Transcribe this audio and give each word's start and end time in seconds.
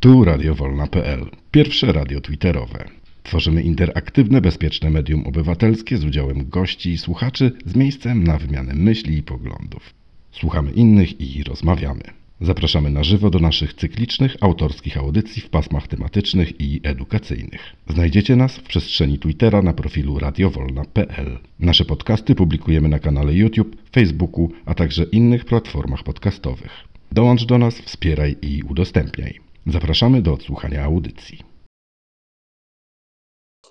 Tu 0.00 0.24
Radio 0.24 0.54
Wolna.pl, 0.54 1.26
pierwsze 1.50 1.92
radio 1.92 2.20
twitterowe. 2.20 2.84
Tworzymy 3.22 3.62
interaktywne, 3.62 4.40
bezpieczne 4.40 4.90
medium 4.90 5.26
obywatelskie 5.26 5.96
z 5.96 6.04
udziałem 6.04 6.48
gości 6.48 6.90
i 6.90 6.98
słuchaczy 6.98 7.52
z 7.66 7.76
miejscem 7.76 8.24
na 8.24 8.38
wymianę 8.38 8.74
myśli 8.74 9.18
i 9.18 9.22
poglądów. 9.22 9.94
Słuchamy 10.32 10.70
innych 10.70 11.20
i 11.20 11.44
rozmawiamy. 11.44 12.02
Zapraszamy 12.40 12.90
na 12.90 13.04
żywo 13.04 13.30
do 13.30 13.38
naszych 13.38 13.74
cyklicznych, 13.74 14.36
autorskich 14.40 14.98
audycji 14.98 15.42
w 15.42 15.48
pasmach 15.48 15.88
tematycznych 15.88 16.60
i 16.60 16.80
edukacyjnych. 16.82 17.76
Znajdziecie 17.88 18.36
nas 18.36 18.56
w 18.56 18.62
przestrzeni 18.62 19.18
Twittera 19.18 19.62
na 19.62 19.72
profilu 19.72 20.18
radiowolna.pl. 20.18 21.38
Nasze 21.58 21.84
podcasty 21.84 22.34
publikujemy 22.34 22.88
na 22.88 22.98
kanale 22.98 23.34
YouTube, 23.34 23.76
Facebooku, 23.92 24.50
a 24.66 24.74
także 24.74 25.04
innych 25.04 25.44
platformach 25.44 26.02
podcastowych. 26.02 26.84
Dołącz 27.12 27.44
do 27.44 27.58
nas, 27.58 27.80
wspieraj 27.80 28.36
i 28.42 28.62
udostępniaj. 28.62 29.49
Zapraszamy 29.66 30.22
do 30.22 30.32
odsłuchania 30.32 30.84
audycji. 30.84 31.42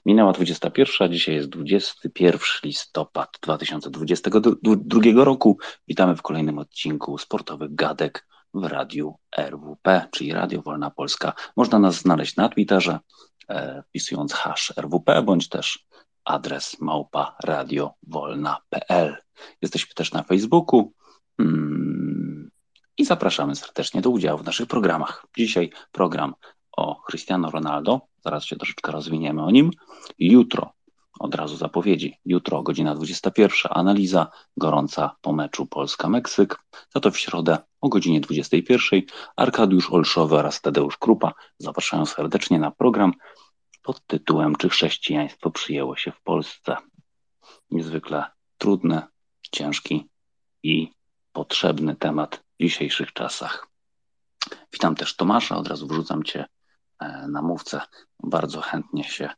Minęła 0.05 0.34
21, 0.34 1.13
dzisiaj 1.13 1.35
jest 1.35 1.49
21 1.49 2.39
listopad 2.63 3.38
2022 3.41 5.23
roku. 5.23 5.57
Witamy 5.88 6.16
w 6.16 6.21
kolejnym 6.21 6.59
odcinku 6.59 7.17
Sportowych 7.17 7.75
Gadek 7.75 8.27
w 8.53 8.63
radiu 8.63 9.16
RWP, 9.38 10.07
czyli 10.11 10.33
Radio 10.33 10.61
Wolna 10.61 10.91
Polska. 10.91 11.33
Można 11.57 11.80
nas 11.80 11.95
znaleźć 11.95 12.35
na 12.35 12.49
Twitterze, 12.49 12.99
e, 13.49 13.83
wpisując 13.88 14.33
hash 14.33 14.73
RWP, 14.77 15.21
bądź 15.23 15.49
też 15.49 15.85
adres 16.25 16.81
małpa 16.81 17.35
radiowolna.pl. 17.44 19.17
Jesteśmy 19.61 19.94
też 19.94 20.11
na 20.11 20.23
Facebooku 20.23 20.94
mm, 21.39 22.18
i 22.99 23.05
zapraszamy 23.05 23.55
serdecznie 23.55 24.02
do 24.02 24.09
udziału 24.09 24.39
w 24.39 24.45
naszych 24.45 24.67
programach. 24.67 25.26
Dzisiaj 25.38 25.71
program 25.91 26.34
o 26.77 26.95
Cristiano 26.95 27.52
Ronaldo, 27.52 28.02
zaraz 28.23 28.45
się 28.45 28.56
troszeczkę 28.56 28.91
rozwiniemy 28.91 29.44
o 29.44 29.52
nim. 29.52 29.72
Jutro 30.19 30.73
od 31.19 31.36
razu 31.36 31.58
zapowiedzi. 31.58 32.17
Jutro 32.25 32.64
godzina 32.64 32.95
21 32.95 33.52
analiza 33.69 34.31
gorąca 34.58 35.16
po 35.22 35.33
meczu 35.33 35.66
Polska-Meksyk. 35.66 36.59
Za 36.94 37.00
to 37.00 37.11
w 37.11 37.17
środę 37.17 37.58
o 37.81 37.89
godzinie 37.89 38.22
21 38.22 39.02
Arkadiusz 39.36 39.91
Olszowy 39.91 40.36
oraz 40.36 40.61
Tadeusz 40.61 40.97
Krupa 40.97 41.34
zapraszają 41.58 42.06
serdecznie 42.06 42.59
na 42.59 42.72
program 42.72 43.13
pod 43.81 44.06
tytułem 44.08 44.56
Czy 44.56 44.69
chrześcijaństwo 44.69 45.52
przyjęło 45.52 45.95
się 45.95 46.11
w 46.11 46.22
Polsce? 46.22 46.78
Niezwykle 47.72 48.25
trudny, 48.58 49.02
ciężki 49.52 50.09
i 50.63 50.91
potrzebny 51.34 51.95
temat 51.95 52.48
dzisiejszych 52.61 53.13
czasach. 53.13 53.67
Witam 54.73 54.95
też 54.95 55.15
Tomasza, 55.15 55.57
od 55.57 55.67
razu 55.67 55.88
wrzucam 55.88 56.23
Cię 56.23 56.45
e, 56.99 57.27
na 57.27 57.41
mówcę. 57.41 57.81
Bardzo 58.23 58.61
chętnie 58.61 59.03
się 59.03 59.29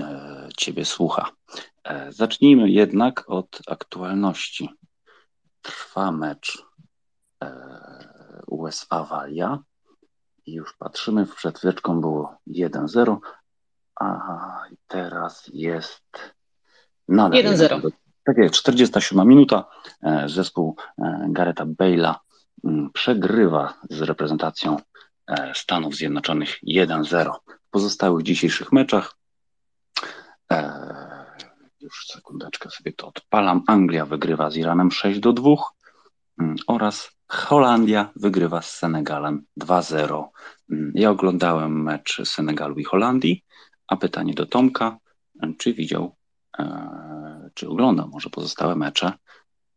E, 0.00 0.48
ciebie 0.56 0.84
słucha. 0.84 1.30
E, 1.84 2.12
zacznijmy 2.12 2.70
jednak 2.70 3.24
od 3.26 3.58
aktualności. 3.66 4.70
Trwa 5.62 6.12
mecz 6.12 6.62
USA-Walia 8.46 9.58
i 10.46 10.52
już 10.52 10.76
patrzymy, 10.76 11.26
przed 11.26 11.58
chwileczką 11.58 12.00
było 12.00 12.36
1-0, 12.46 13.16
a 14.00 14.64
teraz 14.86 15.50
jest 15.52 16.34
nadal 17.08 17.42
1-0. 17.42 17.90
Tak 18.24 18.36
jest, 18.36 18.54
47 18.54 19.28
minuta. 19.28 19.64
Zespół 20.26 20.76
Gareta 21.28 21.66
Bale'a 21.66 22.14
mm, 22.64 22.90
przegrywa 22.92 23.74
z 23.90 24.00
reprezentacją 24.00 24.76
Stanów 25.54 25.94
Zjednoczonych 25.94 26.58
1-0. 26.68 27.32
W 27.66 27.70
pozostałych 27.70 28.22
dzisiejszych 28.22 28.72
meczach 28.72 29.14
już 31.82 32.06
sekundeczkę 32.06 32.70
sobie 32.70 32.92
to 32.92 33.08
odpalam. 33.08 33.62
Anglia 33.66 34.06
wygrywa 34.06 34.50
z 34.50 34.56
Iranem 34.56 34.90
6 34.90 35.20
do 35.20 35.32
2 35.32 35.50
mm, 36.38 36.56
oraz 36.66 37.10
Holandia 37.28 38.10
wygrywa 38.16 38.62
z 38.62 38.70
Senegalem 38.70 39.44
2-0. 39.60 40.24
Mm, 40.70 40.92
ja 40.94 41.10
oglądałem 41.10 41.82
mecz 41.82 42.22
Senegalu 42.24 42.78
i 42.78 42.84
Holandii, 42.84 43.44
a 43.86 43.96
pytanie 43.96 44.34
do 44.34 44.46
Tomka, 44.46 44.98
czy 45.58 45.74
widział, 45.74 46.04
e, 46.04 46.21
czy 47.54 47.68
oglądał 47.68 48.08
może 48.08 48.30
pozostałe 48.30 48.76
mecze, 48.76 49.12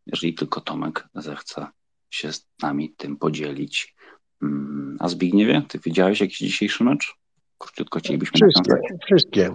jeżeli 0.06 0.34
tylko 0.34 0.60
Tomek 0.60 1.08
zechce 1.14 1.66
się 2.10 2.32
z 2.32 2.46
nami 2.62 2.94
tym 2.96 3.16
podzielić. 3.16 3.96
Mm, 4.42 4.96
a 5.00 5.08
Zbigniewie, 5.08 5.62
ty 5.68 5.78
widziałeś 5.78 6.20
jakiś 6.20 6.38
dzisiejszy 6.38 6.84
mecz? 6.84 7.14
Króciutko 7.58 7.98
chcielibyśmy 7.98 8.48
Wszystkie, 8.48 8.96
wszystkie. 9.06 9.52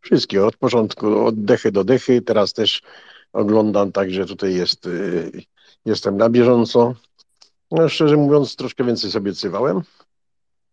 Wszystkie, 0.00 0.46
od 0.46 0.56
początku, 0.56 1.26
od 1.26 1.44
dechy 1.44 1.72
do 1.72 1.84
dechy. 1.84 2.22
Teraz 2.22 2.52
też 2.52 2.82
oglądam, 3.32 3.92
także 3.92 4.26
tutaj 4.26 4.54
jest, 4.54 4.86
y, 4.86 5.42
jestem 5.84 6.16
na 6.16 6.30
bieżąco. 6.30 6.94
No, 7.70 7.88
szczerze 7.88 8.16
mówiąc, 8.16 8.56
troszkę 8.56 8.84
więcej 8.84 9.10
sobie 9.10 9.30
obiecywałem. 9.30 9.82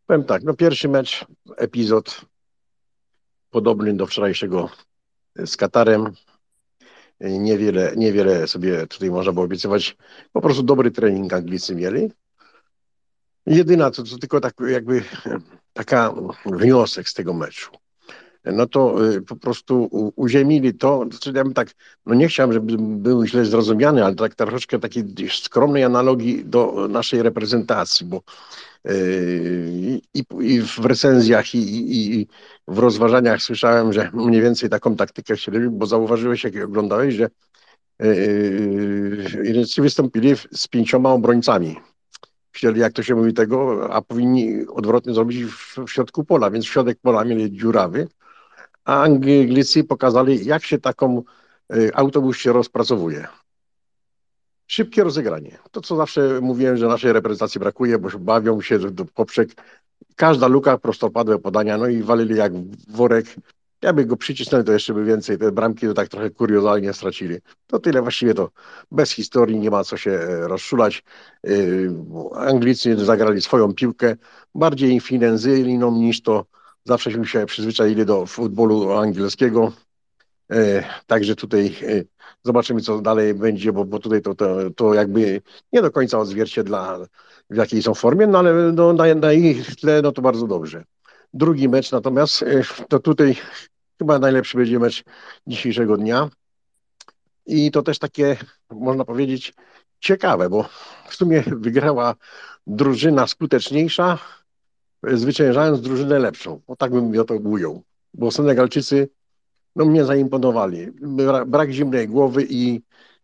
Powiem 0.07 0.23
tak, 0.23 0.43
no 0.43 0.53
pierwszy 0.53 0.89
mecz, 0.89 1.25
epizod 1.57 2.21
podobny 3.49 3.93
do 3.93 4.07
wczorajszego 4.07 4.69
z 5.35 5.57
Katarem. 5.57 6.11
Niewiele, 7.19 7.93
niewiele 7.97 8.47
sobie 8.47 8.87
tutaj 8.87 9.09
można 9.09 9.31
było 9.31 9.45
obiecywać. 9.45 9.97
Po 10.31 10.41
prostu 10.41 10.63
dobry 10.63 10.91
trening 10.91 11.33
Anglicy 11.33 11.75
mieli. 11.75 12.11
Jedyna, 13.45 13.91
to, 13.91 14.03
to 14.03 14.17
tylko 14.17 14.41
tak 14.41 14.53
jakby 14.67 15.03
taka 15.73 16.13
wniosek 16.45 17.09
z 17.09 17.13
tego 17.13 17.33
meczu 17.33 17.80
no 18.45 18.67
to 18.67 19.05
y, 19.11 19.21
po 19.21 19.35
prostu 19.35 19.89
uziemili 20.15 20.73
to, 20.73 21.05
znaczy 21.09 21.31
ja 21.35 21.43
bym 21.43 21.53
tak, 21.53 21.71
no 22.05 22.15
nie 22.15 22.27
chciałem, 22.27 22.53
żeby 22.53 22.77
był 22.77 23.25
źle 23.25 23.45
zrozumiany, 23.45 24.05
ale 24.05 24.15
tak 24.15 24.35
troszeczkę 24.35 24.79
takiej 24.79 25.03
skromnej 25.29 25.83
analogii 25.83 26.45
do 26.45 26.87
naszej 26.89 27.21
reprezentacji, 27.21 28.05
bo 28.05 28.21
y, 28.89 30.01
i, 30.13 30.23
i 30.39 30.61
w 30.61 30.85
recenzjach, 30.85 31.55
i, 31.55 32.19
i, 32.21 32.27
w 32.67 32.79
rozważaniach 32.79 33.41
słyszałem, 33.41 33.93
że 33.93 34.11
mniej 34.13 34.41
więcej 34.41 34.69
taką 34.69 34.95
taktykę 34.95 35.35
chcieli, 35.35 35.69
bo 35.69 35.85
zauważyłeś, 35.85 36.43
jak 36.43 36.55
oglądałeś, 36.65 37.15
że 37.15 37.29
Irańczycy 39.43 39.81
wystąpili 39.81 40.35
z 40.51 40.67
pięcioma 40.67 41.09
obrońcami. 41.09 41.75
Chcieli, 42.51 42.79
jak 42.79 42.93
to 42.93 43.03
się 43.03 43.15
mówi 43.15 43.33
tego, 43.33 43.87
a 43.93 44.01
powinni 44.01 44.67
odwrotnie 44.67 45.13
zrobić 45.13 45.43
w, 45.45 45.77
w 45.77 45.89
środku 45.89 46.23
pola, 46.23 46.51
więc 46.51 46.65
środek 46.65 46.97
pola 47.01 47.23
mieli 47.23 47.51
dziurawy, 47.51 48.07
a 48.85 49.03
Anglicy 49.03 49.83
pokazali, 49.83 50.45
jak 50.45 50.63
się 50.63 50.77
taką 50.77 51.23
y, 51.75 51.91
autobus 51.95 52.37
się 52.37 52.53
rozpracowuje. 52.53 53.27
Szybkie 54.67 55.03
rozegranie. 55.03 55.59
To, 55.71 55.81
co 55.81 55.95
zawsze 55.95 56.41
mówiłem, 56.41 56.77
że 56.77 56.87
naszej 56.87 57.13
reprezentacji 57.13 57.59
brakuje, 57.59 57.99
bo 57.99 58.09
bawią 58.19 58.61
się 58.61 58.79
do 58.79 59.05
poprzek. 59.05 59.49
Każda 60.15 60.47
luka, 60.47 60.77
prostopadłe 60.77 61.39
podania, 61.39 61.77
no 61.77 61.87
i 61.87 62.03
walili 62.03 62.35
jak 62.35 62.51
worek. 62.87 63.25
Ja 63.81 63.93
by 63.93 64.05
go 64.05 64.17
przycisnął, 64.17 64.63
to 64.63 64.71
jeszcze 64.71 64.93
by 64.93 65.05
więcej. 65.05 65.37
Te 65.37 65.51
bramki 65.51 65.87
to 65.87 65.93
tak 65.93 66.09
trochę 66.09 66.29
kuriozalnie 66.29 66.93
stracili. 66.93 67.37
To 67.67 67.79
tyle 67.79 68.01
właściwie 68.01 68.33
to 68.33 68.51
bez 68.91 69.11
historii, 69.11 69.59
nie 69.59 69.69
ma 69.69 69.83
co 69.83 69.97
się 69.97 70.11
e, 70.11 70.47
rozszulać. 70.47 71.03
Y, 71.47 71.89
Anglicy 72.35 73.05
zagrali 73.05 73.41
swoją 73.41 73.73
piłkę, 73.73 74.15
bardziej 74.55 74.99
financyjną 74.99 75.91
niż 75.91 76.21
to 76.21 76.45
Zawsześmy 76.85 77.25
się 77.27 77.45
przyzwyczaili 77.45 78.05
do 78.05 78.25
futbolu 78.25 78.91
angielskiego. 78.91 79.71
E, 80.51 80.83
także 81.07 81.35
tutaj 81.35 81.75
e, 81.83 82.03
zobaczymy, 82.43 82.81
co 82.81 83.01
dalej 83.01 83.33
będzie, 83.33 83.73
bo, 83.73 83.85
bo 83.85 83.99
tutaj 83.99 84.21
to, 84.21 84.35
to, 84.35 84.55
to 84.75 84.93
jakby 84.93 85.41
nie 85.73 85.81
do 85.81 85.91
końca 85.91 86.19
odzwierciedla, 86.19 86.99
w 87.49 87.55
jakiej 87.55 87.83
są 87.83 87.93
formie, 87.93 88.27
no 88.27 88.39
ale 88.39 88.53
no, 88.53 88.93
na, 88.93 89.15
na 89.15 89.33
ich 89.33 89.75
tle 89.75 90.01
no 90.01 90.11
to 90.11 90.21
bardzo 90.21 90.47
dobrze. 90.47 90.83
Drugi 91.33 91.69
mecz 91.69 91.91
natomiast, 91.91 92.43
e, 92.43 92.61
to 92.89 92.99
tutaj 92.99 93.35
chyba 93.99 94.19
najlepszy 94.19 94.57
będzie 94.57 94.79
mecz 94.79 95.03
dzisiejszego 95.47 95.97
dnia. 95.97 96.29
I 97.45 97.71
to 97.71 97.81
też 97.81 97.99
takie, 97.99 98.37
można 98.69 99.05
powiedzieć, 99.05 99.53
ciekawe, 99.99 100.49
bo 100.49 100.69
w 101.09 101.15
sumie 101.15 101.43
wygrała 101.47 102.15
drużyna 102.67 103.27
skuteczniejsza, 103.27 104.19
zwyciężając 105.03 105.81
drużynę 105.81 106.19
lepszą. 106.19 106.61
O 106.67 106.75
tak 106.75 106.91
bym 106.91 107.13
ja 107.15 107.23
to 107.23 107.35
ujął. 107.35 107.83
Bo 108.13 108.31
Senegalczycy 108.31 109.09
no, 109.75 109.85
mnie 109.85 110.05
zaimponowali. 110.05 110.87
Brak 111.47 111.71
zimnej 111.71 112.07
głowy 112.07 112.45
i, 112.49 112.81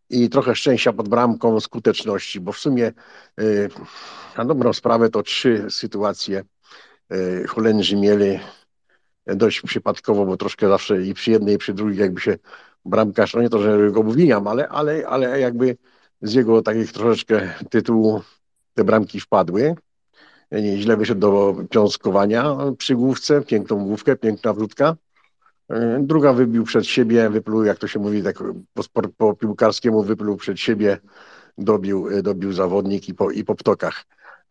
i 0.10 0.30
trochę 0.30 0.56
szczęścia 0.56 0.94
pod 0.94 1.10
bramką, 1.10 1.60
skuteczności, 1.60 2.40
bo 2.40 2.52
w 2.52 2.58
sumie 2.58 2.92
yy, 3.38 3.70
na 4.38 4.46
dobrą 4.46 4.74
sprawę 4.74 5.10
to 5.10 5.24
trzy 5.24 5.66
sytuacje 5.70 6.44
yy, 7.10 7.48
Holendrzy 7.48 7.96
mieli 7.96 8.40
dość 9.26 9.62
przypadkowo, 9.62 10.26
bo 10.26 10.38
troszkę 10.38 10.70
zawsze 10.70 11.02
i 11.02 11.14
przy 11.14 11.32
jednej, 11.32 11.56
i 11.56 11.58
przy 11.58 11.74
drugiej 11.74 12.00
jakby 12.00 12.22
się 12.22 12.38
bramkarz, 12.86 13.34
no 13.34 13.42
nie 13.42 13.50
to, 13.50 13.60
że 13.60 13.92
go 13.92 14.00
obwiniam, 14.00 14.48
ale, 14.48 14.70
ale, 14.70 15.08
ale 15.08 15.40
jakby 15.40 15.78
z 16.22 16.34
jego 16.34 16.62
takich 16.62 16.92
troszeczkę 16.92 17.54
tytułu 17.70 18.22
te 18.74 18.84
bramki 18.84 19.20
wpadły. 19.20 19.76
Nie, 20.52 20.78
źle 20.78 20.98
wyszedł 20.98 21.22
do 21.22 21.56
piąskowania 21.70 22.58
przy 22.78 22.96
główce, 22.96 23.42
piękną 23.42 23.86
główkę, 23.86 24.16
piękna 24.16 24.54
wrzutka. 24.54 24.96
Druga 26.00 26.34
wybił 26.34 26.64
przed 26.64 26.86
siebie, 26.86 27.30
wypluł, 27.30 27.64
jak 27.64 27.78
to 27.78 27.88
się 27.88 28.00
mówi, 28.00 28.24
tak 28.24 28.44
po, 28.94 29.02
po 29.18 29.34
piłkarskiemu 29.34 30.04
wypluł 30.04 30.38
przed 30.38 30.60
siebie, 30.60 30.98
dobił, 31.58 32.22
dobił 32.22 32.54
zawodnik 32.54 33.10
i 33.10 33.14
po, 33.14 33.32
i 33.32 33.44
po 33.44 33.56
ptokach. 33.56 34.06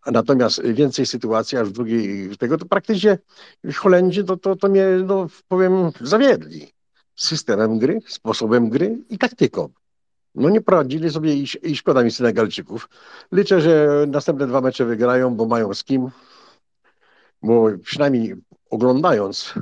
Natomiast 0.07 0.63
więcej 0.63 1.07
sytuacji, 1.07 1.59
aż 1.59 1.69
w 1.69 1.73
drugiej 1.73 2.37
tego, 2.37 2.59
to 2.59 2.67
praktycznie 2.67 3.19
Holendrzy 3.75 4.25
to, 4.25 4.37
to, 4.37 4.57
to 4.57 4.69
mnie, 4.69 4.87
no, 5.07 5.27
powiem, 5.49 5.91
zawiedli 6.01 6.73
systemem 7.17 7.79
gry, 7.79 8.01
sposobem 8.07 8.69
gry 8.69 8.99
i 9.09 9.19
taktyką. 9.19 9.69
No 10.37 10.51
nie 10.51 10.61
poradzili 10.61 11.11
sobie 11.11 11.35
i, 11.35 11.47
i 11.63 11.77
szkoda 11.77 12.03
mi 12.03 12.11
Senegalczyków. 12.11 12.89
Liczę, 13.33 13.61
że 13.61 14.05
następne 14.09 14.47
dwa 14.47 14.61
mecze 14.61 14.85
wygrają, 14.85 15.35
bo 15.35 15.47
mają 15.47 15.75
z 15.75 15.85
kim. 15.85 16.11
Bo 17.43 17.69
przynajmniej 17.83 18.35
oglądając, 18.71 19.55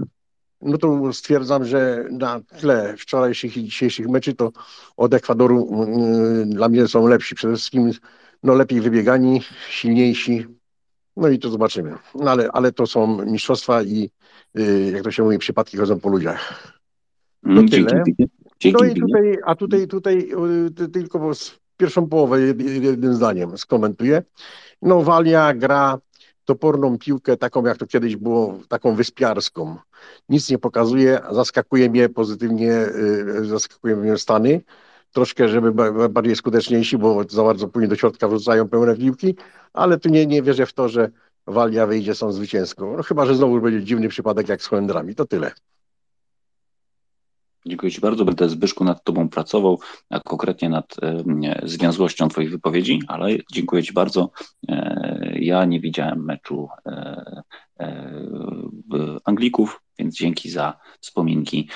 no 0.60 0.78
to 0.78 1.12
stwierdzam, 1.12 1.64
że 1.64 2.04
na 2.10 2.40
tle 2.40 2.96
wczorajszych 2.96 3.56
i 3.56 3.64
dzisiejszych 3.64 4.08
meczy 4.08 4.34
to 4.34 4.52
od 4.96 5.14
Ekwadoru 5.14 5.86
yy, 6.38 6.46
dla 6.46 6.68
mnie 6.68 6.88
są 6.88 7.06
lepsi. 7.06 7.34
Przede 7.34 7.54
wszystkim 7.54 7.90
no 8.42 8.54
lepiej 8.54 8.80
wybiegani, 8.80 9.42
silniejsi. 9.68 10.46
No 11.16 11.28
i 11.28 11.38
to 11.38 11.50
zobaczymy. 11.50 11.96
No 12.14 12.30
ale, 12.30 12.48
ale 12.52 12.72
to 12.72 12.86
są 12.86 13.24
mistrzostwa 13.24 13.82
i 13.82 14.10
yy, 14.54 14.90
jak 14.90 15.02
to 15.02 15.10
się 15.10 15.22
mówi, 15.22 15.38
przypadki 15.38 15.76
chodzą 15.76 16.00
po 16.00 16.08
ludziach. 16.08 16.72
No 17.42 17.60
Mm, 17.60 17.68
tyle. 17.68 18.02
Dzięki, 18.06 18.28
dzięki, 18.60 18.84
No 18.84 18.90
i 18.90 18.94
tutaj, 19.00 19.38
a 19.44 19.54
tutaj, 19.54 19.88
tutaj 19.88 20.28
y, 20.84 20.88
tylko 20.88 21.34
z 21.34 21.58
pierwszą 21.76 22.08
połowę 22.08 22.36
jed- 22.38 22.82
jednym 22.82 23.14
zdaniem 23.14 23.58
skomentuję. 23.58 24.22
No 24.82 25.02
Walia 25.02 25.54
gra 25.54 25.98
toporną 26.44 26.98
piłkę, 26.98 27.36
taką 27.36 27.64
jak 27.64 27.76
to 27.76 27.86
kiedyś 27.86 28.16
było, 28.16 28.58
taką 28.68 28.94
wyspiarską. 28.94 29.76
Nic 30.28 30.50
nie 30.50 30.58
pokazuje, 30.58 31.20
zaskakuje 31.30 31.90
mnie 31.90 32.08
pozytywnie, 32.08 32.72
y, 33.40 33.44
zaskakuje 33.44 33.96
mnie 33.96 34.18
Stany. 34.18 34.60
Troszkę, 35.12 35.48
żeby 35.48 35.72
ba- 35.72 36.08
bardziej 36.08 36.36
skuteczniejsi, 36.36 36.98
bo 36.98 37.24
za 37.28 37.42
bardzo 37.42 37.68
później 37.68 37.88
do 37.88 37.96
środka 37.96 38.28
wrzucają 38.28 38.68
pełne 38.68 38.96
piłki, 38.96 39.34
ale 39.72 39.98
tu 39.98 40.08
nie, 40.08 40.26
nie 40.26 40.42
wierzę 40.42 40.66
w 40.66 40.72
to, 40.72 40.88
że 40.88 41.10
Walia 41.46 41.86
wyjdzie 41.86 42.14
są 42.14 42.32
zwycięską. 42.32 42.96
No 42.96 43.02
chyba, 43.02 43.26
że 43.26 43.34
znowu 43.34 43.60
będzie 43.60 43.82
dziwny 43.84 44.08
przypadek 44.08 44.48
jak 44.48 44.62
z 44.62 44.66
Holendrami. 44.66 45.14
To 45.14 45.24
tyle. 45.24 45.52
Dziękuję 47.66 47.92
Ci 47.92 48.00
bardzo. 48.00 48.24
Będę 48.24 48.48
Zbyszku 48.48 48.84
nad 48.84 49.04
Tobą 49.04 49.28
pracował, 49.28 49.80
a 50.10 50.20
konkretnie 50.20 50.68
nad 50.68 50.96
e, 51.02 51.22
zwięzłością 51.62 52.28
Twoich 52.28 52.50
wypowiedzi, 52.50 53.00
ale 53.08 53.28
dziękuję 53.52 53.82
Ci 53.82 53.92
bardzo. 53.92 54.30
E, 54.68 55.32
ja 55.40 55.64
nie 55.64 55.80
widziałem 55.80 56.24
meczu 56.24 56.68
e, 56.86 57.42
Anglików, 59.24 59.82
więc 59.98 60.16
dzięki 60.16 60.50
za 60.50 60.78
wspominki. 61.00 61.68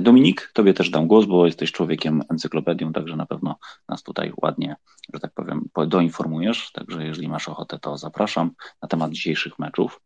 Dominik, 0.00 0.50
Tobie 0.54 0.74
też 0.74 0.90
dam 0.90 1.06
głos, 1.06 1.26
bo 1.26 1.46
jesteś 1.46 1.72
człowiekiem 1.72 2.22
encyklopedią, 2.30 2.92
także 2.92 3.16
na 3.16 3.26
pewno 3.26 3.58
nas 3.88 4.02
tutaj 4.02 4.32
ładnie, 4.42 4.76
że 5.14 5.20
tak 5.20 5.32
powiem, 5.34 5.68
po- 5.72 5.86
doinformujesz. 5.86 6.72
Także 6.72 7.04
jeżeli 7.04 7.28
masz 7.28 7.48
ochotę, 7.48 7.78
to 7.78 7.98
zapraszam 7.98 8.50
na 8.82 8.88
temat 8.88 9.10
dzisiejszych 9.12 9.58
meczów. 9.58 10.00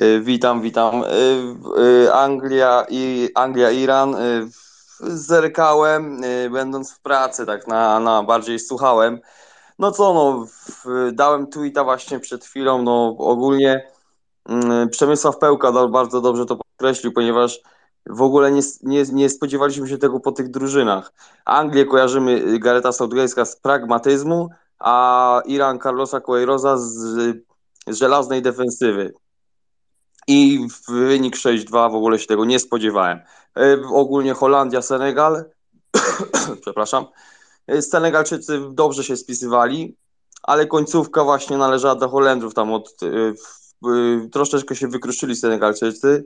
Y, 0.00 0.20
Witam, 0.20 0.60
witam. 0.60 1.04
Y, 1.04 1.06
y, 2.04 2.12
Anglia 2.12 2.86
i 2.88 3.28
Anglia, 3.34 3.70
Iran. 3.70 4.16
Zerkałem, 5.00 6.20
będąc 6.52 6.92
w 6.92 7.00
pracy, 7.00 7.46
tak 7.46 7.66
na, 7.66 8.00
na 8.00 8.22
bardziej 8.22 8.58
słuchałem. 8.58 9.20
No 9.78 9.92
co, 9.92 10.14
no, 10.14 10.46
dałem 11.12 11.46
tweeta 11.46 11.84
właśnie 11.84 12.20
przed 12.20 12.44
chwilą. 12.44 12.82
No, 12.82 13.16
ogólnie 13.18 13.88
mm, 14.48 14.88
Przemysław 14.88 15.38
Pełka 15.38 15.88
bardzo 15.88 16.20
dobrze 16.20 16.46
to 16.46 16.56
podkreślił, 16.56 17.12
ponieważ 17.12 17.60
w 18.06 18.22
ogóle 18.22 18.52
nie, 18.52 18.60
nie, 18.82 19.02
nie 19.02 19.28
spodziewaliśmy 19.28 19.88
się 19.88 19.98
tego 19.98 20.20
po 20.20 20.32
tych 20.32 20.50
drużynach. 20.50 21.12
Anglię 21.44 21.86
kojarzymy 21.86 22.58
Gareta 22.58 22.90
Southgate'a 22.90 23.44
z 23.44 23.56
pragmatyzmu, 23.56 24.48
a 24.78 25.42
Iran 25.46 25.78
Carlosa 25.78 26.20
Queiroza 26.20 26.76
z, 26.76 26.88
z 27.88 27.96
żelaznej 27.96 28.42
defensywy. 28.42 29.14
I 30.28 30.66
wynik 30.88 31.36
6-2 31.36 31.70
w 31.92 31.94
ogóle 31.94 32.18
się 32.18 32.26
tego 32.26 32.44
nie 32.44 32.58
spodziewałem. 32.58 33.18
E, 33.56 33.82
Ogólnie 33.88 34.34
Holandia, 34.34 34.82
Senegal, 34.82 35.44
przepraszam, 36.62 37.06
E, 37.66 37.82
Senegalczycy 37.82 38.60
dobrze 38.70 39.04
się 39.04 39.16
spisywali, 39.16 39.96
ale 40.42 40.66
końcówka 40.66 41.24
właśnie 41.24 41.58
należała 41.58 41.94
do 41.94 42.08
Holendrów. 42.08 42.54
Tam 42.54 42.72
od, 42.72 42.96
e, 43.02 44.28
troszeczkę 44.32 44.76
się 44.76 44.88
wykruszyli 44.88 45.36
Senegalczycy. 45.36 46.24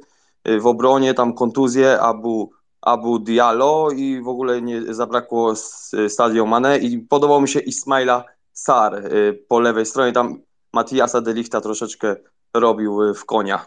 W 0.60 0.66
obronie 0.66 1.14
tam 1.14 1.34
kontuzje 1.34 2.00
Abu, 2.00 2.50
Abu 2.80 3.18
Diallo 3.18 3.90
i 3.90 4.20
w 4.22 4.28
ogóle 4.28 4.62
nie 4.62 4.94
zabrakło 4.94 5.52
s- 5.52 5.96
Sadio 6.08 6.46
Mane 6.46 6.78
i 6.78 6.98
podobał 6.98 7.40
mi 7.40 7.48
się 7.48 7.60
Ismaila 7.60 8.24
Sar 8.52 9.02
po 9.48 9.60
lewej 9.60 9.86
stronie. 9.86 10.12
Tam 10.12 10.40
Matiasa 10.72 11.20
de 11.20 11.32
Lichta 11.32 11.60
troszeczkę 11.60 12.16
robił 12.60 13.02
e, 13.02 13.14
w 13.14 13.24
konia. 13.24 13.66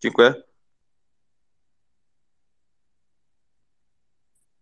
Dziękuję. 0.00 0.34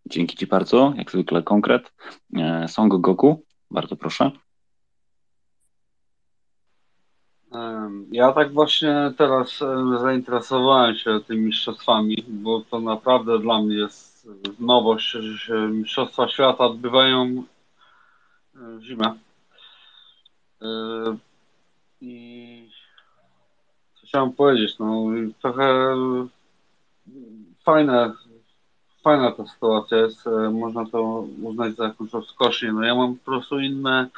Dzięki 0.06 0.37
Ci 0.37 0.46
bardzo, 0.46 0.93
jak 0.96 1.10
zwykle 1.10 1.43
konkret. 1.43 1.93
E, 2.37 2.69
Song 2.69 3.00
Goku, 3.00 3.44
bardzo 3.70 3.96
proszę. 3.96 4.31
Ja 8.12 8.32
tak 8.32 8.52
właśnie 8.52 9.12
teraz 9.19 9.62
em, 9.62 9.99
zainteresowałem 9.99 10.94
się 10.94 11.20
tymi 11.26 11.40
mistrzostwami, 11.40 12.25
bo 12.28 12.60
to 12.60 12.81
naprawdę 12.81 13.38
dla 13.38 13.62
mnie 13.62 13.76
jest 13.76 14.28
nowość, 14.58 15.10
że 15.10 15.38
się 15.38 15.69
mistrzostwa 15.69 16.28
świata 16.28 16.64
odbywają 16.64 17.25
e, 17.25 18.78
w 18.78 18.82
zimę. 18.82 19.19
E, 20.62 20.66
I 22.00 22.70
chciałem 24.12 24.32
powiedzieć, 24.32 24.79
no 24.79 25.05
trochę 25.43 25.97
fajne, 27.64 28.12
fajna 29.05 29.32
ta 29.32 29.47
sytuacja 29.47 29.99
jest, 29.99 30.26
e, 30.26 30.50
można 30.50 30.87
to 30.87 31.26
uznać 31.43 31.76
za 31.76 31.85
jakąś 31.85 32.12
rozkosznię. 32.12 32.73
No 32.73 32.82
ja 32.82 32.94
mam 32.94 33.17
po 33.17 33.25
prostu 33.25 33.61
inne 33.61 34.09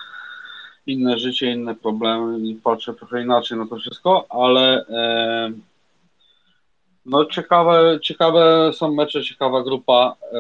inne 0.87 1.19
życie, 1.19 1.53
inne 1.53 1.75
problemy 1.75 2.39
i 2.39 2.55
patrzę 2.55 2.95
trochę 2.95 3.23
inaczej 3.23 3.59
na 3.59 3.67
to 3.67 3.77
wszystko, 3.77 4.27
ale 4.29 4.87
e, 4.87 5.53
no 7.07 7.25
ciekawe, 7.25 7.99
ciekawe 8.03 8.73
są 8.73 8.95
mecze, 8.95 9.23
ciekawa 9.23 9.63
grupa. 9.63 10.17
E, 10.33 10.39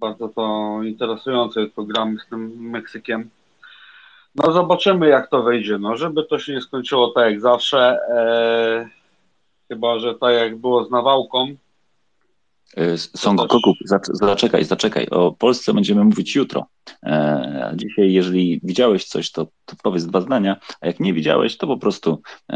bardzo 0.00 0.28
to 0.28 0.78
interesujące 0.82 1.60
jest 1.60 1.74
program 1.74 2.18
z 2.26 2.30
tym 2.30 2.70
Meksykiem. 2.70 3.30
No 4.34 4.52
zobaczymy 4.52 5.08
jak 5.08 5.30
to 5.30 5.42
wyjdzie, 5.42 5.78
no 5.78 5.96
żeby 5.96 6.24
to 6.24 6.38
się 6.38 6.52
nie 6.54 6.60
skończyło 6.60 7.10
tak 7.10 7.30
jak 7.30 7.40
zawsze, 7.40 7.98
e, 8.08 8.88
chyba, 9.68 9.98
że 9.98 10.14
tak 10.14 10.34
jak 10.34 10.56
było 10.56 10.84
z 10.84 10.90
Nawałką, 10.90 11.56
E, 12.76 12.98
Song 12.98 13.40
też- 13.40 14.10
zaczekaj, 14.12 14.64
zaczekaj. 14.64 15.06
O 15.10 15.32
Polsce 15.32 15.74
będziemy 15.74 16.04
mówić 16.04 16.34
jutro. 16.36 16.66
E, 17.06 17.68
a 17.70 17.76
dzisiaj, 17.76 18.12
jeżeli 18.12 18.60
widziałeś 18.64 19.04
coś, 19.04 19.30
to, 19.32 19.46
to 19.64 19.76
powiedz 19.82 20.04
dwa 20.06 20.20
zdania, 20.20 20.56
a 20.80 20.86
jak 20.86 21.00
nie 21.00 21.12
widziałeś, 21.14 21.56
to 21.56 21.66
po 21.66 21.76
prostu 21.76 22.22
e, 22.52 22.54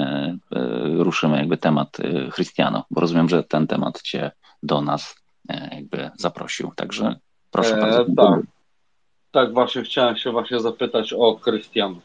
e, 0.52 0.68
ruszymy 0.98 1.36
jakby 1.38 1.56
temat 1.56 2.00
e, 2.00 2.30
Christiano, 2.30 2.84
bo 2.90 3.00
rozumiem, 3.00 3.28
że 3.28 3.44
ten 3.44 3.66
temat 3.66 4.02
Cię 4.02 4.30
do 4.62 4.80
nas 4.80 5.16
jakby 5.72 6.10
zaprosił. 6.18 6.72
Także 6.76 7.16
proszę 7.50 7.76
bardzo. 7.76 8.04
tak. 8.16 8.40
Tak 9.34 9.54
właśnie 9.54 9.82
chciałem 9.82 10.16
się 10.16 10.30
właśnie 10.30 10.60
zapytać 10.60 11.12
o 11.12 11.34
Krystiana. 11.34 12.00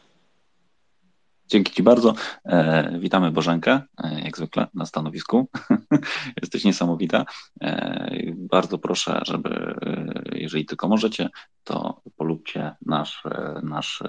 Dzięki 1.46 1.72
Ci 1.72 1.82
bardzo. 1.82 2.14
E, 2.44 2.98
witamy 2.98 3.30
Bożenkę, 3.30 3.82
e, 4.04 4.20
jak 4.20 4.36
zwykle 4.36 4.66
na 4.74 4.86
stanowisku. 4.86 5.48
Jesteś 6.42 6.64
niesamowita. 6.64 7.24
E, 7.60 8.10
bardzo 8.36 8.78
proszę, 8.78 9.20
żeby, 9.26 9.50
e, 9.82 10.38
jeżeli 10.38 10.66
tylko 10.66 10.88
możecie, 10.88 11.28
to 11.64 12.02
polubcie 12.16 12.74
nasz, 12.86 13.26
e, 13.26 13.60
nasz, 13.62 14.02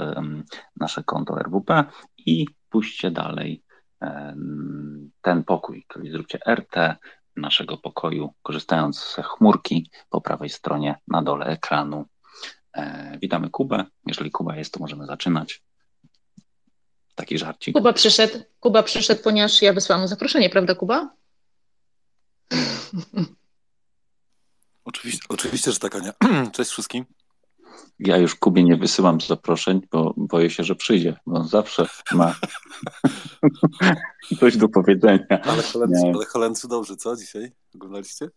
nasze 0.79 1.03
konto 1.03 1.39
RWP 1.39 1.83
i 2.17 2.45
puśćcie 2.69 3.11
dalej 3.11 3.63
ten 5.21 5.43
pokój, 5.43 5.85
czyli 5.87 6.11
zróbcie 6.11 6.39
RT 6.47 6.97
naszego 7.35 7.77
pokoju, 7.77 8.33
korzystając 8.41 8.99
z 8.99 9.15
chmurki 9.15 9.89
po 10.09 10.21
prawej 10.21 10.49
stronie 10.49 10.95
na 11.07 11.21
dole 11.21 11.45
ekranu. 11.45 12.05
E, 12.73 13.17
witamy 13.21 13.49
Kubę. 13.49 13.85
Jeżeli 14.05 14.31
Kuba 14.31 14.55
jest, 14.55 14.73
to 14.73 14.79
możemy 14.79 15.05
zaczynać. 15.05 15.63
Taki 17.15 17.37
żarcik. 17.37 17.75
Kuba 17.75 17.93
przyszedł, 17.93 18.39
Kuba 18.59 18.83
przyszedł, 18.83 19.23
ponieważ 19.23 19.61
ja 19.61 19.73
wysłałam 19.73 20.01
mu 20.01 20.07
zaproszenie, 20.07 20.49
prawda 20.49 20.75
Kuba? 20.75 21.09
Oczywiście, 24.85 25.21
oczywiście, 25.29 25.71
że 25.71 25.79
tak, 25.79 25.95
Ania. 25.95 26.13
Cześć 26.51 26.71
wszystkim. 26.71 27.05
Ja 27.99 28.17
już 28.17 28.35
Kubie 28.35 28.63
nie 28.63 28.77
wysyłam 28.77 29.21
zaproszeń, 29.21 29.81
bo 29.91 30.13
boję 30.17 30.49
się, 30.49 30.63
że 30.63 30.75
przyjdzie, 30.75 31.19
bo 31.25 31.39
on 31.39 31.47
zawsze 31.47 31.87
ma 32.11 32.35
coś 34.39 34.57
do 34.57 34.69
powiedzenia. 34.69 35.41
Ale 35.43 35.63
Holendrzy, 35.63 36.11
ale 36.15 36.25
Holendrzy 36.25 36.67
dobrze, 36.67 36.95
co 36.95 37.15
dzisiaj? 37.15 37.51
Oglądaliście? 37.75 38.29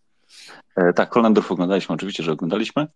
E, 0.76 0.92
tak, 0.92 1.14
Holendrów 1.14 1.52
oglądaliśmy, 1.52 1.94
oczywiście, 1.94 2.22
że 2.22 2.32
oglądaliśmy. 2.32 2.86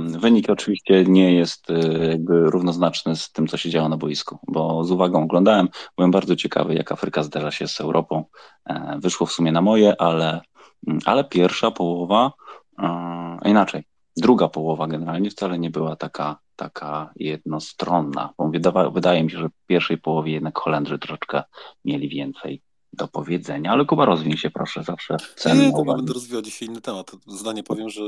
Wynik 0.00 0.50
oczywiście 0.50 1.04
nie 1.04 1.34
jest 1.34 1.70
e, 1.70 2.08
jakby 2.08 2.50
równoznaczny 2.50 3.16
z 3.16 3.32
tym, 3.32 3.46
co 3.46 3.56
się 3.56 3.70
działo 3.70 3.88
na 3.88 3.96
boisku, 3.96 4.38
bo 4.48 4.84
z 4.84 4.90
uwagą 4.90 5.22
oglądałem, 5.22 5.68
byłem 5.96 6.10
bardzo 6.10 6.36
ciekawy, 6.36 6.74
jak 6.74 6.92
Afryka 6.92 7.22
zderza 7.22 7.50
się 7.50 7.68
z 7.68 7.80
Europą. 7.80 8.24
E, 8.66 8.98
wyszło 8.98 9.26
w 9.26 9.32
sumie 9.32 9.52
na 9.52 9.62
moje, 9.62 10.00
ale, 10.00 10.40
mm, 10.86 11.00
ale 11.04 11.24
pierwsza 11.24 11.70
połowa, 11.70 12.32
a 12.76 13.48
inaczej, 13.48 13.84
druga 14.16 14.48
połowa 14.48 14.86
generalnie 14.86 15.30
wcale 15.30 15.58
nie 15.58 15.70
była 15.70 15.96
taka, 15.96 16.38
taka 16.56 17.10
jednostronna, 17.16 18.30
bo 18.38 18.48
wydawa, 18.48 18.90
wydaje 18.90 19.24
mi 19.24 19.30
się, 19.30 19.38
że 19.38 19.48
w 19.48 19.66
pierwszej 19.66 19.98
połowie 19.98 20.32
jednak 20.32 20.58
Holendrzy 20.58 20.98
troszeczkę 20.98 21.42
mieli 21.84 22.08
więcej 22.08 22.62
do 22.92 23.08
powiedzenia, 23.08 23.72
ale 23.72 23.84
Kuba 23.84 24.04
rozwiń 24.04 24.36
się 24.36 24.50
proszę, 24.50 24.84
zawsze 24.84 25.16
cenny. 25.36 25.66
Nie, 25.66 25.72
nie 25.72 25.84
będę 25.84 26.12
rozwijał 26.12 26.42
dzisiaj 26.42 26.68
inny 26.68 26.80
temat. 26.80 27.10
Zdanie 27.26 27.62
powiem, 27.62 27.90
że 27.90 28.02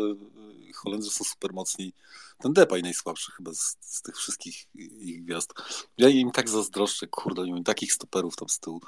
Holendrzy 0.75 1.11
są 1.11 1.25
super 1.25 1.53
mocni. 1.53 1.93
Ten 2.39 2.53
Depay 2.53 2.83
najsłabszy 2.83 3.33
chyba 3.33 3.55
z, 3.55 3.77
z, 3.81 4.03
tych 4.03 4.17
wszystkich 4.17 4.67
ich 4.75 5.25
gwiazd. 5.25 5.53
Ja 5.99 6.09
im 6.09 6.31
tak 6.31 6.49
zazdroszczę, 6.49 7.07
kurde, 7.07 7.45
nie 7.45 7.53
mam 7.53 7.65
takich 7.65 7.93
stoperów 7.93 8.37
tam 8.37 8.49
z 8.49 8.61
tyłu. 8.61 8.81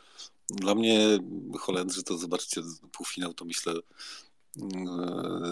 Dla 0.50 0.74
mnie 0.74 1.18
Holendrzy 1.60 2.02
to 2.02 2.18
zobaczcie 2.18 2.62
półfinał, 2.92 3.34
to 3.34 3.44
myślę 3.44 3.74
yy, 4.56 4.64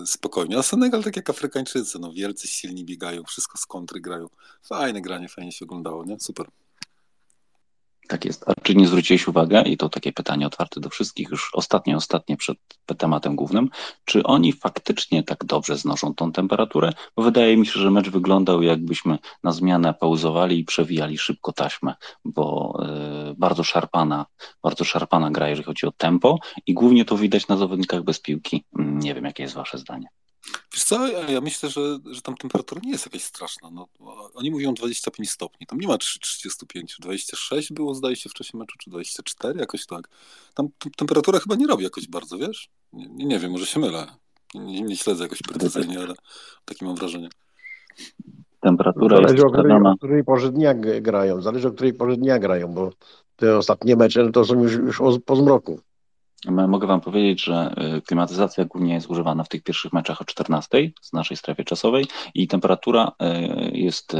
spokojnie. 0.06 0.58
A 0.58 0.62
Senegal 0.62 1.02
tak 1.02 1.16
jak 1.16 1.30
Afrykańczycy, 1.30 1.98
no 1.98 2.12
wielcy, 2.12 2.48
silni 2.48 2.84
biegają, 2.84 3.24
wszystko 3.24 3.58
z 3.58 3.66
kontry 3.66 4.00
grają. 4.00 4.28
Fajne 4.62 5.00
granie, 5.00 5.28
fajnie 5.28 5.52
się 5.52 5.64
oglądało, 5.64 6.04
nie? 6.04 6.20
Super. 6.20 6.46
Tak 8.10 8.24
jest. 8.24 8.44
A 8.48 8.52
czy 8.62 8.74
nie 8.74 8.86
zwróciłeś 8.86 9.28
uwagę, 9.28 9.62
i 9.62 9.76
to 9.76 9.88
takie 9.88 10.12
pytanie 10.12 10.46
otwarte 10.46 10.80
do 10.80 10.88
wszystkich, 10.88 11.28
już 11.30 11.50
ostatnie, 11.54 11.96
ostatnie 11.96 12.36
przed 12.36 12.58
tematem 12.98 13.36
głównym, 13.36 13.70
czy 14.04 14.22
oni 14.22 14.52
faktycznie 14.52 15.22
tak 15.22 15.44
dobrze 15.44 15.76
znoszą 15.76 16.14
tą 16.14 16.32
temperaturę? 16.32 16.92
Bo 17.16 17.22
wydaje 17.22 17.56
mi 17.56 17.66
się, 17.66 17.80
że 17.80 17.90
mecz 17.90 18.08
wyglądał 18.08 18.62
jakbyśmy 18.62 19.18
na 19.44 19.52
zmianę 19.52 19.94
pauzowali 19.94 20.58
i 20.58 20.64
przewijali 20.64 21.18
szybko 21.18 21.52
taśmę, 21.52 21.94
bo 22.24 22.74
y, 23.30 23.34
bardzo 23.34 23.64
szarpana, 23.64 24.26
bardzo 24.62 24.84
szarpana 24.84 25.30
gra, 25.30 25.48
jeżeli 25.48 25.66
chodzi 25.66 25.86
o 25.86 25.92
tempo 25.92 26.38
i 26.66 26.74
głównie 26.74 27.04
to 27.04 27.16
widać 27.16 27.48
na 27.48 27.56
zawodnikach 27.56 28.02
bez 28.02 28.20
piłki. 28.20 28.64
Nie 28.76 29.14
wiem, 29.14 29.24
jakie 29.24 29.42
jest 29.42 29.54
wasze 29.54 29.78
zdanie. 29.78 30.08
Wiesz 30.72 30.84
co, 30.84 31.08
ja 31.08 31.40
myślę, 31.40 31.70
że, 31.70 31.98
że 32.10 32.22
tam 32.22 32.36
temperatura 32.36 32.80
nie 32.84 32.90
jest 32.90 33.06
jakaś 33.06 33.22
straszna. 33.22 33.70
No, 33.70 33.88
oni 34.34 34.50
mówią 34.50 34.74
25 34.74 35.30
stopni, 35.30 35.66
tam 35.66 35.80
nie 35.80 35.88
ma 35.88 35.98
35, 35.98 36.96
26 37.00 37.72
było 37.72 37.94
zdaje 37.94 38.16
się 38.16 38.28
wcześniej 38.28 38.60
meczu, 38.60 38.78
czy 38.78 38.90
24, 38.90 39.60
jakoś 39.60 39.86
tak. 39.86 40.08
Tam 40.54 40.68
temperatura 40.96 41.38
chyba 41.38 41.54
nie 41.54 41.66
robi 41.66 41.84
jakoś 41.84 42.08
bardzo, 42.08 42.38
wiesz? 42.38 42.68
Nie, 42.92 43.24
nie 43.24 43.38
wiem, 43.38 43.50
może 43.50 43.66
się 43.66 43.80
mylę. 43.80 44.06
Nie, 44.54 44.80
nie 44.80 44.96
śledzę 44.96 45.22
jakoś 45.22 45.42
precyzyjnie, 45.42 45.98
ale 45.98 46.14
takie 46.64 46.84
mam 46.84 46.96
wrażenie. 46.96 47.28
Temperatura 48.60 49.16
Zależy 49.16 49.34
jest 49.34 49.46
o 49.46 49.50
której, 49.50 49.72
o 49.72 49.96
której 49.96 50.24
porze 50.24 50.52
dnia 50.52 50.74
grają, 51.00 51.42
zależy 51.42 51.68
o 51.68 51.72
której 51.72 51.94
porze 51.94 52.16
dnia 52.16 52.38
grają, 52.38 52.68
bo 52.68 52.90
te 53.36 53.56
ostatnie 53.56 53.96
mecze 53.96 54.24
no 54.24 54.32
to 54.32 54.44
są 54.44 54.62
już, 54.62 54.72
już 54.74 55.00
po 55.26 55.36
zmroku. 55.36 55.80
Mogę 56.48 56.86
Wam 56.86 57.00
powiedzieć, 57.00 57.44
że 57.44 57.74
y, 57.96 58.02
klimatyzacja 58.02 58.64
głównie 58.64 58.94
jest 58.94 59.10
używana 59.10 59.44
w 59.44 59.48
tych 59.48 59.62
pierwszych 59.62 59.92
meczach 59.92 60.20
o 60.22 60.24
14 60.24 60.90
z 61.02 61.12
naszej 61.12 61.36
strefie 61.36 61.64
czasowej 61.64 62.06
i 62.34 62.48
temperatura 62.48 63.12
y, 63.22 63.70
jest 63.72 64.16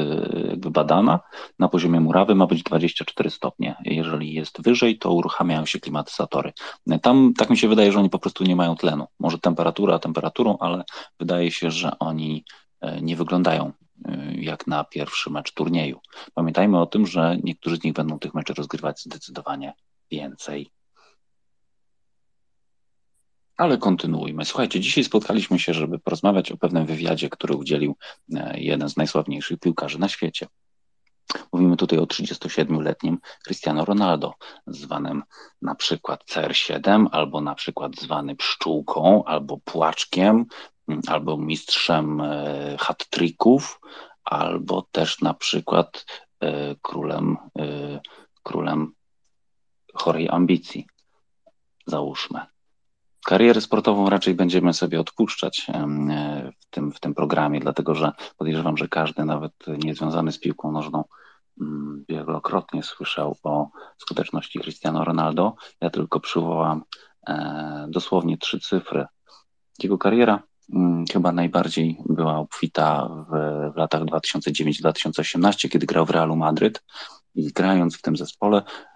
jakby 0.49 0.71
badana 0.71 1.21
na 1.59 1.69
poziomie 1.69 2.01
murawy, 2.01 2.35
ma 2.35 2.47
być 2.47 2.63
24 2.63 3.31
stopnie. 3.31 3.77
Jeżeli 3.85 4.35
jest 4.35 4.63
wyżej, 4.63 4.99
to 4.99 5.13
uruchamiają 5.13 5.67
się 5.67 5.81
klimatyzatory. 5.81 6.53
Tam 7.03 7.33
tak 7.39 7.51
mi 7.51 7.59
się 7.59 7.69
wydaje, 7.69 7.93
że 7.93 7.99
oni 7.99 8.11
po 8.11 8.19
prostu 8.19 8.45
nie 8.45 8.57
mają 8.57 8.77
tlenu. 8.77 9.07
Może 9.19 9.39
temperatura 9.39 9.99
temperaturą, 9.99 10.57
ale 10.61 10.85
wydaje 11.21 11.51
się, 11.51 11.71
że 11.71 11.99
oni 11.99 12.45
nie 13.03 13.17
wyglądają 13.17 13.73
jak 14.33 14.67
na 14.67 14.85
pierwszy 14.85 15.31
mecz 15.31 15.53
turnieju. 15.53 16.01
Pamiętajmy 16.35 16.81
o 16.81 16.87
tym, 16.87 17.07
że 17.07 17.37
niektórzy 17.43 17.77
z 17.77 17.85
nich 17.85 17.95
będą 17.95 18.19
tych 18.19 18.35
meczy 18.35 18.55
rozgrywać 18.55 19.01
zdecydowanie 19.01 19.73
więcej 20.11 20.71
ale 23.61 23.79
kontynuujmy. 23.79 24.45
Słuchajcie, 24.45 24.81
dzisiaj 24.81 25.05
spotkaliśmy 25.05 25.59
się, 25.59 25.75
żeby 25.75 25.99
porozmawiać 25.99 26.53
o 26.53 26.57
pewnym 26.57 26.87
wywiadzie, 26.87 27.29
który 27.29 27.55
udzielił 27.55 27.97
e, 28.35 28.61
jeden 28.61 28.89
z 28.89 28.97
najsławniejszych 28.97 29.59
piłkarzy 29.59 29.99
na 29.99 30.09
świecie. 30.09 30.47
Mówimy 31.53 31.77
tutaj 31.77 31.99
o 31.99 32.05
37-letnim 32.05 33.17
Cristiano 33.45 33.85
Ronaldo, 33.85 34.35
zwanym 34.67 35.23
na 35.63 35.75
przykład 35.75 36.25
CR7, 36.25 37.07
albo 37.13 37.41
na 37.41 37.55
przykład 37.55 37.97
zwany 37.97 38.37
pszczółką, 38.37 39.25
albo 39.25 39.59
płaczkiem, 39.65 40.47
albo 41.07 41.37
mistrzem 41.37 42.21
e, 42.21 42.77
hat-tricków, 42.79 43.81
albo 44.25 44.87
też 44.93 45.21
na 45.21 45.35
przykład 45.35 46.07
e, 46.41 46.75
królem, 46.83 47.37
królem 48.43 48.93
chorej 49.95 50.29
ambicji. 50.29 50.87
Załóżmy. 51.87 52.41
Karierę 53.27 53.61
sportową 53.61 54.11
raczej 54.11 54.35
będziemy 54.35 54.75
sobie 54.75 55.01
odpuszczać 55.01 55.67
w 56.61 56.71
tym, 56.71 56.93
w 56.93 57.01
tym 57.01 57.15
programie, 57.15 57.61
dlatego 57.61 57.95
że 57.95 58.13
podejrzewam, 58.37 58.77
że 58.77 58.89
każdy, 58.89 59.25
nawet 59.25 59.53
niezwiązany 59.85 60.33
z 60.33 60.39
piłką 60.39 60.73
nożną, 60.73 61.05
mm, 61.61 62.05
wielokrotnie 62.09 62.83
słyszał 62.83 63.37
o 63.43 63.69
skuteczności 63.99 64.61
Cristiano 64.61 65.05
Ronaldo. 65.05 65.55
Ja 65.81 65.91
tylko 65.91 66.21
przywołam 66.21 66.83
e, 67.29 67.87
dosłownie 67.89 68.39
trzy 68.39 68.61
cyfry. 68.61 69.07
Jego 69.83 69.99
kariera 69.99 70.43
mm, 70.75 71.05
chyba 71.13 71.33
najbardziej 71.33 71.99
była 72.09 72.39
obfita 72.39 73.09
w, 73.09 73.73
w 73.75 73.77
latach 73.77 74.03
2009-2018, 74.03 75.69
kiedy 75.69 75.87
grał 75.87 76.07
w 76.07 76.11
Realu 76.11 76.37
Madryt 76.37 76.83
i 77.35 77.53
grając 77.53 77.99
w 77.99 78.03
tym 78.03 78.17
zespole 78.17 78.63
E, 78.63 78.90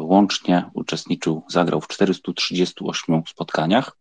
łącznie 0.00 0.70
uczestniczył, 0.74 1.42
zagrał 1.48 1.80
w 1.80 1.88
438 1.88 3.22
spotkaniach. 3.28 3.96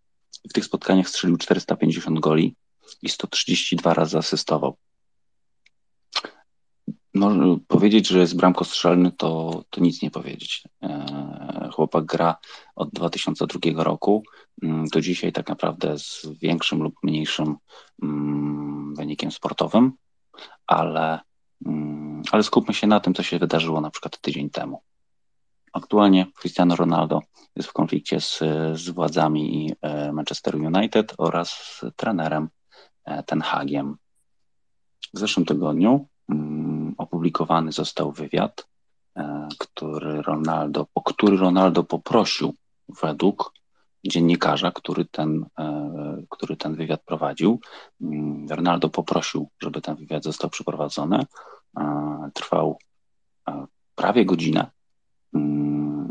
W 0.49 0.53
tych 0.53 0.65
spotkaniach 0.65 1.09
strzelił 1.09 1.37
450 1.37 2.19
goli 2.19 2.55
i 3.01 3.09
132 3.09 3.93
razy 3.93 4.17
asystował. 4.17 4.77
No, 7.13 7.57
powiedzieć, 7.67 8.07
że 8.07 8.19
jest 8.19 8.35
bramkostrzelny, 8.35 9.11
to, 9.11 9.63
to 9.69 9.81
nic 9.81 10.01
nie 10.01 10.11
powiedzieć. 10.11 10.63
E, 10.83 11.69
chłopak 11.73 12.05
gra 12.05 12.35
od 12.75 12.89
2002 12.89 13.83
roku 13.83 14.23
mm, 14.63 14.85
do 14.87 15.01
dzisiaj 15.01 15.31
tak 15.31 15.49
naprawdę 15.49 15.99
z 15.99 16.27
większym 16.41 16.83
lub 16.83 16.93
mniejszym 17.03 17.55
mm, 18.03 18.95
wynikiem 18.95 19.31
sportowym, 19.31 19.91
ale, 20.67 21.19
mm, 21.65 22.21
ale 22.31 22.43
skupmy 22.43 22.73
się 22.73 22.87
na 22.87 22.99
tym, 22.99 23.13
co 23.13 23.23
się 23.23 23.39
wydarzyło 23.39 23.81
na 23.81 23.89
przykład 23.89 24.21
tydzień 24.21 24.49
temu. 24.49 24.81
Aktualnie 25.73 26.25
Cristiano 26.39 26.75
Ronaldo 26.75 27.21
jest 27.55 27.69
w 27.69 27.73
konflikcie 27.73 28.21
z, 28.21 28.39
z 28.73 28.89
władzami 28.89 29.73
e, 29.81 30.11
Manchester 30.11 30.55
United 30.55 31.13
oraz 31.17 31.81
trenerem 31.95 32.49
e, 33.05 33.23
Ten 33.23 33.41
Hagiem. 33.41 33.97
W 35.13 35.19
zeszłym 35.19 35.45
tygodniu 35.45 36.07
um, 36.29 36.95
opublikowany 36.97 37.71
został 37.71 38.11
wywiad, 38.11 38.67
e, 39.17 39.47
który 39.59 40.21
Ronaldo, 40.21 40.87
o 40.95 41.01
który 41.01 41.37
Ronaldo 41.37 41.83
poprosił 41.83 42.55
według 43.01 43.53
dziennikarza, 44.05 44.71
który 44.71 45.05
ten, 45.05 45.45
który 46.29 46.57
ten 46.57 46.75
wywiad 46.75 47.03
prowadził. 47.05 47.59
Um, 47.99 48.47
Ronaldo 48.49 48.89
poprosił, 48.89 49.49
żeby 49.61 49.81
ten 49.81 49.95
wywiad 49.95 50.23
został 50.23 50.49
przeprowadzony. 50.49 51.25
Trwał 52.33 52.79
prawie 53.95 54.25
godzinę 54.25 54.71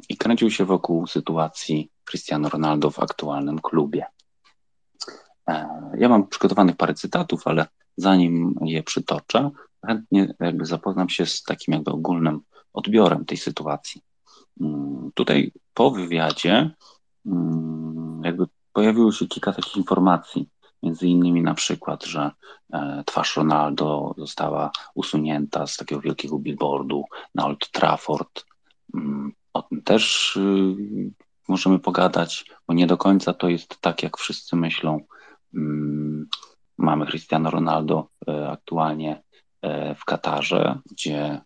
i 0.09 0.17
kręcił 0.17 0.51
się 0.51 0.65
wokół 0.65 1.07
sytuacji 1.07 1.91
Cristiano 2.05 2.49
Ronaldo 2.49 2.91
w 2.91 2.99
aktualnym 2.99 3.59
klubie. 3.59 4.07
E, 5.49 5.67
ja 5.99 6.09
mam 6.09 6.27
przygotowanych 6.27 6.77
parę 6.77 6.95
cytatów, 6.95 7.47
ale 7.47 7.67
zanim 7.97 8.55
je 8.65 8.83
przytoczę, 8.83 9.51
chętnie 9.87 10.35
jakby 10.41 10.67
zapoznam 10.67 11.09
się 11.09 11.27
z 11.27 11.43
takim 11.43 11.75
jakby 11.75 11.91
ogólnym 11.91 12.41
odbiorem 12.73 13.25
tej 13.25 13.37
sytuacji. 13.37 14.03
Mm, 14.61 15.11
tutaj 15.15 15.53
po 15.75 15.91
wywiadzie 15.91 16.71
mm, 17.27 18.21
jakby 18.25 18.47
pojawiło 18.73 19.13
się 19.13 19.27
kilka 19.27 19.53
takich 19.53 19.77
informacji, 19.77 20.49
między 20.83 21.07
innymi 21.07 21.43
na 21.43 21.55
przykład, 21.55 22.05
że 22.05 22.31
e, 22.73 23.03
twarz 23.07 23.37
Ronaldo 23.37 24.15
została 24.19 24.71
usunięta 24.95 25.67
z 25.67 25.77
takiego 25.77 26.01
wielkiego 26.01 26.39
billboardu 26.39 27.05
na 27.35 27.47
Old 27.47 27.71
Trafford. 27.71 28.50
Mm, 28.95 29.33
o 29.53 29.63
tym 29.63 29.83
też 29.83 30.37
y, 30.37 30.77
możemy 31.49 31.79
pogadać, 31.79 32.45
bo 32.69 32.75
nie 32.75 32.87
do 32.87 32.97
końca 32.97 33.35
to 33.35 33.49
jest 33.49 33.81
tak, 33.81 34.03
jak 34.03 34.17
wszyscy 34.17 34.57
myślą. 34.57 35.01
Mm, 35.55 36.27
Mamy 36.79 37.07
Cristiano 37.07 37.51
Ronaldo 37.51 38.09
aktualnie 38.49 39.23
w 39.97 40.05
Katarze, 40.05 40.79
gdzie 40.91 41.41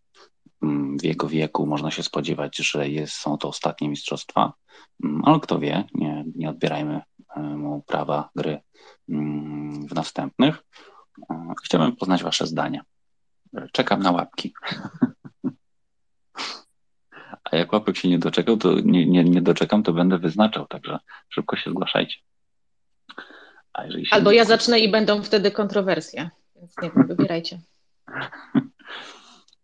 mm, 0.62 0.98
w 0.98 1.04
jego 1.04 1.28
wieku 1.28 1.66
można 1.66 1.90
się 1.90 2.02
spodziewać, 2.02 2.56
że 2.56 2.88
jest, 2.88 3.14
są 3.14 3.38
to 3.38 3.48
ostatnie 3.48 3.88
mistrzostwa, 3.88 4.52
ale 5.22 5.40
kto 5.40 5.58
wie, 5.58 5.84
nie, 5.94 6.24
nie 6.36 6.50
odbierajmy 6.50 7.02
mu 7.36 7.82
prawa 7.82 8.30
gry 8.36 8.60
w 9.88 9.94
następnych. 9.94 10.64
Chciałbym 11.64 11.96
poznać 11.96 12.22
Wasze 12.22 12.46
zdania. 12.46 12.84
Czekam 13.72 14.02
na 14.02 14.10
łapki. 14.10 14.54
A 17.54 17.56
jak 17.56 17.73
łapek 17.73 17.96
się 17.96 18.08
nie 18.08 18.18
doczekał, 18.18 18.56
to 18.56 18.80
nie, 18.80 19.06
nie, 19.06 19.25
nie 19.25 19.42
doczekam, 19.42 19.82
to 19.82 19.92
będę 19.92 20.18
wyznaczał, 20.18 20.66
także 20.66 20.99
szybko 21.28 21.56
się 21.56 21.70
zgłaszajcie. 21.70 22.16
Albo 24.11 24.32
ja 24.32 24.44
zacznę 24.44 24.80
i 24.80 24.90
będą 24.90 25.23
wtedy 25.23 25.50
kontrowersje, 25.50 26.30
więc 26.56 26.75
nie 26.82 26.90
wiem, 26.90 27.06
wybierajcie. 27.06 27.61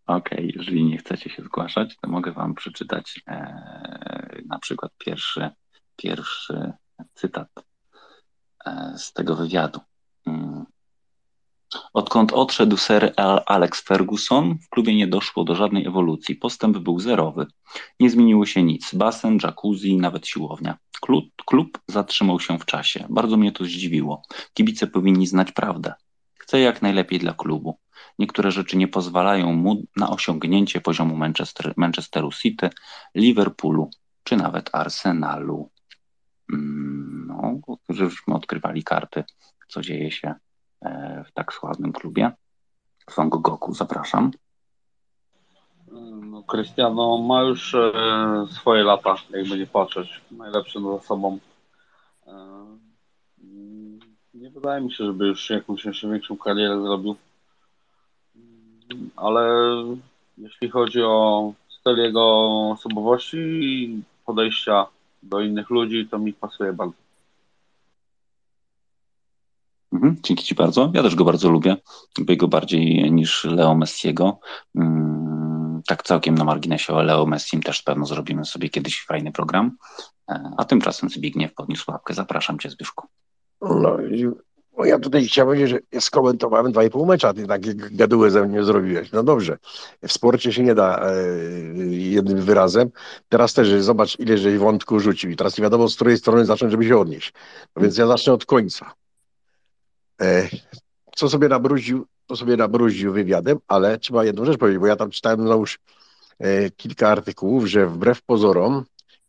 Okej, 0.06 0.38
okay, 0.38 0.52
jeżeli 0.56 0.84
nie 0.84 0.98
chcecie 0.98 1.30
się 1.30 1.42
zgłaszać, 1.42 1.96
to 2.02 2.08
mogę 2.08 2.32
Wam 2.32 2.54
przeczytać 2.54 3.20
e, 3.26 4.42
na 4.46 4.58
przykład 4.58 4.92
pierwszy, 4.98 5.50
pierwszy 5.96 6.72
cytat 7.14 7.48
e, 8.66 8.92
z 8.96 9.12
tego 9.12 9.36
wywiadu. 9.36 9.80
Odkąd 11.92 12.32
odszedł 12.32 12.76
Sir 12.76 13.12
Alex 13.46 13.80
Ferguson, 13.80 14.58
w 14.58 14.68
klubie 14.68 14.96
nie 14.96 15.06
doszło 15.06 15.44
do 15.44 15.54
żadnej 15.54 15.86
ewolucji. 15.86 16.36
Postęp 16.36 16.78
był 16.78 17.00
zerowy. 17.00 17.46
Nie 18.00 18.10
zmieniło 18.10 18.46
się 18.46 18.62
nic. 18.62 18.94
Basen, 18.94 19.38
jacuzzi, 19.42 19.96
nawet 19.96 20.26
siłownia. 20.26 20.78
Klub, 21.00 21.24
klub 21.46 21.78
zatrzymał 21.88 22.40
się 22.40 22.58
w 22.58 22.64
czasie. 22.64 23.06
Bardzo 23.10 23.36
mnie 23.36 23.52
to 23.52 23.64
zdziwiło. 23.64 24.22
Kibice 24.54 24.86
powinni 24.86 25.26
znać 25.26 25.52
prawdę. 25.52 25.94
Chcę 26.38 26.60
jak 26.60 26.82
najlepiej 26.82 27.18
dla 27.18 27.34
klubu. 27.34 27.78
Niektóre 28.18 28.50
rzeczy 28.50 28.76
nie 28.76 28.88
pozwalają 28.88 29.52
mu 29.52 29.82
na 29.96 30.10
osiągnięcie 30.10 30.80
poziomu 30.80 31.16
Manchester, 31.16 31.74
Manchesteru 31.76 32.30
City, 32.32 32.70
Liverpoolu 33.14 33.90
czy 34.24 34.36
nawet 34.36 34.70
Arsenalu. 34.72 35.70
Mm, 36.52 37.24
no, 37.28 37.76
żebyśmy 37.88 38.34
odkrywali 38.34 38.84
karty, 38.84 39.24
co 39.68 39.80
dzieje 39.80 40.10
się 40.10 40.34
w 41.26 41.32
tak 41.34 41.52
sławnym 41.52 41.92
klubie. 41.92 42.30
Son 43.10 43.28
Goku, 43.28 43.74
zapraszam. 43.74 44.30
No, 45.90 46.42
Cristiano 46.42 47.18
ma 47.18 47.42
już 47.42 47.74
e, 47.74 47.92
swoje 48.50 48.82
lata, 48.82 49.14
jakby 49.30 49.58
nie 49.58 49.66
patrzeć. 49.66 50.20
Najlepszy 50.30 50.80
za 50.80 51.00
sobą. 51.00 51.38
E, 52.26 52.32
nie 54.34 54.50
wydaje 54.50 54.80
mi 54.80 54.92
się, 54.92 55.04
żeby 55.04 55.26
już 55.26 55.50
jakąś 55.50 55.84
jeszcze 55.84 56.08
większą 56.08 56.36
karierę 56.36 56.82
zrobił. 56.82 57.16
Ale 59.16 59.50
jeśli 60.38 60.70
chodzi 60.70 61.02
o 61.02 61.52
styl 61.68 61.96
jego 61.96 62.50
osobowości 62.70 63.36
i 63.36 64.02
podejścia 64.26 64.86
do 65.22 65.40
innych 65.40 65.70
ludzi, 65.70 66.08
to 66.10 66.18
mi 66.18 66.32
pasuje 66.32 66.72
bardzo. 66.72 66.99
Mhm, 69.92 70.16
dzięki 70.22 70.44
Ci 70.44 70.54
bardzo. 70.54 70.90
Ja 70.94 71.02
też 71.02 71.14
go 71.14 71.24
bardzo 71.24 71.50
lubię. 71.50 71.76
Lubię 72.18 72.36
go 72.36 72.48
bardziej 72.48 73.12
niż 73.12 73.44
Leo 73.44 73.74
Messiego. 73.74 74.40
Mm, 74.74 75.82
tak 75.86 76.02
całkiem 76.02 76.34
na 76.34 76.44
marginesie 76.44 76.92
o 76.92 77.02
Leo 77.02 77.26
Messim 77.26 77.62
też 77.62 77.82
pewno 77.82 78.06
zrobimy 78.06 78.44
sobie 78.44 78.68
kiedyś 78.68 79.04
fajny 79.04 79.32
program. 79.32 79.76
E, 80.28 80.50
a 80.56 80.64
tymczasem 80.64 81.10
Zbigniew 81.10 81.54
podniósł 81.54 81.90
łapkę. 81.90 82.14
Zapraszam 82.14 82.58
Cię, 82.58 82.70
Zbyszku. 82.70 83.06
No, 83.60 83.96
no 84.78 84.84
ja 84.84 84.98
tutaj 84.98 85.26
chciałem 85.26 85.48
powiedzieć, 85.48 85.82
że 85.92 86.00
skomentowałem 86.00 86.72
dwa 86.72 86.84
i 86.84 86.90
pół 86.90 87.06
mecza, 87.06 87.34
ty 87.34 87.46
takie 87.46 87.74
gaduły 87.74 88.30
ze 88.30 88.46
mnie 88.46 88.64
zrobiłeś. 88.64 89.12
No 89.12 89.22
dobrze, 89.22 89.58
w 90.02 90.12
sporcie 90.12 90.52
się 90.52 90.62
nie 90.62 90.74
da 90.74 90.98
e, 90.98 91.12
jednym 91.90 92.42
wyrazem. 92.42 92.90
Teraz 93.28 93.54
też 93.54 93.82
zobacz, 93.82 94.18
ile 94.18 94.38
żeś 94.38 94.58
wątku 94.58 95.00
rzucił 95.00 95.30
i 95.30 95.36
teraz 95.36 95.58
nie 95.58 95.62
wiadomo, 95.62 95.88
z 95.88 95.94
której 95.94 96.18
strony 96.18 96.44
zacząć, 96.44 96.70
żeby 96.70 96.84
się 96.84 96.98
odnieść. 96.98 97.32
No 97.76 97.82
więc 97.82 97.98
ja 97.98 98.06
zacznę 98.06 98.32
od 98.32 98.46
końca. 98.46 98.92
E, 100.20 100.48
co 101.16 101.28
sobie 101.28 101.48
nabrudził, 101.48 102.06
to 102.26 102.36
sobie 102.36 102.56
nabrudził 102.56 103.12
wywiadem, 103.12 103.58
ale 103.68 103.98
trzeba 103.98 104.24
jedną 104.24 104.44
rzecz 104.44 104.58
powiedzieć, 104.58 104.80
bo 104.80 104.86
ja 104.86 104.96
tam 104.96 105.10
czytałem 105.10 105.48
załóż 105.48 105.78
e, 106.38 106.70
kilka 106.70 107.08
artykułów, 107.08 107.66
że 107.66 107.86
wbrew 107.86 108.22
pozorom, 108.22 108.84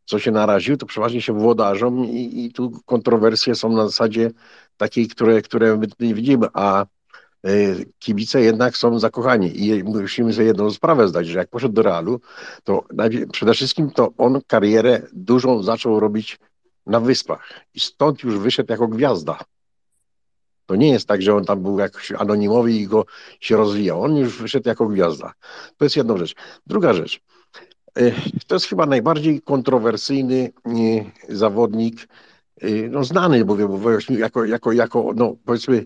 co 0.06 0.20
się 0.20 0.32
naraził, 0.32 0.78
to 0.78 0.86
przeważnie 0.86 1.22
się 1.22 1.34
włodarzom 1.34 2.06
i, 2.06 2.46
i 2.46 2.54
tu 2.54 2.72
kontrowersje 2.86 3.56
są 3.56 3.70
na 3.70 3.86
zasadzie 3.86 4.32
takiej, 4.78 5.08
które, 5.08 5.42
które 5.42 5.78
my 5.78 5.88
nie 6.00 6.14
widzimy, 6.14 6.48
a 6.54 6.86
e, 7.46 7.48
kibice 8.00 8.42
jednak 8.42 8.78
są 8.78 9.00
zakochani 9.00 9.66
i 9.66 9.84
musimy 9.84 10.34
sobie 10.34 10.46
jedną 10.46 10.72
sprawę 10.72 11.08
zdać, 11.08 11.28
że 11.28 11.40
jak 11.40 11.50
poszedł 11.50 11.74
do 11.74 11.82
Realu, 11.82 12.22
to 12.64 12.84
przede 13.32 13.54
wszystkim 13.54 13.92
to 13.92 14.14
on 14.18 14.42
karierę 14.48 15.02
dużą 15.14 15.64
zaczął 15.64 16.00
robić 16.00 16.40
na 16.86 17.00
Wyspach 17.00 17.54
i 17.74 17.80
stąd 17.80 18.24
już 18.24 18.38
wyszedł 18.38 18.72
jako 18.72 18.88
gwiazda. 18.88 19.40
To 20.72 20.76
nie 20.76 20.90
jest 20.90 21.08
tak, 21.08 21.22
że 21.22 21.36
on 21.36 21.46
tam 21.46 21.62
był 21.62 21.80
jakoś 21.80 22.12
anonimowy 22.12 22.72
i 22.72 22.88
go 22.88 23.06
się 23.40 23.58
rozwijał. 23.58 24.02
On 24.02 24.18
już 24.18 24.42
wyszedł 24.42 24.70
jako 24.70 24.88
gwiazda. 24.88 25.34
To 25.78 25.86
jest 25.86 25.96
jedna 25.96 26.18
rzecz. 26.18 26.36
Druga 26.68 26.94
rzecz. 26.94 27.22
E, 27.98 28.12
to 28.48 28.56
jest 28.56 28.66
chyba 28.66 28.86
najbardziej 28.86 29.42
kontrowersyjny 29.42 30.52
e, 30.66 30.72
zawodnik, 31.36 32.08
e, 32.62 32.70
no 32.90 33.04
znany, 33.04 33.46
mówię, 33.46 33.68
bo 33.68 33.92
jako, 34.10 34.46
jako, 34.46 34.72
jako 34.72 35.12
no 35.16 35.36
powiedzmy, 35.46 35.86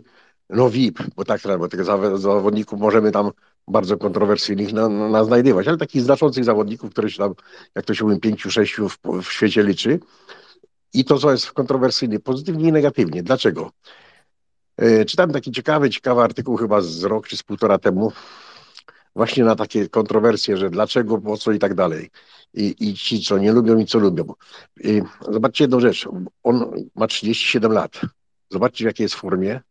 no 0.50 0.70
VIP, 0.70 1.00
bo 1.16 1.26
tak, 1.26 1.42
bo 1.60 1.68
tych 1.68 1.84
zawodników 2.18 2.80
możemy 2.80 3.12
tam 3.12 3.32
bardzo 3.68 3.98
kontrowersyjnych 3.98 4.74
na, 4.74 4.90
na 4.90 5.24
znajdywać, 5.24 5.68
ale 5.68 5.78
takich 5.78 6.02
znaczących 6.02 6.44
zawodników, 6.44 6.92
które 6.92 7.10
się 7.10 7.18
tam, 7.18 7.34
jak 7.76 7.86
to 7.86 7.94
się 7.94 8.06
mówi, 8.06 8.20
pięciu, 8.20 8.52
sześciu 8.52 8.90
w, 8.90 9.00
w 9.24 9.32
świecie 9.32 9.64
liczy. 9.64 10.00
I 10.94 11.06
to, 11.06 11.18
co 11.18 11.32
jest 11.32 11.52
kontrowersyjne, 11.52 12.20
pozytywnie 12.20 12.70
i 12.70 12.72
negatywnie. 12.72 13.24
Dlaczego? 13.24 13.72
E, 14.78 15.06
czytałem 15.06 15.32
taki 15.32 15.52
ciekawy, 15.52 15.90
ciekawy 15.90 16.22
artykuł 16.22 16.58
chyba 16.58 16.82
z 16.82 17.04
rok 17.04 17.28
czy 17.28 17.38
z 17.38 17.44
półtora 17.44 17.78
temu, 17.78 18.12
właśnie 19.16 19.44
na 19.44 19.56
takie 19.56 19.90
kontrowersje, 19.90 20.58
że 20.58 20.70
dlaczego, 20.70 21.18
po 21.18 21.38
co 21.38 21.52
i 21.52 21.60
tak 21.60 21.74
dalej. 21.74 22.10
I, 22.54 22.76
i 22.80 22.94
ci, 22.94 23.22
co 23.22 23.38
nie 23.38 23.52
lubią 23.52 23.78
i 23.78 23.86
co 23.86 24.00
lubią. 24.00 24.26
I 24.84 25.02
zobaczcie 25.32 25.64
jedną 25.64 25.80
rzecz, 25.80 26.08
on 26.44 26.88
ma 26.96 27.08
37 27.08 27.72
lat. 27.72 28.02
Zobaczcie, 28.52 28.84
w 28.84 28.88
jakiej 28.88 29.04
jest 29.04 29.16
formie. 29.16 29.62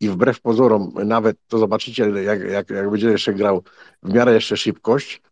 I 0.00 0.08
wbrew 0.08 0.40
pozorom, 0.40 0.92
nawet 1.04 1.36
to 1.48 1.58
zobaczycie, 1.58 2.10
jak, 2.10 2.40
jak, 2.40 2.70
jak 2.70 2.90
będzie 2.90 3.08
jeszcze 3.08 3.34
grał 3.34 3.62
w 4.02 4.12
miarę 4.12 4.34
jeszcze 4.34 4.56
szybkość. 4.56 5.22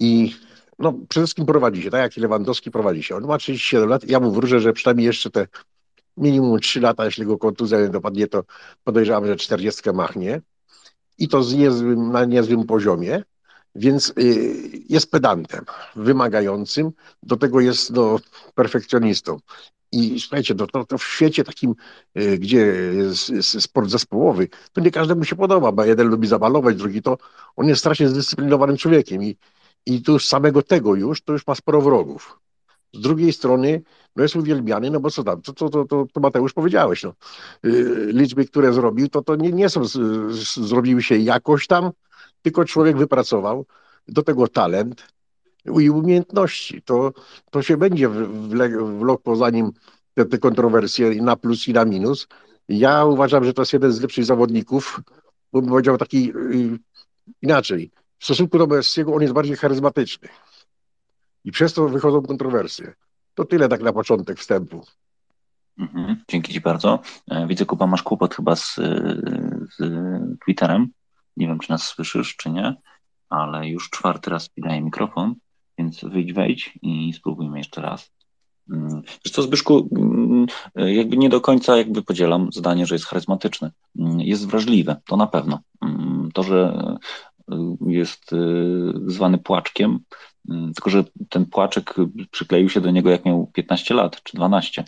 I 0.00 0.34
no, 0.78 0.92
przede 1.08 1.26
wszystkim 1.26 1.46
prowadzi 1.46 1.82
się, 1.82 1.90
tak 1.90 2.00
jak 2.00 2.16
Lewandowski 2.16 2.70
prowadzi 2.70 3.02
się. 3.02 3.16
On 3.16 3.26
ma 3.26 3.38
37 3.38 3.88
lat 3.88 4.04
i 4.04 4.12
ja 4.12 4.20
mu 4.20 4.32
wróżę, 4.32 4.60
że 4.60 4.72
przynajmniej 4.72 5.06
jeszcze 5.06 5.30
te 5.30 5.46
minimum 6.16 6.60
3 6.60 6.80
lata, 6.80 7.04
jeśli 7.04 7.26
go 7.26 7.38
kontuzja 7.38 7.80
nie 7.80 7.88
dopadnie, 7.88 8.26
to 8.26 8.44
podejrzewam, 8.84 9.26
że 9.26 9.36
40 9.36 9.90
machnie 9.94 10.40
i 11.18 11.28
to 11.28 11.42
z 11.42 11.54
niezłym, 11.54 12.12
na 12.12 12.24
niezłym 12.24 12.66
poziomie, 12.66 13.22
więc 13.74 14.12
y, 14.18 14.54
jest 14.88 15.10
pedantem, 15.10 15.64
wymagającym, 15.96 16.90
do 17.22 17.36
tego 17.36 17.60
jest 17.60 17.90
no, 17.90 18.18
perfekcjonistą. 18.54 19.38
I 19.92 20.20
słuchajcie, 20.20 20.54
to, 20.54 20.66
to, 20.66 20.84
to 20.84 20.98
w 20.98 21.04
świecie 21.04 21.44
takim, 21.44 21.74
y, 22.18 22.38
gdzie 22.38 22.58
jest, 22.92 23.32
sport 23.60 23.90
zespołowy, 23.90 24.48
to 24.72 24.80
nie 24.80 24.90
każdemu 24.90 25.24
się 25.24 25.36
podoba, 25.36 25.72
bo 25.72 25.84
jeden 25.84 26.08
lubi 26.08 26.28
zabalować, 26.28 26.76
drugi 26.76 27.02
to, 27.02 27.18
on 27.56 27.68
jest 27.68 27.80
strasznie 27.80 28.08
zdyscyplinowanym 28.08 28.76
człowiekiem 28.76 29.22
i, 29.22 29.36
i 29.86 30.02
tu 30.02 30.12
już 30.12 30.26
samego 30.26 30.62
tego 30.62 30.94
już, 30.94 31.22
to 31.22 31.32
już 31.32 31.46
ma 31.46 31.54
sporo 31.54 31.80
wrogów. 31.80 32.38
Z 32.96 33.00
drugiej 33.00 33.32
strony, 33.32 33.82
no 34.16 34.22
jest 34.22 34.36
uwielbiany, 34.36 34.90
no 34.90 35.00
bo 35.00 35.10
co 35.10 35.24
tam, 35.24 35.42
to, 35.42 35.52
to, 35.52 35.68
to, 35.84 36.06
to, 36.12 36.20
Mateusz 36.20 36.52
powiedziałeś, 36.52 37.02
no. 37.02 37.12
Y, 37.64 38.06
liczby, 38.12 38.44
które 38.44 38.72
zrobił, 38.72 39.08
to, 39.08 39.22
to 39.22 39.36
nie, 39.36 39.52
nie 39.52 39.68
są, 39.68 39.82
zrobiły 40.56 41.02
się 41.02 41.16
jakoś 41.16 41.66
tam, 41.66 41.90
tylko 42.42 42.64
człowiek 42.64 42.96
wypracował 42.96 43.66
do 44.08 44.22
tego 44.22 44.48
talent 44.48 45.06
i 45.80 45.90
umiejętności. 45.90 46.82
To, 46.82 47.12
to 47.50 47.62
się 47.62 47.76
będzie 47.76 48.08
wlokło 48.98 49.36
po 49.36 49.50
nim 49.50 49.72
te, 50.14 50.24
te 50.24 50.38
kontrowersje 50.38 51.22
na 51.22 51.36
plus 51.36 51.68
i 51.68 51.72
na 51.72 51.84
minus. 51.84 52.26
Ja 52.68 53.04
uważam, 53.04 53.44
że 53.44 53.52
to 53.52 53.62
jest 53.62 53.72
jeden 53.72 53.92
z 53.92 54.00
lepszych 54.00 54.24
zawodników, 54.24 55.00
bo 55.52 55.60
bym 55.60 55.70
powiedział 55.70 55.98
taki 55.98 56.26
yy, 56.26 56.78
inaczej. 57.42 57.90
W 58.18 58.24
stosunku 58.24 58.58
do 58.58 58.66
Messiego 58.66 59.14
on 59.14 59.22
jest 59.22 59.34
bardziej 59.34 59.56
charyzmatyczny 59.56 60.28
i 61.46 61.52
przez 61.52 61.74
to 61.74 61.88
wychodzą 61.88 62.22
kontrowersje. 62.22 62.94
To 63.34 63.44
tyle 63.44 63.68
tak 63.68 63.82
na 63.82 63.92
początek 63.92 64.38
wstępu. 64.38 64.84
Mhm, 65.78 66.22
dzięki 66.28 66.52
Ci 66.52 66.60
bardzo. 66.60 67.00
E, 67.30 67.46
widzę, 67.46 67.66
Kuba, 67.66 67.86
masz 67.86 68.02
kłopot 68.02 68.34
chyba 68.34 68.56
z, 68.56 68.74
z 69.76 69.80
Twitterem. 70.44 70.88
Nie 71.36 71.46
wiem, 71.46 71.58
czy 71.58 71.70
nas 71.70 71.82
słyszysz, 71.82 72.36
czy 72.36 72.50
nie, 72.50 72.74
ale 73.28 73.68
już 73.68 73.90
czwarty 73.90 74.30
raz 74.30 74.50
mi 74.56 74.62
daję 74.62 74.82
mikrofon, 74.82 75.34
więc 75.78 76.04
wyjdź, 76.04 76.32
wejdź 76.32 76.78
i 76.82 77.12
spróbujmy 77.12 77.58
jeszcze 77.58 77.82
raz. 77.82 78.10
Mm, 78.70 79.02
wiesz 79.24 79.32
co, 79.32 79.42
Zbyszku, 79.42 79.88
mm, 79.96 80.46
jakby 80.76 81.16
nie 81.16 81.28
do 81.28 81.40
końca 81.40 81.76
jakby 81.76 82.02
podzielam 82.02 82.52
zdanie, 82.52 82.86
że 82.86 82.94
jest 82.94 83.04
charyzmatyczny. 83.04 83.70
Mm, 83.98 84.20
jest 84.20 84.46
wrażliwy, 84.46 84.96
to 85.06 85.16
na 85.16 85.26
pewno. 85.26 85.60
To, 86.34 86.42
że 86.42 86.78
y, 87.52 87.56
jest 87.86 88.30
zwany 89.06 89.38
płaczkiem, 89.38 89.98
tylko 90.48 90.90
że 90.90 91.04
ten 91.28 91.46
płaczek 91.46 91.94
przykleił 92.30 92.68
się 92.68 92.80
do 92.80 92.90
niego 92.90 93.10
jak 93.10 93.24
miał 93.24 93.46
15 93.46 93.94
lat 93.94 94.22
czy 94.22 94.36
12, 94.36 94.84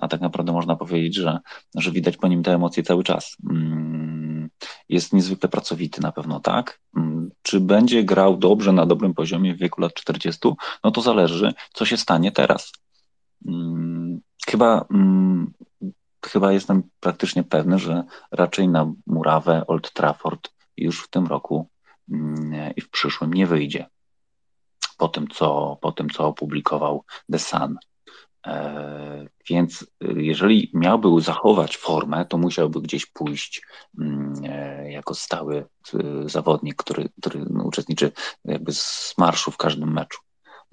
a 0.00 0.08
tak 0.08 0.20
naprawdę 0.20 0.52
można 0.52 0.76
powiedzieć, 0.76 1.14
że, 1.14 1.38
że 1.74 1.90
widać 1.92 2.16
po 2.16 2.28
nim 2.28 2.42
te 2.42 2.54
emocje 2.54 2.82
cały 2.82 3.04
czas. 3.04 3.36
Jest 4.88 5.12
niezwykle 5.12 5.48
pracowity 5.48 6.00
na 6.00 6.12
pewno, 6.12 6.40
tak? 6.40 6.80
Czy 7.42 7.60
będzie 7.60 8.04
grał 8.04 8.36
dobrze 8.36 8.72
na 8.72 8.86
dobrym 8.86 9.14
poziomie 9.14 9.54
w 9.54 9.58
wieku 9.58 9.80
lat 9.80 9.94
40? 9.94 10.48
No 10.84 10.90
to 10.90 11.00
zależy, 11.00 11.54
co 11.72 11.84
się 11.84 11.96
stanie 11.96 12.32
teraz. 12.32 12.72
Mm, 13.46 14.20
chyba, 14.46 14.86
mm, 14.90 15.52
chyba 16.26 16.52
jestem 16.52 16.82
praktycznie 17.00 17.44
pewny, 17.44 17.78
że 17.78 18.04
raczej 18.32 18.68
na 18.68 18.92
murawę 19.06 19.66
Old 19.66 19.92
Trafford 19.92 20.50
już 20.76 21.04
w 21.04 21.10
tym 21.10 21.26
roku 21.26 21.68
mm, 22.12 22.72
i 22.76 22.80
w 22.80 22.90
przyszłym 22.90 23.34
nie 23.34 23.46
wyjdzie. 23.46 23.86
Po 24.98 25.08
tym, 25.08 25.28
co, 25.28 25.78
po 25.80 25.92
tym, 25.92 26.10
co 26.10 26.26
opublikował 26.26 27.04
The 27.32 27.38
Sun. 27.38 27.76
E, 28.46 29.26
więc 29.48 29.86
jeżeli 30.00 30.70
miałby 30.74 31.20
zachować 31.20 31.76
formę, 31.76 32.26
to 32.26 32.38
musiałby 32.38 32.80
gdzieś 32.80 33.06
pójść 33.06 33.62
e, 34.44 34.90
jako 34.90 35.14
stały 35.14 35.56
e, 35.94 36.28
zawodnik, 36.28 36.76
który, 36.76 37.08
który 37.20 37.44
uczestniczy 37.64 38.12
jakby 38.44 38.72
z 38.72 39.14
marszu 39.18 39.50
w 39.50 39.56
każdym 39.56 39.92
meczu. 39.92 40.20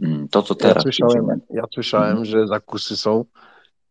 Mm, 0.03 0.27
to, 0.27 0.43
co 0.43 0.55
teraz. 0.55 0.85
Ja 0.85 0.91
słyszałem, 0.91 1.41
ja 1.49 1.63
słyszałem 1.73 2.09
mhm. 2.09 2.25
że 2.25 2.47
zakusy 2.47 2.97
są 2.97 3.25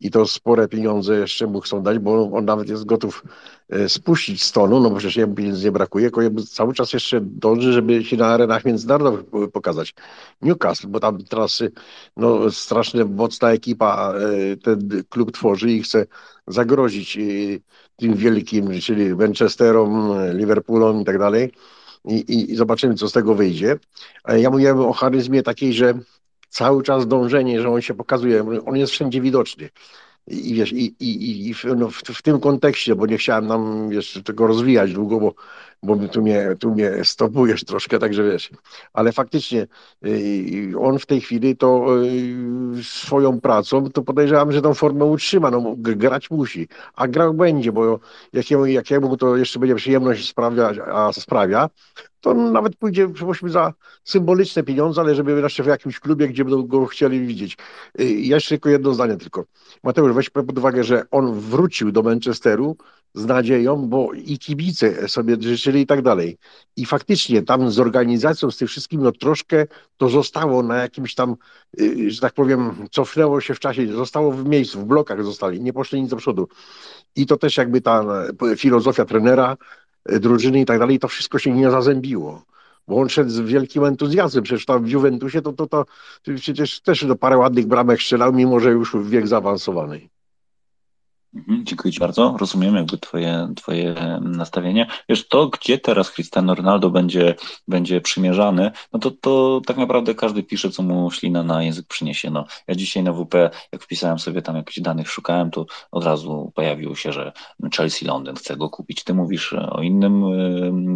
i 0.04 0.10
to 0.10 0.26
spore 0.26 0.68
pieniądze 0.68 1.18
jeszcze 1.18 1.46
mu 1.46 1.60
chcą 1.60 1.82
dać, 1.82 1.98
bo 1.98 2.30
on 2.32 2.44
nawet 2.44 2.68
jest 2.68 2.84
gotów 2.84 3.22
e, 3.70 3.88
spuścić 3.88 4.42
z 4.42 4.52
tonu, 4.52 4.80
no 4.80 4.90
bo 4.90 4.96
przecież 4.96 5.16
jemu 5.16 5.34
pieniędzy 5.34 5.64
nie 5.64 5.72
brakuje, 5.72 6.10
tylko 6.10 6.42
cały 6.42 6.74
czas 6.74 6.92
jeszcze 6.92 7.20
dąży, 7.20 7.72
żeby 7.72 8.04
się 8.04 8.16
na 8.16 8.26
arenach 8.26 8.64
międzynarodowych 8.64 9.24
pokazać. 9.52 9.94
Newcastle, 10.42 10.88
bo 10.88 11.00
tam 11.00 11.24
teraz 11.24 11.62
no, 12.16 12.50
strasznie 12.50 13.04
mocna 13.04 13.52
ekipa 13.52 14.14
e, 14.14 14.56
ten 14.56 15.02
klub 15.08 15.32
tworzy 15.32 15.70
i 15.70 15.82
chce 15.82 16.06
zagrozić 16.46 17.16
e, 17.16 17.20
tym 17.96 18.14
wielkim, 18.14 18.80
czyli 18.80 19.14
Manchesterom, 19.14 20.12
Liverpoolom 20.32 21.00
i 21.00 21.04
tak 21.04 21.18
dalej 21.18 21.52
i, 22.08 22.52
i 22.52 22.56
zobaczymy, 22.56 22.94
co 22.94 23.08
z 23.08 23.12
tego 23.12 23.34
wyjdzie. 23.34 23.78
Ja 24.28 24.50
mówiłem 24.50 24.80
o 24.80 24.92
charyzmie 24.92 25.42
takiej, 25.42 25.72
że 25.72 25.94
cały 26.54 26.82
czas 26.82 27.06
dążenie, 27.06 27.60
że 27.60 27.70
on 27.70 27.82
się 27.82 27.94
pokazuje, 27.94 28.44
on 28.66 28.76
jest 28.76 28.92
wszędzie 28.92 29.20
widoczny. 29.20 29.68
I 30.26 30.54
wiesz, 30.54 30.72
i, 30.72 30.84
i, 31.00 31.48
i 31.48 31.54
w, 31.54 31.64
no, 31.64 31.88
w, 31.88 31.94
w, 31.94 32.22
tym 32.22 32.40
kontekście, 32.40 32.94
bo 32.94 33.06
nie 33.06 33.18
chciałem 33.18 33.46
nam 33.46 33.92
jeszcze 33.92 34.22
tego 34.22 34.46
rozwijać 34.46 34.92
długo, 34.92 35.20
bo, 35.20 35.34
bo 35.84 35.96
tu, 35.96 36.22
mnie, 36.22 36.56
tu 36.60 36.70
mnie 36.70 37.04
stopujesz 37.04 37.64
troszkę, 37.64 37.98
także 37.98 38.24
wiesz. 38.24 38.50
Ale 38.92 39.12
faktycznie 39.12 39.66
y, 40.06 40.72
on 40.80 40.98
w 40.98 41.06
tej 41.06 41.20
chwili 41.20 41.56
to 41.56 41.86
y, 42.04 42.84
swoją 42.84 43.40
pracą, 43.40 43.90
to 43.90 44.02
podejrzewam, 44.02 44.52
że 44.52 44.62
tą 44.62 44.74
formę 44.74 45.04
utrzyma, 45.04 45.50
no 45.50 45.74
grać 45.78 46.30
musi, 46.30 46.68
a 46.94 47.08
grał 47.08 47.34
będzie, 47.34 47.72
bo 47.72 48.00
jakiemu, 48.32 48.66
jakiemu 48.66 49.16
to 49.16 49.36
jeszcze 49.36 49.58
będzie 49.58 49.74
przyjemność 49.74 50.28
sprawia, 50.28 50.72
a 50.92 51.12
sprawia, 51.12 51.68
to 52.24 52.34
nawet 52.34 52.76
pójdzie 52.76 53.08
przepraszam, 53.08 53.50
za 53.50 53.72
symboliczne 54.04 54.62
pieniądze, 54.62 55.00
ale 55.00 55.14
żeby 55.14 55.40
jeszcze 55.40 55.62
w 55.62 55.66
jakimś 55.66 56.00
klubie, 56.00 56.28
gdzie 56.28 56.44
będą 56.44 56.62
go 56.62 56.86
chcieli 56.86 57.26
widzieć. 57.26 57.56
Y, 58.00 58.04
jeszcze 58.04 58.48
tylko 58.48 58.68
jedno 58.68 58.94
zdanie 58.94 59.16
tylko. 59.16 59.44
Mateusz, 59.82 60.12
weź 60.12 60.30
pod 60.30 60.58
uwagę, 60.58 60.84
że 60.84 61.04
on 61.10 61.40
wrócił 61.40 61.92
do 61.92 62.02
Manchesteru 62.02 62.76
z 63.14 63.26
nadzieją, 63.26 63.88
bo 63.88 64.12
i 64.12 64.38
kibice 64.38 65.08
sobie 65.08 65.36
życzyli 65.40 65.73
i 65.80 65.86
tak 65.86 66.02
dalej. 66.02 66.38
I 66.76 66.86
faktycznie 66.86 67.42
tam 67.42 67.70
z 67.70 67.78
organizacją, 67.78 68.50
z 68.50 68.56
tym 68.56 68.68
wszystkim, 68.68 69.02
no 69.02 69.12
troszkę 69.12 69.66
to 69.96 70.08
zostało 70.08 70.62
na 70.62 70.76
jakimś 70.76 71.14
tam, 71.14 71.36
y, 71.80 72.10
że 72.10 72.20
tak 72.20 72.32
powiem, 72.32 72.88
cofnęło 72.90 73.40
się 73.40 73.54
w 73.54 73.60
czasie, 73.60 73.92
zostało 73.92 74.32
w 74.32 74.48
miejscu, 74.48 74.80
w 74.80 74.84
blokach 74.84 75.24
zostali, 75.24 75.60
nie 75.60 75.72
poszli 75.72 76.02
nic 76.02 76.10
do 76.10 76.16
przodu. 76.16 76.48
I 77.16 77.26
to 77.26 77.36
też 77.36 77.56
jakby 77.56 77.80
ta 77.80 78.04
e, 78.52 78.56
filozofia 78.56 79.04
trenera, 79.04 79.56
e, 80.04 80.20
drużyny 80.20 80.60
i 80.60 80.64
tak 80.64 80.78
dalej, 80.78 80.98
to 80.98 81.08
wszystko 81.08 81.38
się 81.38 81.52
nie 81.52 81.70
zazębiło 81.70 82.42
bo 82.88 83.00
on 83.00 83.08
szedł 83.08 83.30
z 83.30 83.40
wielkim 83.40 83.84
entuzjazmem. 83.84 84.44
Przecież 84.44 84.66
tam 84.66 84.84
w 84.84 84.88
Juventusie 84.88 85.42
to, 85.42 85.52
to, 85.52 85.66
to, 85.66 85.84
przecież 86.36 86.80
też 86.80 87.06
do 87.06 87.16
parę 87.16 87.36
ładnych 87.36 87.66
bramek 87.66 88.00
strzelał, 88.00 88.32
mimo 88.32 88.60
że 88.60 88.70
już 88.70 88.96
wiek 89.02 89.28
zaawansowany. 89.28 90.08
Mhm, 91.34 91.66
dziękuję 91.66 91.92
Ci 91.92 92.00
bardzo. 92.00 92.36
Rozumiem 92.40 92.76
jakby 92.76 92.98
twoje, 92.98 93.48
twoje 93.56 93.94
nastawienie. 94.20 94.86
Wiesz, 95.08 95.28
to 95.28 95.48
gdzie 95.48 95.78
teraz 95.78 96.10
Cristiano 96.10 96.54
Ronaldo 96.54 96.90
będzie, 96.90 97.34
będzie 97.68 98.00
przymierzany, 98.00 98.70
no 98.92 98.98
to, 98.98 99.10
to 99.10 99.60
tak 99.66 99.76
naprawdę 99.76 100.14
każdy 100.14 100.42
pisze, 100.42 100.70
co 100.70 100.82
mu 100.82 101.10
ślina 101.10 101.42
na 101.42 101.62
język 101.62 101.86
przyniesie. 101.86 102.30
No, 102.30 102.46
ja 102.68 102.74
dzisiaj 102.74 103.02
na 103.02 103.12
WP, 103.12 103.34
jak 103.72 103.82
wpisałem 103.82 104.18
sobie 104.18 104.42
tam 104.42 104.56
jakichś 104.56 104.80
danych, 104.80 105.10
szukałem, 105.10 105.50
to 105.50 105.66
od 105.92 106.04
razu 106.04 106.52
pojawiło 106.54 106.94
się, 106.94 107.12
że 107.12 107.32
Chelsea 107.76 108.04
Londyn 108.04 108.34
chce 108.34 108.56
go 108.56 108.70
kupić. 108.70 109.04
Ty 109.04 109.14
mówisz 109.14 109.52
o 109.52 109.82
innym 109.82 110.24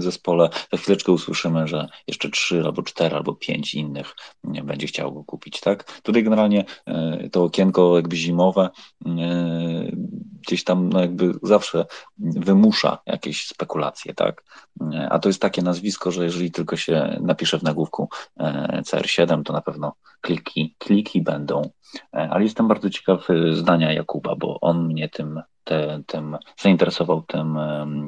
zespole. 0.01 0.51
Za 0.73 0.79
chwileczkę 0.79 1.13
usłyszymy, 1.13 1.69
że 1.69 1.89
jeszcze 2.07 2.31
trzy 2.31 2.63
albo 2.65 2.83
cztery 2.83 3.17
albo 3.17 3.35
pięć 3.35 3.75
innych 3.75 4.15
będzie 4.65 4.87
chciał 4.87 5.13
go 5.13 5.25
kupić, 5.25 5.61
tak? 5.61 6.01
Tutaj 6.03 6.25
generalnie 6.25 6.65
e, 6.87 7.29
to 7.33 7.45
okienko 7.45 7.97
jakby 7.97 8.17
zimowe 8.17 8.71
e, 9.07 9.11
gdzieś 10.49 10.65
tam 10.65 10.89
no 10.89 11.01
jakby 11.01 11.33
zawsze 11.43 11.87
wymusza 12.19 12.99
jakieś 13.07 13.47
spekulacje, 13.47 14.15
tak? 14.15 14.45
A 15.11 15.19
to 15.19 15.29
jest 15.29 15.43
takie 15.43 15.63
nazwisko, 15.63 16.11
że 16.11 16.25
jeżeli 16.25 16.51
tylko 16.51 16.77
się 16.77 17.19
napisze 17.21 17.59
w 17.59 17.63
nagłówku 17.63 18.09
e, 18.37 18.83
CR7, 18.83 19.43
to 19.43 19.53
na 19.53 19.61
pewno 19.61 19.95
kliki, 20.21 20.77
kliki 20.79 21.23
będą. 21.23 21.71
E, 22.15 22.29
ale 22.31 22.45
jestem 22.45 22.69
bardzo 22.69 22.91
ciekaw 22.91 23.29
zdania 23.53 23.93
Jakuba, 23.93 24.37
bo 24.37 24.61
on 24.61 24.87
mnie 24.87 25.09
tym, 25.09 25.43
te, 25.65 26.03
tym 26.07 26.37
zainteresował 26.61 27.23
tym, 27.23 27.59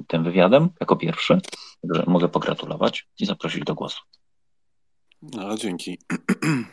tym 0.07 0.24
wywiadem 0.24 0.68
jako 0.81 0.96
pierwszy. 0.96 1.40
Także 1.83 2.05
mogę 2.07 2.29
pogratulować 2.29 3.09
i 3.18 3.26
zaprosić 3.26 3.64
do 3.64 3.74
głosu. 3.74 4.00
No, 5.22 5.57
dzięki. 5.57 5.98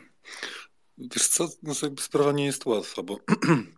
Wiesz 0.97 1.27
co, 1.27 1.47
no 1.63 1.73
sprawa 1.99 2.31
nie 2.31 2.45
jest 2.45 2.65
łatwa, 2.65 3.03
bo 3.03 3.17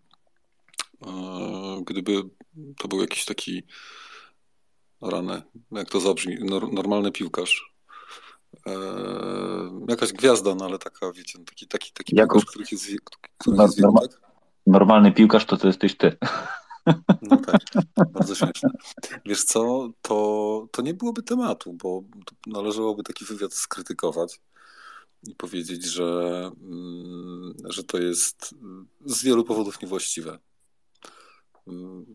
gdyby 1.86 2.24
to 2.78 2.88
był 2.88 3.02
jakiś 3.02 3.26
taki 3.26 3.64
rany, 5.02 5.42
jak 5.72 5.90
to 5.90 6.00
zabrzmi, 6.00 6.38
normalny 6.72 7.12
piłkarz. 7.12 7.74
E, 8.68 8.74
jakaś 9.90 10.14
gwiazda, 10.14 10.56
no 10.56 10.66
ale 10.66 10.78
taka, 10.78 11.12
wiecie, 11.12 11.40
taki, 11.46 11.68
taki, 11.68 11.92
taki 11.92 12.16
Jakub, 12.16 12.44
piłkarz, 12.54 12.72
jest, 12.72 12.86
który 13.38 13.58
jest 13.58 13.80
norma, 13.80 14.02
tak? 14.02 14.22
Normalny 14.68 15.12
piłkarz 15.12 15.46
to 15.46 15.58
to 15.58 15.68
jesteś 15.68 15.98
ty. 15.98 16.18
No 17.22 17.38
tak, 17.38 17.62
bardzo 18.14 18.36
śmieszne. 18.36 18.70
Wiesz 19.26 19.44
co, 19.44 19.90
to, 20.02 20.68
to 20.72 20.82
nie 20.82 20.94
byłoby 20.94 21.24
tematu, 21.24 21.74
bo 21.74 22.04
należałoby 22.48 23.04
taki 23.04 23.26
wywiad 23.26 23.54
skrytykować 23.54 24.42
i 25.28 25.36
powiedzieć, 25.36 25.86
że, 25.86 26.52
mm, 26.62 27.54
że 27.66 27.84
to 27.84 27.98
jest 27.98 28.56
z 29.06 29.24
wielu 29.24 29.44
powodów 29.44 29.82
niewłaściwe. 29.82 30.40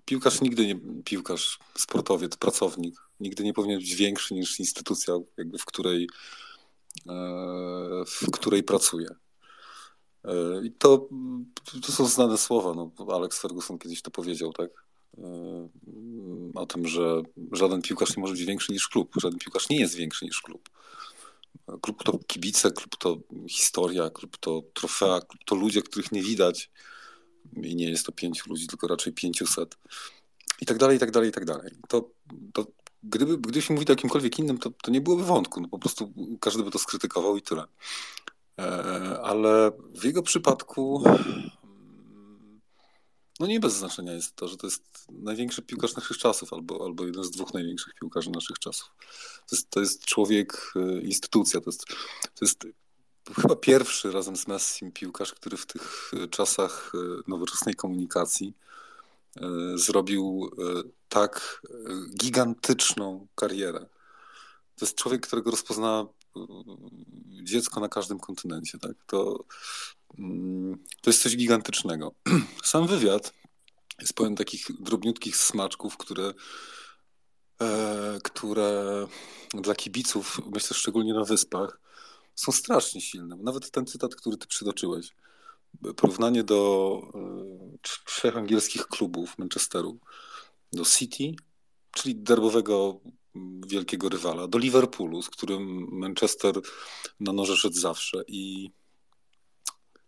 Piłkarz 0.04 0.40
nigdy 0.40 0.66
nie, 0.66 0.76
piłkarz, 1.04 1.58
sportowiec, 1.78 2.36
pracownik, 2.36 2.94
nigdy 3.20 3.44
nie 3.44 3.52
powinien 3.52 3.78
być 3.78 3.94
większy 3.94 4.34
niż 4.34 4.60
instytucja, 4.60 5.14
jakby 5.36 5.58
w 5.58 5.64
której, 5.64 6.08
e, 7.08 7.14
w 8.06 8.30
której 8.30 8.62
pracuje. 8.62 9.08
E, 10.24 10.32
I 10.64 10.72
to, 10.72 11.08
to 11.86 11.92
są 11.92 12.06
znane 12.06 12.38
słowa. 12.38 12.74
No, 12.74 13.14
Alex 13.14 13.38
Ferguson 13.38 13.78
kiedyś 13.78 14.02
to 14.02 14.10
powiedział, 14.10 14.52
tak? 14.52 14.70
E, 15.18 15.68
o 16.54 16.66
tym, 16.66 16.86
że 16.86 17.22
żaden 17.52 17.82
piłkarz 17.82 18.16
nie 18.16 18.20
może 18.20 18.32
być 18.32 18.44
większy 18.44 18.72
niż 18.72 18.88
klub. 18.88 19.14
Żaden 19.22 19.38
piłkarz 19.38 19.68
nie 19.68 19.80
jest 19.80 19.94
większy 19.94 20.24
niż 20.24 20.42
klub. 20.42 20.68
Klub 21.82 22.04
to 22.04 22.18
kibice, 22.26 22.70
klub 22.70 22.96
to 22.96 23.16
historia, 23.48 24.10
klub 24.10 24.36
to 24.36 24.62
trofea, 24.74 25.20
klub 25.20 25.44
to 25.44 25.54
ludzie, 25.54 25.82
których 25.82 26.12
nie 26.12 26.22
widać 26.22 26.70
i 27.62 27.76
nie 27.76 27.90
jest 27.90 28.06
to 28.06 28.12
pięciu 28.12 28.50
ludzi, 28.50 28.66
tylko 28.66 28.86
raczej 28.86 29.12
pięciuset 29.12 29.76
i 30.60 30.66
tak 30.66 30.78
dalej, 30.78 30.96
i 30.96 31.00
tak 31.00 31.10
dalej, 31.10 31.28
i 31.28 31.32
tak 31.32 31.44
dalej. 31.44 31.70
To, 31.88 32.10
to 32.52 32.66
gdyby, 33.02 33.38
gdyby 33.38 33.62
się 33.62 33.74
mówić 33.74 33.90
o 33.90 33.96
kimkolwiek 33.96 34.38
innym, 34.38 34.58
to, 34.58 34.70
to 34.82 34.90
nie 34.90 35.00
byłoby 35.00 35.24
wątku, 35.24 35.60
no 35.60 35.68
po 35.68 35.78
prostu 35.78 36.12
każdy 36.40 36.62
by 36.62 36.70
to 36.70 36.78
skrytykował 36.78 37.36
i 37.36 37.42
tyle. 37.42 37.64
E, 38.58 39.20
ale 39.22 39.72
w 39.94 40.04
jego 40.04 40.22
przypadku 40.22 41.04
no 43.40 43.46
nie 43.46 43.60
bez 43.60 43.74
znaczenia 43.74 44.12
jest 44.12 44.36
to, 44.36 44.48
że 44.48 44.56
to 44.56 44.66
jest 44.66 45.06
największy 45.08 45.62
piłkarz 45.62 45.96
naszych 45.96 46.18
czasów, 46.18 46.52
albo, 46.52 46.84
albo 46.84 47.06
jeden 47.06 47.24
z 47.24 47.30
dwóch 47.30 47.54
największych 47.54 47.94
piłkarzy 47.94 48.30
naszych 48.30 48.58
czasów. 48.58 48.90
To 49.50 49.56
jest, 49.56 49.70
to 49.70 49.80
jest 49.80 50.04
człowiek, 50.04 50.72
e, 50.76 51.00
instytucja, 51.00 51.60
to 51.60 51.70
jest, 51.70 51.86
to 52.34 52.44
jest 52.44 52.66
chyba 53.36 53.56
pierwszy 53.56 54.12
razem 54.12 54.36
z 54.36 54.48
Messim 54.48 54.92
piłkarz, 54.92 55.32
który 55.32 55.56
w 55.56 55.66
tych 55.66 56.12
czasach 56.30 56.92
nowoczesnej 57.28 57.74
komunikacji 57.74 58.54
zrobił 59.74 60.50
tak 61.08 61.62
gigantyczną 62.16 63.26
karierę. 63.34 63.86
To 64.76 64.86
jest 64.86 64.96
człowiek, 64.96 65.26
którego 65.26 65.50
rozpozna 65.50 66.06
dziecko 67.42 67.80
na 67.80 67.88
każdym 67.88 68.20
kontynencie. 68.20 68.78
Tak? 68.78 68.92
To, 69.06 69.44
mm, 70.18 70.84
to 71.00 71.10
jest 71.10 71.22
coś 71.22 71.36
gigantycznego. 71.36 72.14
Sam 72.64 72.86
wywiad 72.86 73.32
jest 74.00 74.12
pełen 74.12 74.36
takich 74.36 74.66
drobniutkich 74.80 75.36
smaczków, 75.36 75.96
które, 75.96 76.34
e, 77.60 78.18
które 78.22 79.06
dla 79.54 79.74
kibiców, 79.74 80.40
myślę 80.52 80.76
szczególnie 80.76 81.14
na 81.14 81.24
wyspach, 81.24 81.80
są 82.34 82.52
strasznie 82.52 83.00
silne. 83.00 83.36
Nawet 83.36 83.70
ten 83.70 83.86
cytat, 83.86 84.14
który 84.14 84.36
ty 84.36 84.46
przytoczyłeś, 84.46 85.14
porównanie 85.96 86.44
do 86.44 87.00
e, 87.14 87.78
trzech 87.82 88.36
angielskich 88.36 88.86
klubów 88.86 89.38
Manchesteru, 89.38 89.98
do 90.72 90.84
City, 90.84 91.34
czyli 91.90 92.16
derbowego 92.16 93.00
wielkiego 93.66 94.08
rywala, 94.08 94.48
do 94.48 94.58
Liverpoolu, 94.58 95.22
z 95.22 95.30
którym 95.30 95.88
Manchester 95.92 96.54
na 97.20 97.32
noże 97.32 97.56
szedł 97.56 97.76
zawsze 97.76 98.24
i 98.28 98.70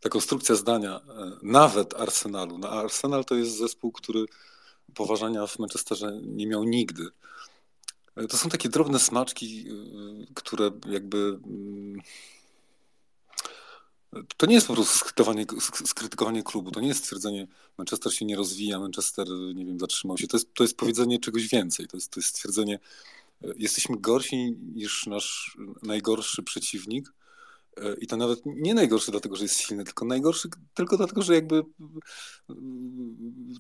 ta 0.01 0.09
konstrukcja 0.09 0.55
zdania, 0.55 1.01
e, 1.01 1.31
nawet 1.43 1.95
Arsenalu. 1.95 2.59
No 2.59 2.71
Arsenal 2.71 3.25
to 3.25 3.35
jest 3.35 3.59
zespół, 3.59 3.93
który 3.93 4.25
poważania 4.95 5.47
w 5.47 5.59
Manchesterze 5.59 6.19
nie 6.23 6.47
miał 6.47 6.65
nigdy. 6.65 7.09
To 8.29 8.37
są 8.37 8.49
takie 8.49 8.69
drobne 8.69 8.99
smaczki, 8.99 9.69
e, 9.69 10.35
które 10.35 10.71
jakby. 10.89 11.41
Mm, 11.47 12.01
to 14.37 14.47
nie 14.47 14.55
jest 14.55 14.67
po 14.67 14.75
prostu 14.75 14.99
skrytykowanie, 14.99 15.47
skrytykowanie 15.85 16.43
klubu, 16.43 16.71
to 16.71 16.81
nie 16.81 16.89
jest 16.89 17.05
stwierdzenie, 17.05 17.49
Manchester 17.79 18.15
się 18.15 18.25
nie 18.25 18.37
rozwija, 18.37 18.81
Manchester, 18.81 19.27
nie 19.55 19.65
wiem, 19.65 19.81
zatrzymał 19.81 20.19
się. 20.19 20.27
To 20.27 20.37
jest, 20.37 20.55
to 20.55 20.65
jest 20.65 20.77
powiedzenie 20.77 21.19
czegoś 21.19 21.49
więcej. 21.49 21.87
To 21.87 21.97
jest, 21.97 22.11
to 22.11 22.21
jest 22.21 22.29
stwierdzenie, 22.29 22.79
jesteśmy 23.57 23.97
gorsi 24.01 24.57
niż 24.75 25.07
nasz 25.07 25.57
najgorszy 25.83 26.43
przeciwnik, 26.43 27.13
I 28.01 28.07
to 28.07 28.17
nawet 28.17 28.41
nie 28.47 28.75
najgorszy 28.75 29.11
dlatego, 29.11 29.37
że 29.37 29.45
jest 29.45 29.61
silny, 29.61 29.85
tylko 29.85 30.05
najgorszy 30.05 30.49
tylko 30.75 30.97
dlatego, 30.97 31.23
że 31.23 31.35
jakby 31.35 31.63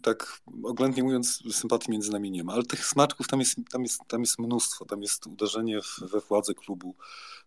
tak 0.02 0.40
oględnie 0.62 1.02
mówiąc, 1.02 1.42
sympatii 1.52 1.90
między 1.90 2.12
nami 2.12 2.30
nie 2.30 2.44
ma. 2.44 2.52
Ale 2.52 2.64
tych 2.64 2.86
smaczków 2.86 3.28
tam 3.28 3.40
jest, 3.40 3.56
tam 3.70 3.82
jest, 3.82 4.00
tam 4.08 4.20
jest 4.20 4.38
mnóstwo. 4.38 4.84
Tam 4.84 5.02
jest 5.02 5.26
uderzenie 5.26 5.80
we 6.00 6.20
władzę 6.20 6.54
klubu, 6.54 6.94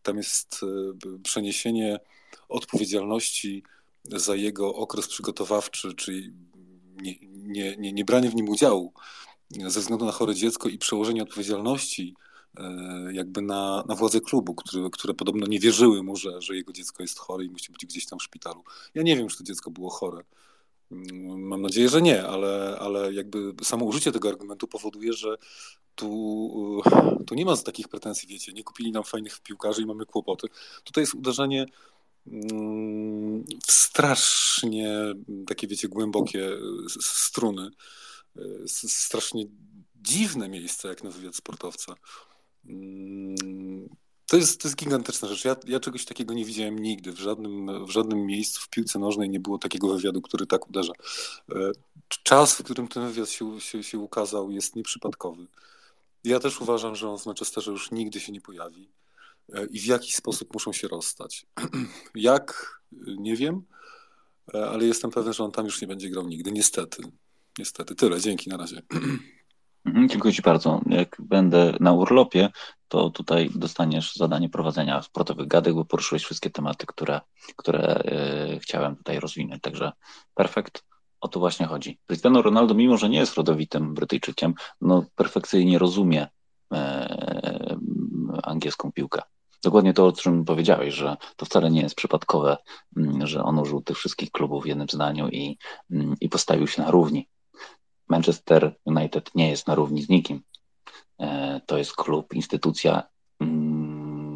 tam 0.04 0.18
jest 0.18 0.62
e, 0.64 1.20
przeniesienie 1.24 2.00
odpowiedzialności 2.50 3.64
za 4.04 4.36
jego 4.36 4.76
okres 4.76 5.08
przygotowawczy, 5.08 5.94
czyli 5.94 6.34
nie, 7.02 7.16
nie, 7.32 7.78
nie, 7.78 7.94
nie 7.94 8.06
branie 8.06 8.30
w 8.30 8.36
nim 8.36 8.50
udziału 8.50 8.94
ze 9.68 9.80
względu 9.80 10.06
na 10.06 10.12
chore 10.12 10.36
dziecko 10.36 10.70
i 10.70 10.78
przełożenie 10.78 11.24
odpowiedzialności 11.24 12.16
E, 12.16 12.29
jakby 13.12 13.42
na, 13.42 13.84
na 13.88 13.96
władze 13.96 14.22
klubu, 14.22 14.56
które, 14.56 14.90
które 14.92 15.14
podobno 15.14 15.48
nie 15.48 15.60
wierzyły 15.60 16.04
mu, 16.04 16.16
że, 16.16 16.42
że 16.42 16.56
jego 16.56 16.74
dziecko 16.74 17.04
jest 17.04 17.20
chore 17.20 17.46
i 17.46 17.50
musi 17.50 17.72
być 17.72 17.86
gdzieś 17.86 18.06
tam 18.06 18.20
w 18.20 18.24
szpitalu. 18.24 18.64
Ja 18.96 19.04
nie 19.04 19.18
wiem, 19.18 19.28
czy 19.28 19.38
to 19.38 19.44
dziecko 19.44 19.72
było 19.72 19.90
chore. 19.90 20.24
Mm, 20.92 21.42
mam 21.42 21.62
nadzieję, 21.62 21.90
że 21.90 22.02
nie, 22.02 22.28
ale, 22.28 22.78
ale 22.80 23.14
jakby 23.14 23.54
samo 23.64 23.86
użycie 23.86 24.12
tego 24.12 24.30
argumentu 24.30 24.68
powoduje, 24.68 25.14
że 25.14 25.38
tu, 25.96 26.82
tu 27.28 27.36
nie 27.36 27.46
ma 27.46 27.58
takich 27.58 27.88
pretensji, 27.88 28.28
wiecie, 28.28 28.54
nie 28.54 28.64
kupili 28.64 28.92
nam 28.92 29.04
fajnych 29.04 29.40
piłkarzy 29.40 29.82
i 29.82 29.86
mamy 29.86 30.06
kłopoty. 30.06 30.48
Tutaj 30.84 31.02
jest 31.02 31.14
uderzenie 31.14 31.66
mm, 32.28 33.44
w 33.68 33.72
strasznie 33.72 35.16
takie, 35.48 35.68
wiecie, 35.68 35.88
głębokie 35.88 36.50
struny, 37.02 37.70
e, 38.38 38.42
strasznie 38.68 39.46
dziwne 39.96 40.50
miejsce 40.50 40.88
jak 40.88 41.04
na 41.04 41.10
wywiad 41.10 41.36
sportowca. 41.36 41.96
To 44.30 44.38
jest, 44.38 44.62
to 44.62 44.68
jest 44.68 44.78
gigantyczna 44.78 45.28
rzecz. 45.28 45.46
Ja, 45.46 45.56
ja 45.68 45.80
czegoś 45.80 46.06
takiego 46.06 46.34
nie 46.34 46.46
widziałem 46.46 46.80
nigdy. 46.80 47.12
W 47.12 47.20
żadnym, 47.20 47.86
w 47.86 47.90
żadnym 47.90 48.26
miejscu 48.26 48.62
w 48.62 48.70
piłce 48.70 49.00
nożnej 49.00 49.30
nie 49.30 49.40
było 49.40 49.58
takiego 49.58 49.94
wywiadu, 49.94 50.22
który 50.22 50.48
tak 50.48 50.70
uderza. 50.70 50.94
E, 51.52 51.72
czas, 52.24 52.54
w 52.54 52.64
którym 52.64 52.88
ten 52.88 53.08
wywiad 53.08 53.30
się, 53.30 53.62
się, 53.62 53.84
się 53.84 54.00
ukazał, 54.00 54.52
jest 54.52 54.76
nieprzypadkowy. 54.76 55.48
Ja 56.24 56.40
też 56.40 56.62
uważam, 56.62 56.96
że 56.96 57.10
on 57.10 57.18
w 57.18 57.26
Manchesterze 57.26 57.72
już 57.72 57.92
nigdy 57.92 58.20
się 58.20 58.32
nie 58.32 58.42
pojawi 58.42 58.90
e, 59.54 59.66
i 59.66 59.80
w 59.80 59.86
jaki 59.86 60.12
sposób 60.12 60.54
muszą 60.54 60.74
się 60.74 60.88
rozstać. 60.88 61.46
Jak? 62.16 62.80
Nie 63.18 63.36
wiem, 63.36 63.64
e, 64.54 64.70
ale 64.70 64.86
jestem 64.86 65.12
pewien, 65.12 65.34
że 65.34 65.44
on 65.44 65.52
tam 65.52 65.66
już 65.66 65.82
nie 65.82 65.88
będzie 65.88 66.10
grał 66.10 66.28
nigdy. 66.28 66.52
Niestety. 66.52 67.04
Niestety. 67.60 67.96
Tyle. 67.96 68.22
Dzięki. 68.22 68.50
Na 68.50 68.58
razie. 68.58 68.82
Mhm, 69.86 70.10
dziękuję 70.10 70.34
Ci 70.34 70.42
bardzo. 70.42 70.82
Jak 70.86 71.16
będę 71.20 71.74
na 71.80 71.94
urlopie, 71.94 72.50
to 72.88 73.10
tutaj 73.10 73.50
dostaniesz 73.56 74.16
zadanie 74.16 74.50
prowadzenia 74.50 75.02
sportowych 75.02 75.48
gadek, 75.48 75.74
bo 75.74 75.86
poruszyłeś 75.86 76.24
wszystkie 76.24 76.50
tematy, 76.50 76.86
które, 76.86 77.22
które 77.56 78.04
yy, 78.50 78.60
chciałem 78.60 78.96
tutaj 78.96 79.20
rozwinąć. 79.20 79.62
Także 79.62 79.92
perfekt. 80.36 80.84
O 81.22 81.28
to 81.28 81.40
właśnie 81.40 81.66
chodzi. 81.66 82.00
Cristiano 82.08 82.42
Ronaldo, 82.42 82.74
mimo 82.74 82.98
że 82.98 83.10
nie 83.10 83.18
jest 83.18 83.36
rodowitym 83.36 83.94
Brytyjczykiem, 83.94 84.54
no 84.82 85.06
perfekcyjnie 85.16 85.80
rozumie 85.80 86.28
yy, 86.72 86.78
angielską 88.44 88.92
piłkę. 88.92 89.22
Dokładnie 89.64 89.94
to, 89.94 90.06
o 90.06 90.12
czym 90.12 90.46
powiedziałeś, 90.46 90.94
że 90.94 91.18
to 91.36 91.46
wcale 91.46 91.72
nie 91.72 91.82
jest 91.82 91.96
przypadkowe, 91.96 92.58
yy, 92.96 93.28
że 93.28 93.44
on 93.44 93.60
użył 93.60 93.82
tych 93.82 93.98
wszystkich 93.98 94.32
klubów 94.32 94.64
w 94.64 94.68
jednym 94.68 94.88
zdaniu 94.90 95.30
i, 95.30 95.58
mm, 95.92 96.16
i 96.22 96.30
postawił 96.30 96.68
się 96.68 96.82
na 96.82 96.92
równi. 96.92 97.28
Manchester 98.10 98.76
United 98.86 99.36
nie 99.36 99.50
jest 99.50 99.68
na 99.68 99.76
równi 99.76 100.02
z 100.02 100.10
nikim. 100.10 100.42
E, 101.20 101.62
to 101.66 101.78
jest 101.78 101.96
klub, 101.96 102.34
instytucja, 102.34 103.04
mm, 103.40 104.36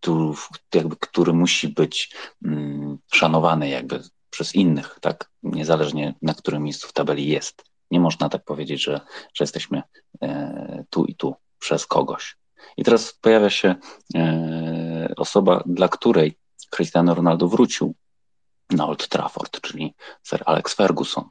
który, 0.00 0.34
jakby, 0.74 0.96
który 0.96 1.32
musi 1.32 1.68
być 1.68 2.14
mm, 2.44 2.98
szanowany 3.14 3.68
jakby 3.68 4.02
przez 4.30 4.54
innych, 4.54 4.98
tak? 5.00 5.30
Niezależnie 5.42 6.14
na 6.22 6.34
którym 6.34 6.62
miejscu 6.62 6.88
w 6.88 6.92
tabeli 6.92 7.28
jest. 7.28 7.64
Nie 7.90 8.00
można 8.00 8.28
tak 8.28 8.44
powiedzieć, 8.44 8.82
że, 8.82 9.00
że 9.34 9.42
jesteśmy 9.44 9.82
e, 10.22 10.84
tu 10.90 11.04
i 11.04 11.14
tu 11.14 11.34
przez 11.58 11.86
kogoś. 11.86 12.36
I 12.76 12.84
teraz 12.84 13.12
pojawia 13.12 13.50
się 13.50 13.74
e, 14.14 15.12
osoba, 15.16 15.62
dla 15.66 15.88
której 15.88 16.38
Cristiano 16.70 17.14
Ronaldo 17.14 17.48
wrócił 17.48 17.94
na 18.70 18.86
Old 18.86 19.08
Trafford, 19.08 19.60
czyli 19.60 19.94
Sir 20.22 20.42
Alex 20.46 20.74
Ferguson. 20.74 21.24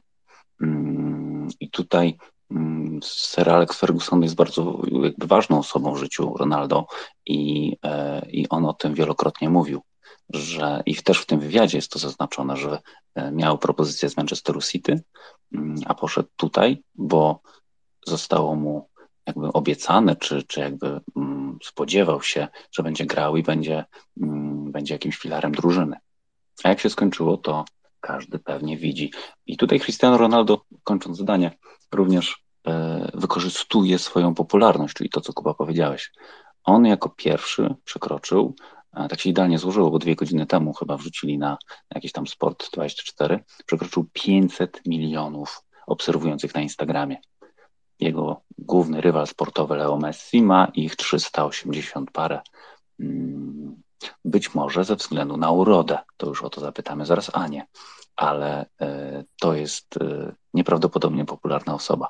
Mm, 1.48 1.56
I 1.60 1.70
tutaj 1.70 2.16
mm, 2.50 3.00
Sir 3.02 3.50
Alex 3.50 3.78
Ferguson 3.78 4.22
jest 4.22 4.34
bardzo 4.34 4.82
jakby 5.02 5.26
ważną 5.26 5.58
osobą 5.58 5.94
w 5.94 5.98
życiu 5.98 6.34
Ronaldo 6.36 6.86
i, 7.26 7.76
e, 7.84 8.26
i 8.30 8.48
on 8.48 8.66
o 8.66 8.72
tym 8.72 8.94
wielokrotnie 8.94 9.50
mówił, 9.50 9.82
że 10.30 10.82
i 10.86 10.94
też 10.96 11.20
w 11.20 11.26
tym 11.26 11.40
wywiadzie 11.40 11.78
jest 11.78 11.90
to 11.90 11.98
zaznaczone, 11.98 12.56
że 12.56 12.78
e, 13.14 13.32
miał 13.32 13.58
propozycję 13.58 14.10
z 14.10 14.16
Manchesteru 14.16 14.60
City, 14.60 15.02
mm, 15.54 15.76
a 15.86 15.94
poszedł 15.94 16.28
tutaj, 16.36 16.82
bo 16.94 17.40
zostało 18.06 18.54
mu 18.54 18.88
jakby 19.26 19.52
obiecane, 19.52 20.16
czy, 20.16 20.42
czy 20.42 20.60
jakby 20.60 21.00
spodziewał 21.62 22.22
się, 22.22 22.48
że 22.72 22.82
będzie 22.82 23.06
grał 23.06 23.36
i 23.36 23.42
będzie, 23.42 23.84
będzie 24.72 24.94
jakimś 24.94 25.16
filarem 25.18 25.52
drużyny. 25.52 25.96
A 26.64 26.68
jak 26.68 26.80
się 26.80 26.90
skończyło, 26.90 27.36
to 27.36 27.64
każdy 28.08 28.38
pewnie 28.38 28.76
widzi. 28.76 29.12
I 29.46 29.56
tutaj 29.56 29.80
Cristiano 29.80 30.18
Ronaldo, 30.18 30.64
kończąc 30.84 31.18
zdanie, 31.18 31.50
również 31.92 32.44
e, 32.66 33.10
wykorzystuje 33.14 33.98
swoją 33.98 34.34
popularność, 34.34 34.94
czyli 34.94 35.10
to, 35.10 35.20
co 35.20 35.32
Kuba 35.32 35.54
powiedziałeś. 35.54 36.12
On 36.64 36.84
jako 36.84 37.08
pierwszy 37.08 37.74
przekroczył, 37.84 38.54
tak 39.08 39.20
się 39.20 39.30
idealnie 39.30 39.58
złożyło, 39.58 39.90
bo 39.90 39.98
dwie 39.98 40.16
godziny 40.16 40.46
temu 40.46 40.72
chyba 40.72 40.96
wrzucili 40.96 41.38
na 41.38 41.58
jakiś 41.94 42.12
tam 42.12 42.26
Sport 42.26 42.70
24, 42.72 43.44
przekroczył 43.66 44.06
500 44.12 44.86
milionów 44.86 45.62
obserwujących 45.86 46.54
na 46.54 46.60
Instagramie. 46.60 47.16
Jego 48.00 48.42
główny 48.58 49.00
rywal 49.00 49.26
sportowy 49.26 49.76
Leo 49.76 49.96
Messi 49.96 50.42
ma 50.42 50.68
ich 50.74 50.96
380 50.96 52.10
parę. 52.10 52.40
Mm, 53.00 53.82
być 54.24 54.54
może 54.54 54.84
ze 54.84 54.96
względu 54.96 55.36
na 55.36 55.50
urodę, 55.50 55.98
to 56.16 56.26
już 56.26 56.44
o 56.44 56.50
to 56.50 56.60
zapytamy 56.60 57.06
zaraz 57.06 57.30
Anię, 57.34 57.66
ale 58.18 58.66
e, 58.80 59.24
to 59.40 59.54
jest 59.54 59.96
e, 59.96 60.32
nieprawdopodobnie 60.54 61.24
popularna 61.24 61.74
osoba 61.74 62.08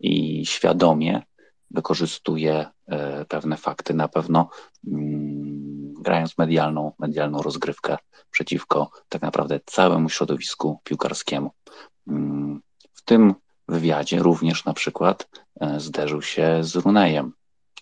i 0.00 0.46
świadomie 0.46 1.22
wykorzystuje 1.70 2.66
e, 2.86 3.24
pewne 3.24 3.56
fakty, 3.56 3.94
na 3.94 4.08
pewno 4.08 4.48
mm, 4.86 5.94
grając 5.94 6.38
medialną, 6.38 6.92
medialną 6.98 7.42
rozgrywkę 7.42 7.96
przeciwko 8.30 8.90
tak 9.08 9.22
naprawdę 9.22 9.60
całemu 9.66 10.08
środowisku 10.08 10.80
piłkarskiemu. 10.84 11.50
Mm, 12.08 12.60
w 12.92 13.02
tym 13.04 13.34
wywiadzie 13.68 14.18
również 14.18 14.64
na 14.64 14.74
przykład 14.74 15.28
zderzył 15.76 16.22
się 16.22 16.58
z 16.60 16.76
Runejem, 16.76 17.32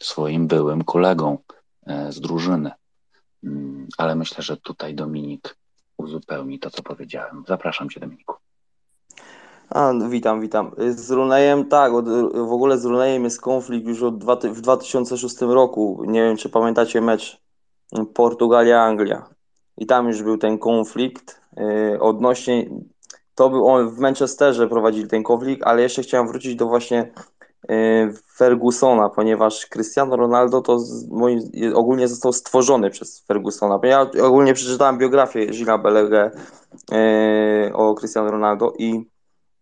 swoim 0.03 0.47
byłym 0.47 0.85
kolegą 0.85 1.39
z 2.09 2.21
drużyny. 2.21 2.71
Mm, 3.45 3.89
ale 3.99 4.15
myślę, 4.15 4.43
że 4.43 4.57
tutaj 4.57 4.95
Dominik 4.95 5.57
uzupełni 5.97 6.59
to, 6.59 6.71
co 6.71 6.83
powiedziałem. 6.83 7.45
Zapraszam 7.49 7.91
Cię, 7.91 8.01
Dominiku. 8.01 8.35
A, 9.71 9.93
witam, 10.09 10.41
witam. 10.41 10.71
Z 10.79 11.11
Runejem, 11.11 11.69
tak, 11.69 11.93
od, 11.93 12.09
w 12.35 12.53
ogóle 12.53 12.79
z 12.79 12.85
Runejem 12.85 13.25
jest 13.25 13.41
konflikt 13.41 13.87
już 13.87 14.03
od 14.03 14.19
dwa, 14.19 14.37
w 14.37 14.61
2006 14.61 15.41
roku. 15.41 16.03
Nie 16.07 16.23
wiem, 16.23 16.37
czy 16.37 16.49
pamiętacie 16.49 17.01
mecz 17.01 17.41
Portugalia-Anglia. 18.15 19.23
I 19.77 19.87
tam 19.87 20.09
już 20.09 20.23
był 20.23 20.39
ten 20.39 20.59
konflikt 20.59 21.41
yy, 21.57 22.01
odnośnie, 22.01 22.71
to 23.35 23.51
był 23.51 23.67
on 23.67 23.91
w 23.91 23.99
Manchesterze 23.99 24.69
prowadzili 24.69 25.09
ten 25.09 25.23
konflikt, 25.23 25.63
ale 25.63 25.83
jeszcze 25.83 26.03
chciałem 26.03 26.29
wrócić 26.29 26.57
do 26.57 26.67
właśnie 26.67 27.13
Fergusona, 28.37 29.09
ponieważ 29.09 29.67
Cristiano 29.67 30.17
Ronaldo 30.17 30.61
to 30.61 30.79
ogólnie 31.75 32.09
został 32.09 32.33
stworzony 32.33 32.91
przez 32.91 33.21
Fergusona. 33.21 33.81
Ja 33.83 34.07
ogólnie 34.23 34.55
przeczytałem 34.55 34.99
biografię 34.99 35.47
Gilles 35.47 35.83
Beleghe 35.83 36.31
yy, 36.91 37.75
o 37.75 37.95
Cristiano 37.95 38.31
Ronaldo 38.31 38.73
i 38.79 39.11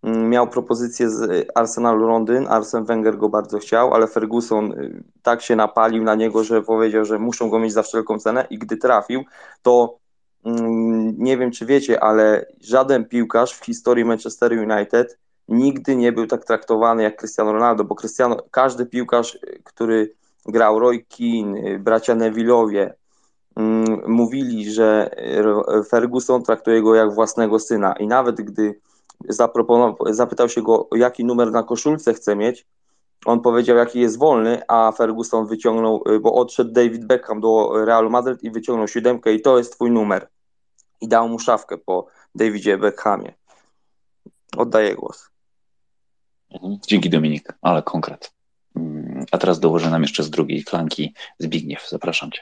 miał 0.03 0.49
propozycję 0.49 1.11
z 1.11 1.49
Arsenalu 1.55 2.07
Londyn, 2.07 2.47
Arsen 2.49 2.85
Wenger 2.85 3.19
go 3.19 3.29
bardzo 3.29 3.59
chciał, 3.59 3.95
ale 3.95 4.07
Ferguson 4.07 4.73
y, 4.73 5.05
tak 5.23 5.43
się 5.43 5.57
napalił 5.57 6.05
na 6.05 6.15
niego, 6.15 6.45
że 6.45 6.63
powiedział, 6.63 7.05
że 7.05 7.19
muszą 7.19 7.51
go 7.51 7.59
mieć 7.59 7.73
za 7.73 7.83
wszelką 7.83 8.19
cenę 8.19 8.47
i 8.51 8.59
gdy 8.59 8.77
trafił, 8.77 9.25
to 9.63 9.99
mm, 10.45 11.15
nie 11.19 11.37
wiem 11.37 11.51
czy 11.51 11.67
wiecie, 11.67 12.03
ale 12.03 12.47
żaden 12.61 13.05
piłkarz 13.05 13.55
w 13.55 13.65
historii 13.65 14.05
Manchester 14.05 14.53
United 14.53 15.19
nigdy 15.49 15.97
nie 15.97 16.13
był 16.13 16.27
tak 16.27 16.45
traktowany 16.45 17.03
jak 17.03 17.17
Cristiano 17.19 17.53
Ronaldo, 17.53 17.85
bo 17.85 17.95
Cristiano, 17.95 18.37
każdy 18.51 18.87
piłkarz, 18.87 19.39
który 19.65 20.15
grał, 20.47 20.79
Roy 20.79 21.05
Keane, 21.05 21.79
bracia 21.79 22.17
Neville'owie, 22.17 22.91
mm, 23.57 24.01
mówili, 24.07 24.71
że 24.71 25.11
Ferguson 25.89 26.43
traktuje 26.43 26.83
go 26.83 26.95
jak 26.95 27.15
własnego 27.15 27.59
syna 27.59 27.93
i 27.93 28.07
nawet 28.07 28.37
gdy 28.37 28.81
zapytał 30.11 30.49
się 30.49 30.63
go, 30.63 30.89
jaki 30.97 31.25
numer 31.25 31.53
na 31.53 31.63
koszulce 31.63 32.15
chce 32.15 32.37
mieć. 32.37 32.67
On 33.27 33.41
powiedział, 33.41 33.77
jaki 33.77 34.01
jest 34.01 34.19
wolny, 34.19 34.63
a 34.69 34.93
Ferguson 34.93 35.47
wyciągnął, 35.47 36.03
y, 36.09 36.21
bo 36.21 36.35
odszedł 36.35 36.73
David 36.73 37.05
Beckham 37.05 37.41
do 37.41 37.85
Realu 37.85 38.11
Madryt 38.11 38.43
i 38.43 38.51
wyciągnął 38.51 38.89
siódemkę 38.89 39.33
i 39.33 39.41
to 39.41 39.59
jest 39.59 39.73
twój 39.73 39.91
numer. 39.91 40.29
I 41.01 41.09
dał 41.09 41.29
mu 41.29 41.39
szafkę 41.39 41.79
po 41.79 42.07
Davidzie 42.35 42.79
Beckhamie. 42.79 43.35
Oddaję 44.57 44.95
głos. 44.95 45.38
Mhm. 46.51 46.79
Dzięki 46.89 47.11
Dominik, 47.11 47.53
ale 47.63 47.83
konkret. 47.83 48.33
Mm, 48.77 49.25
a 49.33 49.39
teraz 49.39 49.61
dołożę 49.61 49.91
nam 49.91 50.03
jeszcze 50.03 50.23
z 50.23 50.31
drugiej 50.31 50.63
flanki 50.63 51.15
Zbigniew. 51.39 51.89
Zapraszam 51.89 52.31
Cię. 52.31 52.41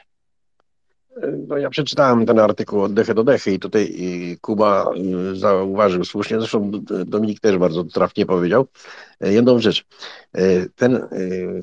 No 1.47 1.57
ja 1.57 1.69
przeczytałem 1.69 2.25
ten 2.25 2.39
artykuł 2.39 2.81
od 2.81 2.93
dechy 2.93 3.13
do 3.13 3.23
dechy 3.23 3.53
i 3.53 3.59
tutaj 3.59 3.95
Kuba 4.41 4.85
y, 5.31 5.35
zauważył 5.35 6.05
słusznie, 6.05 6.39
zresztą 6.39 6.71
Dominik 7.05 7.39
też 7.39 7.57
bardzo 7.57 7.83
trafnie 7.83 8.25
powiedział 8.25 8.67
e, 9.19 9.33
jedną 9.33 9.59
rzecz. 9.59 9.85
E, 10.33 10.69
ten, 10.75 11.07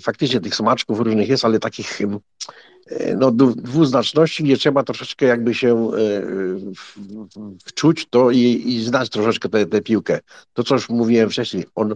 faktycznie 0.03 0.41
tych 0.41 0.55
smaczków 0.55 1.01
różnych 1.01 1.29
jest, 1.29 1.45
ale 1.45 1.59
takich 1.59 2.01
no, 3.17 3.31
dwuznaczności, 3.57 4.45
gdzie 4.45 4.57
trzeba 4.57 4.83
troszeczkę 4.83 5.27
jakby 5.27 5.55
się 5.55 5.91
wczuć 7.65 8.07
to 8.11 8.31
i, 8.31 8.39
i 8.67 8.85
znać 8.85 9.09
troszeczkę 9.09 9.49
tę 9.49 9.83
piłkę. 9.83 10.21
To, 10.53 10.65
co 10.65 10.75
już 10.75 10.89
mówiłem 10.89 11.31
wcześniej, 11.31 11.65
on 11.75 11.95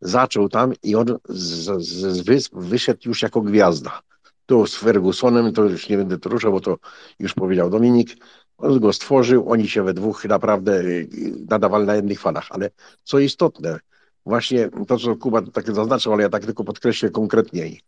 zaczął 0.00 0.48
tam 0.48 0.72
i 0.82 0.96
on 0.96 1.18
z, 1.28 1.82
z 1.82 2.20
wysp 2.20 2.54
wyszedł 2.54 3.00
już 3.04 3.22
jako 3.22 3.40
gwiazda. 3.40 4.00
Tu 4.46 4.66
z 4.66 4.76
Fergusonem, 4.76 5.52
to 5.52 5.64
już 5.64 5.88
nie 5.88 5.96
będę 5.96 6.18
to 6.18 6.28
ruszał, 6.28 6.52
bo 6.52 6.60
to 6.60 6.78
już 7.18 7.34
powiedział 7.34 7.70
Dominik, 7.70 8.16
on 8.58 8.80
go 8.80 8.92
stworzył, 8.92 9.50
oni 9.50 9.68
się 9.68 9.82
we 9.82 9.94
dwóch 9.94 10.24
naprawdę 10.24 10.80
y, 10.80 11.08
nadawali 11.48 11.86
na 11.86 11.94
jednych 11.94 12.20
falach, 12.20 12.46
ale 12.50 12.70
co 13.04 13.18
istotne, 13.18 13.78
właśnie 14.26 14.70
to, 14.88 14.98
co 14.98 15.16
Kuba 15.16 15.42
tak 15.42 15.74
zaznaczył, 15.74 16.12
ale 16.12 16.22
ja 16.22 16.28
tak 16.28 16.44
tylko 16.44 16.64
podkreślę 16.64 17.10
konkretniej. 17.10 17.80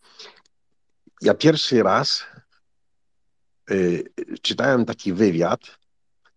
Ja 1.22 1.34
pierwszy 1.34 1.82
raz 1.82 2.24
y, 3.70 4.04
czytałem 4.42 4.84
taki 4.84 5.12
wywiad 5.12 5.60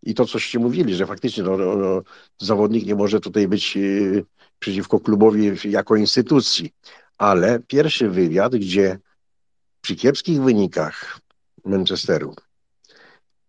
i 0.03 0.13
to, 0.13 0.25
coście 0.25 0.59
mówili, 0.59 0.95
że 0.95 1.05
faktycznie 1.05 1.43
no, 1.43 1.57
no, 1.57 1.75
no 1.75 2.01
zawodnik 2.37 2.85
nie 2.85 2.95
może 2.95 3.19
tutaj 3.19 3.47
być 3.47 3.77
y, 3.77 4.25
przeciwko 4.61 4.99
klubowi 4.99 5.51
jako 5.63 5.95
instytucji, 5.95 6.73
ale 7.17 7.59
pierwszy 7.59 8.09
wywiad, 8.09 8.55
gdzie 8.55 8.99
przy 9.81 9.95
kiepskich 9.95 10.41
wynikach 10.41 11.19
Manchesteru 11.65 12.35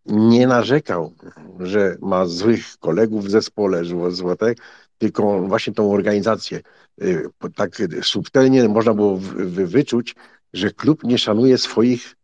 nie 0.06 0.46
narzekał, 0.46 1.12
że 1.60 1.96
ma 2.00 2.26
złych 2.26 2.78
kolegów 2.78 3.24
w 3.24 3.30
zespole, 3.30 3.82
złotek, 4.08 4.58
tylko 4.98 5.40
właśnie 5.40 5.72
tą 5.72 5.92
organizację 5.92 6.60
y, 7.02 7.28
tak 7.54 7.82
subtelnie 8.02 8.68
można 8.68 8.94
było 8.94 9.18
wyczuć, 9.66 10.14
że 10.52 10.70
klub 10.70 11.04
nie 11.04 11.18
szanuje 11.18 11.58
swoich 11.58 12.16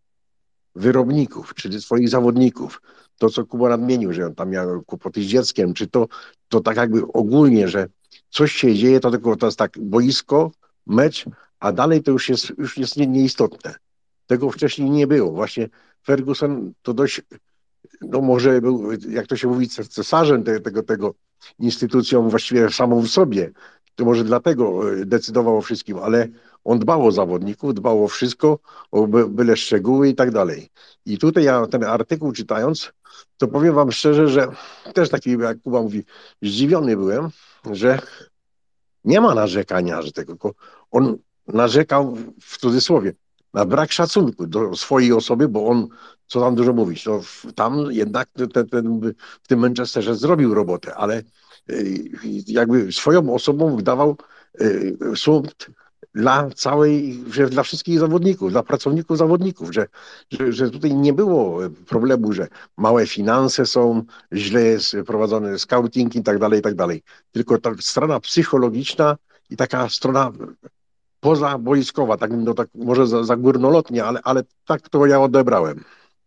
wyrobników, 0.75 1.55
czyli 1.55 1.81
swoich 1.81 2.09
zawodników. 2.09 2.83
To, 3.19 3.31
co 3.31 3.47
Kuba 3.47 3.69
nadmienił, 3.69 4.13
że 4.13 4.27
on 4.27 4.35
tam 4.35 4.51
miał 4.51 4.83
kłopoty 4.83 5.23
z 5.23 5.27
dzieckiem, 5.27 5.75
czy 5.75 5.87
to, 5.87 6.09
to 6.49 6.61
tak 6.61 6.77
jakby 6.77 7.03
ogólnie, 7.13 7.69
że 7.69 7.89
coś 8.31 8.53
się 8.53 8.75
dzieje, 8.75 9.01
to 9.01 9.11
tylko 9.11 9.37
to 9.37 9.47
jest 9.47 9.59
tak 9.59 9.79
boisko, 9.81 10.51
mecz, 10.87 11.25
a 11.61 11.73
dalej 11.73 12.03
to 12.03 12.11
już 12.11 12.29
jest, 12.29 12.53
już 12.59 12.79
jest 12.79 12.97
nieistotne. 12.97 13.75
Tego 14.27 14.51
wcześniej 14.51 14.91
nie 14.91 15.07
było. 15.07 15.33
Właśnie 15.33 15.69
Ferguson 16.07 16.73
to 16.83 16.95
dość, 16.95 17.23
no 18.01 18.21
może 18.21 18.61
był, 18.61 18.93
jak 18.93 19.27
to 19.27 19.37
się 19.37 19.49
mówi, 19.49 19.69
cesarzem 19.69 20.45
tego, 20.45 20.83
tego 20.83 21.15
instytucją 21.59 22.29
właściwie 22.29 22.71
samą 22.71 23.01
w 23.01 23.09
sobie. 23.09 23.51
To 23.95 24.05
może 24.05 24.25
dlatego 24.25 24.93
e, 24.93 25.07
decydował 25.07 25.57
o 25.57 25.61
wszystkim, 25.61 25.99
ale 25.99 26.29
on 26.65 26.79
dbał 26.79 27.07
o 27.07 27.13
zawodników, 27.13 27.75
dbał 27.75 28.05
o 28.05 28.09
wszystko, 28.09 28.59
o 28.91 29.07
byle 29.07 29.57
szczegóły 29.57 30.09
i 30.09 30.15
tak 30.15 30.31
dalej. 30.31 30.71
I 31.07 31.19
tutaj 31.19 31.45
ja 31.45 31.67
ten 31.67 31.85
artykuł 31.85 32.33
czytając, 32.33 32.93
to 33.37 33.49
powiem 33.49 33.75
wam 33.75 33.93
szczerze, 33.93 34.29
że 34.29 34.49
też 34.95 35.09
taki, 35.09 35.31
jak 35.31 35.63
Kuba 35.63 35.83
mówi, 35.83 36.05
zdziwiony 36.43 36.97
byłem, 36.97 37.29
że 37.73 37.99
nie 39.05 39.21
ma 39.21 39.35
narzekania, 39.35 40.03
że 40.03 40.13
tego, 40.13 40.55
on 40.91 41.19
narzekał 41.47 42.17
w 42.41 42.59
cudzysłowie, 42.59 43.13
na 43.55 43.65
brak 43.65 43.93
szacunku 43.93 44.47
do 44.47 44.77
swojej 44.77 45.13
osoby, 45.13 45.49
bo 45.49 45.67
on, 45.67 45.89
co 46.27 46.41
tam 46.41 46.55
dużo 46.55 46.73
mówić, 46.73 47.05
to 47.05 47.21
tam 47.55 47.93
jednak 47.93 48.29
ten, 48.53 48.69
ten, 48.69 49.01
w 49.43 49.49
tym 49.49 49.59
Manchesterze 49.59 50.15
zrobił 50.15 50.55
robotę, 50.55 50.95
ale 50.95 51.23
y, 51.71 52.11
jakby 52.47 52.93
swoją 52.93 53.35
osobą 53.35 53.77
wydawał 53.77 54.17
y, 54.61 54.97
dla 56.15 56.51
całej, 56.51 57.25
że 57.31 57.49
dla 57.49 57.63
wszystkich 57.63 57.99
zawodników, 57.99 58.51
dla 58.51 58.63
pracowników 58.63 59.19
zawodników, 59.19 59.75
że, 59.75 59.87
że, 60.31 60.53
że 60.53 60.71
tutaj 60.71 60.95
nie 60.95 61.13
było 61.13 61.61
problemu, 61.87 62.33
że 62.33 62.49
małe 62.77 63.07
finanse 63.07 63.67
są, 63.67 64.03
źle 64.33 64.63
jest 64.63 64.97
prowadzony 65.07 65.59
scouting 65.59 66.17
i 66.17 66.23
tak 66.23 66.39
dalej, 66.39 66.61
i 66.61 66.63
tak 66.63 66.75
dalej. 66.75 67.03
Tylko 67.33 67.59
ta 67.59 67.71
strona 67.81 68.21
psychologiczna 68.21 69.17
i 69.51 69.57
taka 69.57 69.89
strona 69.89 70.33
pozaboiskowa, 71.21 72.17
tak, 72.17 72.31
no, 72.31 72.55
tak 72.55 72.69
może 72.75 73.07
za, 73.07 73.25
za 73.25 73.37
górnolotnie, 73.37 74.05
ale, 74.05 74.21
ale 74.25 74.43
tak 74.67 74.89
to 74.89 75.07
ja 75.07 75.21
odebrałem. 75.21 75.85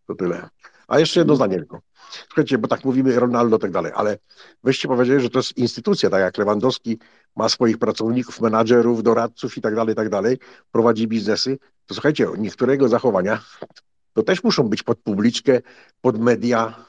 To 0.07 0.15
tyle. 0.15 0.49
A 0.87 0.99
jeszcze 0.99 1.19
jedno 1.19 1.35
zdanie 1.35 1.55
tylko. 1.55 1.81
Słuchajcie, 2.11 2.57
bo 2.57 2.67
tak 2.67 2.85
mówimy 2.85 3.19
Ronaldo 3.19 3.59
tak 3.59 3.71
dalej, 3.71 3.91
ale 3.95 4.17
weźcie 4.63 4.87
powiedzieli, 4.87 5.21
że 5.21 5.29
to 5.29 5.39
jest 5.39 5.57
instytucja, 5.57 6.09
tak 6.09 6.21
jak 6.21 6.37
Lewandowski 6.37 6.99
ma 7.35 7.49
swoich 7.49 7.77
pracowników, 7.77 8.41
menadżerów, 8.41 9.03
doradców 9.03 9.57
i 9.57 9.61
tak 9.61 9.75
dalej, 9.75 9.93
i 9.93 9.95
tak 9.95 10.09
dalej, 10.09 10.37
prowadzi 10.71 11.07
biznesy, 11.07 11.57
to 11.85 11.93
słuchajcie, 11.93 12.27
niektórego 12.37 12.89
zachowania 12.89 13.41
to 14.13 14.23
też 14.23 14.43
muszą 14.43 14.63
być 14.63 14.83
pod 14.83 14.99
publiczkę, 14.99 15.61
pod 16.01 16.19
media, 16.19 16.85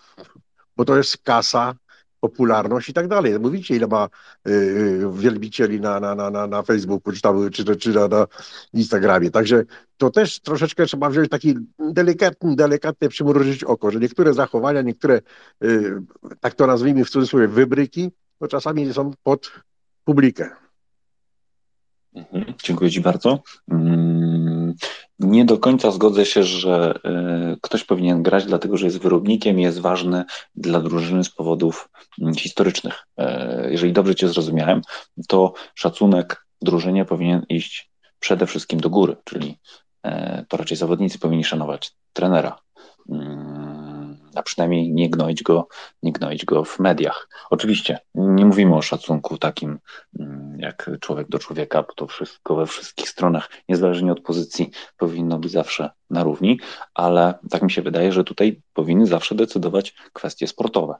bo 0.76 0.84
to 0.84 0.96
jest 0.96 1.18
kasa, 1.18 1.74
popularność 2.22 2.88
i 2.88 2.92
tak 2.92 3.08
dalej. 3.08 3.40
Mówicie, 3.40 3.76
ile 3.76 3.86
ma 3.86 4.08
y, 4.48 5.04
wielbicieli 5.12 5.80
na, 5.80 6.00
na, 6.00 6.14
na, 6.30 6.46
na 6.46 6.62
Facebooku, 6.62 7.12
czy, 7.12 7.20
tam, 7.20 7.50
czy, 7.50 7.76
czy 7.76 7.90
na, 7.90 8.08
na 8.08 8.26
Instagramie. 8.72 9.30
Także 9.30 9.64
to 9.96 10.10
też 10.10 10.40
troszeczkę 10.40 10.86
trzeba 10.86 11.10
wziąć 11.10 11.28
taki 11.28 11.54
delikatny, 11.78 12.56
delikatnie 12.56 13.08
przymrużyć 13.08 13.64
oko, 13.64 13.90
że 13.90 13.98
niektóre 14.00 14.34
zachowania, 14.34 14.82
niektóre, 14.82 15.20
y, 15.64 16.02
tak 16.40 16.54
to 16.54 16.66
nazwijmy 16.66 17.04
w 17.04 17.10
cudzysłowie, 17.10 17.48
wybryki, 17.48 18.10
to 18.38 18.48
czasami 18.48 18.94
są 18.94 19.10
pod 19.22 19.52
publikę. 20.04 20.61
Mhm, 22.14 22.54
dziękuję 22.64 22.90
Ci 22.90 23.00
bardzo. 23.00 23.38
Mm, 23.70 24.74
nie 25.18 25.44
do 25.44 25.58
końca 25.58 25.90
zgodzę 25.90 26.26
się, 26.26 26.42
że 26.42 26.94
y, 27.54 27.56
ktoś 27.60 27.84
powinien 27.84 28.22
grać, 28.22 28.44
dlatego 28.44 28.76
że 28.76 28.86
jest 28.86 28.98
wyrobnikiem 28.98 29.60
i 29.60 29.62
jest 29.62 29.80
ważny 29.80 30.24
dla 30.54 30.80
drużyny 30.80 31.24
z 31.24 31.30
powodów 31.30 31.88
mm, 32.20 32.34
historycznych. 32.34 33.06
E, 33.18 33.68
jeżeli 33.70 33.92
dobrze 33.92 34.14
Cię 34.14 34.28
zrozumiałem, 34.28 34.82
to 35.28 35.52
szacunek 35.74 36.46
drużynie 36.62 37.04
powinien 37.04 37.42
iść 37.48 37.90
przede 38.18 38.46
wszystkim 38.46 38.80
do 38.80 38.90
góry, 38.90 39.16
czyli 39.24 39.58
e, 40.02 40.44
to 40.48 40.56
raczej 40.56 40.76
zawodnicy 40.76 41.18
powinni 41.18 41.44
szanować 41.44 41.92
trenera. 42.12 42.58
A 44.34 44.42
przynajmniej 44.42 44.92
nie 44.92 45.10
gnoić 45.10 45.42
go, 45.42 45.68
nie 46.02 46.12
gnoić 46.12 46.44
go 46.44 46.64
w 46.64 46.78
mediach. 46.78 47.28
Oczywiście 47.50 47.98
nie 48.14 48.46
mówimy 48.46 48.76
o 48.76 48.82
szacunku 48.82 49.38
takim 49.38 49.78
mm, 50.20 50.56
jak 50.60 50.90
człowiek 51.00 51.28
do 51.28 51.38
człowieka, 51.38 51.82
bo 51.82 51.94
to 51.94 52.06
wszystko 52.06 52.56
we 52.56 52.66
wszystkich 52.66 53.08
stronach, 53.08 53.50
niezależnie 53.68 54.12
od 54.12 54.20
pozycji, 54.20 54.70
powinno 54.96 55.38
być 55.38 55.52
zawsze 55.52 55.90
na 56.10 56.22
równi, 56.24 56.60
ale 56.94 57.34
tak 57.50 57.62
mi 57.62 57.70
się 57.70 57.82
wydaje, 57.82 58.12
że 58.12 58.24
tutaj 58.24 58.62
powinny 58.72 59.06
zawsze 59.06 59.34
decydować 59.34 59.94
kwestie 60.12 60.46
sportowe. 60.46 60.94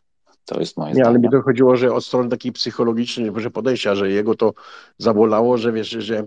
To 0.44 0.60
jest 0.60 0.76
moje 0.76 0.94
Nie, 0.94 1.06
ale 1.06 1.18
mi 1.18 1.30
to 1.30 1.42
chodziło, 1.42 1.76
że 1.76 1.92
od 1.94 2.04
strony 2.04 2.28
takiej 2.28 2.52
psychologicznej, 2.52 3.30
może 3.30 3.50
podejścia, 3.50 3.94
że 3.94 4.10
jego 4.10 4.34
to 4.34 4.54
zabolało, 4.98 5.58
że 5.58 5.72
wiesz, 5.72 5.90
że 5.90 6.24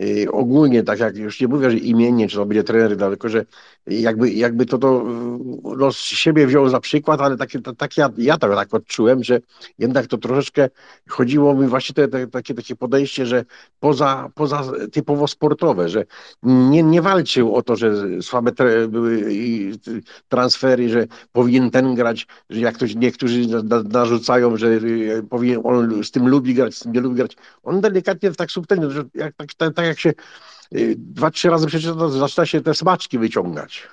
y, 0.00 0.26
ogólnie, 0.32 0.82
tak 0.82 0.98
jak 0.98 1.16
już 1.16 1.40
nie 1.40 1.48
mówię, 1.48 1.70
że 1.70 1.76
imiennie, 1.76 2.28
czy 2.28 2.36
to 2.36 2.46
będzie 2.46 2.64
trener, 2.64 2.96
tylko 2.98 3.28
że 3.28 3.44
jakby, 3.86 4.32
jakby 4.32 4.66
to, 4.66 4.78
to 4.78 5.02
y, 5.02 5.76
no, 5.76 5.92
z 5.92 5.96
siebie 5.96 6.46
wziął 6.46 6.68
za 6.68 6.80
przykład, 6.80 7.20
ale 7.20 7.36
tak, 7.36 7.50
tak, 7.64 7.76
tak 7.76 7.96
ja, 7.96 8.10
ja 8.18 8.38
to 8.38 8.54
tak 8.54 8.74
odczułem, 8.74 9.24
że 9.24 9.40
jednak 9.78 10.06
to 10.06 10.18
troszeczkę 10.18 10.68
chodziło 11.08 11.54
mi 11.54 11.66
właśnie 11.66 11.94
te, 11.94 12.08
te, 12.08 12.26
takie, 12.26 12.54
takie 12.54 12.76
podejście, 12.76 13.26
że 13.26 13.44
poza, 13.80 14.30
poza 14.34 14.62
typowo 14.92 15.28
sportowe, 15.28 15.88
że 15.88 16.04
nie, 16.42 16.82
nie 16.82 17.02
walczył 17.02 17.54
o 17.54 17.62
to, 17.62 17.76
że 17.76 17.92
słabe 18.22 18.52
tre, 18.52 18.88
były 18.88 19.12
y, 19.12 20.02
transfery, 20.28 20.88
że 20.88 21.06
powinien 21.32 21.70
ten 21.70 21.94
grać, 21.94 22.26
że 22.50 22.60
jak 22.60 22.74
ktoś, 22.74 22.94
niektórzy 22.94 23.53
narzucają, 23.88 24.56
że 24.56 24.66
y, 24.68 25.26
powinien, 25.30 25.60
on 25.64 26.04
z 26.04 26.10
tym 26.10 26.28
lubi 26.28 26.54
grać, 26.54 26.74
z 26.74 26.80
tym 26.80 26.92
nie 26.92 27.00
lubi 27.00 27.16
grać. 27.16 27.36
On 27.62 27.80
delikatnie 27.80 28.32
tak 28.32 28.50
subtelnie, 28.50 28.90
że 28.90 29.04
jak, 29.14 29.34
tak, 29.36 29.54
tak, 29.54 29.74
tak 29.74 29.86
jak 29.86 30.00
się 30.00 30.12
y, 30.74 30.94
dwa, 30.98 31.30
trzy 31.30 31.50
razy 31.50 31.66
przeczyta, 31.66 31.94
to 31.94 32.10
zaczyna 32.10 32.46
się 32.46 32.60
te 32.60 32.74
smaczki 32.74 33.18
wyciągać. 33.18 33.88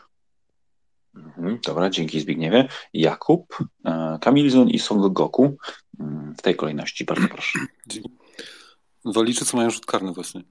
Mhm, 1.15 1.59
Dobra, 1.65 1.89
dzięki 1.89 2.19
Zbigniewie. 2.19 2.67
Jakub, 2.93 3.57
e, 3.85 4.17
Kamilzon 4.21 4.69
i 4.69 4.79
Son 4.79 5.13
Goku 5.13 5.57
mm, 5.99 6.35
w 6.37 6.41
tej 6.41 6.55
kolejności, 6.55 7.05
bardzo 7.05 7.27
proszę. 7.27 7.59
Waliczy, 9.05 9.45
co 9.45 9.57
mają 9.57 9.69
rzut 9.69 9.85
karny 9.85 10.13
właśnie. 10.13 10.41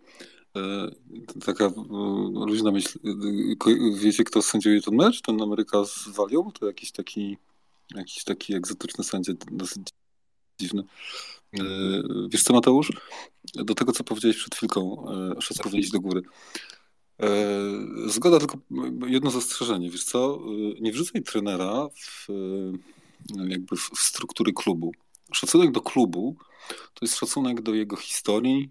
E, 0.57 0.61
Taka 1.47 1.65
e, 1.65 1.73
luźna 2.47 2.71
myśl. 2.71 2.99
Wiecie, 3.95 4.25
kto 4.25 4.43
sędziuje 4.43 4.83
ten 4.83 4.95
mecz? 4.95 5.23
Ten 5.23 5.43
Ameryka 5.43 5.85
z 5.85 6.09
Walią? 6.09 6.51
To 6.53 6.67
jakiś 6.67 6.93
taki, 6.93 7.39
jakiś 7.95 8.25
taki 8.25 8.55
egzotyczny 8.55 9.05
sędzia, 9.05 9.33
dosyć 9.51 9.83
dziwny. 10.61 10.83
E, 11.59 11.63
Wiesz 12.29 12.43
co, 12.43 12.53
Mateusz? 12.53 12.93
Do 13.55 13.75
tego, 13.75 13.93
co 13.93 14.05
powiedziałeś 14.05 14.37
przed 14.37 14.55
chwilką, 14.55 15.05
e, 15.37 15.41
szacunek 15.41 15.75
iść 15.75 15.91
do 15.91 16.01
góry. 16.01 16.23
E, 17.23 17.29
Zgoda, 18.07 18.39
tylko 18.39 18.59
jedno 19.07 19.31
zastrzeżenie. 19.31 19.91
Wiesz 19.91 20.05
co? 20.05 20.39
E, 20.77 20.81
Nie 20.81 20.93
wrzucaj 20.93 21.23
trenera 21.23 21.89
w, 21.95 22.31
e, 22.31 23.49
jakby 23.49 23.77
w, 23.77 23.91
struktury 23.99 24.53
klubu. 24.53 24.93
Szacunek 25.33 25.73
do 25.73 25.81
klubu 25.81 26.37
to 26.69 27.05
jest 27.05 27.17
szacunek 27.17 27.63
do 27.63 27.75
jego 27.75 27.97
historii, 27.97 28.71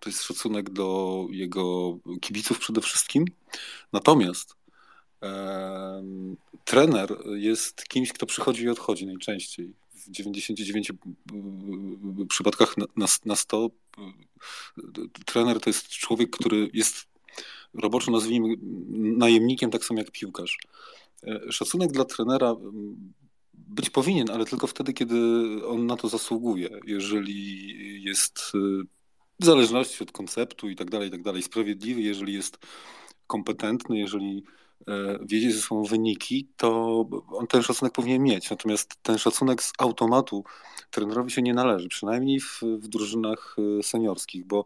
to 0.00 0.10
jest 0.10 0.22
szacunek 0.22 0.70
do 0.70 1.26
jego 1.30 1.98
kibiców 2.20 2.58
przede 2.58 2.80
wszystkim. 2.80 3.24
Natomiast 3.92 4.55
trener 6.64 7.16
jest 7.34 7.84
kimś, 7.84 8.12
kto 8.12 8.26
przychodzi 8.26 8.64
i 8.64 8.68
odchodzi 8.68 9.06
najczęściej. 9.06 9.72
W 9.94 10.10
99 10.10 10.92
przypadkach 12.28 12.76
na, 12.76 12.86
na, 12.96 13.06
na 13.24 13.36
100 13.36 13.66
y, 13.66 14.00
trener 15.26 15.60
to 15.60 15.70
jest 15.70 15.88
człowiek, 15.88 16.30
który 16.30 16.70
jest 16.72 17.06
roboczo 17.74 18.10
nazwijmy 18.10 18.54
najemnikiem, 19.16 19.70
tak 19.70 19.84
samo 19.84 20.00
jak 20.00 20.10
piłkarz. 20.10 20.58
E, 21.22 21.52
Szacunek 21.52 21.92
dla 21.92 22.04
trenera 22.04 22.56
być 23.54 23.90
powinien, 23.90 24.30
ale 24.30 24.44
tylko 24.44 24.66
wtedy, 24.66 24.92
kiedy 24.92 25.16
on 25.66 25.86
na 25.86 25.96
to 25.96 26.08
zasługuje. 26.08 26.68
Jeżeli 26.86 28.02
jest 28.02 28.52
y, 28.54 28.58
w 29.40 29.44
zależności 29.44 30.02
od 30.02 30.12
konceptu 30.12 30.68
i 30.68 30.76
tak 30.76 30.90
dalej, 30.90 31.08
i 31.08 31.10
tak 31.10 31.22
dalej, 31.22 31.42
sprawiedliwy, 31.42 32.00
jeżeli 32.00 32.34
jest 32.34 32.58
kompetentny, 33.26 33.98
jeżeli 33.98 34.44
e, 34.88 35.18
wiedzie 35.26 35.52
ze 35.52 35.60
sobą 35.60 35.84
wyniki, 35.84 36.48
to 36.56 37.00
on 37.28 37.46
ten 37.46 37.62
szacunek 37.62 37.92
powinien 37.92 38.22
mieć. 38.22 38.50
Natomiast 38.50 38.96
ten 39.02 39.18
szacunek 39.18 39.62
z 39.62 39.72
automatu 39.78 40.44
trenerowi 40.90 41.30
się 41.30 41.42
nie 41.42 41.54
należy, 41.54 41.88
przynajmniej 41.88 42.40
w, 42.40 42.60
w 42.62 42.88
drużynach 42.88 43.56
e, 43.78 43.82
seniorskich, 43.82 44.46
bo 44.46 44.64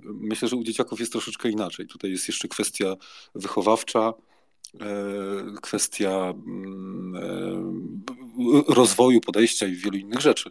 myślę, 0.00 0.48
że 0.48 0.56
u 0.56 0.64
dzieciaków 0.64 1.00
jest 1.00 1.12
troszeczkę 1.12 1.50
inaczej. 1.50 1.86
Tutaj 1.86 2.10
jest 2.10 2.28
jeszcze 2.28 2.48
kwestia 2.48 2.94
wychowawcza, 3.34 4.12
e, 4.80 4.86
kwestia 5.62 6.34
mm, 6.46 8.04
rozwoju 8.68 9.20
podejścia 9.20 9.66
i 9.66 9.72
wielu 9.72 9.96
innych 9.96 10.20
rzeczy. 10.20 10.50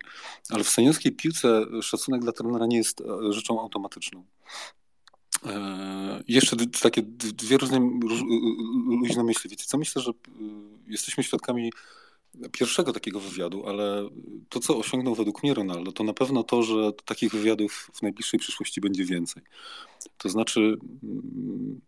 Ale 0.49 0.63
w 0.63 0.69
seniorskiej 0.69 1.11
piłce 1.11 1.65
szacunek 1.81 2.21
dla 2.21 2.31
trenera 2.31 2.65
nie 2.65 2.77
jest 2.77 3.03
rzeczą 3.29 3.61
automatyczną. 3.61 4.25
E, 5.45 6.23
Jeszcze 6.27 6.55
takie 6.81 7.01
dwie 7.17 7.57
różne 7.57 7.77
róż- 7.79 8.23
luźne 9.01 9.23
myśli. 9.23 9.49
Wiecie 9.49 9.65
co? 9.65 9.77
Myślę, 9.77 10.01
że 10.01 10.11
y, 10.11 10.13
jesteśmy 10.87 11.23
świadkami 11.23 11.71
pierwszego 12.51 12.93
takiego 12.93 13.19
wywiadu, 13.19 13.67
ale 13.67 14.09
to, 14.49 14.59
co 14.59 14.77
osiągnął 14.77 15.15
według 15.15 15.43
mnie 15.43 15.53
Ronaldo, 15.53 15.91
to 15.91 16.03
na 16.03 16.13
pewno 16.13 16.43
to, 16.43 16.63
że 16.63 16.91
takich 17.05 17.31
wywiadów 17.31 17.91
w 17.93 18.01
najbliższej 18.01 18.39
przyszłości 18.39 18.81
będzie 18.81 19.05
więcej. 19.05 19.43
To 20.17 20.29
znaczy, 20.29 20.59
mm, 21.03 21.81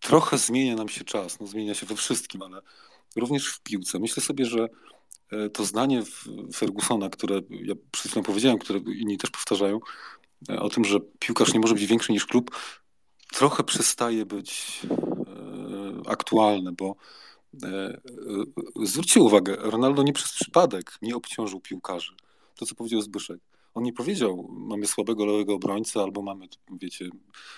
trochę 0.00 0.38
zmienia 0.38 0.76
nam 0.76 0.88
się 0.88 1.04
czas, 1.04 1.40
no 1.40 1.46
zmienia 1.46 1.74
się 1.74 1.86
we 1.86 1.96
wszystkim, 1.96 2.42
ale 2.42 2.60
również 3.16 3.48
w 3.48 3.60
piłce. 3.60 3.98
Myślę 3.98 4.22
sobie, 4.22 4.46
że 4.46 4.68
e, 5.32 5.50
to 5.50 5.64
zdanie 5.64 6.02
Fergusona, 6.54 7.08
które 7.10 7.40
ja 7.50 7.74
przed 7.90 8.10
chwilą 8.10 8.22
powiedziałem, 8.24 8.58
które 8.58 8.78
inni 8.78 9.18
też 9.18 9.30
powtarzają, 9.30 9.80
o 10.58 10.68
tym, 10.68 10.84
że 10.84 11.00
piłkarz 11.18 11.54
nie 11.54 11.60
może 11.60 11.74
być 11.74 11.86
większy 11.86 12.12
niż 12.12 12.26
klub, 12.26 12.50
trochę 13.32 13.64
przestaje 13.64 14.26
być 14.26 14.80
e, 14.90 16.10
aktualne, 16.10 16.72
bo 16.72 16.96
e, 17.62 17.68
e, 17.68 18.00
zwróćcie 18.86 19.20
uwagę, 19.20 19.56
Ronaldo 19.58 20.02
nie 20.02 20.12
przez 20.12 20.32
przypadek 20.32 20.98
nie 21.02 21.16
obciążył 21.16 21.60
piłkarzy. 21.60 22.12
To, 22.56 22.66
co 22.66 22.74
powiedział 22.74 23.00
Zbyszek. 23.00 23.40
On 23.76 23.82
nie 23.82 23.92
powiedział, 23.92 24.48
mamy 24.50 24.86
słabego 24.86 25.26
lewego 25.26 25.54
obrońcę, 25.54 26.00
albo 26.00 26.22
mamy, 26.22 26.46
wiecie, 26.70 27.10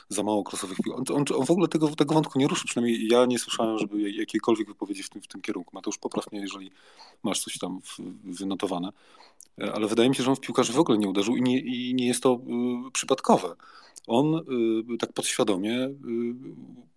za 0.09 0.23
mało 0.23 0.45
krosowych 0.45 0.79
pił. 0.85 0.95
On, 0.95 1.05
on, 1.15 1.25
on 1.35 1.47
w 1.47 1.51
ogóle 1.51 1.69
tego, 1.69 1.89
tego 1.89 2.15
wątku 2.15 2.39
nie 2.39 2.49
ruszył, 2.49 2.65
przynajmniej 2.67 3.09
ja 3.09 3.27
nie 3.27 3.39
słyszałem, 3.39 3.79
żeby 3.79 4.11
jakiejkolwiek 4.11 4.69
wypowiedzi 4.69 5.03
w 5.03 5.09
tym, 5.09 5.23
w 5.23 5.29
tym 5.29 5.41
kierunku. 5.41 5.71
Mateusz, 5.75 5.99
popraw 5.99 6.33
mnie, 6.33 6.41
jeżeli 6.41 6.71
masz 7.23 7.41
coś 7.41 7.59
tam 7.59 7.81
w, 7.83 7.99
wynotowane. 8.39 8.89
E, 9.61 9.73
Ale 9.73 9.87
wydaje 9.87 10.09
mi 10.09 10.15
się, 10.15 10.23
że 10.23 10.31
on 10.31 10.37
w 10.37 10.41
piłkarzy 10.41 10.73
w 10.73 10.79
ogóle 10.79 10.99
nie 10.99 11.09
uderzył 11.09 11.37
i 11.37 11.43
nie, 11.43 11.59
i 11.61 11.95
nie 11.95 12.07
jest 12.07 12.23
to 12.23 12.41
y, 12.89 12.91
przypadkowe. 12.93 13.57
On 14.07 14.35
y, 14.95 14.99
tak 14.99 15.13
podświadomie 15.13 15.77
y, 15.85 15.95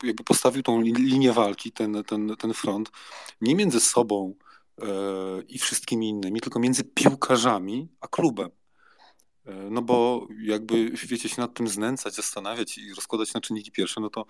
jakby 0.03 0.23
postawił 0.23 0.63
tą 0.63 0.81
li- 0.81 0.93
linię 0.93 1.33
walki, 1.33 1.71
ten, 1.71 2.03
ten, 2.07 2.35
ten 2.39 2.53
front, 2.53 2.91
nie 3.41 3.55
między 3.55 3.79
sobą 3.79 4.33
e, 4.81 4.85
i 5.49 5.57
wszystkimi 5.59 6.09
innymi, 6.09 6.41
tylko 6.41 6.59
między 6.59 6.83
piłkarzami 6.83 7.87
a 8.01 8.07
klubem. 8.07 8.49
E, 9.51 9.69
No 9.69 9.81
bo 9.81 10.27
jakby, 10.41 10.89
wiecie, 10.89 11.29
się 11.29 11.41
nad 11.41 11.53
tym 11.53 11.67
znęcać, 11.67 12.15
zastanawiać 12.15 12.77
i 12.77 12.93
rozkładać 12.93 13.33
na 13.33 13.41
czynniki 13.41 13.71
pierwsze, 13.71 14.01
no 14.01 14.09
to 14.09 14.25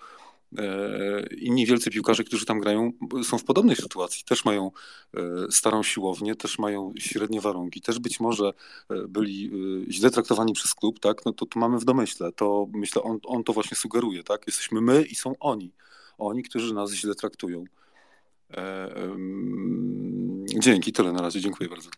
e, 0.58 1.26
inni 1.36 1.66
wielcy 1.66 1.90
piłkarze, 1.90 2.24
którzy 2.24 2.46
tam 2.46 2.60
grają, 2.60 2.92
są 3.22 3.38
w 3.38 3.44
podobnej 3.44 3.76
sytuacji. 3.76 4.24
Też 4.24 4.44
mają 4.44 4.70
e, 5.14 5.20
starą 5.50 5.82
siłownię, 5.82 6.34
też 6.34 6.58
mają 6.58 6.92
średnie 6.98 7.40
warunki, 7.40 7.80
też 7.80 7.98
być 7.98 8.20
może 8.20 8.52
byli 9.08 9.50
źle 9.88 10.10
traktowani 10.10 10.52
przez 10.52 10.74
klub, 10.74 11.00
tak? 11.00 11.24
No 11.24 11.32
to, 11.32 11.46
to 11.46 11.60
mamy 11.60 11.78
w 11.78 11.84
domyśle. 11.84 12.32
To 12.32 12.66
myślę, 12.72 13.02
on, 13.02 13.18
on 13.24 13.44
to 13.44 13.52
właśnie 13.52 13.76
sugeruje, 13.76 14.22
tak? 14.22 14.46
Jesteśmy 14.46 14.80
my 14.80 15.02
i 15.02 15.14
są 15.14 15.34
oni. 15.40 15.72
Oni, 16.18 16.42
którzy 16.42 16.74
nas 16.74 16.92
źle 16.92 17.14
traktują. 17.14 17.64
Dzięki, 20.58 20.92
tyle 20.92 21.12
na 21.12 21.22
razie. 21.22 21.40
Dziękuję 21.40 21.70
bardzo. 21.70 21.90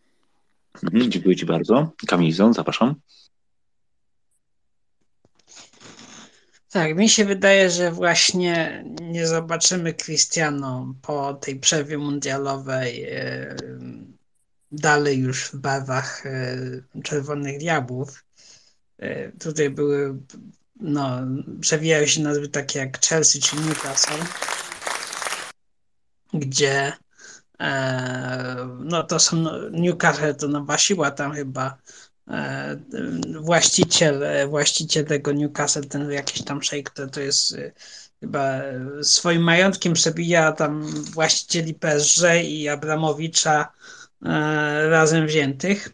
Mhm, 0.82 1.10
Dziękuję 1.10 1.36
Ci 1.36 1.46
bardzo. 1.46 1.92
Kamilzon, 2.06 2.54
zapraszam. 2.54 2.94
Tak, 6.70 6.96
mi 6.96 7.08
się 7.08 7.24
wydaje, 7.24 7.70
że 7.70 7.92
właśnie 7.92 8.84
nie 9.02 9.26
zobaczymy 9.26 9.94
Cristiano 9.94 10.94
po 11.02 11.34
tej 11.34 11.60
przerwie 11.60 11.98
mundialowej 11.98 13.04
e, 13.04 13.56
dalej 14.72 15.18
już 15.18 15.44
w 15.44 15.56
barwach 15.56 16.26
e, 16.26 16.56
Czerwonych 17.02 17.58
Diabłów. 17.58 18.24
E, 18.98 19.32
Tutaj 19.32 19.70
były, 19.70 20.18
no, 20.80 21.20
przewijały 21.60 22.08
się 22.08 22.22
nazwy 22.22 22.48
takie 22.48 22.78
jak 22.78 23.00
Chelsea 23.00 23.40
czy 23.40 23.56
Newcastle, 23.56 24.24
gdzie 26.32 26.92
no 28.78 29.02
to 29.02 29.18
są 29.18 29.36
no, 29.36 29.70
Newcastle 29.70 30.34
to 30.34 30.48
nowa 30.48 30.78
siła 30.78 31.10
tam 31.10 31.32
chyba 31.32 31.78
e, 32.28 32.76
właściciel, 33.40 34.22
e, 34.22 34.46
właściciel 34.46 35.04
tego 35.04 35.32
Newcastle, 35.32 35.88
ten 35.88 36.10
jakiś 36.10 36.44
tam 36.44 36.62
szejk, 36.62 36.90
to, 36.90 37.06
to 37.06 37.20
jest 37.20 37.54
e, 37.54 37.72
chyba 38.20 38.60
swoim 39.02 39.42
majątkiem 39.42 39.92
przebija 39.92 40.52
tam 40.52 40.86
właścicieli 40.92 41.74
PSG 41.74 42.22
i 42.44 42.68
Abramowicza 42.68 43.72
e, 44.24 44.88
razem 44.88 45.26
wziętych. 45.26 45.88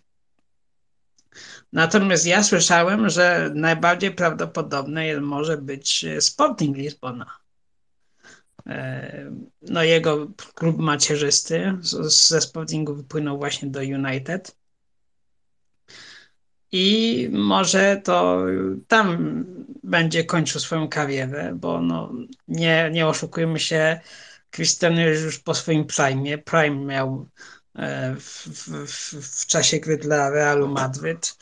Natomiast 1.73 2.27
ja 2.27 2.43
słyszałem, 2.43 3.09
że 3.09 3.51
najbardziej 3.55 4.15
prawdopodobne 4.15 5.21
może 5.21 5.59
być 5.59 6.07
Sporting 6.21 6.77
Lizbona. 6.77 7.40
E, 8.67 9.31
no 9.63 9.83
jego 9.83 10.27
klub 10.55 10.79
macierzysty 10.79 11.73
ze 12.03 12.41
Sportingu 12.41 12.95
wypłynął 12.95 13.39
właśnie 13.39 13.69
do 13.71 13.81
United. 13.81 14.57
I 16.73 17.29
może 17.33 18.01
to 18.05 18.45
tam 18.89 19.45
będzie 19.83 20.25
kończył 20.25 20.61
swoją 20.61 20.89
karierę, 20.89 21.53
bo 21.55 21.81
no, 21.81 22.13
nie, 22.49 22.91
nie 22.93 23.07
oszukujmy 23.07 23.61
się, 23.61 24.01
Cristiano 24.51 25.01
jest 25.01 25.25
już 25.25 25.39
po 25.39 25.55
swoim 25.55 25.85
prime. 25.85 26.39
Prime 26.39 26.85
miał 26.85 27.29
e, 27.77 28.15
w, 28.15 28.47
w, 28.49 29.43
w 29.43 29.47
czasie 29.47 29.81
gry 29.81 29.97
dla 29.97 30.31
Realu 30.31 30.69
Madryt. 30.69 31.39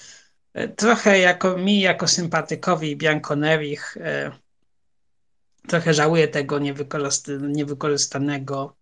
E, 0.54 0.68
trochę 0.68 1.18
jako 1.18 1.56
mi, 1.56 1.80
jako 1.80 2.08
sympatykowi 2.08 2.96
Bianconerich, 2.96 3.96
trochę 5.66 5.94
żałuję 5.94 6.28
tego 6.28 6.58
niewykorzystanego 7.40 8.76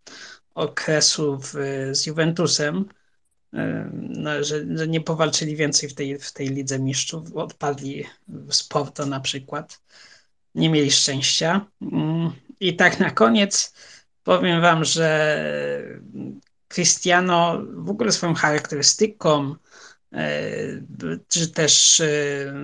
okresu 0.54 1.38
w, 1.38 1.54
z 1.92 2.06
Juventusem, 2.06 2.84
no, 3.92 4.44
że, 4.44 4.76
że, 4.76 4.88
nie 4.88 5.00
powalczyli 5.00 5.56
więcej 5.56 5.88
w 5.88 5.94
tej, 5.94 6.18
w 6.18 6.32
tej 6.32 6.48
lidze 6.48 6.78
mistrzów, 6.78 7.36
odpadli 7.36 8.04
z 8.50 8.62
Porto 8.62 9.06
na 9.06 9.20
przykład, 9.20 9.80
nie 10.54 10.70
mieli 10.70 10.90
szczęścia. 10.90 11.66
Mm, 11.82 12.32
I 12.60 12.76
tak 12.76 13.00
na 13.00 13.10
koniec 13.10 13.74
powiem 14.22 14.60
wam, 14.60 14.84
że 14.84 15.36
Cristiano 16.68 17.62
w 17.74 17.90
ogóle 17.90 18.12
swoją 18.12 18.34
charakterystyką, 18.34 19.54
e, 20.12 20.28
czy 21.28 21.48
też 21.48 22.00
e, 22.00 22.54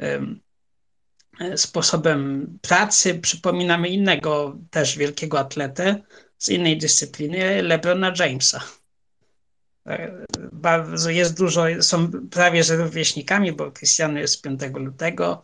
e, 0.00 0.20
sposobem 1.56 2.46
pracy 2.62 3.14
przypominamy 3.14 3.88
innego 3.88 4.58
też 4.70 4.98
wielkiego 4.98 5.38
atletę, 5.38 6.02
z 6.38 6.48
innej 6.48 6.78
dyscypliny 6.78 7.62
LeBrona 7.62 8.12
Jamesa. 8.18 8.62
Bardzo 10.52 11.10
jest 11.10 11.36
dużo, 11.38 11.64
są 11.80 12.10
prawie 12.30 12.64
że 12.64 12.76
rówieśnikami, 12.76 13.52
bo 13.52 13.72
Cristiano 13.72 14.18
jest 14.18 14.42
5 14.42 14.60
lutego 14.74 15.42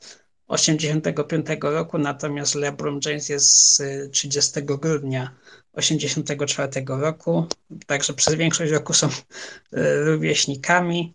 85 0.49 1.47
roku, 1.61 1.99
natomiast 1.99 2.55
LeBron 2.55 3.01
James 3.07 3.29
jest 3.29 3.75
z 3.75 3.83
30 4.13 4.63
grudnia 4.63 5.35
84 5.73 6.85
roku, 6.87 7.47
także 7.87 8.15
przez 8.15 8.35
większość 8.35 8.73
roku 8.73 8.93
są 8.93 9.07
e, 9.07 10.05
rówieśnikami. 10.05 11.15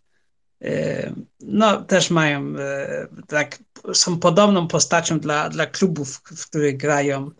No, 1.40 1.82
też 1.82 2.12
mają, 2.12 2.56
e, 2.60 3.08
tak, 3.28 3.60
są 3.94 4.20
podobną 4.20 4.68
postacią 4.68 5.20
dla, 5.20 5.50
dla 5.50 5.66
klubów, 5.66 6.22
w 6.26 6.48
których 6.50 6.78
grają 6.78 7.32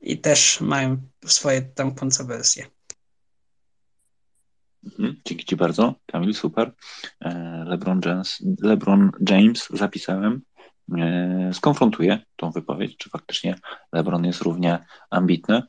i 0.00 0.18
też 0.18 0.60
mają 0.60 0.96
swoje 1.26 1.62
tam 1.62 1.94
kontrowersje. 1.94 2.66
Mhm, 4.84 5.20
dzięki 5.24 5.44
Ci 5.44 5.56
bardzo, 5.56 5.94
Kamil, 6.06 6.34
super. 6.34 6.72
E, 7.20 7.64
LeBron 7.66 8.00
James, 8.04 8.42
LeBron 8.62 9.10
James 9.30 9.68
zapisałem, 9.72 10.42
e, 10.98 11.50
skonfrontuję 11.54 12.18
tą 12.36 12.50
wypowiedź, 12.50 12.96
czy 12.96 13.10
faktycznie 13.10 13.58
LeBron 13.92 14.24
jest 14.24 14.42
równie 14.42 14.86
ambitny, 15.10 15.62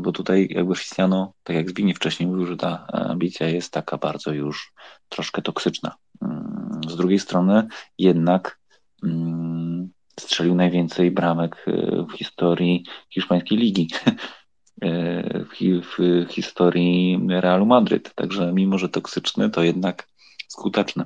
bo 0.00 0.12
tutaj 0.12 0.48
jakby 0.50 0.74
Cristiano, 0.74 1.34
tak 1.42 1.56
jak 1.56 1.70
Zbigniew 1.70 1.96
wcześniej 1.96 2.28
mówił, 2.28 2.46
że 2.46 2.56
ta 2.56 2.86
ambicja 2.86 3.48
jest 3.48 3.72
taka 3.72 3.98
bardzo 3.98 4.32
już 4.32 4.72
troszkę 5.08 5.42
toksyczna. 5.42 5.96
Mm, 6.22 6.80
z 6.88 6.96
drugiej 6.96 7.18
strony 7.18 7.66
jednak 7.98 8.58
mm, 9.04 9.92
strzelił 10.20 10.54
najwięcej 10.54 11.10
bramek 11.10 11.64
e, 11.66 12.06
w 12.06 12.12
historii 12.12 12.84
hiszpańskiej 13.10 13.58
ligi, 13.58 13.88
e, 14.82 15.44
w, 15.44 16.26
historii 16.30 17.20
Realu 17.28 17.66
Madryt. 17.66 18.14
Także 18.14 18.52
mimo, 18.52 18.78
że 18.78 18.88
toksyczny, 18.88 19.50
to 19.50 19.62
jednak 19.62 20.08
skuteczny. 20.48 21.04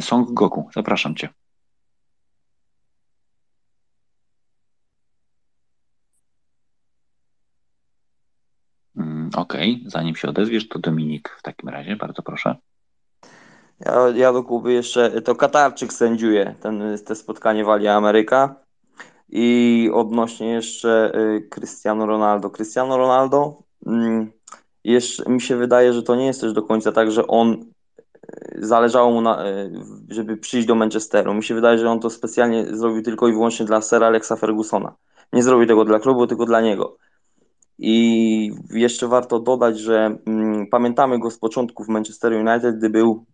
Song 0.00 0.32
Goku, 0.32 0.68
zapraszam 0.74 1.16
Cię. 1.16 1.28
Mm, 8.96 9.30
okej, 9.36 9.76
okay. 9.78 9.90
zanim 9.90 10.16
się 10.16 10.28
odezwiesz, 10.28 10.68
to 10.68 10.78
Dominik 10.78 11.28
w 11.38 11.42
takim 11.42 11.68
razie, 11.68 11.96
bardzo 11.96 12.22
proszę. 12.22 12.56
Ja, 13.84 14.08
ja 14.14 14.32
do 14.32 14.42
Kuby 14.42 14.72
jeszcze, 14.72 15.22
to 15.22 15.34
Katarczyk 15.34 15.92
sędziuje 15.92 16.54
ten, 16.60 16.98
te 17.06 17.14
spotkanie 17.14 17.64
Wali 17.64 17.88
Ameryka. 17.88 18.64
I 19.28 19.90
odnośnie 19.94 20.52
jeszcze 20.52 21.12
y, 21.14 21.48
Cristiano 21.50 22.06
Ronaldo. 22.06 22.50
Cristiano 22.50 22.96
Ronaldo, 22.96 23.62
mm, 23.86 24.32
jeszcze 24.84 25.30
mi 25.30 25.40
się 25.40 25.56
wydaje, 25.56 25.92
że 25.92 26.02
to 26.02 26.16
nie 26.16 26.26
jest 26.26 26.40
też 26.40 26.52
do 26.52 26.62
końca 26.62 26.92
tak, 26.92 27.10
że 27.10 27.26
on 27.26 27.52
y, 27.52 28.66
zależało 28.66 29.10
mu, 29.10 29.20
na, 29.20 29.46
y, 29.46 29.72
żeby 30.08 30.36
przyjść 30.36 30.66
do 30.66 30.74
Manchesteru. 30.74 31.34
Mi 31.34 31.44
się 31.44 31.54
wydaje, 31.54 31.78
że 31.78 31.90
on 31.90 32.00
to 32.00 32.10
specjalnie 32.10 32.76
zrobił 32.76 33.02
tylko 33.02 33.28
i 33.28 33.32
wyłącznie 33.32 33.66
dla 33.66 33.80
Sera 33.80 34.06
Alexa 34.06 34.36
Fergusona. 34.36 34.94
Nie 35.32 35.42
zrobił 35.42 35.66
tego 35.66 35.84
dla 35.84 35.98
klubu, 35.98 36.26
tylko 36.26 36.46
dla 36.46 36.60
niego. 36.60 36.96
I 37.78 38.52
jeszcze 38.70 39.08
warto 39.08 39.40
dodać, 39.40 39.78
że 39.78 40.18
mm, 40.26 40.66
pamiętamy 40.66 41.18
go 41.18 41.30
z 41.30 41.38
początku 41.38 41.84
w 41.84 41.88
Manchester 41.88 42.32
United, 42.32 42.78
gdy 42.78 42.90
był 42.90 43.24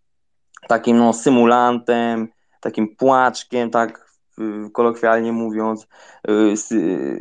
takim 0.68 0.98
no, 0.98 1.12
symulantem, 1.12 2.28
takim 2.60 2.96
płaczkiem, 2.96 3.70
tak 3.70 4.10
kolokwialnie 4.72 5.32
mówiąc, 5.32 5.86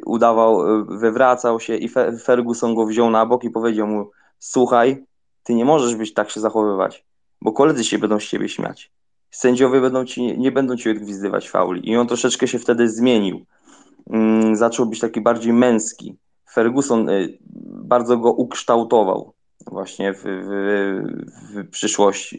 udawał, 0.06 0.86
wywracał 0.86 1.60
się 1.60 1.76
i 1.76 1.90
Ferguson 2.24 2.76
go 2.76 2.86
wziął 2.86 3.10
na 3.10 3.26
bok 3.26 3.44
i 3.44 3.50
powiedział 3.50 3.88
mu, 3.88 4.12
słuchaj, 4.40 5.06
ty 5.44 5.54
nie 5.54 5.66
możesz 5.66 5.96
być 5.96 6.14
tak 6.14 6.30
się 6.30 6.40
zachowywać, 6.40 7.06
bo 7.42 7.52
koledzy 7.52 7.84
się 7.84 7.98
będą 7.98 8.20
z 8.20 8.24
ciebie 8.24 8.50
śmiać. 8.50 8.92
Sędziowie 9.32 9.82
będą 9.82 10.06
ci, 10.06 10.40
nie 10.40 10.52
będą 10.52 10.76
ci 10.76 10.90
odgwizdywać 10.90 11.50
fauli. 11.50 11.90
I 11.90 11.98
on 11.98 12.08
troszeczkę 12.08 12.48
się 12.48 12.60
wtedy 12.60 12.90
zmienił. 12.90 13.46
Mm, 14.10 14.56
zaczął 14.56 14.86
być 14.86 15.00
taki 15.00 15.22
bardziej 15.22 15.54
męski. 15.54 16.18
Ferguson 16.54 17.10
y, 17.10 17.38
bardzo 17.66 18.18
go 18.18 18.32
ukształtował 18.32 19.34
właśnie 19.68 20.14
w, 20.14 20.24
w, 20.24 20.50
w 21.54 21.70
przyszłości, 21.70 22.38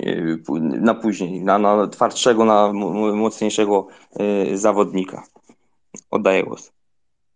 na 0.60 0.94
później, 0.94 1.44
na, 1.44 1.58
na 1.58 1.86
twardszego, 1.86 2.44
na 2.44 2.72
mocniejszego 3.14 3.86
y, 4.52 4.58
zawodnika. 4.58 5.22
Oddaję 6.10 6.44
głos. 6.44 6.72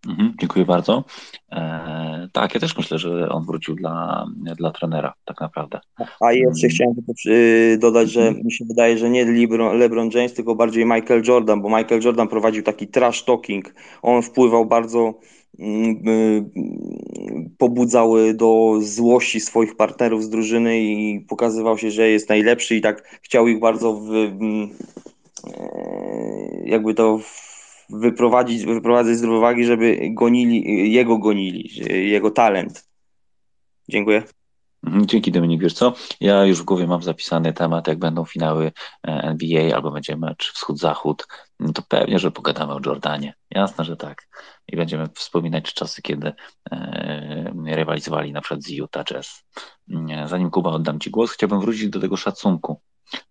Mhm, 0.09 0.35
dziękuję 0.41 0.65
bardzo. 0.65 1.05
E, 1.53 2.29
tak, 2.33 2.55
ja 2.55 2.61
też 2.61 2.77
myślę, 2.77 2.99
że 2.99 3.29
on 3.29 3.45
wrócił 3.45 3.75
dla, 3.75 4.27
dla 4.57 4.71
trenera, 4.71 5.15
tak 5.25 5.41
naprawdę. 5.41 5.81
A 6.21 6.33
jeszcze 6.33 6.67
mm. 6.67 6.75
chciałem 6.75 6.95
tylko 6.95 7.13
y, 7.27 7.79
dodać, 7.81 8.11
że 8.11 8.33
mi 8.33 8.53
się 8.53 8.65
wydaje, 8.65 8.99
że 8.99 9.11
nie 9.11 9.25
LeBron, 9.25 9.79
LeBron 9.79 10.11
James, 10.15 10.35
tylko 10.35 10.55
bardziej 10.55 10.85
Michael 10.85 11.23
Jordan, 11.29 11.63
bo 11.63 11.69
Michael 11.69 12.01
Jordan 12.05 12.29
prowadził 12.29 12.63
taki 12.63 12.89
trash 12.89 13.25
talking. 13.25 13.75
On 14.03 14.23
wpływał 14.23 14.67
bardzo 14.67 15.09
y, 15.09 15.44
pobudzały 17.59 18.35
do 18.35 18.79
złości 18.81 19.41
swoich 19.41 19.77
partnerów 19.77 20.25
z 20.25 20.29
drużyny 20.29 20.81
i 20.81 21.21
pokazywał 21.21 21.79
się, 21.79 21.91
że 21.91 22.09
jest 22.09 22.29
najlepszy 22.29 22.77
i 22.77 22.81
tak 22.81 23.19
chciał 23.23 23.49
ich 23.49 23.61
bardzo 23.61 23.95
w, 23.95 24.11
mm, 24.11 24.71
e, 25.47 26.63
jakby 26.65 26.95
to 26.95 27.21
wyprowadzić, 27.91 28.65
wyprowadzać 28.65 29.17
z 29.17 29.23
równowagi, 29.23 29.65
żeby 29.65 29.99
gonili, 30.11 30.93
jego 30.93 31.19
gonili, 31.19 31.71
jego 32.11 32.31
talent. 32.31 32.89
Dziękuję. 33.89 34.23
Mhm, 34.87 35.07
dzięki 35.07 35.33
Dominik, 35.33 35.63
wiesz 35.63 35.73
co? 35.73 35.93
Ja 36.21 36.45
już 36.45 36.61
w 36.61 36.65
głowie 36.65 36.87
mam 36.87 37.03
zapisany 37.03 37.53
temat, 37.53 37.89
jak 37.89 37.99
będą 37.99 38.25
finały 38.25 38.73
e, 39.07 39.11
NBA 39.11 39.77
albo 39.77 39.91
będzie 39.91 40.17
mecz 40.17 40.53
wschód-zachód, 40.53 41.27
no 41.61 41.73
to 41.73 41.83
pewnie, 41.89 42.19
że 42.19 42.31
pogadamy 42.31 42.73
o 42.73 42.81
Jordanie. 42.87 43.35
Jasne, 43.51 43.85
że 43.85 43.97
tak. 43.97 44.29
I 44.69 44.77
będziemy 44.77 45.09
wspominać 45.15 45.75
czasy, 45.75 46.03
kiedy 46.03 46.33
e, 46.71 47.53
rywalizowali 47.67 48.33
na 48.33 48.41
przykład 48.41 48.63
z 48.63 48.71
Utah 48.71 49.05
Jazz. 49.05 49.45
Mm, 49.91 50.29
zanim 50.29 50.51
Kuba 50.51 50.71
oddam 50.71 51.01
Ci 51.01 51.11
głos, 51.11 51.31
chciałbym 51.31 51.61
wrócić 51.61 51.89
do 51.89 52.01
tego 52.01 52.17
szacunku, 52.17 52.81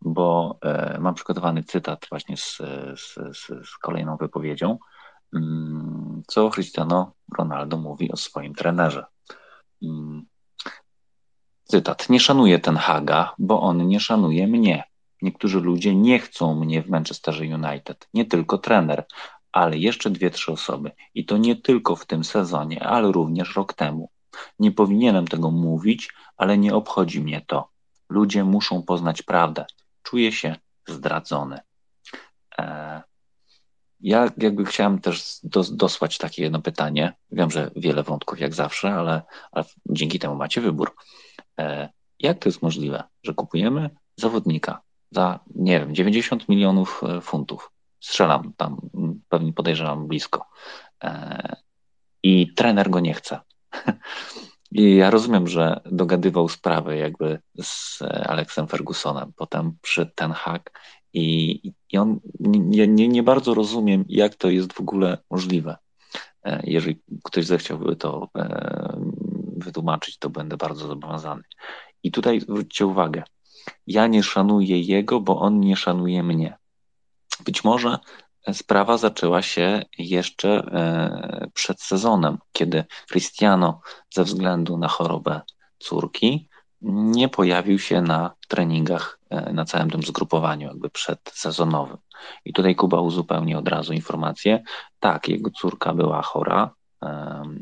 bo 0.02 0.58
e, 0.62 0.98
mam 1.00 1.14
przygotowany 1.14 1.64
cytat 1.64 2.06
właśnie 2.10 2.38
z, 2.38 2.58
z, 2.96 3.38
z, 3.38 3.78
kolejną 3.82 4.18
wypowiedzią, 4.18 4.78
mm, 5.36 6.22
co 6.28 6.50
Cristiano 6.50 7.14
Ronaldo 7.38 7.78
mówi 7.78 8.12
o 8.12 8.18
swoim 8.18 8.54
trenerze. 8.54 9.06
Cytat. 11.64 12.10
Nie 12.10 12.20
szanuję 12.20 12.60
ten 12.60 12.76
Haga, 12.76 13.34
bo 13.38 13.62
on 13.62 13.88
nie 13.88 14.00
szanuje 14.00 14.48
mnie. 14.48 14.84
Niektórzy 15.22 15.60
ludzie 15.60 15.96
nie 15.96 16.20
chcą 16.20 16.56
mnie 16.56 16.82
w 16.82 16.90
Manchesterze 16.90 17.44
United. 17.44 18.08
Nie 18.14 18.26
tylko 18.26 18.58
trener, 18.58 19.06
ale 19.52 19.78
jeszcze 19.78 20.10
dwie, 20.10 20.30
trzy 20.30 20.52
osoby. 20.52 20.92
I 21.14 21.26
to 21.26 21.38
nie 21.38 21.56
tylko 21.56 21.96
w 21.96 22.06
tym 22.06 22.24
sezonie, 22.24 22.84
ale 22.84 23.12
również 23.12 23.56
rok 23.56 23.74
temu. 23.74 24.10
Nie 24.60 24.72
powinienem 24.72 25.28
tego 25.28 25.52
mówić, 25.52 26.14
ale 26.38 26.58
nie 26.58 26.76
obchodzi 26.76 27.22
mnie 27.22 27.42
to. 27.48 27.70
Ludzie 28.10 28.44
muszą 28.44 28.84
poznać 28.84 29.22
prawdę. 29.22 29.66
Czuję 30.04 30.32
się 30.32 30.56
zdradzony. 30.88 31.60
E, 32.58 33.02
ja 34.00 34.32
jakby 34.38 34.66
chciałem 34.66 35.02
też 35.02 35.40
dosłać 35.72 36.18
takie 36.18 36.42
jedno 36.44 36.62
pytanie. 36.62 37.14
Wiem, 37.32 37.52
że 37.52 37.72
wiele 37.76 38.04
wątków 38.04 38.40
jak 38.40 38.54
zawsze, 38.54 38.94
ale, 38.94 39.22
ale 39.52 39.66
dzięki 39.86 40.20
temu 40.20 40.36
macie 40.36 40.62
wybór. 40.62 40.96
E, 41.60 41.90
jak 42.20 42.40
to 42.40 42.50
jest 42.50 42.62
możliwe, 42.62 43.04
że 43.24 43.34
kupujemy 43.34 43.90
zawodnika 44.18 44.82
za, 45.12 45.40
nie 45.56 45.80
wiem, 45.80 45.96
90 45.96 46.50
milionów 46.50 47.02
e, 47.04 47.22
funtów? 47.22 47.72
Strzelam 48.00 48.54
tam, 48.58 48.78
pewnie 49.30 49.54
podejrzewam 49.54 50.08
blisko. 50.08 50.46
I 52.24 52.54
trener 52.54 52.90
go 52.90 53.00
nie 53.00 53.14
chce. 53.14 53.40
I 54.72 54.96
ja 54.96 55.10
rozumiem, 55.10 55.48
że 55.48 55.82
dogadywał 55.86 56.50
sprawę 56.50 56.98
jakby 56.98 57.40
z 57.62 58.02
Alexem 58.02 58.68
Fergusonem, 58.68 59.34
potem 59.36 59.78
przy 59.82 60.12
Ten 60.16 60.32
Hag 60.32 60.80
i, 61.14 61.62
i 61.92 61.98
on, 61.98 62.20
nie, 62.40 62.88
nie, 62.88 63.08
nie 63.08 63.24
bardzo 63.24 63.54
rozumiem, 63.54 64.06
jak 64.10 64.36
to 64.36 64.50
jest 64.50 64.74
w 64.74 64.80
ogóle 64.80 65.18
możliwe. 65.30 65.78
E, 66.46 66.62
jeżeli 66.64 67.02
ktoś 67.24 67.46
zechciałby 67.46 67.96
to 67.96 68.30
e, 68.38 69.02
wytłumaczyć, 69.64 70.18
to 70.18 70.30
będę 70.30 70.58
bardzo 70.58 70.88
zobowiązany. 70.88 71.44
I 72.04 72.12
tutaj 72.12 72.40
zwróćcie 72.40 72.86
uwagę, 72.86 73.24
ja 73.88 74.08
nie 74.08 74.24
szanuję 74.24 74.82
jego, 74.82 75.20
bo 75.20 75.40
on 75.40 75.60
nie 75.60 75.76
szanuje 75.76 76.24
mnie. 76.24 76.58
Być 77.46 77.64
może 77.64 77.98
sprawa 78.54 78.98
zaczęła 78.98 79.42
się 79.42 79.86
jeszcze 79.98 80.50
e, 80.50 81.48
przed 81.54 81.82
sezonem, 81.82 82.38
kiedy 82.52 82.84
Cristiano 83.08 83.82
ze 84.10 84.24
względu 84.24 84.78
na 84.78 84.88
chorobę 84.88 85.42
córki 85.80 86.50
nie 86.82 87.30
pojawił 87.30 87.80
się 87.80 88.02
na 88.02 88.36
treningach 88.48 89.20
e, 89.30 89.54
na 89.54 89.66
całym 89.66 89.90
tym 89.90 90.04
zgrupowaniu, 90.04 90.68
jakby 90.68 90.90
przedsezonowym. 90.90 91.98
I 92.46 92.54
tutaj 92.54 92.76
Kuba 92.76 93.02
uzupełni 93.02 93.56
od 93.56 93.68
razu 93.68 93.94
informację. 93.94 94.64
Tak, 95.00 95.30
jego 95.30 95.50
córka 95.50 95.94
była 95.94 96.22
chora, 96.22 96.74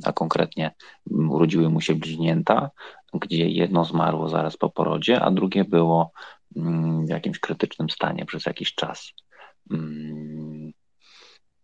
a 0.04 0.14
konkretnie 0.14 0.76
urodziły 1.12 1.70
mu 1.70 1.82
się 1.82 1.96
bliźnięta, 1.96 2.70
gdzie 3.14 3.50
jedno 3.50 3.86
zmarło 3.86 4.30
zaraz 4.30 4.58
po 4.58 4.70
porodzie, 4.70 5.22
a 5.22 5.32
drugie 5.32 5.66
było 5.66 6.12
mm, 6.56 7.06
w 7.06 7.10
jakimś 7.10 7.40
krytycznym 7.40 7.90
stanie 7.90 8.26
przez 8.26 8.46
jakiś 8.46 8.76
czas. 8.76 9.14
Mm, 9.72 10.72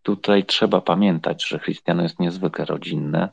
tutaj 0.02 0.46
trzeba 0.46 0.82
pamiętać, 0.82 1.48
że 1.48 1.60
Cristiano 1.60 2.04
jest 2.04 2.20
niezwykle 2.20 2.66
rodzinny. 2.66 3.28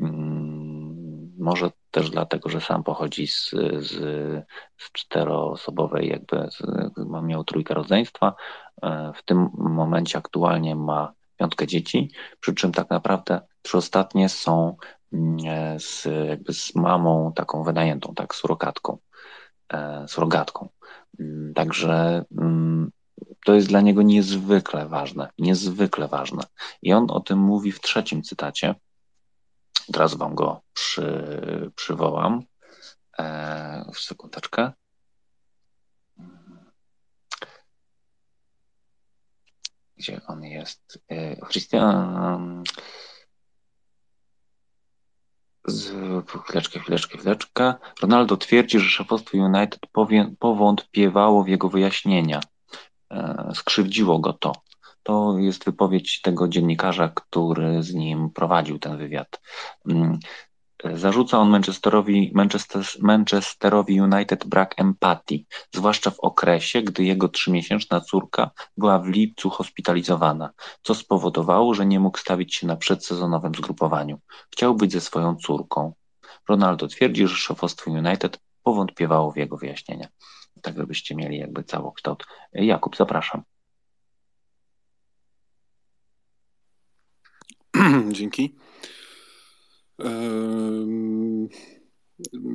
Mm, 0.00 1.32
może 1.38 1.70
też 1.90 2.10
dlatego, 2.10 2.48
że 2.48 2.60
sam 2.60 2.84
pochodzi 2.84 3.26
z, 3.26 3.50
z, 3.78 3.90
z 4.76 4.92
czteroosobowej, 4.92 6.08
jakby 6.08 6.48
z, 6.50 6.62
miał 7.22 7.44
trójkę 7.44 7.74
rodzeństwa. 7.74 8.34
E, 8.82 9.12
w 9.14 9.24
tym 9.24 9.48
momencie 9.54 10.18
aktualnie 10.18 10.76
ma 10.76 11.12
piątkę 11.36 11.66
dzieci, 11.66 12.10
przy 12.40 12.54
czym 12.54 12.72
tak 12.72 12.90
naprawdę 12.90 13.40
trzy 13.62 13.78
ostatnie 13.78 14.28
są 14.28 14.76
mm, 15.12 15.36
e, 15.46 15.80
z, 15.80 16.08
jakby 16.28 16.54
z 16.54 16.74
mamą 16.74 17.32
taką 17.32 17.64
wynajętą, 17.64 18.14
tak, 18.14 18.34
surokatką, 18.34 18.98
e, 19.72 20.04
surogatką. 20.08 20.68
Także 21.54 22.24
to 23.44 23.54
jest 23.54 23.68
dla 23.68 23.80
niego 23.80 24.02
niezwykle 24.02 24.88
ważne, 24.88 25.30
niezwykle 25.38 26.08
ważne. 26.08 26.42
I 26.82 26.92
on 26.92 27.06
o 27.10 27.20
tym 27.20 27.38
mówi 27.38 27.72
w 27.72 27.80
trzecim 27.80 28.22
cytacie. 28.22 28.74
Teraz 29.92 30.14
wam 30.14 30.34
go 30.34 30.60
przy, 30.72 31.70
przywołam. 31.76 32.42
E, 33.18 33.90
sekundeczkę. 33.94 34.72
Gdzie 39.96 40.20
on 40.26 40.44
jest? 40.44 40.98
E, 41.08 41.36
Christian. 41.46 42.64
Z, 45.66 45.92
chwileczkę, 46.44 46.80
chwileczkę, 46.80 47.18
chwileczkę. 47.18 47.74
Ronaldo 48.02 48.36
twierdzi, 48.36 48.80
że 48.80 48.90
szefostwo 48.90 49.38
United 49.38 49.80
powie, 49.92 50.34
powątpiewało 50.38 51.44
w 51.44 51.48
jego 51.48 51.68
wyjaśnienia. 51.68 52.40
E, 53.10 53.50
skrzywdziło 53.54 54.18
go 54.18 54.32
to. 54.32 54.52
To 55.02 55.38
jest 55.38 55.64
wypowiedź 55.64 56.20
tego 56.20 56.48
dziennikarza, 56.48 57.08
który 57.08 57.82
z 57.82 57.94
nim 57.94 58.30
prowadził 58.30 58.78
ten 58.78 58.98
wywiad. 58.98 59.40
Zarzuca 60.94 61.38
on 61.38 61.50
Manchesterowi, 61.50 62.32
Manchester, 62.34 62.82
Manchesterowi 63.00 64.00
United 64.00 64.46
brak 64.46 64.80
empatii, 64.80 65.46
zwłaszcza 65.74 66.10
w 66.10 66.20
okresie, 66.20 66.82
gdy 66.82 67.04
jego 67.04 67.28
trzymiesięczna 67.28 68.00
córka 68.00 68.50
była 68.76 68.98
w 68.98 69.06
lipcu 69.06 69.50
hospitalizowana, 69.50 70.50
co 70.82 70.94
spowodowało, 70.94 71.74
że 71.74 71.86
nie 71.86 72.00
mógł 72.00 72.18
stawić 72.18 72.54
się 72.54 72.66
na 72.66 72.76
przedsezonowym 72.76 73.54
zgrupowaniu. 73.54 74.18
Chciał 74.50 74.74
być 74.74 74.92
ze 74.92 75.00
swoją 75.00 75.36
córką. 75.36 75.92
Ronaldo 76.48 76.86
twierdzi, 76.88 77.26
że 77.26 77.36
szefostwo 77.36 77.90
United 77.90 78.40
powątpiewało 78.62 79.32
w 79.32 79.36
jego 79.36 79.56
wyjaśnienia 79.56 80.08
tak 80.62 80.76
żebyście 80.76 81.14
mieli 81.14 81.38
jakby 81.38 81.64
całokształt. 81.64 82.26
Jakub, 82.52 82.96
zapraszam. 82.96 83.42
Dzięki. 88.12 88.56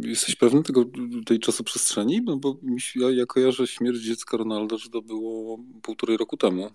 Jesteś 0.02 0.36
pewny 0.36 0.64
tego, 0.64 0.86
tej 1.26 1.39
czasoprzestrzeni? 1.39 2.22
No 2.22 2.38
bo 2.38 2.58
ja, 2.95 3.10
ja 3.10 3.26
kojarzę 3.26 3.68
śmierć 3.68 4.00
dziecka 4.02 4.38
Ronalda, 4.38 4.78
że 4.78 4.89
to 4.89 5.02
było 5.02 5.60
półtorej 5.82 6.18
roku 6.18 6.38
temu. 6.38 6.70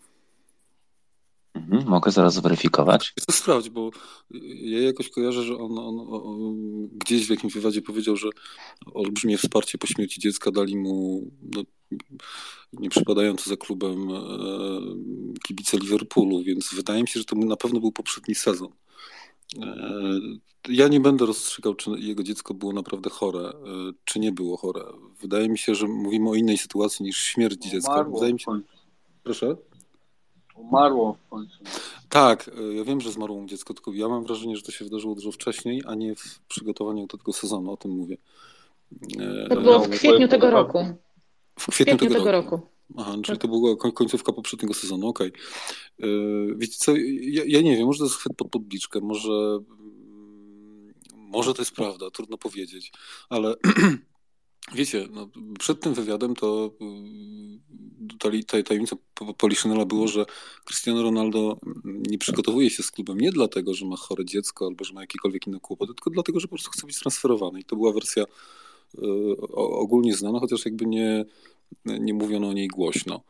Mhm, 1.54 1.88
mogę 1.88 2.10
zaraz 2.10 2.34
zweryfikować. 2.34 3.12
To 3.26 3.32
sprawdź, 3.32 3.68
bo 3.68 3.90
ja 4.54 4.80
jakoś 4.80 5.08
kojarzę, 5.08 5.42
że 5.42 5.56
on, 5.56 5.78
on, 5.78 6.06
on, 6.10 6.88
gdzieś 6.88 7.26
w 7.26 7.30
jakimś 7.30 7.54
wywiadzie 7.54 7.82
powiedział, 7.82 8.16
że 8.16 8.28
olbrzymie 8.94 9.38
wsparcie 9.38 9.78
po 9.78 9.86
śmierci 9.86 10.20
dziecka 10.20 10.50
dali 10.50 10.76
mu 10.76 11.30
no, 11.42 11.62
nie 12.72 12.90
przypadający 12.90 13.50
za 13.50 13.56
klubem 13.56 14.10
e, 14.10 14.20
kibice 15.42 15.78
Liverpoolu, 15.78 16.42
więc 16.42 16.74
wydaje 16.74 17.02
mi 17.02 17.08
się, 17.08 17.20
że 17.20 17.24
to 17.24 17.36
na 17.36 17.56
pewno 17.56 17.80
był 17.80 17.92
poprzedni 17.92 18.34
sezon. 18.34 18.68
E, 19.60 20.20
ja 20.68 20.88
nie 20.88 21.00
będę 21.00 21.26
rozstrzygał, 21.26 21.74
czy 21.74 21.90
jego 21.90 22.22
dziecko 22.22 22.54
było 22.54 22.72
naprawdę 22.72 23.10
chore, 23.10 23.40
e, 23.40 23.52
czy 24.04 24.18
nie 24.18 24.32
było 24.32 24.56
chore. 24.56 24.84
Wydaje 25.20 25.48
mi 25.48 25.58
się, 25.58 25.74
że 25.74 25.86
mówimy 25.86 26.30
o 26.30 26.34
innej 26.34 26.58
sytuacji 26.58 27.04
niż 27.04 27.16
śmierć 27.16 27.70
dziecka. 27.70 28.04
Wydaje 28.04 28.32
mi 28.32 28.40
się... 28.40 28.60
Proszę? 29.22 29.56
Umarło 30.56 31.12
w 31.12 31.28
końcu. 31.28 31.58
Tak, 32.08 32.50
e, 32.58 32.74
ja 32.74 32.84
wiem, 32.84 33.00
że 33.00 33.12
zmarło 33.12 33.40
mu 33.40 33.46
dziecko, 33.46 33.74
tylko 33.74 33.92
ja 33.92 34.08
mam 34.08 34.24
wrażenie, 34.24 34.56
że 34.56 34.62
to 34.62 34.72
się 34.72 34.84
wydarzyło 34.84 35.14
dużo 35.14 35.32
wcześniej, 35.32 35.82
a 35.86 35.94
nie 35.94 36.14
w 36.14 36.40
przygotowaniu 36.48 37.06
do 37.06 37.18
tego 37.18 37.32
sezonu, 37.32 37.72
o 37.72 37.76
tym 37.76 37.90
mówię. 37.90 38.16
To 39.48 39.60
było 39.60 39.78
w 39.80 39.88
kwietniu 39.88 40.28
tego 40.28 40.50
roku. 40.50 40.86
W 41.58 41.66
kwietniu, 41.66 41.96
tego, 41.96 42.14
tego, 42.14 42.32
roku. 42.32 42.50
roku. 42.50 42.66
Aha, 42.96 43.16
czyli 43.22 43.38
to 43.38 43.48
była 43.48 43.76
końcówka 43.76 44.32
poprzedniego 44.32 44.74
sezonu, 44.74 45.08
okej. 45.08 45.28
Okay. 45.28 46.10
E, 46.10 46.56
wiecie 46.56 46.74
co, 46.78 46.96
ja, 47.20 47.42
ja, 47.46 47.60
nie 47.60 47.76
wiem, 47.76 47.86
może 47.86 47.98
to 47.98 48.04
jest 48.04 48.16
chwyt 48.16 48.32
pod 48.36 48.50
podbliczkę, 48.50 49.00
może, 49.00 49.58
może 51.14 51.54
to 51.54 51.62
jest 51.62 51.72
prawda, 51.72 52.10
trudno 52.10 52.38
powiedzieć, 52.38 52.92
ale 53.28 53.54
Wiecie, 54.74 55.08
no, 55.10 55.28
przed 55.58 55.80
tym 55.80 55.94
wywiadem 55.94 56.36
to 56.36 56.70
tajemnica 58.64 58.96
Poliszynela 59.38 59.84
było, 59.84 60.08
że 60.08 60.26
Cristiano 60.64 61.02
Ronaldo 61.02 61.58
nie 61.84 62.18
przygotowuje 62.18 62.70
się 62.70 62.82
z 62.82 62.90
klubem 62.90 63.20
nie 63.20 63.32
dlatego, 63.32 63.74
że 63.74 63.86
ma 63.86 63.96
chore 63.96 64.24
dziecko 64.24 64.66
albo 64.66 64.84
że 64.84 64.94
ma 64.94 65.00
jakiekolwiek 65.00 65.46
inne 65.46 65.60
kłopoty, 65.60 65.94
tylko 65.94 66.10
dlatego, 66.10 66.40
że 66.40 66.46
po 66.46 66.54
prostu 66.56 66.70
chce 66.70 66.86
być 66.86 66.98
transferowany. 66.98 67.60
I 67.60 67.64
to 67.64 67.76
była 67.76 67.92
wersja 67.92 68.24
y, 68.24 69.00
ogólnie 69.56 70.14
znana, 70.14 70.40
chociaż 70.40 70.64
jakby 70.64 70.86
nie, 70.86 71.24
nie 71.84 72.14
mówiono 72.14 72.48
o 72.48 72.52
niej 72.52 72.68
głośno. 72.68 73.20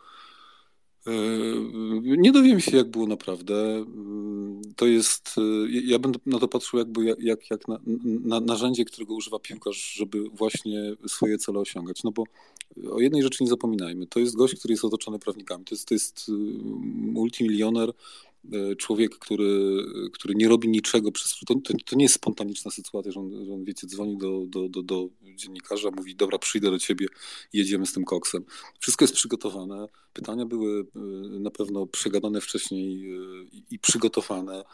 Yy, 1.07 2.17
nie 2.19 2.33
dowiem 2.33 2.61
się, 2.61 2.77
jak 2.77 2.91
było 2.91 3.07
naprawdę. 3.07 3.55
Yy, 3.55 4.75
to 4.77 4.87
jest. 4.87 5.37
Yy, 5.37 5.83
ja 5.85 5.99
będę 5.99 6.19
na 6.27 6.39
to 6.39 6.49
patrzył, 6.49 6.79
jakby 6.79 7.05
jak, 7.19 7.51
jak 7.51 7.69
na, 7.69 7.81
na 8.25 8.41
narzędzie, 8.41 8.85
którego 8.85 9.15
używa 9.15 9.39
piłkarz, 9.39 9.93
żeby 9.93 10.29
właśnie 10.29 10.93
swoje 11.07 11.39
cele 11.39 11.59
osiągać. 11.59 12.03
No 12.03 12.13
bo 12.13 12.25
o 12.91 13.01
jednej 13.01 13.23
rzeczy 13.23 13.45
nie 13.45 13.51
zapominajmy. 13.51 14.07
To 14.07 14.21
jest 14.21 14.37
gość, 14.37 14.55
który 14.55 14.73
jest 14.73 14.85
otoczony 14.85 15.19
prawnikami. 15.19 15.65
To 15.65 15.75
jest, 15.75 15.89
to 15.89 15.95
jest 15.95 16.31
multimilioner, 16.95 17.89
e, 17.89 17.93
człowiek, 18.79 19.19
który, 19.19 19.77
który 20.13 20.35
nie 20.35 20.49
robi 20.49 20.69
niczego 20.69 21.13
przez. 21.13 21.39
To, 21.47 21.55
to, 21.87 21.97
nie 21.97 22.05
jest 22.05 22.15
spontaniczna 22.15 22.71
sytuacja, 22.71 23.13
że 23.13 23.21
on, 23.21 23.45
że 23.47 23.53
on 23.53 23.65
wiecie, 23.65 23.87
dzwoni 23.87 24.19
do, 24.19 24.45
do, 24.47 24.69
do, 24.69 24.83
do 24.83 25.09
dziennikarza, 25.35 25.91
mówi: 25.91 26.17
Dobra, 26.17 26.39
przyjdę 26.39 26.71
do 26.71 26.79
ciebie, 26.79 27.07
jedziemy 27.53 27.87
z 27.87 27.93
tym 27.93 28.05
koksem. 28.05 28.45
Wszystko 28.81 29.05
jest 29.05 29.15
przygotowane. 29.15 29.89
Pytania 30.13 30.47
były 30.47 30.87
na 31.41 31.51
pewno 31.51 31.87
przegadane 31.87 32.41
wcześniej 32.41 33.15
i 33.71 33.79
przygotowane. 33.79 34.65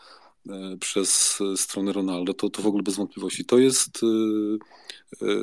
E, 0.48 0.76
przez 0.76 1.38
stronę 1.56 1.92
Ronaldo, 1.92 2.34
to, 2.34 2.50
to 2.50 2.62
w 2.62 2.66
ogóle 2.66 2.82
bez 2.82 2.96
wątpliwości. 2.96 3.44
To 3.44 3.58
jest 3.58 4.00
e, 4.02 5.26
e, 5.26 5.34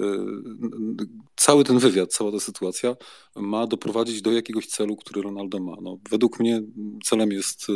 cały 1.36 1.64
ten 1.64 1.80
wywiad, 1.80 2.14
cała 2.14 2.32
ta 2.32 2.39
sytuacja 2.39 2.95
ma 3.36 3.68
doprowadzić 3.68 4.22
do 4.22 4.32
jakiegoś 4.32 4.68
celu, 4.68 4.95
który 4.95 5.22
Ronaldo 5.22 5.60
ma. 5.60 5.76
No, 5.82 5.97
według 6.10 6.39
mnie 6.39 6.62
celem 7.03 7.32
jest 7.32 7.68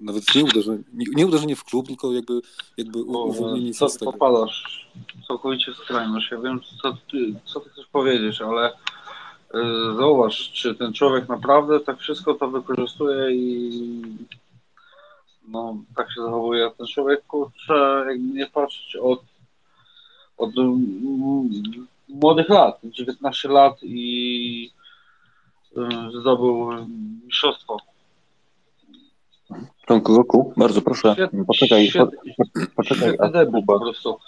nawet 0.00 0.34
nie 0.34 0.44
uderzenie, 0.44 0.84
nie 1.16 1.26
uderzenie 1.26 1.56
w 1.56 1.64
klub, 1.64 1.86
tylko 1.86 2.12
jakby, 2.12 2.40
jakby 2.76 3.02
uwolnienie 3.02 3.74
z 3.74 3.78
tego. 3.78 4.12
Popadasz 4.12 4.88
całkowicie 5.28 5.72
skrajność. 5.74 6.30
Ja 6.30 6.40
wiem, 6.40 6.60
co 6.82 6.92
ty, 7.10 7.34
co 7.44 7.60
ty 7.60 7.70
chcesz 7.70 7.86
powiedzieć, 7.86 8.40
ale 8.40 8.72
zauważ, 9.96 10.52
czy 10.52 10.74
ten 10.74 10.92
człowiek 10.92 11.28
naprawdę 11.28 11.80
tak 11.80 11.98
wszystko 11.98 12.34
to 12.34 12.48
wykorzystuje 12.48 13.34
i 13.34 14.02
no, 15.50 15.76
tak 15.96 16.12
się 16.12 16.22
zachowuje 16.22 16.70
ten 16.78 16.86
człowiek, 16.86 17.26
kurczę, 17.26 18.04
jakby 18.08 18.34
nie 18.34 18.46
patrzeć 18.46 18.96
od, 18.96 19.20
od 20.38 20.50
młodych 22.08 22.48
lat, 22.48 22.80
19 22.84 23.48
lat 23.48 23.82
i 23.82 24.70
y, 25.76 26.20
zdobył 26.20 26.70
mistrzostwo. 27.24 27.76
Tomku 29.86 30.14
Goku, 30.14 30.52
bardzo 30.56 30.82
proszę, 30.82 31.12
świetny, 31.12 31.44
poczekaj, 31.44 31.88
świetny, 31.88 32.18
poczekaj, 32.76 33.08
świetny 33.08 33.30
debiut 33.32 33.64
po 33.66 33.80
prostu. 33.80 34.18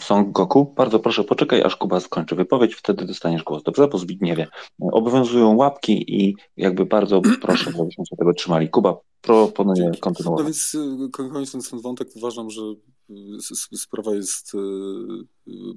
Song 0.00 0.32
Goku, 0.32 0.74
bardzo 0.76 0.98
proszę, 0.98 1.24
poczekaj, 1.24 1.62
aż 1.62 1.76
Kuba 1.76 2.00
skończy 2.00 2.34
wypowiedź, 2.34 2.74
wtedy 2.74 3.04
dostaniesz 3.04 3.42
głos. 3.42 3.62
Dobrze, 3.62 3.88
po 3.88 3.98
Zbigniewie. 3.98 4.46
Obowiązują 4.92 5.56
łapki 5.56 6.22
i 6.22 6.36
jakby 6.56 6.86
bardzo 6.86 7.20
proszę, 7.42 7.72
żebyśmy 7.78 8.06
się 8.06 8.16
tego 8.16 8.32
trzymali. 8.32 8.68
Kuba, 8.68 8.96
proponuję 9.22 9.92
kontynuować. 10.00 10.38
No 10.38 10.44
więc 10.44 10.74
y, 10.74 11.10
kończąc 11.10 11.70
ten 11.70 11.80
wątek, 11.80 12.08
uważam, 12.14 12.50
że 12.50 12.62
y, 13.72 13.76
sprawa 13.76 14.14
jest 14.14 14.54
y, 14.54 14.58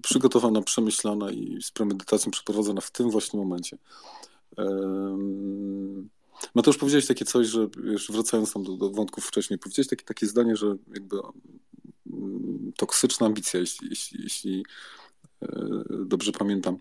przygotowana, 0.01 0.61
przemyślana 0.61 1.31
i 1.31 1.59
z 1.61 1.71
premedytacją 1.71 2.31
przeprowadzona 2.31 2.81
w 2.81 2.91
tym 2.91 3.09
właśnie 3.09 3.39
momencie. 3.39 3.77
Mateusz, 6.55 6.77
powiedziałeś 6.77 7.07
takie 7.07 7.25
coś, 7.25 7.47
że 7.47 7.67
już 7.83 8.11
wracając 8.11 8.53
tam 8.53 8.63
do, 8.63 8.77
do 8.77 8.89
wątków 8.89 9.25
wcześniej, 9.25 9.59
powiedziałeś 9.59 9.87
takie, 9.87 10.05
takie 10.05 10.27
zdanie, 10.27 10.55
że 10.55 10.75
jakby 10.93 11.17
toksyczna 12.77 13.25
ambicja, 13.25 13.59
jeśli, 13.59 13.89
jeśli, 13.89 14.23
jeśli 14.23 14.59
e, 14.59 14.65
dobrze 16.05 16.31
pamiętam. 16.31 16.79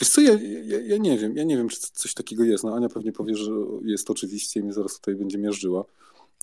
Wiesz 0.00 0.10
co, 0.10 0.20
ja, 0.20 0.32
ja, 0.64 0.80
ja, 0.80 0.96
nie 0.96 1.18
wiem, 1.18 1.36
ja 1.36 1.44
nie 1.44 1.56
wiem, 1.56 1.68
czy 1.68 1.80
coś 1.80 2.14
takiego 2.14 2.44
jest. 2.44 2.64
No, 2.64 2.74
Ania 2.74 2.88
pewnie 2.88 3.12
powie, 3.12 3.36
że 3.36 3.50
jest 3.84 4.10
oczywiście 4.10 4.60
i 4.60 4.62
mnie 4.62 4.72
zaraz 4.72 4.94
tutaj 4.94 5.14
będzie 5.14 5.38
miażdżyła. 5.38 5.84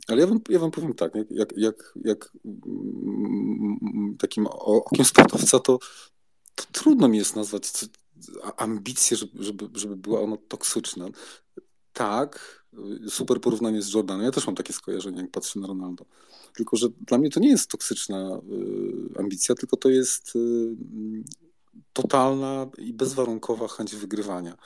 Ale 0.08 0.22
ja 0.22 0.28
wam, 0.28 0.40
ja 0.50 0.60
wam 0.60 0.72
powiem 0.72 0.94
tak, 0.94 1.14
jak, 1.30 1.58
jak, 1.58 1.94
jak 2.04 2.32
mm, 2.46 4.16
takim 4.20 4.48
okiem 4.48 5.06
sportowca, 5.06 5.60
to, 5.60 5.80
to 6.56 6.64
trudno 6.72 7.08
mi 7.08 7.18
jest 7.18 7.36
nazwać 7.36 7.72
ambicję, 8.58 9.18
żeby, 9.18 9.44
żeby, 9.44 9.70
żeby 9.74 9.96
była 9.96 10.22
ona 10.22 10.38
toksyczna. 10.48 11.06
Tak, 12.00 12.64
super 13.10 13.42
porównanie 13.42 13.82
z 13.82 13.94
Jordanem. 13.94 14.26
Ja 14.26 14.32
też 14.32 14.48
mam 14.48 14.56
takie 14.56 14.74
skojarzenie, 14.74 15.22
jak 15.22 15.32
patrzę 15.32 15.60
na 15.60 15.68
Ronaldo. 15.68 16.06
Tylko, 16.56 16.78
że 16.78 16.88
dla 17.08 17.18
mnie 17.18 17.30
to 17.30 17.40
nie 17.40 17.50
jest 17.50 17.70
toksyczna 17.70 18.42
y, 19.16 19.20
ambicja, 19.20 19.56
tylko 19.56 19.78
to 19.78 19.90
jest 19.90 20.36
y, 20.36 20.40
totalna 21.94 22.68
i 22.78 22.94
bezwarunkowa 22.94 23.68
chęć 23.68 23.96
wygrywania. 23.96 24.58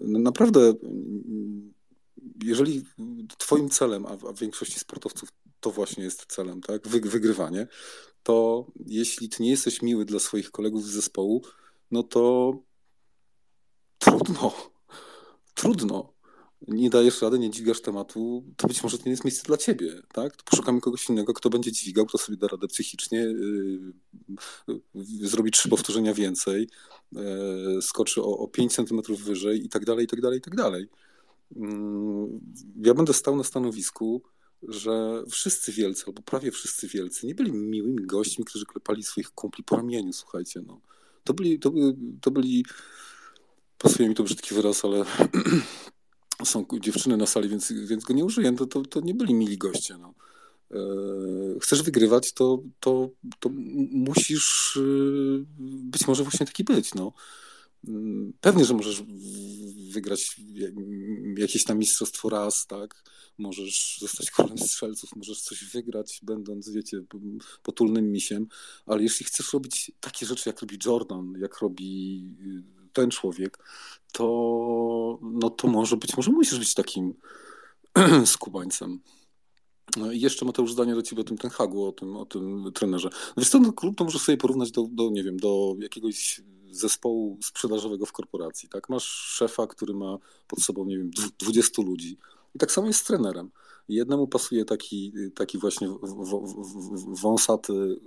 Naprawdę, 0.00 0.74
jeżeli 2.44 2.84
Twoim 3.38 3.70
celem, 3.70 4.06
a 4.06 4.16
w 4.16 4.38
większości 4.38 4.80
sportowców 4.80 5.28
to 5.60 5.70
właśnie 5.70 6.04
jest 6.04 6.26
celem, 6.26 6.60
tak, 6.60 6.88
wygrywanie, 6.88 7.66
to 8.22 8.66
jeśli 8.86 9.28
Ty 9.28 9.42
nie 9.42 9.50
jesteś 9.50 9.82
miły 9.82 10.04
dla 10.04 10.18
swoich 10.18 10.50
kolegów 10.50 10.84
z 10.84 10.90
zespołu, 10.90 11.42
no 11.90 12.02
to 12.02 12.52
trudno. 13.98 14.75
Trudno 15.56 16.16
nie 16.68 16.90
dajesz 16.90 17.22
rady, 17.22 17.38
nie 17.38 17.50
dźwigasz 17.50 17.80
tematu, 17.80 18.44
to 18.56 18.68
być 18.68 18.82
może 18.82 18.98
to 18.98 19.04
nie 19.04 19.10
jest 19.10 19.24
miejsce 19.24 19.42
dla 19.46 19.56
ciebie, 19.56 20.02
tak? 20.12 20.36
To 20.36 20.44
poszukamy 20.44 20.80
kogoś 20.80 21.08
innego, 21.08 21.34
kto 21.34 21.50
będzie 21.50 21.72
dźwigał, 21.72 22.06
kto 22.06 22.18
sobie 22.18 22.38
da 22.38 22.48
radę 22.48 22.66
psychicznie, 22.66 23.18
yy, 23.18 23.92
yy, 24.68 25.28
zrobi 25.28 25.50
trzy 25.50 25.68
powtórzenia 25.68 26.14
więcej, 26.14 26.68
yy, 27.12 27.82
skoczy 27.82 28.22
o, 28.22 28.38
o 28.38 28.48
5 28.48 28.74
centymetrów 28.74 29.22
wyżej 29.22 29.64
i 29.64 29.68
tak 29.68 29.84
dalej, 29.84 30.04
i 30.04 30.08
tak 30.08 30.20
dalej, 30.20 30.38
i 30.38 30.42
tak 30.42 30.54
dalej. 30.56 30.88
Mm, 31.56 32.40
ja 32.84 32.94
będę 32.94 33.12
stał 33.12 33.36
na 33.36 33.44
stanowisku, 33.44 34.22
że 34.62 35.22
wszyscy 35.30 35.72
wielcy, 35.72 36.04
albo 36.06 36.22
prawie 36.22 36.50
wszyscy 36.50 36.88
wielcy, 36.88 37.26
nie 37.26 37.34
byli 37.34 37.52
miłymi 37.52 38.06
gośćmi, 38.06 38.44
którzy 38.44 38.66
klepali 38.66 39.02
swoich 39.02 39.30
kumpli 39.30 39.64
po 39.64 39.76
ramieniu, 39.76 40.12
słuchajcie, 40.12 40.60
no. 40.66 40.80
To 41.24 41.34
byli, 41.34 41.58
to 41.58 41.72
to 42.20 42.30
byli 42.30 42.64
pasuje 43.78 44.08
mi 44.08 44.14
to 44.14 44.22
brzydki 44.22 44.54
wyraz, 44.54 44.84
ale 44.84 45.04
są 46.44 46.64
dziewczyny 46.80 47.16
na 47.16 47.26
sali, 47.26 47.48
więc, 47.48 47.72
więc 47.72 48.04
go 48.04 48.14
nie 48.14 48.24
użyję, 48.24 48.56
to, 48.56 48.66
to, 48.66 48.82
to 48.82 49.00
nie 49.00 49.14
byli 49.14 49.34
mili 49.34 49.58
goście. 49.58 49.98
No. 49.98 50.14
E, 50.70 50.78
chcesz 51.60 51.82
wygrywać, 51.82 52.32
to, 52.32 52.62
to, 52.80 53.10
to 53.40 53.48
musisz 53.90 54.76
y, 54.76 55.44
być 55.58 56.06
może 56.06 56.22
właśnie 56.22 56.46
taki 56.46 56.64
być. 56.64 56.94
No. 56.94 57.12
Mm, 57.88 58.32
pewnie, 58.40 58.64
że 58.64 58.74
możesz 58.74 59.02
wygrać 59.90 60.40
jakieś 61.36 61.64
tam 61.64 61.78
mistrzostwo 61.78 62.28
raz, 62.28 62.66
tak? 62.66 63.04
Możesz 63.38 63.98
zostać 64.00 64.30
królem 64.30 64.58
strzelców, 64.58 65.16
możesz 65.16 65.40
coś 65.40 65.64
wygrać, 65.64 66.20
będąc, 66.22 66.70
wiecie, 66.70 67.02
potulnym 67.62 68.12
misiem, 68.12 68.46
ale 68.86 69.02
jeśli 69.02 69.26
chcesz 69.26 69.52
robić 69.52 69.92
takie 70.00 70.26
rzeczy, 70.26 70.48
jak 70.48 70.60
robi 70.60 70.78
Jordan, 70.86 71.32
jak 71.40 71.58
robi 71.58 72.20
y, 72.40 72.75
ten 72.96 73.10
człowiek, 73.10 73.58
to, 74.12 75.18
no 75.22 75.50
to 75.50 75.68
może 75.68 75.96
być, 75.96 76.16
może 76.16 76.30
musisz 76.30 76.58
być 76.58 76.74
takim 76.74 77.14
skubańcem. 78.24 79.00
No 79.96 80.12
I 80.12 80.20
jeszcze 80.20 80.44
Mateusz 80.44 80.72
zdanie 80.72 80.94
do 80.94 81.02
ciebie 81.02 81.20
o 81.22 81.24
tym 81.24 81.38
Ten 81.38 81.50
Hagu, 81.50 81.84
o 81.84 81.92
tym, 81.92 82.16
o 82.16 82.26
tym 82.26 82.72
trenerze. 82.74 83.08
Wiesz 83.36 83.48
co, 83.48 83.58
no, 83.58 83.72
klub 83.72 83.96
to 83.96 84.04
możesz 84.04 84.22
sobie 84.22 84.38
porównać 84.38 84.70
do, 84.70 84.88
do, 84.92 85.10
nie 85.10 85.24
wiem, 85.24 85.36
do 85.36 85.76
jakiegoś 85.78 86.40
zespołu 86.70 87.38
sprzedażowego 87.42 88.06
w 88.06 88.12
korporacji, 88.12 88.68
tak? 88.68 88.88
Masz 88.88 89.04
szefa, 89.04 89.66
który 89.66 89.94
ma 89.94 90.18
pod 90.46 90.62
sobą, 90.62 90.84
nie 90.84 90.98
wiem, 90.98 91.10
20 91.38 91.82
ludzi. 91.82 92.18
I 92.54 92.58
tak 92.58 92.72
samo 92.72 92.86
jest 92.86 93.00
z 93.00 93.04
trenerem. 93.04 93.50
Jednemu 93.88 94.26
pasuje 94.26 94.64
taki, 94.64 95.12
taki 95.34 95.58
właśnie 95.58 95.88
wąsaty, 97.22 98.00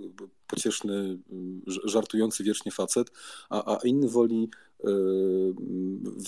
pocieszny, 0.46 1.18
żartujący 1.66 2.44
wiecznie 2.44 2.72
facet, 2.72 3.10
a, 3.50 3.76
a 3.76 3.76
inny 3.76 4.08
woli 4.08 4.50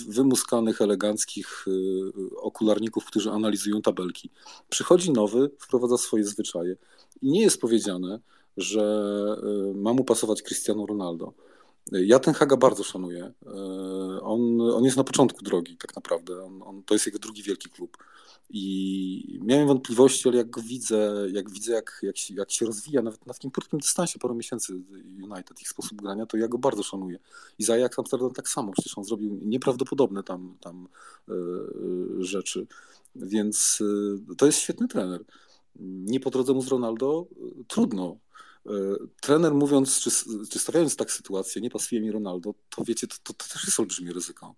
wymuskanych, 0.09 0.81
eleganckich 0.81 1.65
e, 1.67 1.71
okularników, 2.37 3.05
którzy 3.05 3.31
analizują 3.31 3.83
tabelki. 3.83 4.31
Przychodzi 4.69 5.13
nowy, 5.13 5.51
wprowadza 5.59 5.99
swoje 5.99 6.25
zwyczaje. 6.25 6.77
I 7.23 7.31
nie 7.31 7.41
jest 7.41 7.61
powiedziane, 7.61 8.21
że 8.57 8.83
e, 9.43 9.75
ma 9.75 9.93
mu 9.93 10.05
pasować 10.05 10.43
Cristiano 10.43 10.87
Ronaldo. 10.87 11.33
Ja 11.93 12.19
ten 12.19 12.35
Haga 12.35 12.57
bardzo 12.57 12.85
szanuję. 12.85 13.33
On, 14.23 14.61
on 14.61 14.85
jest 14.85 14.97
na 14.97 15.05
początku 15.05 15.45
drogi, 15.45 15.77
tak 15.77 15.97
naprawdę. 15.97 16.45
On, 16.45 16.63
on, 16.63 16.83
to 16.83 16.95
jest 16.95 17.07
jego 17.07 17.19
drugi 17.19 17.43
wielki 17.43 17.71
klub. 17.71 17.97
I 18.55 19.41
miałem 19.43 19.67
wątpliwości, 19.67 20.29
ale 20.29 20.39
jak 20.39 20.51
go 20.51 20.61
widzę, 20.63 21.27
jak 21.33 21.51
widzę, 21.51 21.73
jak, 21.73 22.01
jak, 22.03 22.17
się, 22.17 22.35
jak 22.35 22.51
się 22.51 22.67
rozwija, 22.67 23.03
nawet 23.03 23.27
na 23.27 23.35
takim 23.35 23.51
krótkim 23.51 23.79
dystansie, 23.79 24.19
parę 24.19 24.35
miesięcy 24.35 24.73
United, 25.23 25.61
ich 25.63 25.69
sposób 25.69 26.03
grania, 26.03 26.27
to 26.27 26.37
ja 26.37 26.49
go 26.49 26.59
bardzo 26.59 26.83
szanuję. 26.83 27.19
I 27.59 27.65
za 27.65 27.77
jak 27.77 27.99
Amsterdam 27.99 28.33
tak 28.33 28.49
samo, 28.49 28.73
przecież 28.73 28.99
on 28.99 29.05
zrobił 29.05 29.39
nieprawdopodobne 29.43 30.23
tam, 30.23 30.57
tam 30.61 30.89
yy, 31.29 31.37
rzeczy. 32.19 32.67
Więc 33.17 33.79
yy, 34.29 34.37
to 34.37 34.47
jest 34.47 34.59
świetny 34.59 34.89
trener. 34.89 35.25
Nie 35.81 36.21
po 36.21 36.31
drodze 36.31 36.53
mu 36.53 36.63
z 36.63 36.69
Ronaldo, 36.69 37.27
yy, 37.41 37.65
trudno. 37.69 38.17
Trener 39.21 39.55
mówiąc, 39.55 40.01
czy, 40.01 40.11
czy 40.51 40.59
stawiając 40.59 40.97
tak 40.97 41.13
sytuację, 41.13 41.63
nie 41.63 41.71
pasuje 41.71 42.01
mi 42.01 42.13
Ronaldo, 42.13 42.55
to 42.71 42.85
wiecie, 42.85 43.07
to, 43.07 43.17
to, 43.23 43.33
to 43.33 43.45
też 43.53 43.65
jest 43.65 43.81
olbrzymie 43.81 44.13
ryzyko. 44.13 44.55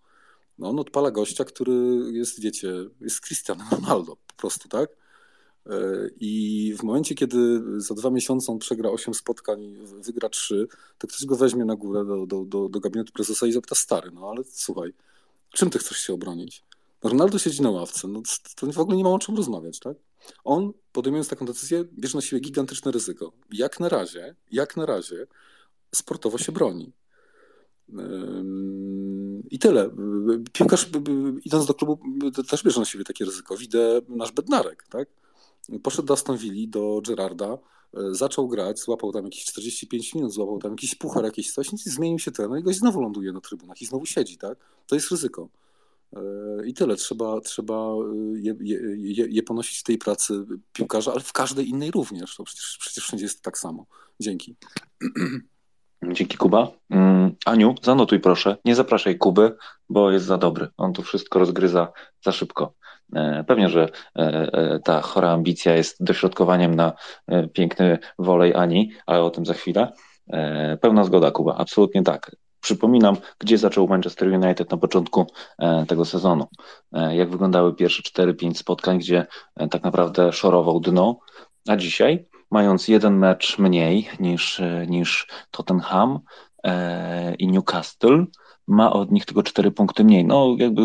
No, 0.58 0.68
on 0.68 0.78
odpala 0.78 1.10
gościa, 1.10 1.44
który 1.44 1.72
jest, 2.12 2.40
wiecie, 2.40 2.72
jest 3.00 3.20
Cristiano 3.20 3.64
Ronaldo 3.70 4.16
po 4.26 4.34
prostu, 4.36 4.68
tak? 4.68 4.90
E, 5.66 5.76
I 6.20 6.74
w 6.78 6.82
momencie, 6.82 7.14
kiedy 7.14 7.62
za 7.80 7.94
dwa 7.94 8.10
miesiące 8.10 8.52
on 8.52 8.58
przegra 8.58 8.90
8 8.90 9.14
spotkań, 9.14 9.76
wygra 10.04 10.28
3, 10.28 10.66
to 10.98 11.06
ktoś 11.06 11.24
go 11.24 11.36
weźmie 11.36 11.64
na 11.64 11.76
górę 11.76 12.04
do, 12.04 12.26
do, 12.26 12.44
do, 12.44 12.68
do 12.68 12.80
gabinetu 12.80 13.12
prezesa 13.12 13.46
i 13.46 13.52
zapyta, 13.52 13.74
stary, 13.74 14.10
no 14.10 14.30
ale 14.30 14.44
słuchaj, 14.44 14.92
czym 15.50 15.70
ty 15.70 15.78
chcesz 15.78 15.98
się 15.98 16.14
obronić? 16.14 16.64
Ronaldo 17.02 17.38
siedzi 17.38 17.62
na 17.62 17.70
ławce, 17.70 18.08
no 18.08 18.22
to 18.56 18.66
w 18.72 18.78
ogóle 18.78 18.96
nie 18.96 19.04
ma 19.04 19.10
o 19.10 19.18
czym 19.18 19.36
rozmawiać, 19.36 19.78
tak? 19.78 19.96
On, 20.44 20.72
podejmując 20.92 21.28
taką 21.28 21.46
decyzję, 21.46 21.84
bierze 21.98 22.18
na 22.18 22.22
siebie 22.22 22.40
gigantyczne 22.40 22.92
ryzyko. 22.92 23.32
Jak 23.52 23.80
na 23.80 23.88
razie, 23.88 24.34
jak 24.50 24.76
na 24.76 24.86
razie 24.86 25.26
sportowo 25.94 26.38
się 26.38 26.52
broni. 26.52 26.92
I 29.50 29.58
tyle. 29.58 29.90
Piłkarz 30.52 30.90
idąc 31.44 31.66
do 31.66 31.74
klubu 31.74 31.98
też 32.48 32.62
bierze 32.62 32.80
na 32.80 32.86
siebie 32.86 33.04
takie 33.04 33.24
ryzyko. 33.24 33.56
Widzę 33.56 34.00
nasz 34.08 34.32
Bednarek, 34.32 34.86
tak? 34.90 35.08
Poszedł 35.82 36.08
do 36.08 36.14
Aston 36.14 36.36
Villa, 36.36 36.70
do 36.70 37.00
Gerarda, 37.06 37.58
e, 37.94 38.14
zaczął 38.14 38.48
grać, 38.48 38.80
złapał 38.80 39.12
tam 39.12 39.24
jakieś 39.24 39.44
45 39.44 40.14
minut, 40.14 40.32
złapał 40.32 40.58
tam 40.58 40.70
jakiś 40.70 40.94
puchar, 40.94 41.24
jakieś 41.24 41.52
coś, 41.52 41.72
i 41.72 41.76
zmienił 41.90 42.18
się 42.18 42.30
ten, 42.30 42.50
no 42.50 42.56
i 42.56 42.62
goś 42.62 42.76
znowu 42.76 43.00
ląduje 43.00 43.32
na 43.32 43.40
trybunach 43.40 43.82
i 43.82 43.86
znowu 43.86 44.06
siedzi, 44.06 44.38
tak? 44.38 44.58
To 44.86 44.94
jest 44.94 45.10
ryzyko. 45.10 45.48
E, 46.16 46.20
I 46.66 46.74
tyle. 46.74 46.96
Trzeba, 46.96 47.40
trzeba 47.40 47.74
e, 47.74 48.40
je, 48.40 48.54
je, 48.60 49.26
je 49.30 49.42
ponosić 49.42 49.78
w 49.78 49.82
tej 49.82 49.98
pracy 49.98 50.44
piłkarza, 50.72 51.12
ale 51.12 51.20
w 51.20 51.32
każdej 51.32 51.68
innej 51.68 51.90
również. 51.90 52.36
To 52.36 52.44
przecież, 52.44 52.76
przecież 52.80 53.04
wszędzie 53.04 53.24
jest 53.24 53.42
tak 53.42 53.58
samo. 53.58 53.86
Dzięki. 54.20 54.56
Dzięki 56.12 56.36
Kuba. 56.36 56.68
Mm, 56.90 57.34
Aniu, 57.46 57.74
zanotuj 57.82 58.20
proszę. 58.20 58.56
Nie 58.64 58.74
zapraszaj 58.74 59.18
Kuby, 59.18 59.56
bo 59.88 60.10
jest 60.10 60.26
za 60.26 60.38
dobry. 60.38 60.68
On 60.76 60.92
tu 60.92 61.02
wszystko 61.02 61.38
rozgryza 61.38 61.92
za 62.24 62.32
szybko. 62.32 62.74
E, 63.14 63.44
pewnie, 63.44 63.68
że 63.68 63.88
ta 64.84 65.00
chora 65.00 65.30
ambicja 65.30 65.76
jest 65.76 66.04
dośrodkowaniem 66.04 66.74
na 66.74 66.92
piękny 67.52 67.98
wolej 68.18 68.54
Ani, 68.54 68.92
ale 69.06 69.22
o 69.22 69.30
tym 69.30 69.46
za 69.46 69.54
chwilę. 69.54 69.92
Pełna 70.80 71.04
zgoda, 71.04 71.30
Kuba, 71.30 71.54
absolutnie 71.56 72.02
tak. 72.02 72.30
Przypominam, 72.64 73.16
gdzie 73.38 73.58
zaczął 73.58 73.88
Manchester 73.88 74.28
United 74.28 74.70
na 74.70 74.76
początku 74.76 75.26
e, 75.58 75.86
tego 75.86 76.04
sezonu. 76.04 76.46
E, 76.92 77.16
jak 77.16 77.30
wyglądały 77.30 77.74
pierwsze 77.74 78.02
4-5 78.02 78.54
spotkań, 78.54 78.98
gdzie 78.98 79.26
e, 79.56 79.68
tak 79.68 79.82
naprawdę 79.82 80.32
szorował 80.32 80.80
dno, 80.80 81.18
a 81.68 81.76
dzisiaj, 81.76 82.26
mając 82.54 82.88
jeden 82.88 83.18
mecz 83.18 83.58
mniej 83.58 84.08
niż, 84.20 84.62
niż 84.88 85.26
Tottenham 85.50 86.20
i 87.38 87.48
Newcastle, 87.48 88.26
ma 88.66 88.92
od 88.92 89.10
nich 89.10 89.24
tylko 89.24 89.42
4 89.42 89.70
punkty 89.70 90.04
mniej. 90.04 90.24
No, 90.24 90.56
jakby 90.58 90.82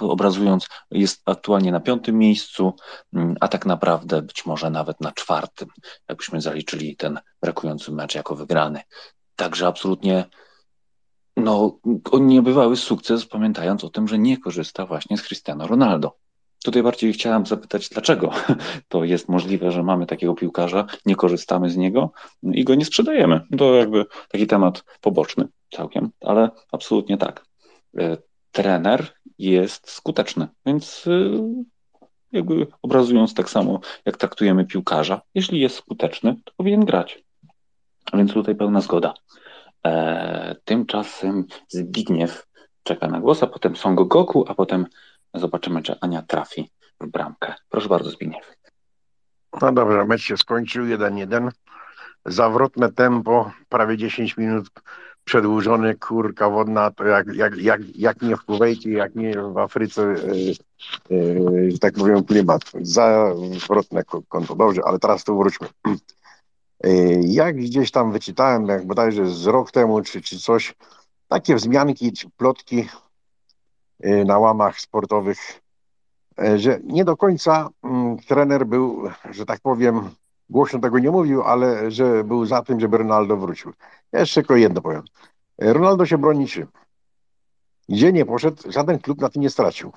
obrazując, 0.00 0.68
jest 0.90 1.22
aktualnie 1.26 1.72
na 1.72 1.80
piątym 1.80 2.18
miejscu, 2.18 2.72
mm, 3.12 3.34
a 3.40 3.48
tak 3.48 3.66
naprawdę 3.66 4.22
być 4.22 4.46
może 4.46 4.70
nawet 4.70 5.00
na 5.00 5.12
czwartym, 5.12 5.68
jakbyśmy 6.08 6.40
zaliczyli 6.40 6.96
ten 6.96 7.20
brakujący 7.42 7.92
mecz 7.92 8.14
jako 8.14 8.36
wygrany. 8.36 8.80
Także 9.36 9.66
absolutnie 9.66 10.24
no, 11.36 11.78
niebywały 12.20 12.76
sukces, 12.76 13.26
pamiętając 13.26 13.84
o 13.84 13.90
tym, 13.90 14.08
że 14.08 14.18
nie 14.18 14.36
korzysta 14.36 14.86
właśnie 14.86 15.18
z 15.18 15.22
Cristiano 15.22 15.66
Ronaldo. 15.66 16.16
Tutaj 16.64 16.82
bardziej 16.82 17.12
chciałem 17.12 17.46
zapytać, 17.46 17.88
dlaczego 17.88 18.30
to 18.88 19.04
jest 19.04 19.28
możliwe, 19.28 19.72
że 19.72 19.82
mamy 19.82 20.06
takiego 20.06 20.34
piłkarza, 20.34 20.86
nie 21.06 21.16
korzystamy 21.16 21.70
z 21.70 21.76
niego 21.76 22.10
i 22.42 22.64
go 22.64 22.74
nie 22.74 22.84
sprzedajemy. 22.84 23.40
To 23.58 23.74
jakby 23.74 24.06
taki 24.28 24.46
temat 24.46 24.84
poboczny 25.00 25.48
całkiem, 25.70 26.10
ale 26.20 26.50
absolutnie 26.72 27.18
tak. 27.18 27.44
E, 27.98 28.16
trener 28.52 29.06
jest 29.38 29.90
skuteczny, 29.90 30.48
więc 30.66 31.04
e, 31.06 31.10
jakby 32.32 32.66
obrazując 32.82 33.34
tak 33.34 33.50
samo, 33.50 33.80
jak 34.04 34.16
traktujemy 34.16 34.64
piłkarza, 34.64 35.20
jeśli 35.34 35.60
jest 35.60 35.76
skuteczny, 35.76 36.36
to 36.44 36.52
powinien 36.56 36.84
grać. 36.84 37.24
Więc 38.14 38.32
tutaj 38.32 38.54
pełna 38.54 38.80
zgoda. 38.80 39.14
E, 39.86 40.56
tymczasem 40.64 41.44
Zbigniew 41.68 42.46
czeka 42.82 43.08
na 43.08 43.20
głos, 43.20 43.42
a 43.42 43.46
potem 43.46 43.76
Son 43.76 43.94
Goku, 43.94 44.44
a 44.48 44.54
potem 44.54 44.86
zobaczymy, 45.34 45.82
czy 45.82 46.00
Ania 46.00 46.22
trafi 46.22 46.70
w 47.00 47.06
bramkę. 47.06 47.54
Proszę 47.68 47.88
bardzo, 47.88 48.10
Zbigniew. 48.10 48.54
No 49.62 49.72
dobrze, 49.72 50.04
mecz 50.04 50.22
się 50.22 50.36
skończył 50.36 50.84
1-1. 50.84 51.50
Zawrotne 52.26 52.92
tempo, 52.92 53.52
prawie 53.68 53.96
10 53.96 54.36
minut 54.36 54.70
przedłużone, 55.24 55.94
kurka 55.94 56.50
wodna, 56.50 56.90
to 56.90 57.04
jak, 57.04 57.26
jak, 57.34 57.56
jak, 57.56 57.80
jak 57.96 58.22
nie 58.22 58.36
w 58.36 58.44
Kuwejcie, 58.44 58.90
jak 58.90 59.14
nie 59.14 59.42
w 59.42 59.58
Afryce, 59.58 60.14
yy, 61.10 61.16
yy, 61.16 61.78
tak 61.78 61.94
powiem, 61.94 62.24
klimat. 62.24 62.62
Zawrotne 62.82 64.02
konto. 64.28 64.54
Dobrze, 64.54 64.80
ale 64.84 64.98
teraz 64.98 65.24
tu 65.24 65.38
wróćmy. 65.38 65.68
Y, 66.86 67.20
jak 67.24 67.56
gdzieś 67.56 67.90
tam 67.90 68.12
wyczytałem, 68.12 68.66
jak 68.66 68.86
bodajże 68.86 69.26
z 69.26 69.46
rok 69.46 69.70
temu, 69.70 70.02
czy, 70.02 70.22
czy 70.22 70.38
coś, 70.38 70.74
takie 71.28 71.54
wzmianki, 71.54 72.12
czy 72.12 72.30
plotki 72.30 72.88
na 74.00 74.38
łamach 74.38 74.80
sportowych, 74.80 75.60
y, 76.42 76.58
że 76.58 76.80
nie 76.84 77.04
do 77.04 77.16
końca 77.16 77.68
mm, 77.82 78.18
trener 78.18 78.66
był, 78.66 79.02
że 79.30 79.46
tak 79.46 79.60
powiem, 79.60 80.10
głośno 80.50 80.78
tego 80.78 80.98
nie 80.98 81.10
mówił, 81.10 81.42
ale 81.42 81.90
że 81.90 82.24
był 82.24 82.46
za 82.46 82.62
tym, 82.62 82.80
żeby 82.80 82.98
Ronaldo 82.98 83.36
wrócił. 83.36 83.72
Ja 84.12 84.20
jeszcze 84.20 84.40
tylko 84.40 84.56
jedno 84.56 84.80
powiem. 84.80 85.02
Ronaldo 85.58 86.06
się 86.06 86.18
broni 86.18 86.48
czym? 86.48 86.66
Gdzie 87.88 88.12
nie 88.12 88.24
poszedł, 88.24 88.72
żaden 88.72 88.98
klub 88.98 89.20
na 89.20 89.28
tym 89.28 89.42
nie 89.42 89.50
stracił 89.50 89.92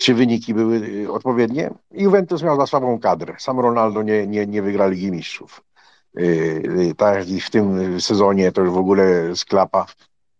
czy 0.00 0.14
wyniki 0.14 0.54
były 0.54 0.76
y, 0.76 1.12
odpowiednie. 1.12 1.70
Juventus 1.90 2.42
miał 2.42 2.56
za 2.56 2.66
słabą 2.66 2.98
kadrę. 3.00 3.34
Sam 3.38 3.60
Ronaldo 3.60 4.02
nie, 4.02 4.26
nie, 4.26 4.46
nie 4.46 4.62
wygra 4.62 4.86
Ligi 4.86 5.10
Mistrzów. 5.10 5.62
Yy, 6.14 6.94
tak 6.96 7.24
w 7.24 7.50
tym 7.50 8.00
sezonie 8.00 8.52
to 8.52 8.60
już 8.60 8.70
w 8.70 8.78
ogóle 8.78 9.36
sklapa. 9.36 9.86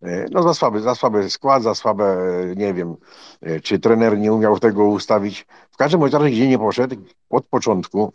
Yy, 0.03 0.27
no 0.31 0.43
za 0.43 0.55
słaby, 0.55 0.81
za 0.81 0.95
słaby 0.95 1.31
skład, 1.31 1.63
za 1.63 1.75
słabe, 1.75 2.17
nie 2.57 2.75
wiem, 2.75 2.97
yy, 3.43 3.61
czy 3.61 3.79
trener 3.79 4.19
nie 4.19 4.33
umiał 4.33 4.59
tego 4.59 4.85
ustawić. 4.85 5.47
W 5.71 5.77
każdym 5.77 6.05
razie, 6.05 6.31
gdzie 6.31 6.49
nie 6.49 6.59
poszedł, 6.59 6.97
od 7.31 7.47
początku, 7.47 8.13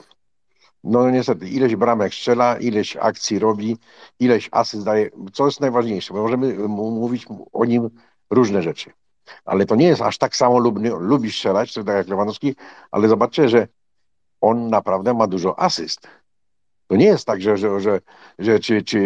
no 0.83 1.09
niestety, 1.09 1.49
ileś 1.49 1.75
bramek 1.75 2.13
strzela, 2.13 2.57
ileś 2.57 2.97
akcji 2.97 3.39
robi, 3.39 3.77
ileś 4.19 4.49
asyst 4.51 4.85
daje, 4.85 5.09
co 5.33 5.45
jest 5.45 5.61
najważniejsze, 5.61 6.13
bo 6.13 6.21
możemy 6.21 6.53
mówić 6.67 7.25
o 7.53 7.65
nim 7.65 7.89
różne 8.29 8.61
rzeczy 8.61 8.91
ale 9.45 9.65
to 9.65 9.75
nie 9.75 9.87
jest 9.87 10.01
aż 10.01 10.17
tak 10.17 10.35
samo 10.35 10.59
lubny, 10.59 10.89
lubi 10.89 11.31
strzelać, 11.31 11.73
tak 11.73 11.87
jak 11.87 12.07
Lewandowski, 12.07 12.55
ale 12.91 13.07
zobaczcie, 13.07 13.49
że 13.49 13.67
on 14.41 14.69
naprawdę 14.69 15.13
ma 15.13 15.27
dużo 15.27 15.59
asyst. 15.59 16.07
To 16.87 16.95
nie 16.95 17.05
jest 17.05 17.25
tak, 17.25 17.41
że, 17.41 17.57
że, 17.57 17.79
że, 17.79 17.99
że 18.39 18.59
czy, 18.59 18.83
czy 18.83 18.99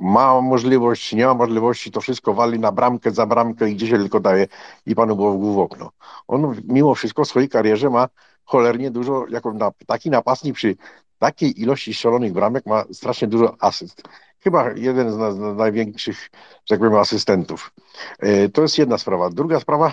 ma 0.00 0.40
możliwość, 0.40 1.08
czy 1.08 1.16
nie 1.16 1.26
ma 1.26 1.34
możliwości, 1.34 1.90
to 1.90 2.00
wszystko 2.00 2.34
wali 2.34 2.58
na 2.58 2.72
bramkę, 2.72 3.10
za 3.10 3.26
bramkę 3.26 3.70
i 3.70 3.74
gdzie 3.74 3.86
się 3.86 3.98
tylko 3.98 4.20
daje 4.20 4.46
i 4.86 4.94
panu 4.94 5.16
było 5.16 5.54
w 5.54 5.58
okno. 5.58 5.90
On 6.28 6.56
mimo 6.68 6.94
wszystko 6.94 7.24
w 7.24 7.28
swojej 7.28 7.48
karierze 7.48 7.90
ma 7.90 8.08
cholernie 8.44 8.90
dużo, 8.90 9.26
jako 9.28 9.52
na, 9.52 9.70
taki 9.86 10.10
napastnik 10.10 10.54
przy 10.54 10.76
takiej 11.18 11.60
ilości 11.60 11.94
strzelonych 11.94 12.32
bramek 12.32 12.66
ma 12.66 12.84
strasznie 12.92 13.28
dużo 13.28 13.56
asyst. 13.60 14.02
Chyba 14.40 14.70
jeden 14.70 15.10
z, 15.10 15.36
z 15.36 15.56
największych, 15.56 16.30
że 16.64 16.68
tak 16.68 16.78
powiem, 16.78 16.94
asystentów. 16.94 17.72
E, 18.18 18.48
to 18.48 18.62
jest 18.62 18.78
jedna 18.78 18.98
sprawa. 18.98 19.30
Druga 19.30 19.60
sprawa, 19.60 19.92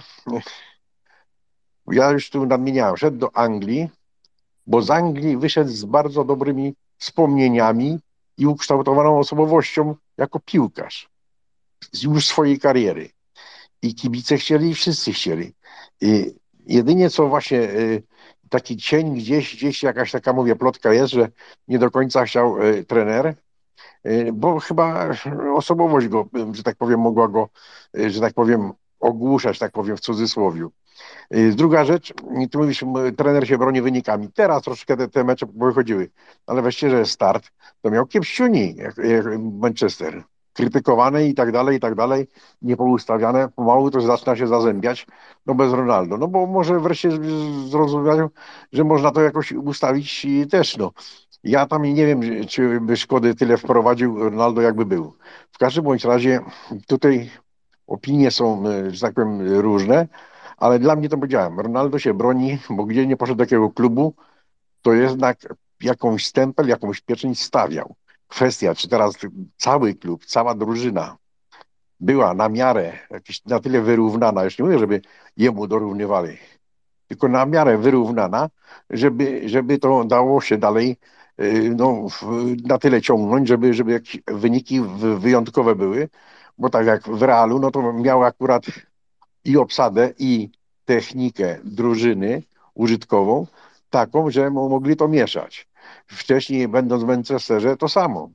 ja 1.92 2.12
już 2.12 2.30
tu 2.30 2.46
nadmieniałem, 2.46 2.98
szedł 2.98 3.18
do 3.18 3.38
Anglii, 3.38 3.90
bo 4.70 4.82
z 4.82 4.90
Anglii 4.90 5.38
wyszedł 5.38 5.70
z 5.70 5.86
bardzo 5.86 6.24
dobrymi 6.24 6.76
wspomnieniami 6.98 8.00
i 8.38 8.48
ukształtowaną 8.48 9.20
osobowością 9.20 9.96
jako 10.18 10.40
piłkarz. 10.40 11.10
Już 12.04 12.28
swojej 12.28 12.60
kariery. 12.60 13.10
I 13.82 13.96
kibice 13.96 14.38
chcieli, 14.38 14.70
i 14.70 14.76
wszyscy 14.76 15.14
chcieli. 15.14 15.54
I 16.02 16.36
jedynie 16.66 17.10
co 17.10 17.28
właśnie 17.28 17.62
e, 17.62 18.02
taki 18.50 18.78
cień 18.78 19.16
gdzieś, 19.16 19.56
gdzieś 19.56 19.84
jakaś 19.84 20.12
taka, 20.12 20.34
mówię, 20.34 20.56
plotka 20.56 20.94
jest, 20.94 21.14
że 21.14 21.28
nie 21.68 21.80
do 21.80 21.92
końca 21.92 22.26
chciał 22.26 22.64
y, 22.64 22.86
trener, 22.86 23.36
y, 24.06 24.30
bo 24.34 24.60
chyba 24.60 25.10
osobowość 25.56 26.08
go, 26.08 26.28
że 26.52 26.64
tak 26.64 26.76
powiem, 26.76 27.00
mogła 27.00 27.28
go, 27.28 27.50
y, 27.98 28.10
że 28.10 28.22
tak 28.22 28.34
powiem, 28.34 28.72
ogłuszać, 29.00 29.60
tak 29.60 29.72
powiem, 29.72 29.98
w 29.98 30.02
cudzysłowiu. 30.02 30.72
Druga 31.52 31.86
rzecz, 31.86 32.14
tu 32.52 32.60
mówisz, 32.60 32.86
trener 33.18 33.48
się 33.48 33.58
broni 33.58 33.82
wynikami. 33.82 34.32
Teraz 34.32 34.64
troszkę 34.64 34.98
te, 34.98 35.08
te 35.08 35.24
mecze 35.24 35.46
wychodziły, 35.56 36.10
ale 36.48 36.62
weźcie, 36.62 36.90
że 36.90 37.06
start 37.06 37.52
to 37.82 37.92
miał 37.92 38.06
kiepściuni, 38.06 38.76
jak, 38.76 38.98
jak 38.98 39.26
Manchester 39.40 40.24
krytykowane 40.54 41.28
i 41.28 41.34
tak 41.34 41.52
dalej, 41.52 41.78
i 41.78 41.80
tak 41.80 41.96
dalej, 41.96 42.28
niepoustawiane, 42.62 43.50
pomału 43.50 43.92
to 43.92 44.02
zaczyna 44.02 44.36
się 44.36 44.48
zazębiać, 44.48 45.08
no 45.46 45.56
bez 45.56 45.74
Ronaldo, 45.74 46.18
no 46.18 46.28
bo 46.28 46.48
może 46.48 46.80
wreszcie 46.80 47.10
zrozumiają, 47.70 48.30
że 48.74 48.84
można 48.84 49.12
to 49.12 49.22
jakoś 49.22 49.52
ustawić 49.52 50.28
też, 50.52 50.78
no. 50.78 50.92
Ja 51.44 51.66
tam 51.66 51.84
nie 51.84 52.06
wiem, 52.06 52.22
czy 52.48 52.80
by 52.82 52.98
szkody 52.98 53.36
tyle 53.36 53.58
wprowadził 53.58 54.30
Ronaldo, 54.30 54.62
jakby 54.62 54.86
był. 54.86 55.14
W 55.52 55.58
każdym 55.58 55.84
bądź 55.84 56.04
razie 56.04 56.40
tutaj 56.88 57.30
opinie 57.88 58.32
są, 58.32 58.64
że 58.92 59.02
tak 59.02 59.14
powiem, 59.14 59.60
różne, 59.62 60.08
ale 60.60 60.80
dla 60.80 60.96
mnie 60.96 61.10
to 61.10 61.18
powiedziałem, 61.18 61.60
Ronaldo 61.60 62.00
się 62.00 62.14
broni, 62.14 62.58
bo 62.70 62.86
gdzie 62.86 63.08
nie 63.08 63.18
poszedł 63.18 63.38
do 63.38 63.44
jakiego 63.44 63.70
klubu, 63.70 64.14
to 64.82 64.94
jednak 64.94 65.38
jakąś 65.82 66.26
stempel, 66.26 66.68
jakąś 66.68 67.02
pieczęć 67.02 67.42
stawiał. 67.42 67.96
Kwestia, 68.28 68.76
czy 68.76 68.90
teraz 68.90 69.14
cały 69.58 69.96
klub, 69.96 70.26
cała 70.26 70.56
drużyna 70.56 71.18
była 72.00 72.34
na 72.34 72.50
miarę, 72.50 72.94
jakieś 73.10 73.46
na 73.46 73.60
tyle 73.60 73.82
wyrównana, 73.82 74.44
już 74.44 74.60
nie 74.60 74.66
mówię, 74.66 74.80
żeby 74.80 75.02
jemu 75.38 75.68
dorównywali, 75.68 76.38
tylko 77.08 77.28
na 77.28 77.46
miarę 77.46 77.78
wyrównana, 77.78 78.50
żeby, 78.90 79.50
żeby 79.50 79.78
to 79.78 80.04
dało 80.04 80.42
się 80.42 80.58
dalej 80.58 80.98
y, 81.40 81.74
no, 81.76 82.08
na 82.66 82.78
tyle 82.78 83.02
ciągnąć, 83.02 83.48
żeby, 83.48 83.74
żeby 83.74 83.92
jakieś 83.92 84.22
wyniki 84.28 84.82
wyjątkowe 85.20 85.76
były, 85.76 86.10
bo 86.58 86.70
tak 86.70 86.86
jak 86.86 87.10
w 87.10 87.22
Realu, 87.22 87.60
no 87.60 87.72
to 87.72 87.94
miał 87.94 88.24
akurat 88.24 88.66
i 89.46 89.58
obsadę, 89.58 90.14
i 90.20 90.50
technikę 90.86 91.58
drużyny 91.64 92.44
użytkową 92.74 93.48
taką, 93.90 94.32
że 94.32 94.50
mogli 94.50 94.96
to 94.96 95.08
mieszać. 95.08 95.68
Wcześniej, 96.08 96.68
będąc 96.68 97.04
w 97.04 97.08
Manchesterze, 97.08 97.78
to 97.78 97.90
samo. 97.90 98.30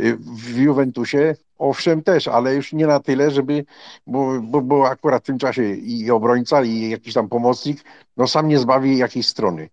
Y, 0.00 0.16
w 0.16 0.56
Juventusie 0.56 1.36
owszem 1.58 2.02
też, 2.02 2.28
ale 2.28 2.54
już 2.54 2.72
nie 2.72 2.86
na 2.86 3.00
tyle, 3.00 3.30
żeby, 3.30 3.64
bo, 4.06 4.40
bo, 4.42 4.60
bo 4.62 4.88
akurat 4.88 5.22
w 5.22 5.26
tym 5.26 5.38
czasie 5.38 5.74
i 5.74 6.10
obrońca, 6.10 6.62
i 6.62 6.90
jakiś 6.90 7.14
tam 7.14 7.28
pomocnik, 7.28 7.84
no 8.16 8.26
sam 8.28 8.48
nie 8.48 8.58
zbawi 8.58 8.98
jakiejś 8.98 9.26
strony. 9.26 9.68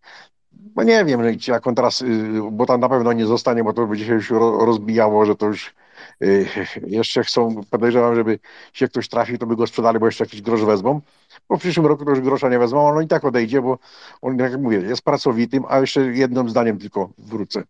No 0.76 0.84
nie 0.84 1.06
wiem, 1.06 1.22
jak 1.48 1.68
on 1.68 1.76
teraz, 1.76 2.02
y, 2.02 2.42
bo 2.52 2.66
tam 2.66 2.80
na 2.80 2.90
pewno 2.90 3.14
nie 3.14 3.26
zostanie, 3.26 3.64
bo 3.64 3.74
to 3.74 3.88
będzie 3.88 4.06
się 4.06 4.14
już 4.14 4.30
rozbijało, 4.60 5.26
że 5.26 5.36
to 5.36 5.46
już 5.46 5.76
jeszcze 6.88 7.24
chcą, 7.24 7.62
podejrzewam, 7.70 8.16
żeby 8.16 8.40
się 8.74 8.88
ktoś 8.88 9.10
trafił, 9.10 9.38
to 9.38 9.46
by 9.46 9.56
go 9.56 9.68
sprzedali, 9.68 10.00
bo 10.00 10.06
jeszcze 10.06 10.24
jakiś 10.24 10.42
grosz 10.42 10.66
wezmą. 10.66 11.02
Bo 11.50 11.58
w 11.58 11.60
przyszłym 11.60 11.86
roku 11.86 12.06
to 12.06 12.12
już 12.12 12.22
grosza 12.22 12.50
nie 12.50 12.60
wezmą, 12.60 12.88
on 12.88 13.04
i 13.04 13.08
tak 13.08 13.26
odejdzie, 13.26 13.62
bo 13.62 13.78
on, 14.22 14.38
jak 14.38 14.62
mówię, 14.62 14.78
jest 14.78 15.02
pracowitym, 15.02 15.64
a 15.68 15.80
jeszcze 15.80 16.02
jednym 16.02 16.50
zdaniem 16.50 16.80
tylko 16.80 17.10
wrócę. 17.18 17.64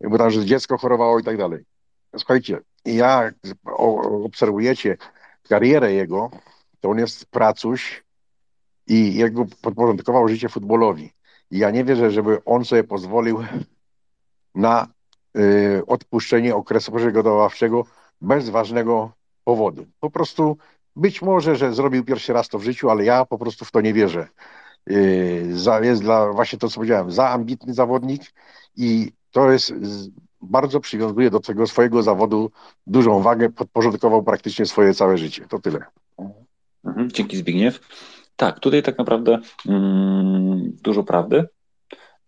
Bo 0.00 0.18
tam, 0.18 0.30
że 0.30 0.44
dziecko 0.44 0.78
chorowało 0.78 1.18
i 1.18 1.24
tak 1.24 1.36
dalej. 1.36 1.64
Słuchajcie, 2.16 2.60
jak 2.84 3.34
obserwujecie 4.24 4.96
karierę 5.48 5.92
jego, 5.92 6.30
to 6.80 6.90
on 6.90 6.98
jest 6.98 7.26
pracuś 7.26 8.04
i 8.86 9.14
jego 9.14 9.46
podporządkował 9.62 10.28
życie 10.28 10.48
futbolowi. 10.48 11.12
I 11.50 11.58
ja 11.58 11.70
nie 11.70 11.84
wierzę, 11.84 12.10
żeby 12.10 12.44
on 12.44 12.64
sobie 12.64 12.84
pozwolił 12.84 13.44
na 14.54 14.84
y, 14.84 14.88
odpuszczenie 15.86 16.54
okresu 16.54 16.92
przygotowawczego 16.92 17.84
bez 18.20 18.50
ważnego 18.50 19.12
powodu. 19.44 19.86
Po 20.00 20.10
prostu 20.10 20.56
być 20.96 21.22
może, 21.22 21.56
że 21.56 21.74
zrobił 21.74 22.04
pierwszy 22.04 22.32
raz 22.32 22.48
to 22.48 22.58
w 22.58 22.62
życiu, 22.62 22.90
ale 22.90 23.04
ja 23.04 23.24
po 23.24 23.38
prostu 23.38 23.64
w 23.64 23.70
to 23.70 23.80
nie 23.80 23.92
wierzę. 23.92 24.28
Y, 24.90 25.54
jest 25.82 26.02
dla, 26.02 26.32
właśnie 26.32 26.58
to, 26.58 26.68
co 26.68 26.74
powiedziałem, 26.74 27.10
za 27.10 27.28
ambitny 27.28 27.74
zawodnik 27.74 28.22
i 28.76 29.12
to 29.30 29.50
jest 29.50 29.74
bardzo 30.40 30.80
przywiązuje 30.80 31.30
do 31.30 31.40
tego 31.40 31.66
swojego 31.66 32.02
zawodu 32.02 32.50
dużą 32.86 33.22
wagę, 33.22 33.50
podporządkował 33.50 34.22
praktycznie 34.22 34.66
swoje 34.66 34.94
całe 34.94 35.18
życie. 35.18 35.46
To 35.48 35.58
tyle. 35.58 35.84
Mhm, 36.84 37.10
dzięki 37.10 37.36
Zbigniew. 37.36 37.80
Tak, 38.36 38.60
tutaj 38.60 38.82
tak 38.82 38.98
naprawdę 38.98 39.38
mm, 39.68 40.76
dużo 40.82 41.02
prawdy. 41.02 41.44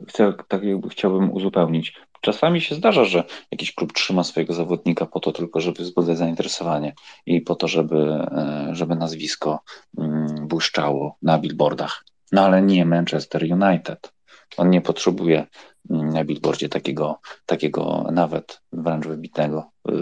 Chcę, 0.09 0.33
tak 0.49 0.63
jakby 0.63 0.89
chciałbym 0.89 1.33
uzupełnić. 1.33 2.01
Czasami 2.21 2.61
się 2.61 2.75
zdarza, 2.75 3.05
że 3.05 3.25
jakiś 3.51 3.75
klub 3.75 3.93
trzyma 3.93 4.25
swojego 4.25 4.55
zawodnika 4.55 5.07
po 5.07 5.21
to 5.21 5.33
tylko, 5.33 5.61
żeby 5.61 5.83
wzbudzać 5.83 6.19
zainteresowanie 6.19 6.95
i 7.27 7.41
po 7.41 7.55
to, 7.55 7.69
żeby, 7.69 7.97
e, 7.97 8.69
żeby 8.73 8.95
nazwisko 8.95 9.61
mm, 9.99 10.49
błyszczało 10.49 11.17
na 11.23 11.39
billboardach. 11.39 12.05
No 12.33 12.43
ale 12.45 12.63
nie 12.63 12.85
Manchester 12.85 13.43
United. 13.43 14.13
On 14.57 14.71
nie 14.71 14.81
potrzebuje 14.81 15.47
mm, 15.91 16.09
na 16.09 16.25
billboardzie 16.25 16.69
takiego, 16.69 17.21
takiego 17.47 18.07
nawet 18.13 18.61
wręcz 18.73 19.07
wybitnego 19.07 19.71
y, 19.89 19.93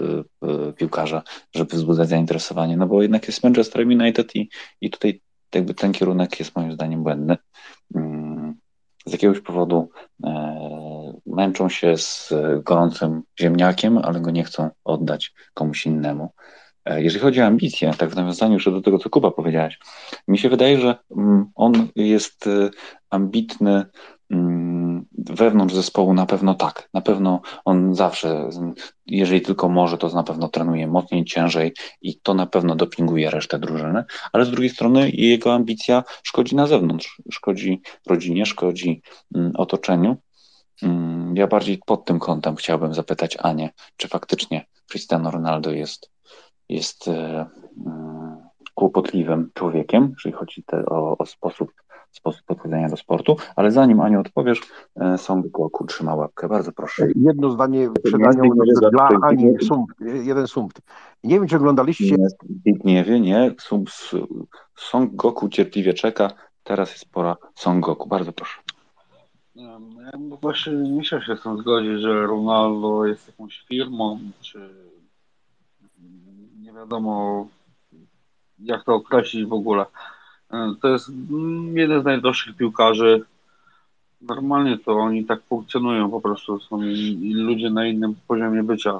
y, 0.69 0.73
piłkarza, 0.73 1.23
żeby 1.55 1.75
wzbudzać 1.75 2.09
zainteresowanie, 2.09 2.77
no 2.77 2.87
bo 2.87 3.01
jednak 3.01 3.27
jest 3.27 3.43
Manchester 3.43 3.87
United 3.87 4.35
i, 4.35 4.49
i 4.81 4.89
tutaj 4.89 5.21
jakby 5.55 5.73
ten 5.73 5.91
kierunek 5.91 6.39
jest 6.39 6.55
moim 6.55 6.73
zdaniem 6.73 7.03
błędny. 7.03 7.37
Mm, 7.95 8.18
z 9.05 9.11
jakiegoś 9.11 9.39
powodu 9.39 9.89
e, 10.23 11.13
męczą 11.25 11.69
się 11.69 11.97
z 11.97 12.33
gorącym 12.63 13.21
ziemniakiem, 13.39 13.97
ale 13.97 14.19
go 14.19 14.31
nie 14.31 14.43
chcą 14.43 14.69
oddać 14.83 15.33
komuś 15.53 15.85
innemu. 15.85 16.29
E, 16.85 17.03
jeżeli 17.03 17.21
chodzi 17.21 17.41
o 17.41 17.45
ambicje, 17.45 17.93
tak 17.97 18.09
w 18.09 18.15
nawiązaniu 18.15 18.53
jeszcze 18.53 18.71
do 18.71 18.81
tego, 18.81 18.99
co 18.99 19.09
Kuba 19.09 19.31
powiedziałeś, 19.31 19.79
mi 20.27 20.37
się 20.37 20.49
wydaje, 20.49 20.79
że 20.79 20.95
mm, 21.17 21.45
on 21.55 21.87
jest 21.95 22.47
e, 22.47 22.69
ambitny 23.09 23.85
mm, 24.31 24.78
wewnątrz 25.25 25.75
zespołu 25.75 26.13
na 26.13 26.25
pewno 26.25 26.53
tak. 26.55 26.89
Na 26.93 27.01
pewno 27.01 27.41
on 27.65 27.95
zawsze, 27.95 28.49
jeżeli 29.05 29.41
tylko 29.41 29.69
może, 29.69 29.97
to 29.97 30.09
na 30.09 30.23
pewno 30.23 30.47
trenuje 30.47 30.87
mocniej, 30.87 31.25
ciężej 31.25 31.73
i 32.01 32.19
to 32.19 32.33
na 32.33 32.45
pewno 32.45 32.75
dopinguje 32.75 33.29
resztę 33.29 33.59
drużyny, 33.59 34.03
ale 34.33 34.45
z 34.45 34.51
drugiej 34.51 34.69
strony 34.69 35.11
jego 35.11 35.53
ambicja 35.53 36.03
szkodzi 36.23 36.55
na 36.55 36.67
zewnątrz, 36.67 37.21
szkodzi 37.31 37.81
rodzinie, 38.07 38.45
szkodzi 38.45 39.01
mm, 39.35 39.51
otoczeniu. 39.55 40.17
Ja 41.33 41.47
bardziej 41.47 41.79
pod 41.85 42.05
tym 42.05 42.19
kątem 42.19 42.55
chciałbym 42.55 42.93
zapytać 42.93 43.37
Anię, 43.39 43.69
czy 43.97 44.07
faktycznie 44.07 44.65
Cristiano 44.87 45.31
Ronaldo 45.31 45.71
jest 45.71 46.11
jest 46.69 47.07
e, 47.07 47.45
mm, 47.85 48.37
kłopotliwym 48.73 49.51
człowiekiem, 49.53 50.13
jeżeli 50.17 50.35
chodzi 50.35 50.63
o, 50.87 51.17
o, 51.17 51.25
sposób, 51.25 51.71
sposób 52.19 52.45
podchodzenia 52.45 52.89
do 52.89 52.97
sportu. 52.97 53.35
Ale 53.55 53.71
zanim 53.71 54.01
Aniu 54.01 54.19
odpowiesz, 54.19 54.61
e, 54.95 55.17
Song 55.17 55.47
Goku 55.47 55.85
trzyma 55.85 56.15
łapkę. 56.15 56.47
Bardzo 56.47 56.71
proszę. 56.71 57.07
Jedno 57.15 57.51
zdanie 57.51 57.89
przed 58.03 58.27
Anią 58.27 58.49
dla 58.91 59.09
Ani. 59.21 59.43
Jeden 60.23 60.47
sump. 60.47 60.73
Nie 61.23 61.35
wiem, 61.35 61.47
czy 61.47 61.55
oglądaliście... 61.55 62.15
Zbigniewie, 62.49 63.19
nie. 63.19 63.55
Sump, 63.59 63.89
Song 64.75 65.15
Goku 65.15 65.49
cierpliwie 65.49 65.93
czeka. 65.93 66.31
Teraz 66.63 66.91
jest 66.91 67.11
pora 67.11 67.37
Song 67.55 67.85
Goku. 67.85 68.09
Bardzo 68.09 68.33
proszę. 68.33 68.61
Ja 69.55 69.79
właśnie 70.41 70.73
nie 70.73 71.05
się 71.05 71.19
z 71.39 71.43
tym 71.43 71.57
zgodzić, 71.57 72.01
że 72.01 72.27
Ronaldo 72.27 73.05
jest 73.05 73.27
jakąś 73.27 73.65
firmą, 73.67 74.19
czy 74.41 74.69
nie 76.59 76.73
wiadomo 76.73 77.47
jak 78.59 78.83
to 78.83 78.95
określić 78.95 79.45
w 79.45 79.53
ogóle. 79.53 79.85
E, 80.51 80.73
to 80.81 80.87
jest 80.87 81.11
jeden 81.73 82.01
z 82.01 82.05
najdroższych 82.05 82.55
piłkarzy. 82.55 83.21
Normalnie 84.21 84.77
to 84.77 84.91
oni 84.91 85.25
tak 85.25 85.43
funkcjonują 85.43 86.11
po 86.11 86.21
prostu. 86.21 86.59
Są 86.59 86.81
ludzie 87.33 87.69
na 87.69 87.87
innym 87.87 88.15
poziomie 88.27 88.63
bycia. 88.63 88.91
E, 88.91 88.99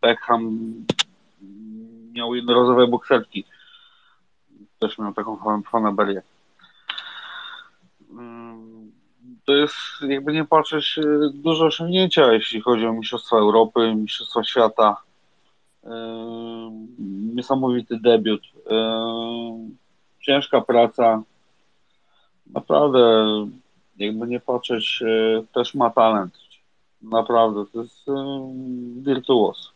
Beckham 0.00 0.58
miał 2.12 2.34
jednorazowe 2.34 2.86
bokserki. 2.86 3.44
Też 4.78 4.98
miał 4.98 5.14
taką 5.14 5.62
fanaberię. 5.70 6.22
E, 8.18 8.54
to 9.44 9.52
jest, 9.52 9.76
jakby 10.08 10.32
nie 10.32 10.44
patrzeć, 10.44 11.00
duże 11.34 11.64
osiągnięcia, 11.64 12.32
jeśli 12.32 12.60
chodzi 12.60 12.86
o 12.86 12.92
Mistrzostwa 12.92 13.36
Europy, 13.36 13.94
Mistrzostwa 13.94 14.44
Świata 14.44 14.96
niesamowity 17.34 18.00
debiut. 18.00 18.42
Ciężka 20.26 20.60
praca. 20.60 21.22
Naprawdę, 22.54 23.26
jakby 23.96 24.26
nie 24.26 24.40
patrzeć, 24.40 25.02
e, 25.02 25.42
też 25.54 25.74
ma 25.74 25.90
talent. 25.90 26.34
Naprawdę, 27.02 27.64
to 27.72 27.82
jest 27.82 28.06
wirtuos. 28.96 29.72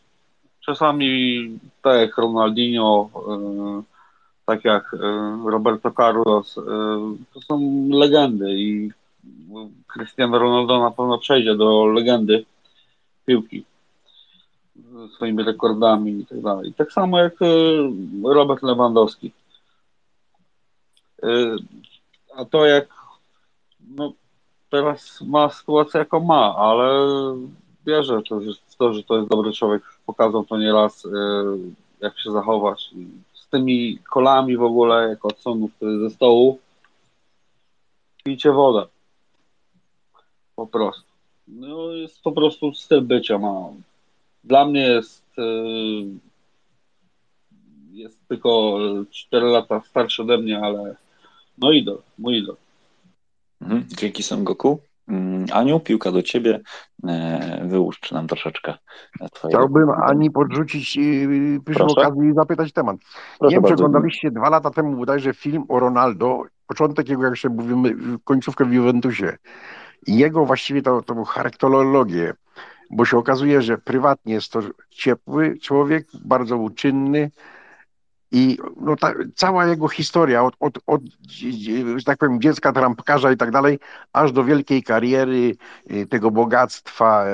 Czasami 0.60 1.08
tak 1.82 2.00
jak 2.00 2.18
Ronaldinho, 2.18 3.10
e, 3.28 3.82
tak 4.46 4.64
jak 4.64 4.94
e, 4.94 4.98
Roberto 5.50 5.90
Carlos, 5.90 6.54
to 7.34 7.40
są 7.40 7.88
legendy 7.90 8.52
i 8.52 8.90
Cristiano 9.92 10.38
Ronaldo 10.38 10.80
na 10.80 10.90
pewno 10.90 11.18
przejdzie 11.18 11.54
do 11.54 11.86
legendy 11.86 12.44
piłki 13.26 13.64
swoimi 15.14 15.42
rekordami 15.42 16.20
i 16.20 16.26
tak 16.26 16.40
dalej. 16.40 16.74
Tak 16.76 16.92
samo 16.92 17.18
jak 17.18 17.42
e, 17.42 17.46
Robert 18.24 18.62
Lewandowski. 18.62 19.32
E, 21.22 21.56
a 22.36 22.44
to 22.44 22.66
jak 22.66 22.88
no, 23.80 24.12
teraz 24.70 25.20
ma 25.20 25.50
sytuację 25.50 25.98
jaką 25.98 26.20
ma, 26.20 26.56
ale 26.56 27.06
wierzę 27.86 28.22
to, 28.28 28.40
że, 28.40 28.50
to, 28.78 28.94
że 28.94 29.02
to 29.02 29.16
jest 29.16 29.28
dobry 29.28 29.52
człowiek. 29.52 29.82
Pokazał 30.06 30.44
to 30.44 30.58
nieraz, 30.58 31.06
e, 31.06 31.08
jak 32.00 32.18
się 32.18 32.32
zachować. 32.32 32.90
Z 33.34 33.48
tymi 33.48 33.98
kolami 33.98 34.56
w 34.56 34.62
ogóle, 34.62 35.08
jak 35.08 35.24
odsunął 35.24 35.70
ze 35.80 36.10
stołu, 36.10 36.58
pijcie 38.24 38.52
wodę. 38.52 38.86
Po 40.56 40.66
prostu. 40.66 41.08
No 41.48 41.90
jest 41.92 42.22
po 42.22 42.32
prostu 42.32 42.74
styl 42.74 43.00
bycia 43.00 43.38
ma 43.38 43.70
dla 44.44 44.66
mnie 44.66 44.80
jest, 44.80 45.24
e, 45.38 45.42
jest 47.92 48.28
tylko 48.28 48.78
4 49.10 49.46
lata 49.46 49.80
starszy 49.80 50.22
ode 50.22 50.38
mnie, 50.38 50.60
ale 50.60 50.96
no 51.60 51.72
idol, 51.72 52.02
mój 52.18 52.38
idol. 52.38 52.56
Mhm. 53.60 53.84
Dzięki 53.88 54.22
Son 54.22 54.44
Goku. 54.44 54.80
Mm, 55.08 55.46
Aniu, 55.52 55.80
piłka 55.80 56.12
do 56.12 56.22
ciebie. 56.22 56.60
E, 57.08 57.66
wyłuszcz 57.66 58.12
nam 58.12 58.26
troszeczkę 58.26 58.74
twojego... 59.32 59.58
Chciałbym 59.58 59.90
Ani 59.90 60.30
podrzucić, 60.30 60.96
yy, 60.96 61.60
przy 61.66 61.74
Proszę. 61.74 62.00
okazji 62.00 62.28
i 62.28 62.34
zapytać 62.34 62.72
temat. 62.72 62.96
Proszę 63.38 63.56
nie 63.56 63.60
wiem, 63.60 63.68
czy 63.68 63.74
oglądaliście 63.74 64.30
dwa 64.30 64.50
lata 64.50 64.70
temu 64.70 64.96
bodajże 64.96 65.34
film 65.34 65.64
o 65.68 65.80
Ronaldo, 65.80 66.42
początek 66.66 67.08
jego, 67.08 67.22
jak 67.22 67.32
jeszcze 67.32 67.48
mówimy, 67.48 67.94
końcówkę 68.24 68.64
w 68.64 68.72
Juventusie. 68.72 69.36
I 70.06 70.18
jego 70.18 70.44
właściwie 70.44 70.82
to, 70.82 71.02
to 71.02 71.14
był 71.14 71.24
charakterologię, 71.24 72.34
bo 72.90 73.04
się 73.04 73.18
okazuje, 73.18 73.62
że 73.62 73.78
prywatnie 73.78 74.34
jest 74.34 74.52
to 74.52 74.60
ciepły 74.90 75.58
człowiek, 75.58 76.06
bardzo 76.24 76.56
uczynny 76.56 77.30
i 78.32 78.58
no, 78.80 78.96
ta, 78.96 79.14
cała 79.34 79.66
jego 79.66 79.88
historia 79.88 80.44
od, 80.44 80.54
od, 80.60 80.78
od, 80.86 81.00
że 81.96 82.04
tak 82.04 82.18
powiem, 82.18 82.40
dziecka 82.40 82.72
trampkarza 82.72 83.32
i 83.32 83.36
tak 83.36 83.50
dalej, 83.50 83.78
aż 84.12 84.32
do 84.32 84.44
wielkiej 84.44 84.82
kariery, 84.82 85.56
y, 85.90 86.06
tego 86.06 86.30
bogactwa, 86.30 87.26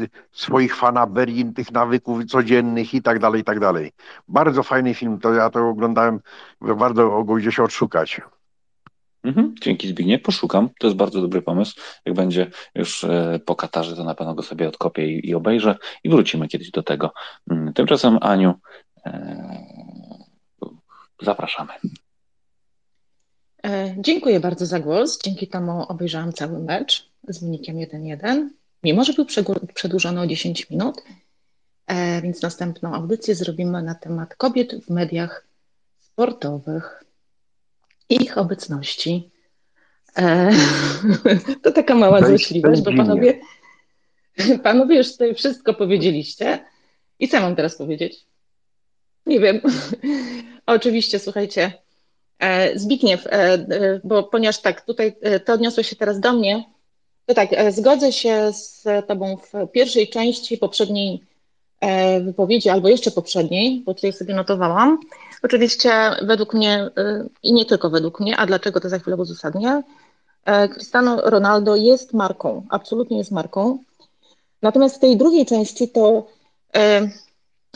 y, 0.00 0.08
swoich 0.32 0.76
fanaberii, 0.76 1.52
tych 1.52 1.72
nawyków 1.72 2.24
codziennych 2.24 2.94
i 2.94 3.02
tak 3.02 3.18
dalej, 3.18 3.40
i 3.40 3.44
tak 3.44 3.60
dalej. 3.60 3.92
Bardzo 4.28 4.62
fajny 4.62 4.94
film, 4.94 5.18
to 5.18 5.34
ja 5.34 5.50
to 5.50 5.68
oglądałem, 5.68 6.20
bardzo 6.60 7.24
go 7.24 7.34
gdzieś 7.34 7.60
odszukać. 7.60 8.20
Mhm, 9.24 9.54
dzięki 9.60 9.88
Zbigniew, 9.88 10.22
poszukam. 10.22 10.68
To 10.78 10.86
jest 10.86 10.96
bardzo 10.96 11.20
dobry 11.20 11.42
pomysł. 11.42 11.80
Jak 12.04 12.14
będzie 12.14 12.50
już 12.74 13.04
e, 13.04 13.40
po 13.46 13.56
Katarze, 13.56 13.96
to 13.96 14.04
na 14.04 14.14
pewno 14.14 14.34
go 14.34 14.42
sobie 14.42 14.68
odkopię 14.68 15.06
i, 15.06 15.28
i 15.28 15.34
obejrzę 15.34 15.76
i 16.04 16.08
wrócimy 16.08 16.48
kiedyś 16.48 16.70
do 16.70 16.82
tego. 16.82 17.12
Mm, 17.50 17.72
Tymczasem, 17.72 18.18
Aniu, 18.20 18.54
e, 19.06 19.82
zapraszamy. 21.22 21.72
E, 23.64 23.94
Dziękuję 23.98 24.40
bardzo 24.40 24.66
za 24.66 24.80
głos. 24.80 25.22
Dzięki 25.22 25.48
temu 25.48 25.82
obejrzałam 25.88 26.32
cały 26.32 26.58
mecz 26.58 27.10
z 27.28 27.40
wynikiem 27.40 27.76
1-1, 27.76 28.48
mimo 28.82 29.04
że 29.04 29.12
był 29.12 29.26
przedłużony 29.74 30.20
o 30.20 30.26
10 30.26 30.70
minut. 30.70 31.02
E, 31.86 32.22
Więc 32.22 32.42
następną 32.42 32.94
audycję 32.94 33.34
zrobimy 33.34 33.82
na 33.82 33.94
temat 33.94 34.34
kobiet 34.36 34.84
w 34.84 34.90
mediach 34.90 35.46
sportowych 36.00 37.04
i 38.08 38.22
ich 38.22 38.38
obecności. 38.38 39.30
E, 40.18 40.50
To 41.62 41.72
taka 41.72 41.94
mała 41.94 42.26
złośliwość, 42.26 42.82
bo 42.82 42.92
panowie, 42.96 43.40
panowie 44.62 44.96
już 44.96 45.12
tutaj 45.12 45.34
wszystko 45.34 45.74
powiedzieliście. 45.74 46.64
I 47.18 47.28
co 47.28 47.40
mam 47.40 47.56
teraz 47.56 47.76
powiedzieć? 47.76 48.26
Nie 49.26 49.40
wiem. 49.40 49.60
Oczywiście, 50.66 51.18
słuchajcie, 51.18 51.72
e, 52.38 52.78
Zbigniew, 52.78 53.26
e, 53.26 53.30
e, 53.30 54.00
bo 54.04 54.22
ponieważ 54.22 54.58
tak, 54.58 54.80
tutaj 54.80 55.16
to 55.44 55.52
odniosło 55.52 55.82
się 55.82 55.96
teraz 55.96 56.20
do 56.20 56.32
mnie, 56.32 56.64
to 57.26 57.34
tak, 57.34 57.50
zgodzę 57.72 58.12
się 58.12 58.52
z 58.52 58.84
Tobą 59.06 59.36
w 59.36 59.70
pierwszej 59.72 60.08
części 60.08 60.58
poprzedniej 60.58 61.22
wypowiedzi, 62.24 62.68
albo 62.68 62.88
jeszcze 62.88 63.10
poprzedniej, 63.10 63.82
bo 63.86 63.94
tutaj 63.94 64.12
sobie 64.12 64.34
notowałam. 64.34 64.98
Oczywiście 65.42 65.90
według 66.22 66.54
mnie, 66.54 66.90
i 67.42 67.52
nie 67.52 67.64
tylko 67.64 67.90
według 67.90 68.20
mnie, 68.20 68.36
a 68.36 68.46
dlaczego 68.46 68.80
to 68.80 68.88
za 68.88 68.98
chwilę 68.98 69.16
uzasadnię, 69.16 69.82
Cristiano 70.72 71.20
Ronaldo 71.30 71.76
jest 71.76 72.12
marką, 72.12 72.66
absolutnie 72.70 73.18
jest 73.18 73.30
marką. 73.30 73.78
Natomiast 74.62 74.96
w 74.96 75.00
tej 75.00 75.16
drugiej 75.16 75.46
części 75.46 75.88
to 75.88 76.26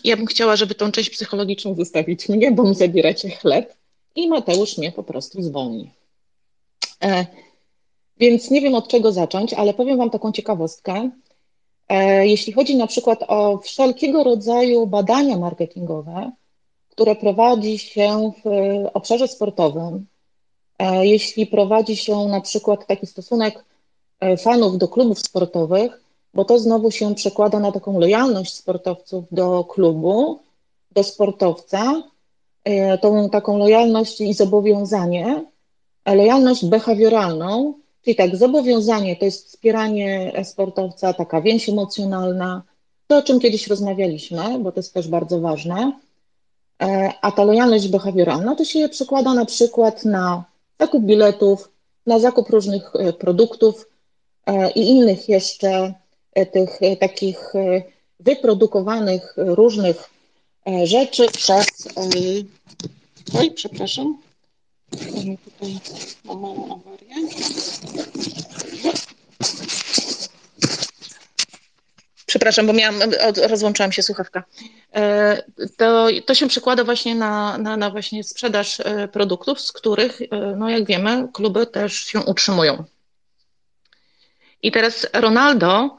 ja 0.05 0.16
bym 0.16 0.26
chciała, 0.26 0.57
żeby 0.57 0.74
tą 0.74 0.92
część 0.92 1.11
psychologiczną 1.11 1.74
zostawić 1.74 2.28
mnie, 2.28 2.53
bo 2.53 2.64
mi 2.64 2.74
zabieracie 2.74 3.30
chleb 3.30 3.74
i 4.14 4.28
Mateusz 4.28 4.78
mnie 4.78 4.92
po 4.92 5.03
prostu 5.03 5.42
zwolni. 5.42 5.90
E, 7.03 7.26
więc 8.18 8.51
nie 8.51 8.61
wiem 8.61 8.74
od 8.74 8.88
czego 8.88 9.12
zacząć, 9.12 9.55
ale 9.55 9.74
powiem 9.74 9.99
Wam 9.99 10.11
taką 10.11 10.32
ciekawostkę. 10.32 11.11
E, 11.88 12.26
jeśli 12.26 12.53
chodzi 12.53 12.76
na 12.76 12.86
przykład 12.86 13.24
o 13.28 13.59
wszelkiego 13.59 14.24
rodzaju 14.24 14.86
badania 14.86 15.38
marketingowe, 15.38 16.32
które 16.88 17.16
prowadzi 17.16 17.78
się 17.78 18.32
w 18.44 18.49
obszarze 18.94 19.28
sportowym, 19.28 20.07
e, 20.78 21.07
jeśli 21.07 21.47
prowadzi 21.47 21.97
się 21.97 22.16
na 22.16 22.40
przykład 22.40 22.86
taki 22.86 23.07
stosunek 23.07 23.64
e, 24.20 24.36
fanów 24.36 24.78
do 24.78 24.88
klubów 24.88 25.18
sportowych, 25.18 26.05
bo 26.37 26.45
to 26.45 26.59
znowu 26.59 26.91
się 26.91 27.14
przekłada 27.14 27.59
na 27.59 27.72
taką 27.72 28.01
lojalność 28.01 28.55
sportowców 28.55 29.24
do 29.30 29.64
klubu, 29.64 30.41
do 30.93 31.03
sportowca, 31.03 32.03
e, 32.64 32.99
tą 32.99 33.30
taką 33.30 33.59
lojalność 33.59 34.20
i 34.20 34.34
zobowiązanie, 34.34 35.45
a 36.05 36.14
lojalność 36.14 36.66
behawioralną, 36.66 37.74
czyli 38.03 38.16
tak, 38.16 38.37
zobowiązanie 38.37 39.16
to 39.16 39.24
jest 39.24 39.49
wspieranie 39.49 40.32
sportowca, 40.45 41.12
taka 41.12 41.41
więź 41.41 41.68
emocjonalna, 41.68 42.62
to 43.07 43.18
o 43.18 43.22
czym 43.22 43.41
kiedyś 43.41 43.66
rozmawialiśmy, 43.66 44.59
bo 44.59 44.72
to 44.72 44.80
jest 44.80 44.95
też 44.95 45.09
bardzo 45.09 45.41
ważne, 45.41 45.93
E, 46.82 47.12
a 47.22 47.32
ta 47.32 47.45
lojalność 47.45 47.89
behawioralna 47.89 48.55
to 48.55 48.64
się 48.64 48.89
przekłada 48.89 49.34
na 49.34 49.45
przykład 49.45 50.05
na 50.05 50.45
zakup 50.80 51.05
biletów, 51.05 51.72
na 52.07 52.18
zakup 52.18 52.51
różnych 52.51 52.97
e, 52.97 53.12
produktów 53.12 53.89
e, 54.47 54.70
i 54.70 54.89
innych 54.89 55.28
jeszcze. 55.28 55.68
e, 55.68 56.05
tych 56.45 56.82
e, 56.82 56.97
takich 56.97 57.55
e, 57.55 57.82
wyprodukowanych 58.20 59.34
różnych 59.37 60.11
e, 60.66 60.87
rzeczy 60.87 61.26
przez. 61.32 61.66
Oj, 63.39 63.51
przepraszam. 63.51 64.18
Tutaj 64.91 65.78
mam 66.24 66.72
awarię. 66.72 67.14
Przepraszam, 72.26 72.66
bo 72.66 72.72
miałam, 72.72 73.01
rozłączyłam 73.49 73.93
się 73.93 74.03
słuchawka. 74.03 74.45
To, 75.76 76.09
to 76.26 76.34
się 76.34 76.49
przekłada 76.49 76.84
właśnie 76.84 77.14
na, 77.14 77.59
na, 77.59 77.76
na 77.76 77.91
właśnie 77.91 78.24
sprzedaż 78.24 78.78
produktów, 79.12 79.61
z 79.61 79.72
których, 79.72 80.20
no 80.57 80.70
jak 80.70 80.87
wiemy, 80.87 81.28
kluby 81.32 81.66
też 81.66 81.93
się 81.95 82.20
utrzymują. 82.20 82.84
I 84.62 84.72
teraz 84.72 85.07
Ronaldo 85.12 85.97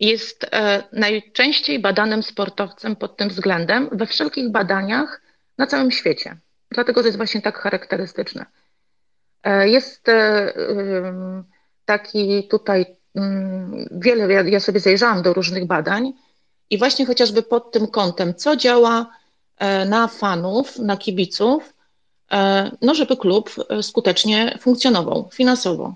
jest 0.00 0.46
e, 0.52 0.82
najczęściej 0.92 1.78
badanym 1.78 2.22
sportowcem 2.22 2.96
pod 2.96 3.16
tym 3.16 3.28
względem 3.28 3.88
we 3.92 4.06
wszelkich 4.06 4.50
badaniach 4.50 5.22
na 5.58 5.66
całym 5.66 5.90
świecie. 5.90 6.36
Dlatego 6.70 7.00
to 7.00 7.06
jest 7.06 7.16
właśnie 7.16 7.42
tak 7.42 7.58
charakterystyczne. 7.58 8.46
E, 9.42 9.68
Jest 9.68 10.08
e, 10.08 10.52
taki 11.84 12.48
tutaj 12.48 12.86
ym, 13.18 13.88
wiele, 13.92 14.50
ja, 14.50 14.60
sobie 14.60 14.80
zajrzałam 14.80 15.22
do 15.22 15.32
różnych 15.32 15.66
badań 15.66 16.12
i 16.70 16.78
właśnie 16.78 17.06
chociażby 17.06 17.42
pod 17.42 17.72
tym 17.72 17.86
kątem, 17.86 18.34
co 18.34 18.56
działa 18.56 19.20
na 19.86 20.08
fanów, 20.08 20.78
na 20.78 20.96
kibiców, 20.96 21.74
no 22.82 22.94
żeby 22.94 23.16
klub 23.16 23.50
skutecznie 23.82 24.58
funkcjonował 24.60 25.28
finansowo. 25.32 25.94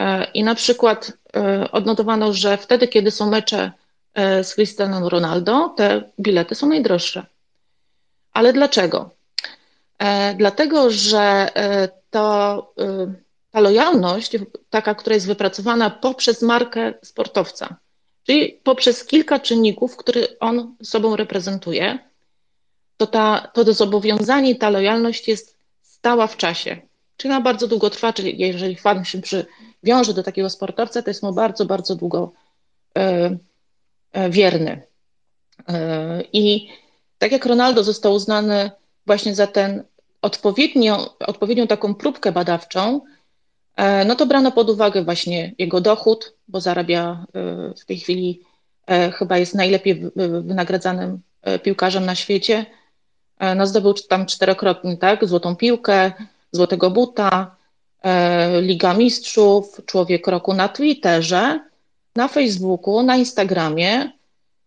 E, 0.00 0.24
I 0.34 0.44
na 0.44 0.54
przykład 0.54 1.12
e, 1.36 1.70
odnotowano, 1.70 2.32
że 2.32 2.56
wtedy, 2.56 2.88
kiedy 2.88 3.10
są 3.10 3.30
mecze 3.30 3.72
e, 4.14 4.44
z 4.44 4.54
Cristiano 4.54 5.08
Ronaldo, 5.08 5.74
te 5.76 6.02
bilety 6.20 6.54
są 6.54 6.68
najdroższe. 6.68 7.26
Ale 8.32 8.52
dlaczego? 8.52 9.10
Dlatego, 10.36 10.90
że 10.90 11.48
to, 12.10 12.74
ta 13.50 13.60
lojalność, 13.60 14.32
taka, 14.70 14.94
która 14.94 15.14
jest 15.14 15.26
wypracowana 15.26 15.90
poprzez 15.90 16.42
markę 16.42 16.94
sportowca, 17.02 17.76
czyli 18.26 18.60
poprzez 18.62 19.04
kilka 19.04 19.40
czynników, 19.40 19.96
które 19.96 20.20
on 20.40 20.74
sobą 20.82 21.16
reprezentuje, 21.16 21.98
to, 22.96 23.06
ta, 23.06 23.50
to 23.54 23.72
zobowiązanie, 23.72 24.56
ta 24.56 24.70
lojalność 24.70 25.28
jest 25.28 25.56
stała 25.82 26.26
w 26.26 26.36
czasie. 26.36 26.80
Czyli 27.16 27.34
na 27.34 27.40
bardzo 27.40 27.66
długo 27.66 27.90
trwa, 27.90 28.12
czyli 28.12 28.38
jeżeli 28.38 28.76
fan 28.76 29.04
się 29.04 29.20
przywiąże 29.82 30.14
do 30.14 30.22
takiego 30.22 30.50
sportowca, 30.50 31.02
to 31.02 31.10
jest 31.10 31.22
mu 31.22 31.32
bardzo, 31.32 31.66
bardzo 31.66 31.94
długo 31.94 32.32
e, 32.98 33.36
e, 34.12 34.30
wierny. 34.30 34.82
E, 35.68 36.22
I 36.32 36.68
tak 37.18 37.32
jak 37.32 37.46
Ronaldo 37.46 37.84
został 37.84 38.12
uznany 38.12 38.70
właśnie 39.06 39.34
za 39.34 39.46
ten 39.46 39.84
odpowiednią, 40.22 41.66
taką 41.68 41.94
próbkę 41.94 42.32
badawczą, 42.32 43.00
no 44.06 44.16
to 44.16 44.26
brano 44.26 44.52
pod 44.52 44.70
uwagę 44.70 45.04
właśnie 45.04 45.52
jego 45.58 45.80
dochód, 45.80 46.34
bo 46.48 46.60
zarabia 46.60 47.26
w 47.80 47.84
tej 47.84 47.98
chwili 47.98 48.40
chyba 49.14 49.38
jest 49.38 49.54
najlepiej 49.54 49.94
wy- 49.94 50.42
wynagradzanym 50.42 51.20
piłkarzem 51.62 52.06
na 52.06 52.14
świecie. 52.14 52.66
No 53.56 53.66
zdobył 53.66 53.94
tam 53.94 54.26
czterokrotnie, 54.26 54.96
tak? 54.96 55.26
Złotą 55.28 55.56
piłkę, 55.56 56.12
złotego 56.52 56.90
buta, 56.90 57.56
Liga 58.60 58.94
Mistrzów, 58.94 59.80
Człowiek 59.86 60.26
Roku 60.26 60.54
na 60.54 60.68
Twitterze, 60.68 61.60
na 62.16 62.28
Facebooku, 62.28 63.02
na 63.02 63.16
Instagramie. 63.16 64.12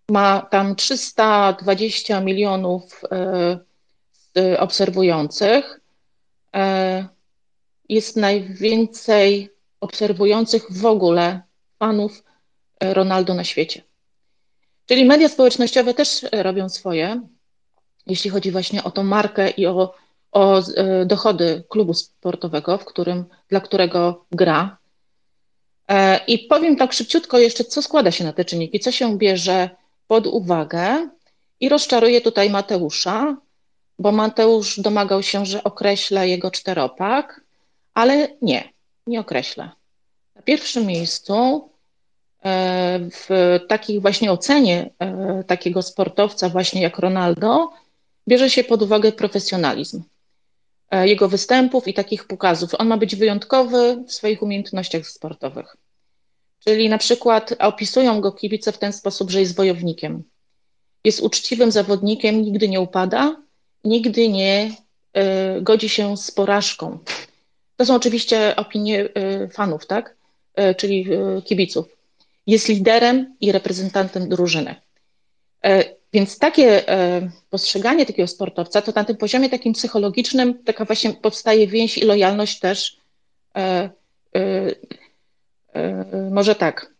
Ma 0.09 0.41
tam 0.41 0.75
320 0.75 2.21
milionów 2.21 3.01
e, 3.11 3.59
e, 4.37 4.59
obserwujących. 4.59 5.79
E, 6.55 7.07
Jest 7.89 8.17
najwięcej 8.17 9.49
obserwujących 9.79 10.65
w 10.69 10.85
ogóle 10.85 11.41
fanów 11.79 12.23
Ronaldo 12.81 13.33
na 13.33 13.43
świecie. 13.43 13.81
Czyli 14.85 15.05
media 15.05 15.29
społecznościowe 15.29 15.93
też 15.93 16.25
robią 16.31 16.69
swoje, 16.69 17.21
jeśli 18.05 18.29
chodzi 18.29 18.51
właśnie 18.51 18.83
o 18.83 18.91
tą 18.91 19.03
markę 19.03 19.49
i 19.49 19.65
o, 19.67 19.95
o 20.33 20.61
dochody 21.05 21.63
klubu 21.69 21.93
sportowego, 21.93 22.77
w 22.77 22.85
którym, 22.85 23.25
dla 23.49 23.59
którego 23.59 24.25
gra. 24.31 24.77
I 26.27 26.39
powiem 26.39 26.75
tak 26.75 26.93
szybciutko 26.93 27.39
jeszcze, 27.39 27.63
co 27.63 27.81
składa 27.81 28.11
się 28.11 28.23
na 28.23 28.33
te 28.33 28.45
czynniki, 28.45 28.79
co 28.79 28.91
się 28.91 29.17
bierze 29.17 29.69
pod 30.07 30.27
uwagę 30.27 31.09
i 31.59 31.69
rozczaruje 31.69 32.21
tutaj 32.21 32.49
Mateusza, 32.49 33.37
bo 33.99 34.11
Mateusz 34.11 34.79
domagał 34.79 35.23
się, 35.23 35.45
że 35.45 35.63
określa 35.63 36.25
jego 36.25 36.51
czteropak, 36.51 37.41
ale 37.93 38.27
nie, 38.41 38.69
nie 39.07 39.19
określę. 39.19 39.69
Na 40.35 40.41
pierwszym 40.41 40.85
miejscu 40.85 41.69
e, 42.43 42.99
w 43.11 43.59
takiej 43.67 43.99
właśnie 43.99 44.31
ocenie 44.31 44.89
e, 44.99 45.43
takiego 45.43 45.81
sportowca 45.81 46.49
właśnie 46.49 46.81
jak 46.81 46.99
Ronaldo 46.99 47.69
bierze 48.27 48.49
się 48.49 48.63
pod 48.63 48.81
uwagę 48.81 49.11
profesjonalizm 49.11 49.97
e, 49.97 50.03
jego 50.91 51.29
występów 51.29 51.87
i 51.87 51.93
takich 51.93 52.27
pokazów. 52.27 52.71
On 52.77 52.87
ma 52.87 52.97
być 52.97 53.15
wyjątkowy 53.15 54.03
w 54.07 54.13
swoich 54.13 54.43
umiejętnościach 54.43 55.07
sportowych. 55.07 55.77
Czyli 56.65 56.89
na 56.89 56.97
przykład 56.97 57.53
opisują 57.59 58.21
go 58.21 58.31
kibice 58.31 58.71
w 58.71 58.77
ten 58.77 58.93
sposób, 58.93 59.31
że 59.31 59.39
jest 59.39 59.55
wojownikiem. 59.55 60.23
Jest 61.03 61.19
uczciwym 61.19 61.71
zawodnikiem, 61.71 62.41
nigdy 62.41 62.69
nie 62.69 62.81
upada, 62.81 63.35
nigdy 63.83 64.29
nie 64.29 64.75
y, 65.57 65.61
godzi 65.61 65.89
się 65.89 66.17
z 66.17 66.31
porażką. 66.31 66.99
To 67.77 67.85
są 67.85 67.95
oczywiście 67.95 68.55
opinie 68.55 69.03
y, 69.03 69.49
fanów, 69.53 69.85
tak? 69.85 70.15
Y, 70.59 70.75
czyli 70.75 71.07
kibiców. 71.45 71.85
Jest 72.47 72.69
liderem 72.69 73.35
i 73.41 73.51
reprezentantem 73.51 74.29
drużyny. 74.29 74.75
Więc 76.13 76.39
takie 76.39 76.83
postrzeganie 77.49 78.05
takiego 78.05 78.27
sportowca, 78.27 78.81
to 78.81 78.91
na 78.95 79.03
tym 79.03 79.17
poziomie 79.17 79.49
takim 79.49 79.73
psychologicznym 79.73 80.63
taka 80.63 80.85
właśnie 80.85 81.13
powstaje 81.13 81.67
więź 81.67 81.97
i 81.97 82.05
lojalność 82.05 82.59
też 82.59 82.97
może 86.31 86.55
tak, 86.55 86.93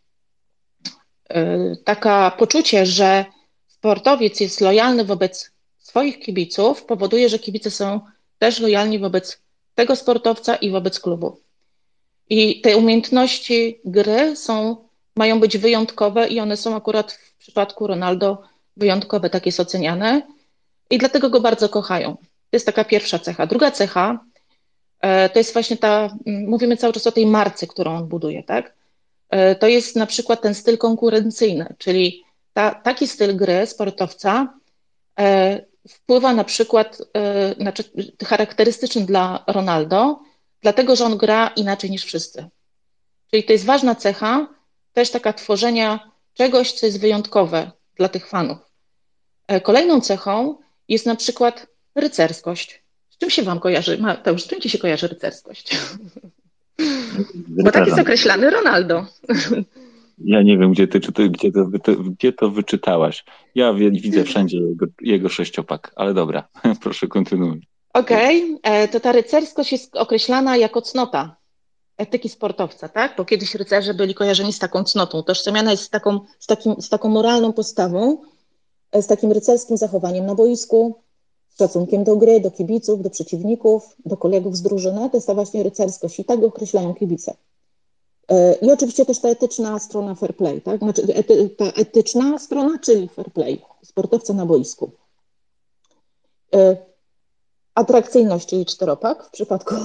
taka 1.84 2.31
poczucie, 2.31 2.85
że 2.85 3.26
sportowiec 3.68 4.40
jest 4.40 4.61
lojalny 4.61 5.06
wobec 5.06 5.52
swoich 5.80 6.19
kibiców, 6.19 6.85
powoduje, 6.85 7.30
że 7.30 7.40
kibice 7.40 7.72
są 7.72 7.99
też 8.40 8.60
lojalni 8.60 8.99
wobec 8.99 9.41
tego 9.76 9.95
sportowca 9.95 10.56
i 10.56 10.72
wobec 10.72 10.99
klubu. 10.99 11.38
I 12.30 12.61
te 12.61 12.77
umiejętności 12.77 13.80
gry 13.85 14.35
są, 14.35 14.88
mają 15.15 15.40
być 15.40 15.57
wyjątkowe 15.57 16.27
i 16.27 16.40
one 16.40 16.57
są 16.57 16.76
akurat 16.76 17.11
w 17.11 17.38
przypadku 17.38 17.88
Ronaldo 17.88 18.44
wyjątkowe, 18.78 19.30
tak 19.30 19.45
jest 19.45 19.60
oceniane. 19.60 20.22
I 20.90 20.98
dlatego 20.98 21.30
go 21.30 21.40
bardzo 21.40 21.70
kochają. 21.70 22.16
To 22.18 22.56
jest 22.56 22.66
taka 22.66 22.84
pierwsza 22.84 23.20
cecha. 23.20 23.48
Druga 23.48 23.72
cecha 23.72 24.26
e, 25.00 25.30
to 25.30 25.40
jest 25.40 25.54
właśnie 25.54 25.78
ta, 25.78 26.18
mówimy 26.26 26.78
cały 26.78 26.94
czas 26.94 27.08
o 27.08 27.12
tej 27.12 27.26
marce, 27.26 27.68
którą 27.68 27.95
on 27.95 28.08
buduje, 28.08 28.44
tak? 28.44 28.74
E, 29.30 29.56
to 29.56 29.68
jest 29.68 29.95
na 29.95 30.06
przykład 30.06 30.41
ten 30.41 30.56
styl 30.56 30.78
konkurencyjny, 30.78 31.76
czyli 31.78 32.24
ta, 32.54 32.72
taki 32.72 33.08
styl 33.08 33.36
gry 33.36 33.66
sportowca 33.66 34.54
e, 35.20 35.62
wpływa 35.90 36.34
na 36.34 36.44
przykład, 36.44 37.02
znaczy 37.58 37.84
charakterystyczny 38.26 39.06
dla 39.06 39.44
Ronaldo, 39.48 40.20
dlatego 40.62 40.95
że 40.95 41.06
on 41.06 41.18
gra 41.18 41.48
inaczej 41.48 41.91
niż 41.91 42.06
wszyscy. 42.06 42.50
Czyli 43.32 43.44
to 43.44 43.54
jest 43.54 43.66
ważna 43.66 43.95
cecha, 43.95 44.48
też 44.94 45.12
taka 45.12 45.34
tworzenia 45.34 46.12
czegoś, 46.34 46.72
co 46.72 46.86
jest 46.86 47.00
wyjątkowe 47.00 47.72
dla 47.95 48.10
tych 48.10 48.28
fanów. 48.28 48.62
E, 49.54 49.62
kolejną 49.62 50.02
cechą 50.02 50.56
jest 50.88 51.06
na 51.06 51.16
przykład 51.16 51.68
rycerskość. 51.96 52.84
Z 53.10 53.18
czym 53.18 53.30
się 53.30 53.44
Wam 53.44 53.60
kojarzy? 53.60 53.98
Mateusz, 53.98 54.44
z 54.44 54.48
czym 54.48 54.62
Ci 54.62 54.70
się 54.70 54.78
kojarzy 54.78 55.08
rycerskość? 55.08 55.78
Bo 57.64 57.72
tak 57.72 57.88
jest 57.88 58.00
określany 58.00 58.50
Ronaldo. 58.50 59.06
Ja 60.18 60.42
nie 60.42 60.58
wiem, 60.58 60.72
gdzie, 60.72 60.88
ty, 60.88 61.00
czy 61.00 61.12
ty, 61.12 61.30
gdzie, 61.30 61.52
to, 61.84 61.96
gdzie 61.96 62.34
to 62.34 62.50
wyczytałaś. 62.50 63.26
Ja 63.56 63.74
widzę 63.74 64.24
wszędzie 64.24 64.58
jego, 64.58 64.86
jego 65.02 65.30
sześciopak, 65.30 65.92
ale 65.96 66.14
dobra, 66.14 66.48
proszę 66.84 67.08
kontynuuj. 67.08 67.68
Okej, 67.94 68.44
okay. 68.44 68.74
E, 68.74 68.88
to 68.88 69.00
ta 69.00 69.12
rycerskość 69.12 69.72
jest 69.72 69.96
określana 69.96 70.58
jako 70.58 70.82
cnota 70.82 71.36
etyki 71.98 72.30
sportowca, 72.30 72.90
tak? 72.90 73.14
Bo 73.18 73.26
kiedyś 73.26 73.56
rycerze 73.56 73.94
byli 73.94 74.14
kojarzeni 74.14 74.54
z 74.54 74.60
taką 74.60 74.84
cnotą. 74.84 75.24
Tożsamiana 75.24 75.72
jest 75.72 75.84
z 75.84 75.90
taką, 75.90 76.20
z, 76.40 76.48
takim, 76.48 76.82
z 76.82 76.90
taką 76.90 77.10
moralną 77.10 77.54
postawą, 77.54 78.22
z 79.02 79.07
takim 79.07 79.32
rycerskim 79.32 79.78
zachowaniem 79.78 80.26
na 80.26 80.36
boisku, 80.36 80.95
z 81.49 81.57
szacunkiem 81.57 82.03
do 82.03 82.15
gry, 82.15 82.40
do 82.40 82.52
kibiców, 82.52 83.02
do 83.02 83.10
przeciwników, 83.10 83.95
do 84.06 84.18
kolegów 84.18 84.57
z 84.57 84.61
drużyny. 84.61 85.10
To 85.10 85.18
jest 85.18 85.28
ta 85.28 85.34
właśnie 85.34 85.64
rycerskość 85.64 86.20
i 86.20 86.26
tak 86.26 86.40
go 86.40 86.48
określają 86.48 86.94
kibice. 86.94 87.36
E, 88.30 88.53
I 88.53 88.72
oczywiście 88.72 89.06
też 89.06 89.20
ta 89.20 89.30
etyczna 89.30 89.80
strona 89.80 90.15
fair 90.15 90.36
play, 90.36 90.61
tak? 90.61 90.80
Znaczy, 90.80 91.02
ety, 91.15 91.49
ta 91.49 91.65
etyczna 91.65 92.40
strona, 92.40 92.80
czyli 92.80 93.07
fair 93.07 93.32
play, 93.32 93.61
sportowca 93.84 94.34
na 94.34 94.45
boisku. 94.45 94.91
E, 96.56 96.78
atrakcyjność, 97.76 98.48
czyli 98.48 98.65
czteropak 98.65 99.24
w 99.24 99.30
przypadku 99.30 99.76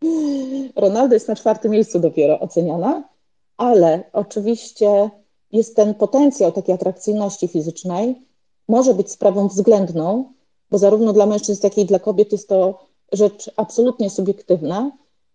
Ronaldo 0.76 1.14
jest 1.14 1.28
na 1.28 1.36
czwartym 1.36 1.72
miejscu 1.72 2.00
dopiero 2.00 2.40
oceniana, 2.40 3.08
ale 3.56 4.04
oczywiście 4.12 5.10
jest 5.52 5.76
ten 5.76 5.94
potencjał 5.94 6.52
takiej 6.52 6.74
atrakcyjności 6.74 7.48
fizycznej, 7.48 8.26
może 8.72 8.94
być 8.94 9.10
sprawą 9.10 9.48
względną, 9.48 10.32
bo 10.70 10.78
zarówno 10.78 11.12
dla 11.12 11.26
mężczyzn, 11.26 11.60
jak 11.64 11.78
i 11.78 11.84
dla 11.84 11.98
kobiet 11.98 12.32
jest 12.32 12.48
to 12.48 12.86
rzecz 13.12 13.50
absolutnie 13.56 14.10
subiektywna, 14.10 14.90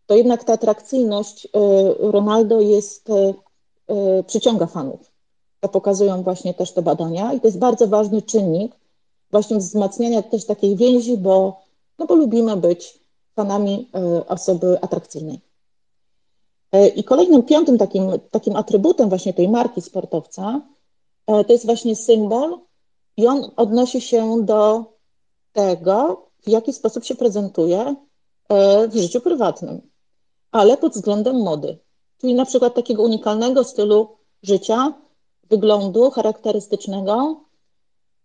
to 0.05 0.15
jednak 0.15 0.43
ta 0.43 0.53
atrakcyjność 0.53 1.45
y, 1.45 1.49
Ronaldo 1.99 2.61
jest, 2.61 3.09
y, 3.09 3.13
y, 4.19 4.23
przyciąga 4.23 4.65
fanów. 4.65 5.11
To 5.59 5.69
pokazują 5.69 6.23
właśnie 6.23 6.53
też 6.53 6.71
te 6.71 6.81
badania 6.81 7.33
i 7.33 7.39
to 7.39 7.47
jest 7.47 7.59
bardzo 7.59 7.87
ważny 7.87 8.21
czynnik 8.21 8.75
właśnie 9.31 9.57
wzmacniania 9.57 10.21
też 10.21 10.45
takiej 10.45 10.75
więzi, 10.75 11.17
bo, 11.17 11.61
no 11.99 12.05
bo 12.05 12.15
lubimy 12.15 12.57
być 12.57 12.99
fanami 13.35 13.89
osoby 14.27 14.77
atrakcyjnej. 14.81 15.39
I 16.95 17.03
kolejnym, 17.03 17.43
piątym 17.43 17.77
takim, 17.77 18.11
takim 18.31 18.55
atrybutem 18.55 19.09
właśnie 19.09 19.33
tej 19.33 19.49
marki 19.49 19.81
sportowca 19.81 20.61
to 21.25 21.53
jest 21.53 21.65
właśnie 21.65 21.95
symbol 21.95 22.66
i 23.17 23.27
on 23.27 23.51
odnosi 23.55 24.01
się 24.01 24.45
do 24.45 24.85
tego, 25.53 26.27
w 26.41 26.49
jaki 26.49 26.73
sposób 26.73 27.05
się 27.05 27.15
prezentuje 27.15 27.95
w 28.89 28.95
życiu 28.95 29.21
prywatnym 29.21 29.81
ale 30.51 30.77
pod 30.77 30.93
względem 30.93 31.43
mody. 31.43 31.77
Czyli 32.17 32.33
na 32.33 32.45
przykład 32.45 32.75
takiego 32.75 33.03
unikalnego 33.03 33.63
stylu 33.63 34.17
życia, 34.43 34.93
wyglądu 35.49 36.11
charakterystycznego. 36.11 37.41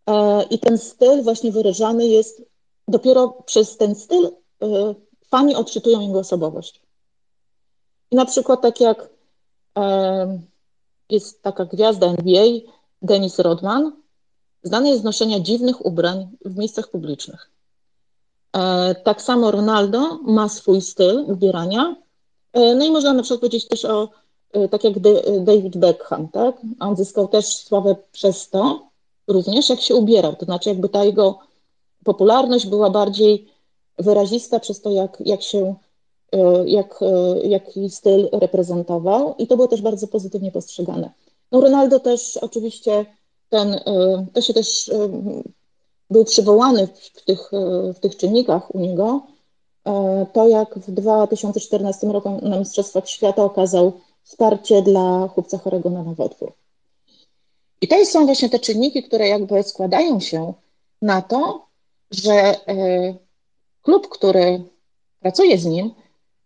E, 0.06 0.42
I 0.42 0.58
ten 0.58 0.78
styl 0.78 1.22
właśnie 1.22 1.52
wyrażany 1.52 2.06
jest 2.06 2.42
dopiero 2.88 3.28
przez 3.28 3.76
ten 3.76 3.94
styl 3.94 4.26
e, 4.26 4.94
fani 5.26 5.54
odczytują 5.54 6.00
jego 6.00 6.18
osobowość. 6.18 6.82
I 8.10 8.16
na 8.16 8.24
przykład 8.24 8.62
tak 8.62 8.80
jak 8.80 9.08
e, 9.78 10.40
jest 11.10 11.42
taka 11.42 11.64
gwiazda 11.64 12.06
NBA, 12.06 12.44
Dennis 13.02 13.38
Rodman, 13.38 14.01
znany 14.62 14.88
jest 14.88 15.00
z 15.00 15.04
noszenia 15.04 15.40
dziwnych 15.40 15.86
ubrań 15.86 16.28
w 16.44 16.56
miejscach 16.56 16.90
publicznych. 16.90 17.50
Tak 19.04 19.22
samo 19.22 19.50
Ronaldo 19.50 20.18
ma 20.22 20.48
swój 20.48 20.80
styl 20.80 21.24
ubierania, 21.26 21.96
E, 22.52 22.74
no 22.74 22.84
i 22.84 22.90
można 22.90 23.12
na 23.12 23.22
przykład 23.22 23.40
powiedzieć 23.40 23.68
też 23.68 23.84
o, 23.84 24.08
e, 24.52 24.68
tak 24.68 24.84
jak 24.84 24.94
David 25.44 25.76
Beckham, 25.76 26.28
tak? 26.28 26.56
On 26.80 26.96
zyskał 26.96 27.28
też 27.28 27.46
sławę 27.46 27.96
przez 28.12 28.50
to, 28.50 28.88
również 29.28 29.68
jak 29.68 29.80
się 29.80 29.94
ubierał, 29.94 30.36
to 30.36 30.44
znaczy 30.44 30.68
jakby 30.68 30.88
ta 30.88 31.04
jego 31.04 31.38
popularność 32.04 32.66
była 32.66 32.90
bardziej 32.90 33.48
wyrazista 33.98 34.60
przez 34.60 34.80
to, 34.80 34.90
jak, 34.90 35.22
jak 35.26 35.42
się, 35.42 35.74
e, 36.32 36.68
jak, 36.68 37.00
jaki 37.44 37.90
styl 37.90 38.28
reprezentował 38.32 39.34
i 39.38 39.46
to 39.46 39.56
było 39.56 39.68
też 39.68 39.82
bardzo 39.82 40.08
pozytywnie 40.08 40.52
postrzegane. 40.52 41.10
No 41.52 41.60
Ronaldo 41.60 42.00
też 42.00 42.36
oczywiście 42.36 43.06
ten, 43.52 43.80
to 44.32 44.40
się 44.40 44.54
też 44.54 44.90
był 46.10 46.24
przywołany 46.24 46.86
w 46.86 47.24
tych, 47.24 47.50
w 47.94 47.98
tych 48.00 48.16
czynnikach 48.16 48.74
u 48.74 48.80
niego, 48.80 49.22
E, 49.84 50.26
to 50.32 50.48
jak 50.48 50.78
w 50.78 50.90
2014 50.90 52.06
roku 52.06 52.40
na 52.42 52.58
Mistrzostwach 52.58 53.08
Świata 53.08 53.44
okazał 53.44 54.00
wsparcie 54.22 54.82
dla 54.82 55.28
chłopca 55.28 55.58
chorego 55.58 55.90
na 55.90 56.02
nowotwór. 56.02 56.52
I 57.80 57.88
to 57.88 58.04
są 58.04 58.26
właśnie 58.26 58.48
te 58.48 58.58
czynniki, 58.58 59.02
które 59.02 59.28
jakby 59.28 59.62
składają 59.62 60.20
się 60.20 60.52
na 61.02 61.22
to, 61.22 61.66
że 62.10 62.32
e, 62.32 62.54
klub, 63.82 64.08
który 64.08 64.62
pracuje 65.20 65.58
z 65.58 65.64
nim, 65.64 65.94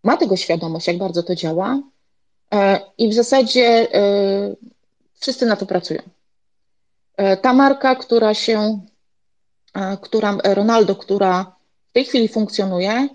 ma 0.02 0.16
tego 0.16 0.36
świadomość, 0.36 0.86
jak 0.86 0.98
bardzo 0.98 1.22
to 1.22 1.34
działa 1.34 1.80
I 2.98 3.08
w 3.08 3.14
zasadzie 3.14 3.88
wszyscy 5.20 5.46
na 5.46 5.56
to 5.56 5.66
pracują. 5.66 6.02
Ta 7.43 7.52
marka, 7.52 7.94
która 7.94 8.34
się, 8.34 8.80
która 10.01 10.38
Ronaldo, 10.44 10.97
która 10.97 11.56
w 11.90 11.93
tej 11.93 12.05
chwili 12.05 12.28
funkcjonuje, 12.28 13.09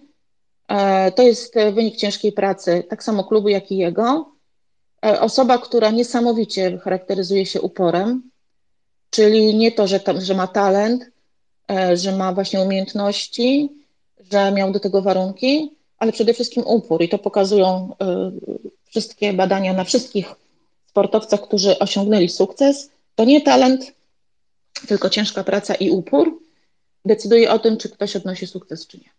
to 1.15 1.23
jest 1.23 1.55
wynik 1.73 1.95
ciężkiej 1.95 2.31
pracy, 2.31 2.83
tak 2.89 3.03
samo 3.03 3.23
klubu, 3.23 3.49
jak 3.49 3.71
i 3.71 3.77
jego. 3.77 4.31
Osoba, 5.01 5.57
która 5.57 5.91
niesamowicie 5.91 6.77
charakteryzuje 6.77 7.45
się 7.45 7.61
uporem, 7.61 8.29
czyli 9.09 9.55
nie 9.55 9.71
to, 9.71 9.87
że, 9.87 9.99
tam, 9.99 10.21
że 10.21 10.33
ma 10.33 10.47
talent, 10.47 11.05
że 11.93 12.11
ma 12.11 12.33
właśnie 12.33 12.61
umiejętności, 12.61 13.69
że 14.31 14.51
miał 14.51 14.71
do 14.71 14.79
tego 14.79 15.01
warunki, 15.01 15.75
ale 15.97 16.11
przede 16.11 16.33
wszystkim 16.33 16.63
upór 16.67 17.01
i 17.01 17.09
to 17.09 17.17
pokazują 17.17 17.95
wszystkie 18.89 19.33
badania 19.33 19.73
na 19.73 19.83
wszystkich 19.83 20.35
sportowcach, 20.87 21.41
którzy 21.41 21.79
osiągnęli 21.79 22.29
sukces. 22.29 22.90
To 23.15 23.23
nie 23.23 23.41
talent, 23.41 23.93
tylko 24.87 25.09
ciężka 25.09 25.43
praca 25.43 25.75
i 25.75 25.89
upór 25.89 26.41
decyduje 27.05 27.51
o 27.51 27.59
tym, 27.59 27.77
czy 27.77 27.89
ktoś 27.89 28.15
odnosi 28.15 28.47
sukces, 28.47 28.87
czy 28.87 28.97
nie. 28.97 29.11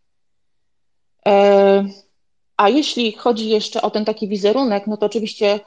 A 2.56 2.68
jeśli 2.68 3.12
chodzi 3.12 3.48
jeszcze 3.48 3.82
o 3.82 3.90
ten 3.90 4.04
taki 4.04 4.28
wizerunek, 4.28 4.86
no 4.86 4.96
to 4.96 5.06
oczywiście 5.06 5.60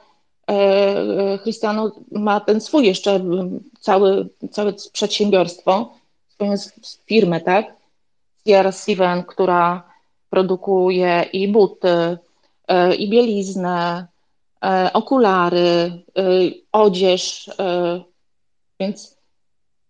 Cristiano 1.42 1.92
ma 2.10 2.40
ten 2.40 2.60
swój 2.60 2.86
jeszcze 2.86 3.24
cały, 3.80 4.28
całe 4.50 4.72
przedsiębiorstwo, 4.92 5.94
swoją 6.28 6.54
firmę, 7.06 7.40
tak? 7.40 7.74
CR 8.44 8.72
Steven, 8.72 9.24
która 9.24 9.90
produkuje 10.30 11.28
i 11.32 11.48
buty, 11.48 12.18
i 12.98 13.10
bieliznę, 13.10 14.06
okulary, 14.92 16.02
odzież, 16.72 17.50
więc 18.80 19.16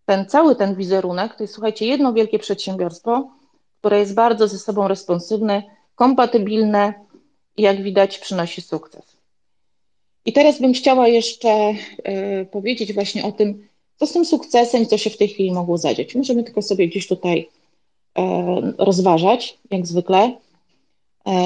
ten 0.07 0.27
cały 0.27 0.57
ten 0.57 0.75
wizerunek 0.75 1.35
to 1.35 1.45
jest, 1.45 1.55
słuchajcie, 1.55 1.87
jedno 1.87 2.13
wielkie 2.13 2.39
przedsiębiorstwo, 2.39 3.31
które 3.81 3.99
jest 3.99 4.15
bardzo 4.15 4.49
ze 4.49 4.59
sobą 4.59 4.89
responsywne, 4.89 5.63
kompatybilne 5.95 6.95
i 7.57 7.63
jak 7.63 7.83
widać 7.83 8.19
przynosi 8.19 8.63
sukces. 8.63 9.17
I 10.25 10.33
teraz 10.33 10.61
bym 10.61 10.73
chciała 10.73 11.09
jeszcze 11.09 11.75
powiedzieć 12.51 12.93
właśnie 12.93 13.25
o 13.25 13.33
tym, 13.33 13.69
co 13.97 14.07
z 14.07 14.13
tym 14.13 14.25
sukcesem, 14.25 14.87
co 14.87 14.99
się 14.99 15.11
w 15.11 15.17
tej 15.17 15.29
chwili 15.29 15.53
mogło 15.53 15.79
zadziać. 15.79 16.15
Możemy 16.15 16.45
tylko 16.45 16.63
sobie 16.63 16.89
gdzieś 16.89 17.07
tutaj 17.07 17.49
rozważać, 18.79 19.59
jak 19.71 19.87
zwykle. 19.87 20.37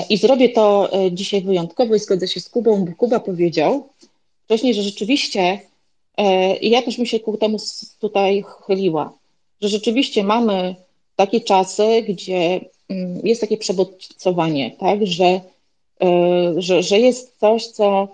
I 0.08 0.16
zrobię 0.16 0.48
to 0.48 0.90
dzisiaj 1.12 1.42
wyjątkowo 1.42 1.94
i 1.94 1.98
zgodzę 1.98 2.28
się 2.28 2.40
z 2.40 2.48
Kubą, 2.48 2.84
bo 2.84 2.92
Kuba 2.96 3.20
powiedział 3.20 3.88
wcześniej, 4.44 4.74
że 4.74 4.82
rzeczywiście, 4.82 5.60
i 6.60 6.70
ja 6.70 6.82
też 6.82 6.96
bym 6.96 7.06
się 7.06 7.20
ku 7.20 7.36
temu 7.36 7.58
tutaj 7.98 8.44
chyliła, 8.66 9.12
że 9.60 9.68
rzeczywiście 9.68 10.24
mamy 10.24 10.74
takie 11.16 11.40
czasy, 11.40 12.02
gdzie 12.02 12.60
jest 13.24 13.40
takie 13.40 13.56
przebodźcowanie, 13.56 14.70
tak, 14.70 15.06
że, 15.06 15.40
że, 16.56 16.82
że 16.82 16.98
jest 16.98 17.38
coś, 17.38 17.66
co 17.66 18.08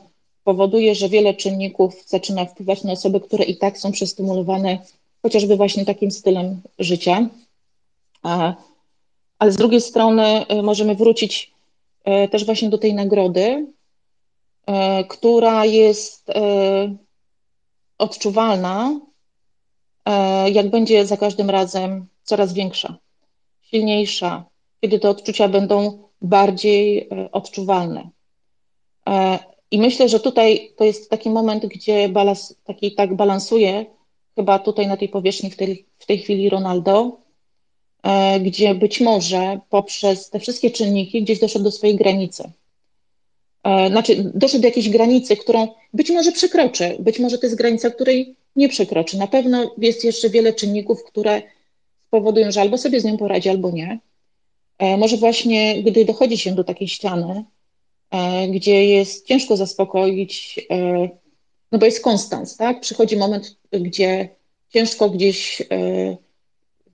powoduje, 0.45 0.95
że 0.95 1.09
wiele 1.09 1.35
czynników 1.35 1.95
zaczyna 2.07 2.45
wpływać 2.45 2.85
na 2.85 2.93
osoby, 2.93 3.21
które 3.21 3.45
i 3.45 3.57
tak 3.57 3.79
są 3.79 3.93
przestymulowane 3.93 4.79
chociażby 5.23 5.57
właśnie 5.57 5.85
takim 5.85 6.11
stylem 6.11 6.61
życia. 6.79 7.29
Ale 9.39 9.53
z 9.53 9.57
drugiej 9.57 9.81
strony 9.81 10.47
możemy 10.63 10.95
wrócić 10.95 11.51
też 12.31 12.45
właśnie 12.45 12.69
do 12.69 12.79
tej 12.79 12.95
nagrody, 12.95 13.67
która 15.09 15.65
jest 15.65 16.33
odczuwalna, 17.99 19.01
jak 20.53 20.71
będzie 20.71 21.07
za 21.07 21.17
każdym 21.17 21.51
razem 21.51 22.07
coraz 22.25 22.53
większa, 22.53 22.99
silniejsza, 23.63 24.45
kiedy 24.81 24.99
te 24.99 25.11
odczucia 25.11 25.49
będą 25.49 26.09
bardziej 26.23 27.09
odczuwalne. 27.33 28.11
I 29.71 29.79
myślę, 29.79 30.09
że 30.09 30.21
tutaj 30.21 30.73
to 30.77 30.85
jest 30.85 31.11
taki 31.11 31.31
moment, 31.31 31.67
gdzie 31.67 32.09
balans, 32.09 32.55
taki 32.65 32.95
tak 32.95 33.17
balansuje 33.17 33.87
chyba 34.35 34.59
tutaj 34.59 34.87
na 34.87 34.97
tej 34.97 35.09
powierzchni 35.09 35.51
w 35.51 35.57
tej, 35.57 35.87
w 35.99 36.07
tej 36.07 36.19
chwili 36.19 36.51
Ronaldo, 36.51 37.17
gdzie 38.41 38.75
być 38.75 39.01
może 39.01 39.61
poprzez 39.71 40.31
te 40.31 40.41
wszystkie 40.41 40.71
czynniki 40.71 41.23
gdzieś 41.23 41.41
doszedł 41.41 41.65
do 41.65 41.71
swojej 41.71 41.97
granicy. 41.97 42.51
Znaczy, 43.91 44.31
doszedł 44.35 44.63
do 44.63 44.69
jakiejś 44.69 44.89
granicy, 44.89 45.37
którą 45.37 45.69
być 45.95 46.11
może 46.11 46.33
przekroczy, 46.33 46.97
być 46.99 47.19
może 47.19 47.39
to 47.39 47.47
jest 47.47 47.57
granica, 47.57 47.91
której 47.91 48.37
nie 48.57 48.69
przekroczy. 48.69 49.19
Na 49.19 49.27
pewno 49.27 49.75
jest 49.79 50.05
jeszcze 50.05 50.31
wiele 50.31 50.53
czynników, 50.53 51.05
które 51.05 51.43
spowodują, 52.07 52.53
że 52.53 52.61
albo 52.61 52.79
sobie 52.79 53.01
z 53.01 53.05
nią 53.05 53.17
poradzi, 53.17 53.49
albo 53.49 53.71
nie. 53.71 53.99
Może 54.99 55.17
właśnie, 55.17 55.83
gdy 55.83 56.05
dochodzi 56.05 56.39
się 56.39 56.55
do 56.55 56.65
takiej 56.65 56.89
ściany, 56.89 57.45
gdzie 58.51 58.87
jest 58.87 59.27
ciężko 59.27 59.57
zaspokoić, 59.57 60.61
no 61.73 61.79
bo 61.79 61.87
jest 61.87 62.05
konstans, 62.05 62.57
tak? 62.57 62.81
Przychodzi 62.81 63.17
moment, 63.17 63.57
gdzie 63.73 64.29
ciężko 64.69 65.11
gdzieś 65.11 65.63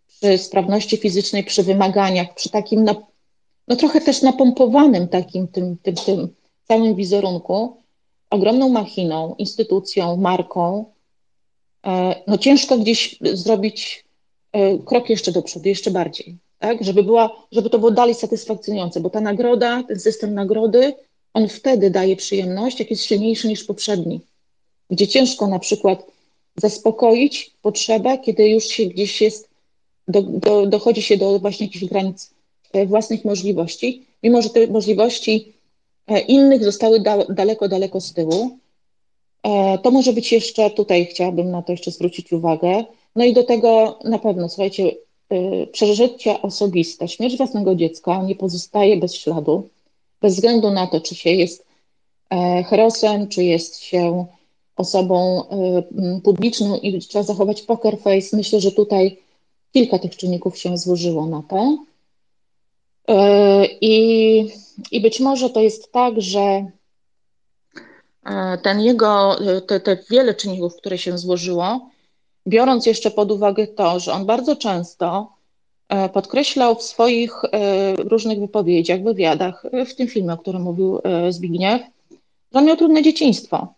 przy 0.08 0.38
sprawności 0.38 0.96
fizycznej, 0.96 1.44
przy 1.44 1.62
wymaganiach, 1.62 2.34
przy 2.34 2.50
takim, 2.50 2.84
no 3.68 3.76
trochę 3.76 4.00
też 4.00 4.22
napompowanym 4.22 5.08
takim 5.08 5.48
tym, 5.48 5.76
tym, 5.82 5.94
tym 5.94 6.28
całym 6.64 6.94
wizerunku, 6.94 7.76
ogromną 8.30 8.68
machiną, 8.68 9.34
instytucją, 9.38 10.16
marką, 10.16 10.84
no 12.26 12.38
ciężko 12.38 12.78
gdzieś 12.78 13.18
zrobić 13.20 14.04
krok 14.84 15.10
jeszcze 15.10 15.32
do 15.32 15.42
przodu, 15.42 15.68
jeszcze 15.68 15.90
bardziej, 15.90 16.36
tak? 16.58 16.84
Żeby, 16.84 17.02
była, 17.02 17.30
żeby 17.52 17.70
to 17.70 17.78
było 17.78 17.90
dalej 17.90 18.14
satysfakcjonujące, 18.14 19.00
bo 19.00 19.10
ta 19.10 19.20
nagroda, 19.20 19.82
ten 19.82 20.00
system 20.00 20.34
nagrody, 20.34 20.92
on 21.34 21.48
wtedy 21.48 21.90
daje 21.90 22.16
przyjemność, 22.16 22.80
jak 22.80 22.90
jest 22.90 23.04
silniejszy 23.04 23.48
niż 23.48 23.64
poprzedni, 23.64 24.20
gdzie 24.90 25.08
ciężko 25.08 25.46
na 25.46 25.58
przykład 25.58 26.06
zaspokoić 26.56 27.50
potrzebę, 27.62 28.18
kiedy 28.18 28.48
już 28.48 28.64
się 28.64 28.86
gdzieś 28.86 29.20
jest, 29.20 29.48
do, 30.08 30.22
do, 30.22 30.66
dochodzi 30.66 31.02
się 31.02 31.16
do 31.16 31.38
właśnie 31.38 31.66
jakichś 31.66 31.84
granic 31.84 32.30
własnych 32.86 33.24
możliwości, 33.24 34.06
mimo 34.22 34.42
że 34.42 34.50
te 34.50 34.66
możliwości 34.66 35.52
innych 36.28 36.64
zostały 36.64 37.00
da, 37.00 37.24
daleko, 37.24 37.68
daleko 37.68 38.00
z 38.00 38.12
tyłu. 38.12 38.58
To 39.82 39.90
może 39.90 40.12
być 40.12 40.32
jeszcze, 40.32 40.70
tutaj 40.70 41.06
chciałabym 41.06 41.50
na 41.50 41.62
to 41.62 41.72
jeszcze 41.72 41.90
zwrócić 41.90 42.32
uwagę, 42.32 42.84
no 43.16 43.24
i 43.24 43.32
do 43.32 43.44
tego 43.44 43.98
na 44.04 44.18
pewno, 44.18 44.48
słuchajcie, 44.48 44.92
przeżycie 45.72 46.42
osobiste, 46.42 47.08
śmierć 47.08 47.36
własnego 47.36 47.74
dziecka 47.74 48.22
nie 48.22 48.34
pozostaje 48.34 48.96
bez 48.96 49.14
śladu, 49.14 49.68
bez 50.20 50.34
względu 50.34 50.70
na 50.70 50.86
to, 50.86 51.00
czy 51.00 51.14
się 51.14 51.30
jest 51.30 51.66
herosem, 52.66 53.28
czy 53.28 53.44
jest 53.44 53.78
się 53.78 54.26
osobą 54.76 55.42
publiczną 56.24 56.78
i 56.78 56.98
trzeba 56.98 57.24
zachować 57.24 57.62
poker 57.62 57.98
face. 57.98 58.36
Myślę, 58.36 58.60
że 58.60 58.72
tutaj 58.72 59.18
kilka 59.72 59.98
tych 59.98 60.16
czynników 60.16 60.58
się 60.58 60.78
złożyło 60.78 61.26
na 61.26 61.42
to. 61.48 61.78
I, 63.80 64.46
I 64.90 65.00
być 65.00 65.20
może 65.20 65.50
to 65.50 65.60
jest 65.60 65.92
tak, 65.92 66.20
że 66.20 66.66
ten 68.62 68.80
jego, 68.80 69.36
te, 69.66 69.80
te 69.80 69.98
wiele 70.10 70.34
czynników, 70.34 70.76
które 70.76 70.98
się 70.98 71.18
złożyło, 71.18 71.90
biorąc 72.48 72.86
jeszcze 72.86 73.10
pod 73.10 73.32
uwagę 73.32 73.66
to, 73.66 74.00
że 74.00 74.12
on 74.12 74.26
bardzo 74.26 74.56
często 74.56 75.32
podkreślał 76.12 76.74
w 76.74 76.82
swoich 76.82 77.32
różnych 77.98 78.40
wypowiedziach, 78.40 79.02
wywiadach, 79.02 79.66
w 79.86 79.94
tym 79.94 80.08
filmie, 80.08 80.32
o 80.32 80.38
którym 80.38 80.62
mówił 80.62 81.00
Zbigniew, 81.30 81.82
że 82.52 82.58
on 82.58 82.64
miał 82.64 82.76
trudne 82.76 83.02
dzieciństwo. 83.02 83.74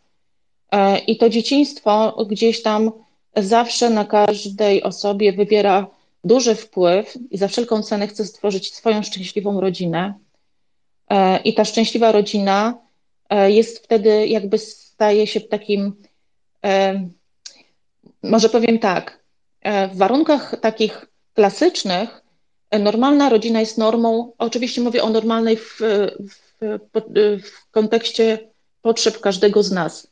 I 1.07 1.17
to 1.17 1.29
dzieciństwo 1.29 2.25
gdzieś 2.29 2.63
tam 2.63 2.93
zawsze 3.37 3.91
na 3.91 4.05
każdej 4.05 4.83
osobie 4.83 5.33
wywiera 5.33 5.87
duży 6.25 6.55
wpływ 6.55 7.19
i 7.31 7.39
za 7.39 7.49
wszelką 7.49 7.83
cenę 7.83 8.07
chce 8.09 8.25
stworzyć 8.25 8.75
swoją 8.75 9.03
szczęśliwą 9.03 9.61
rodzinę. 9.61 10.15
I 11.45 11.55
ta 11.55 11.65
szczęśliwa 11.65 12.13
rodzina 12.13 12.79
jest 13.47 13.85
wtedy 13.85 14.27
jakby 14.27 14.59
staje 14.59 15.27
się 15.27 15.41
takim, 15.41 16.03
może 18.23 18.49
powiem 18.49 18.79
tak, 18.79 19.25
w 19.93 19.97
warunkach 19.97 20.61
takich 20.61 21.07
klasycznych 21.35 22.25
normalna 22.81 23.29
rodzina 23.29 23.61
jest 23.61 23.79
normą, 23.79 24.33
oczywiście 24.39 24.81
mówię 24.81 25.03
o 25.03 25.11
normalnej 25.11 25.57
w, 25.57 25.81
w, 25.81 26.89
w 27.43 27.71
kontekście 27.71 28.39
potrzeb 28.83 29.21
każdego 29.21 29.63
z 29.63 29.73
nas. 29.73 30.09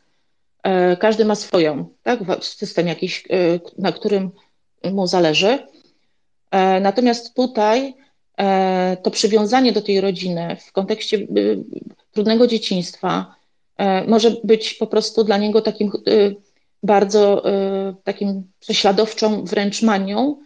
Każdy 1.01 1.25
ma 1.25 1.35
swoją, 1.35 1.89
tak, 2.03 2.19
system 2.41 2.87
jakiś, 2.87 3.25
na 3.79 3.93
którym 3.93 4.31
mu 4.85 5.07
zależy. 5.07 5.59
Natomiast 6.81 7.35
tutaj 7.35 7.95
to 9.03 9.11
przywiązanie 9.11 9.73
do 9.73 9.83
tej 9.83 10.01
rodziny 10.01 10.57
w 10.67 10.73
kontekście 10.73 11.27
trudnego 12.11 12.47
dzieciństwa, 12.47 13.35
może 14.09 14.37
być 14.45 14.75
po 14.75 14.87
prostu 14.87 15.25
dla 15.25 15.37
niego 15.39 15.61
takim 15.61 15.91
bardzo 16.83 17.43
takim 18.05 18.53
prześladowczą 18.61 19.45
wręcz 19.45 19.83
manią, 19.83 20.37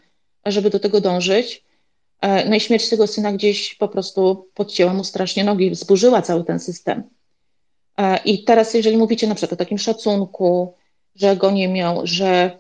żeby 0.47 0.71
do 0.71 0.81
tego 0.81 1.01
dążyć. 1.01 1.65
No 2.49 2.57
i 2.57 2.61
śmierć 2.61 2.89
tego 2.89 3.07
syna 3.07 3.33
gdzieś 3.33 3.75
po 3.75 3.89
prostu 3.89 4.49
podcięła 4.55 4.95
mu 4.95 5.05
strasznie 5.05 5.45
nogi, 5.45 5.75
zburzyła 5.75 6.23
cały 6.23 6.45
ten 6.45 6.61
system. 6.61 7.03
I 8.25 8.45
teraz, 8.45 8.75
jeżeli 8.75 8.97
mówicie 8.97 9.27
na 9.27 9.35
przykład 9.35 9.53
o 9.53 9.65
takim 9.65 9.79
szacunku, 9.79 10.75
że 11.15 11.37
go 11.37 11.51
nie 11.51 11.69
miał, 11.69 12.01
że 12.05 12.59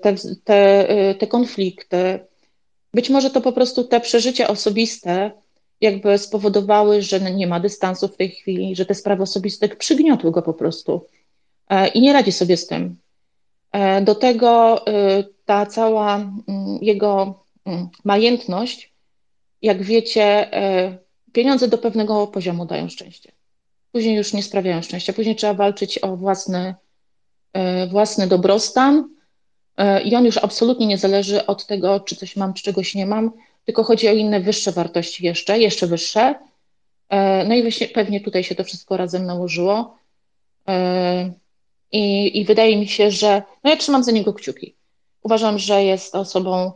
te, 0.00 0.14
te, 0.44 0.86
te 1.18 1.26
konflikty, 1.26 2.18
być 2.94 3.10
może 3.10 3.30
to 3.30 3.40
po 3.40 3.52
prostu 3.52 3.84
te 3.84 4.00
przeżycia 4.00 4.48
osobiste 4.48 5.30
jakby 5.80 6.18
spowodowały, 6.18 7.02
że 7.02 7.20
nie 7.20 7.46
ma 7.46 7.60
dystansu 7.60 8.08
w 8.08 8.16
tej 8.16 8.30
chwili, 8.30 8.76
że 8.76 8.86
te 8.86 8.94
sprawy 8.94 9.22
osobiste 9.22 9.68
przygniotły 9.68 10.30
go 10.30 10.42
po 10.42 10.54
prostu 10.54 11.06
i 11.94 12.00
nie 12.00 12.12
radzi 12.12 12.32
sobie 12.32 12.56
z 12.56 12.66
tym. 12.66 12.96
Do 14.02 14.14
tego 14.14 14.84
ta 15.44 15.66
cała 15.66 16.16
mm, 16.16 16.38
jego 16.82 17.44
mm, 17.64 17.88
majętność, 18.04 18.92
jak 19.62 19.82
wiecie, 19.82 20.50
pieniądze 21.32 21.68
do 21.68 21.78
pewnego 21.78 22.26
poziomu 22.26 22.66
dają 22.66 22.88
szczęście. 22.88 23.32
Później 23.92 24.16
już 24.16 24.32
nie 24.32 24.42
sprawiają 24.42 24.82
szczęścia. 24.82 25.12
Później 25.12 25.36
trzeba 25.36 25.54
walczyć 25.54 25.98
o 25.98 26.16
własny, 26.16 26.74
własny 27.90 28.26
dobrostan, 28.26 29.04
E, 29.04 29.19
I 30.04 30.16
on 30.16 30.24
już 30.24 30.38
absolutnie 30.38 30.86
nie 30.86 30.98
zależy 30.98 31.46
od 31.46 31.66
tego, 31.66 32.00
czy 32.00 32.16
coś 32.16 32.36
mam, 32.36 32.54
czy 32.54 32.62
czegoś 32.62 32.94
nie 32.94 33.06
mam, 33.06 33.32
tylko 33.64 33.84
chodzi 33.84 34.08
o 34.08 34.12
inne 34.12 34.40
wyższe 34.40 34.72
wartości 34.72 35.26
jeszcze, 35.26 35.58
jeszcze 35.58 35.86
wyższe. 35.86 36.34
E, 37.08 37.44
no 37.44 37.54
i 37.54 37.62
właśnie 37.62 37.88
pewnie 37.88 38.20
tutaj 38.20 38.44
się 38.44 38.54
to 38.54 38.64
wszystko 38.64 38.96
razem 38.96 39.26
nałożyło. 39.26 39.96
E, 40.68 41.32
I, 41.92 42.38
I 42.38 42.44
wydaje 42.44 42.76
mi 42.76 42.88
się, 42.88 43.10
że 43.10 43.42
no 43.64 43.70
ja 43.70 43.76
trzymam 43.76 44.04
za 44.04 44.12
niego 44.12 44.32
kciuki. 44.32 44.74
Uważam, 45.22 45.58
że 45.58 45.84
jest 45.84 46.14
osobą 46.14 46.72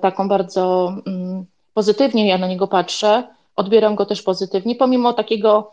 taką 0.00 0.28
bardzo 0.28 0.94
mm, 1.06 1.44
pozytywnie, 1.74 2.28
ja 2.28 2.38
na 2.38 2.48
niego 2.48 2.68
patrzę, 2.68 3.28
odbieram 3.56 3.94
go 3.94 4.06
też 4.06 4.22
pozytywnie, 4.22 4.74
pomimo 4.74 5.12
takiego 5.12 5.72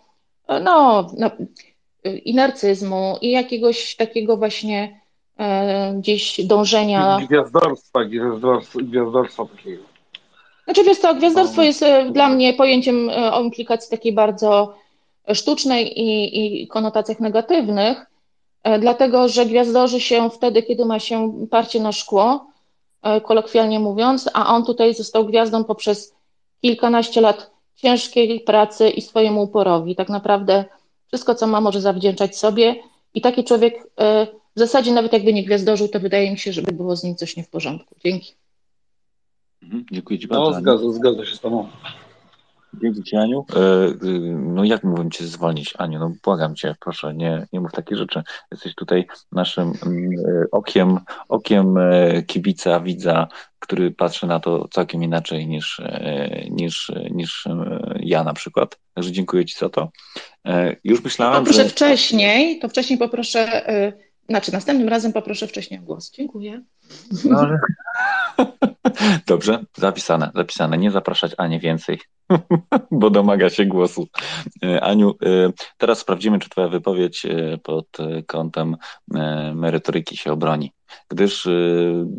no, 0.62 1.08
no 1.18 1.32
inercyzmu 2.26 3.18
i 3.22 3.32
jakiegoś 3.32 3.96
takiego 3.96 4.38
właśnie 4.38 5.00
E, 5.07 5.07
gdzieś 5.94 6.46
dążenia. 6.46 7.20
Gwiazdorstwa, 7.28 8.06
gwiazdorstwa, 8.06 8.80
gwiazdorstwa 8.82 9.46
takiego. 9.46 9.84
Znaczy 10.68 10.84
wiesz 10.84 10.98
co, 10.98 11.16
gwiazdorstwo 11.16 11.64
jest 11.64 11.84
e, 11.84 12.12
dla 12.12 12.30
mnie 12.30 12.54
pojęciem 12.54 13.10
e, 13.10 13.34
o 13.34 13.42
implikacji 13.42 13.92
takiej 13.92 14.14
bardzo 14.14 14.74
sztucznej 15.34 16.00
i, 16.00 16.64
i 16.64 16.68
konotacjach 16.68 17.20
negatywnych, 17.20 18.06
dlatego 18.80 19.28
że 19.28 19.46
gwiazdorzy 19.46 20.00
się 20.00 20.30
wtedy, 20.30 20.64
kiedy 20.64 20.86
ma 20.86 21.00
się 21.00 21.48
parcie 21.52 21.80
na 21.80 21.92
szkło, 21.92 22.48
kolokwialnie 23.24 23.80
mówiąc, 23.80 24.30
a 24.34 24.56
on 24.56 24.66
tutaj 24.66 24.94
został 24.94 25.26
gwiazdą 25.26 25.64
poprzez 25.64 26.16
kilkanaście 26.62 27.22
lat 27.22 27.52
ciężkiej 27.76 28.40
pracy 28.40 28.90
i 28.90 29.02
swojemu 29.02 29.42
uporowi. 29.42 29.96
Tak 29.96 30.10
naprawdę 30.10 30.66
wszystko, 31.08 31.36
co 31.36 31.48
ma, 31.48 31.62
może 31.62 31.82
zawdzięczać 31.82 32.38
sobie 32.38 32.76
i 33.14 33.22
taki 33.22 33.44
człowiek 33.44 33.88
w 34.58 34.60
zasadzie 34.60 34.94
nawet 34.94 35.14
jakby 35.14 35.34
nie 35.34 35.44
gwiazdożył, 35.44 35.88
to 35.88 36.00
wydaje 36.00 36.32
mi 36.32 36.38
się, 36.38 36.54
żeby 36.54 36.72
było 36.72 36.96
z 36.96 37.04
nim 37.04 37.16
coś 37.16 37.38
nie 37.38 37.44
w 37.44 37.50
porządku. 37.50 37.96
Dzięki. 38.06 38.34
Mhm, 39.64 39.86
dziękuję 39.92 40.20
Ci 40.20 40.28
bardzo. 40.28 40.52
No, 40.52 40.60
zgadza, 40.60 40.92
zgadza 40.92 41.26
się 41.26 41.36
z 41.36 41.40
Tobą. 41.40 41.68
Dzięki 42.74 43.04
Ci, 43.04 43.16
Aniu. 43.16 43.46
E, 43.56 43.94
no 44.36 44.64
jak 44.64 44.84
mógłbym 44.84 45.12
Cię 45.12 45.26
zwolnić, 45.26 45.74
Aniu? 45.78 46.00
No 46.00 46.14
błagam 46.24 46.56
Cię, 46.56 46.76
proszę, 46.80 47.14
nie, 47.14 47.46
nie 47.54 47.62
mów 47.62 47.72
takie 47.72 47.96
rzeczy. 47.96 48.24
Jesteś 48.52 48.76
tutaj 48.76 49.06
naszym 49.32 49.74
mm, 49.86 50.12
e, 50.12 50.46
okiem, 50.52 51.00
okiem 51.30 51.78
e, 51.78 52.24
kibica, 52.24 52.80
widza, 52.80 53.28
który 53.60 53.92
patrzy 53.92 54.28
na 54.28 54.40
to 54.40 54.68
całkiem 54.68 55.04
inaczej 55.04 55.48
niż, 55.48 55.82
niż, 56.50 56.92
niż 57.12 57.48
ja 58.00 58.24
na 58.24 58.34
przykład. 58.34 58.80
Także 58.94 59.12
dziękuję 59.12 59.46
Ci 59.46 59.56
za 59.60 59.70
to. 59.70 59.90
Już 60.84 61.04
myślałem, 61.04 61.46
to 61.46 61.54
że... 61.54 61.66
wcześniej, 61.66 62.60
to 62.60 62.70
wcześniej 62.70 63.00
poproszę 63.00 63.66
znaczy, 64.30 64.54
następnym 64.54 64.90
razem 64.90 65.14
poproszę 65.14 65.48
wcześniej 65.48 65.80
o 65.80 65.84
głos. 65.84 66.12
Dziękuję. 66.12 66.64
No, 67.26 67.48
Dobrze, 69.28 69.64
zapisane, 69.78 70.32
zapisane. 70.36 70.78
Nie 70.78 70.91
zapraszać 70.91 71.32
Ani 71.38 71.60
więcej, 71.60 71.99
bo 72.91 73.10
domaga 73.10 73.49
się 73.49 73.66
głosu. 73.66 74.08
E, 74.64 74.82
Aniu, 74.82 75.10
e, 75.10 75.52
teraz 75.78 75.99
sprawdzimy, 75.99 76.40
czy 76.40 76.49
Twoja 76.49 76.68
wypowiedź 76.68 77.26
e, 77.26 77.58
pod 77.58 77.88
kątem 78.28 78.78
merytoryki 79.54 80.18
się 80.18 80.32
obroni. 80.32 80.72
Gdyż 81.10 81.48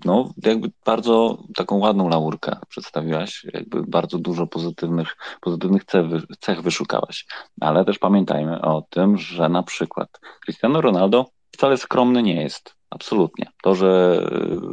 no, 0.04 0.32
jakby 0.42 0.70
bardzo 0.86 1.38
taką 1.56 1.78
ładną 1.78 2.08
laurkę 2.08 2.56
przedstawiłaś, 2.68 3.46
jakby 3.54 3.82
bardzo 3.82 4.18
dużo 4.18 4.46
pozytywnych, 4.46 5.16
pozytywnych 5.40 5.84
cech, 5.84 6.06
cech 6.40 6.62
wyszukałaś. 6.62 7.26
Ale 7.60 7.84
też 7.84 7.98
pamiętajmy 7.98 8.62
o 8.62 8.82
tym, 8.90 9.18
że 9.18 9.48
na 9.48 9.62
przykład 9.62 10.20
Cristiano 10.44 10.80
Ronaldo 10.80 11.26
wcale 11.58 11.76
skromny 11.76 12.22
nie 12.22 12.42
jest. 12.42 12.74
Absolutnie. 12.90 13.46
To, 13.62 13.74
że 13.74 14.22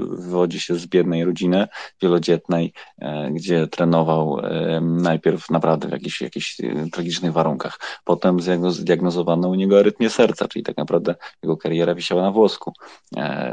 wywodzi 0.10 0.60
się 0.60 0.76
z 0.76 0.88
biednej 0.88 1.26
rodziny 1.26 1.68
wielodzietnej, 2.02 2.74
e, 2.99 3.32
gdzie 3.32 3.68
trenował 3.68 4.40
e, 4.40 4.82
najpierw 4.82 5.49
naprawdę 5.49 5.88
w 5.88 5.91
jakichś, 5.91 6.22
jakichś 6.22 6.62
e, 6.62 6.86
tragicznych 6.91 7.34
warunkach. 7.34 7.80
Potem 8.03 8.38
zdiagnozowano 8.70 9.49
u 9.49 9.56
niego 9.56 9.80
arytmię 9.80 10.10
serca, 10.10 10.48
czyli 10.48 10.64
tak 10.64 10.78
naprawdę 10.78 11.16
jego 11.44 11.57
kariera 11.57 11.95
wisiała 11.95 12.22
na 12.22 12.32
włosku. 12.32 12.74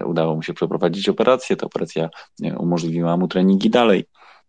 Udało 0.04 0.34
mu 0.34 0.42
się 0.42 0.54
przeprowadzić 0.54 1.08
operację. 1.08 1.56
Ta 1.56 1.66
operacja 1.66 2.08
umożliwiła 2.58 3.16
mu 3.16 3.28
treningi 3.28 3.70
dalej. 3.70 4.04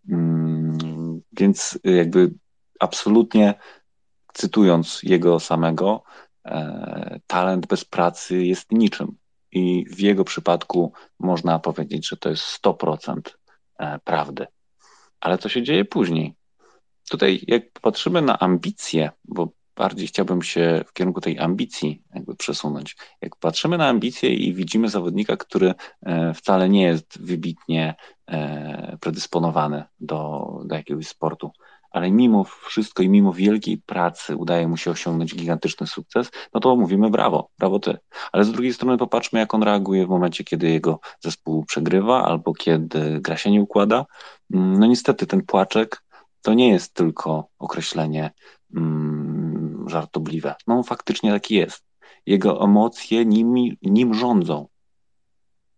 Mm, 0.10 1.22
więc 1.39 1.80
jakby 1.84 2.34
absolutnie 2.80 3.53
cytując 4.34 4.99
jego 5.03 5.39
samego, 5.39 6.03
E, 6.03 6.22
talent 7.28 7.68
bez 7.68 7.86
pracy 7.86 8.45
jest 8.45 8.72
niczym. 8.72 9.18
I 9.52 9.86
w 9.90 9.99
jego 9.99 10.24
przypadku 10.24 10.94
można 11.20 11.60
powiedzieć, 11.60 12.10
że 12.10 12.18
to 12.18 12.30
jest 12.30 12.64
100% 12.64 13.22
e, 13.80 13.99
prawdy. 13.99 14.48
Ale 15.20 15.38
co 15.38 15.49
się 15.49 15.64
dzieje 15.64 15.86
później? 15.86 16.36
Tutaj, 17.10 17.44
jak 17.48 17.64
patrzymy 17.82 18.22
na 18.22 18.40
ambicje, 18.40 19.11
bo 19.26 19.49
bardziej 19.76 20.07
chciałbym 20.07 20.41
się 20.41 20.84
w 20.88 20.94
kierunku 20.94 21.22
tej 21.22 21.40
ambicji 21.40 22.03
jakby 22.15 22.36
przesunąć. 22.36 22.95
Jak 23.22 23.36
patrzymy 23.36 23.78
na 23.78 23.88
ambicje 23.88 24.34
i 24.34 24.53
widzimy 24.53 24.90
zawodnika, 24.90 25.38
który 25.38 25.74
e, 26.02 26.34
wcale 26.34 26.70
nie 26.70 26.84
jest 26.84 27.22
wybitnie 27.22 27.95
predysponowany 28.99 29.84
do, 29.99 30.48
do 30.65 30.76
jakiegoś 30.76 31.07
sportu, 31.07 31.52
ale 31.94 32.11
mimo 32.11 32.44
wszystko 32.44 33.03
i 33.03 33.10
mimo 33.10 33.34
wielkiej 33.34 33.78
pracy 33.78 34.38
udaje 34.38 34.68
mu 34.68 34.78
się 34.78 34.91
osiągnąć 34.91 35.36
gigantyczny 35.36 35.88
sukces, 35.88 36.32
no 36.53 36.60
to 36.60 36.76
mówimy 36.76 37.10
brawo, 37.10 37.49
brawo 37.60 37.80
ty. 37.80 37.98
Ale 38.32 38.44
z 38.44 38.52
drugiej 38.52 38.74
strony 38.74 38.98
popatrzmy, 38.98 39.40
jak 39.40 39.53
on 39.53 39.64
reaguje 39.64 40.06
w 40.06 40.10
momencie, 40.10 40.44
kiedy 40.44 40.70
jego 40.70 40.99
zespół 41.20 41.65
przegrywa 41.65 42.26
albo 42.26 42.53
kiedy 42.53 43.20
gra 43.22 43.38
się 43.38 43.52
nie 43.52 43.61
układa. 43.61 44.06
Mm, 44.53 44.80
no 44.80 44.86
niestety 44.88 45.28
ten 45.28 45.41
płaczek 45.41 46.03
to 46.41 46.53
nie 46.53 46.70
jest 46.70 46.94
tylko 46.94 47.48
określenie 47.60 48.32
mm, 48.76 49.86
żartobliwe. 49.90 50.56
No 50.68 50.84
faktycznie 50.84 51.32
taki 51.32 51.56
jest. 51.56 51.84
Jego 52.26 52.64
emocje 52.64 53.26
nim, 53.82 54.14
rządzą. 54.14 54.68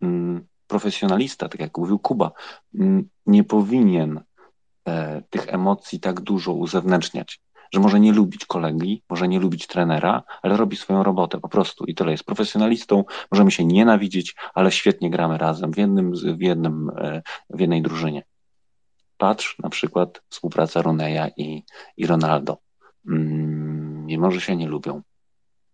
Mm, 0.02 0.48
profesjonalista, 0.68 1.50
tak 1.50 1.60
jak 1.60 1.78
mówił 1.78 2.00
Kuba, 2.00 2.32
mm, 2.76 3.10
nie 3.26 3.44
powinien 3.44 4.24
tych 5.30 5.54
emocji 5.54 6.00
tak 6.00 6.22
dużo 6.22 6.54
uzewnętrzniać, 6.54 7.40
że 7.74 7.80
może 7.80 8.00
nie 8.00 8.14
lubić 8.14 8.46
kolegi, 8.46 9.04
może 9.10 9.28
nie 9.28 9.40
lubić 9.40 9.68
trenera, 9.68 10.24
ale 10.42 10.58
robi 10.58 10.78
swoją 10.78 11.04
robotę 11.04 11.40
po 11.40 11.50
prostu 11.50 11.86
i 11.86 11.96
tyle. 11.96 12.12
Jest 12.12 12.24
profesjonalistą, 12.24 13.04
możemy 13.32 13.52
się 13.52 13.66
nienawidzieć, 13.66 14.36
ale 14.54 14.72
świetnie 14.72 15.10
gramy 15.10 15.38
razem 15.38 15.74
w, 15.74 15.78
jednym, 15.78 16.12
w, 16.38 16.42
jednym, 16.42 16.92
e, 16.98 17.22
w 17.50 17.60
jednej 17.60 17.82
drużynie. 17.82 18.24
Patrz 19.18 19.60
na 19.60 19.70
przykład 19.70 20.22
współpraca 20.30 20.82
Roneja 20.82 21.28
i, 21.38 21.64
i 21.98 22.08
Ronaldo. 22.08 22.58
Mm, 23.08 24.06
mimo, 24.06 24.32
że 24.32 24.42
się 24.42 24.56
nie 24.56 24.68
lubią. 24.68 25.02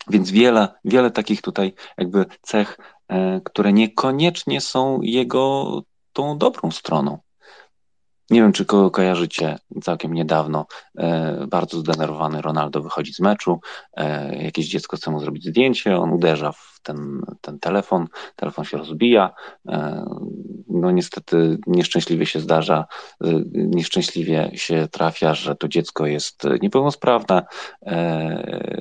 Więc 0.08 0.32
wiele, 0.32 0.68
wiele 0.86 1.12
takich 1.12 1.42
tutaj 1.42 1.74
jakby 1.98 2.26
cech, 2.42 2.78
e, 3.08 3.42
które 3.42 3.74
niekoniecznie 3.74 4.62
są 4.62 5.02
jego 5.02 5.82
tą 6.14 6.38
dobrą 6.38 6.72
stroną. 6.72 7.20
Nie 8.32 8.42
wiem, 8.42 8.52
czy 8.52 8.66
kogo 8.66 8.92
kojarzycie, 8.92 9.58
całkiem 9.82 10.14
niedawno. 10.14 10.66
E, 10.98 11.48
bardzo 11.48 11.80
zdenerwowany 11.80 12.42
Ronaldo 12.42 12.82
wychodzi 12.82 13.14
z 13.14 13.20
meczu, 13.20 13.60
e, 13.94 14.36
jakieś 14.44 14.68
dziecko 14.70 14.98
chce 14.98 15.12
mu 15.12 15.20
zrobić 15.20 15.46
zdjęcie, 15.46 15.98
on 15.98 16.12
uderza 16.12 16.52
w 16.52 16.80
ten, 16.84 17.22
ten 17.42 17.60
telefon, 17.60 18.08
telefon 18.36 18.66
się 18.66 18.78
rozbija, 18.78 19.34
e, 19.68 20.06
no 20.68 20.92
niestety 20.92 21.58
nieszczęśliwie 21.68 22.26
się 22.26 22.40
zdarza, 22.40 22.86
e, 23.24 23.28
nieszczęśliwie 23.54 24.52
się 24.54 24.88
trafia, 24.92 25.34
że 25.34 25.56
to 25.56 25.68
dziecko 25.68 26.06
jest 26.06 26.44
niepełnosprawne, 26.62 27.46
e, 27.86 28.72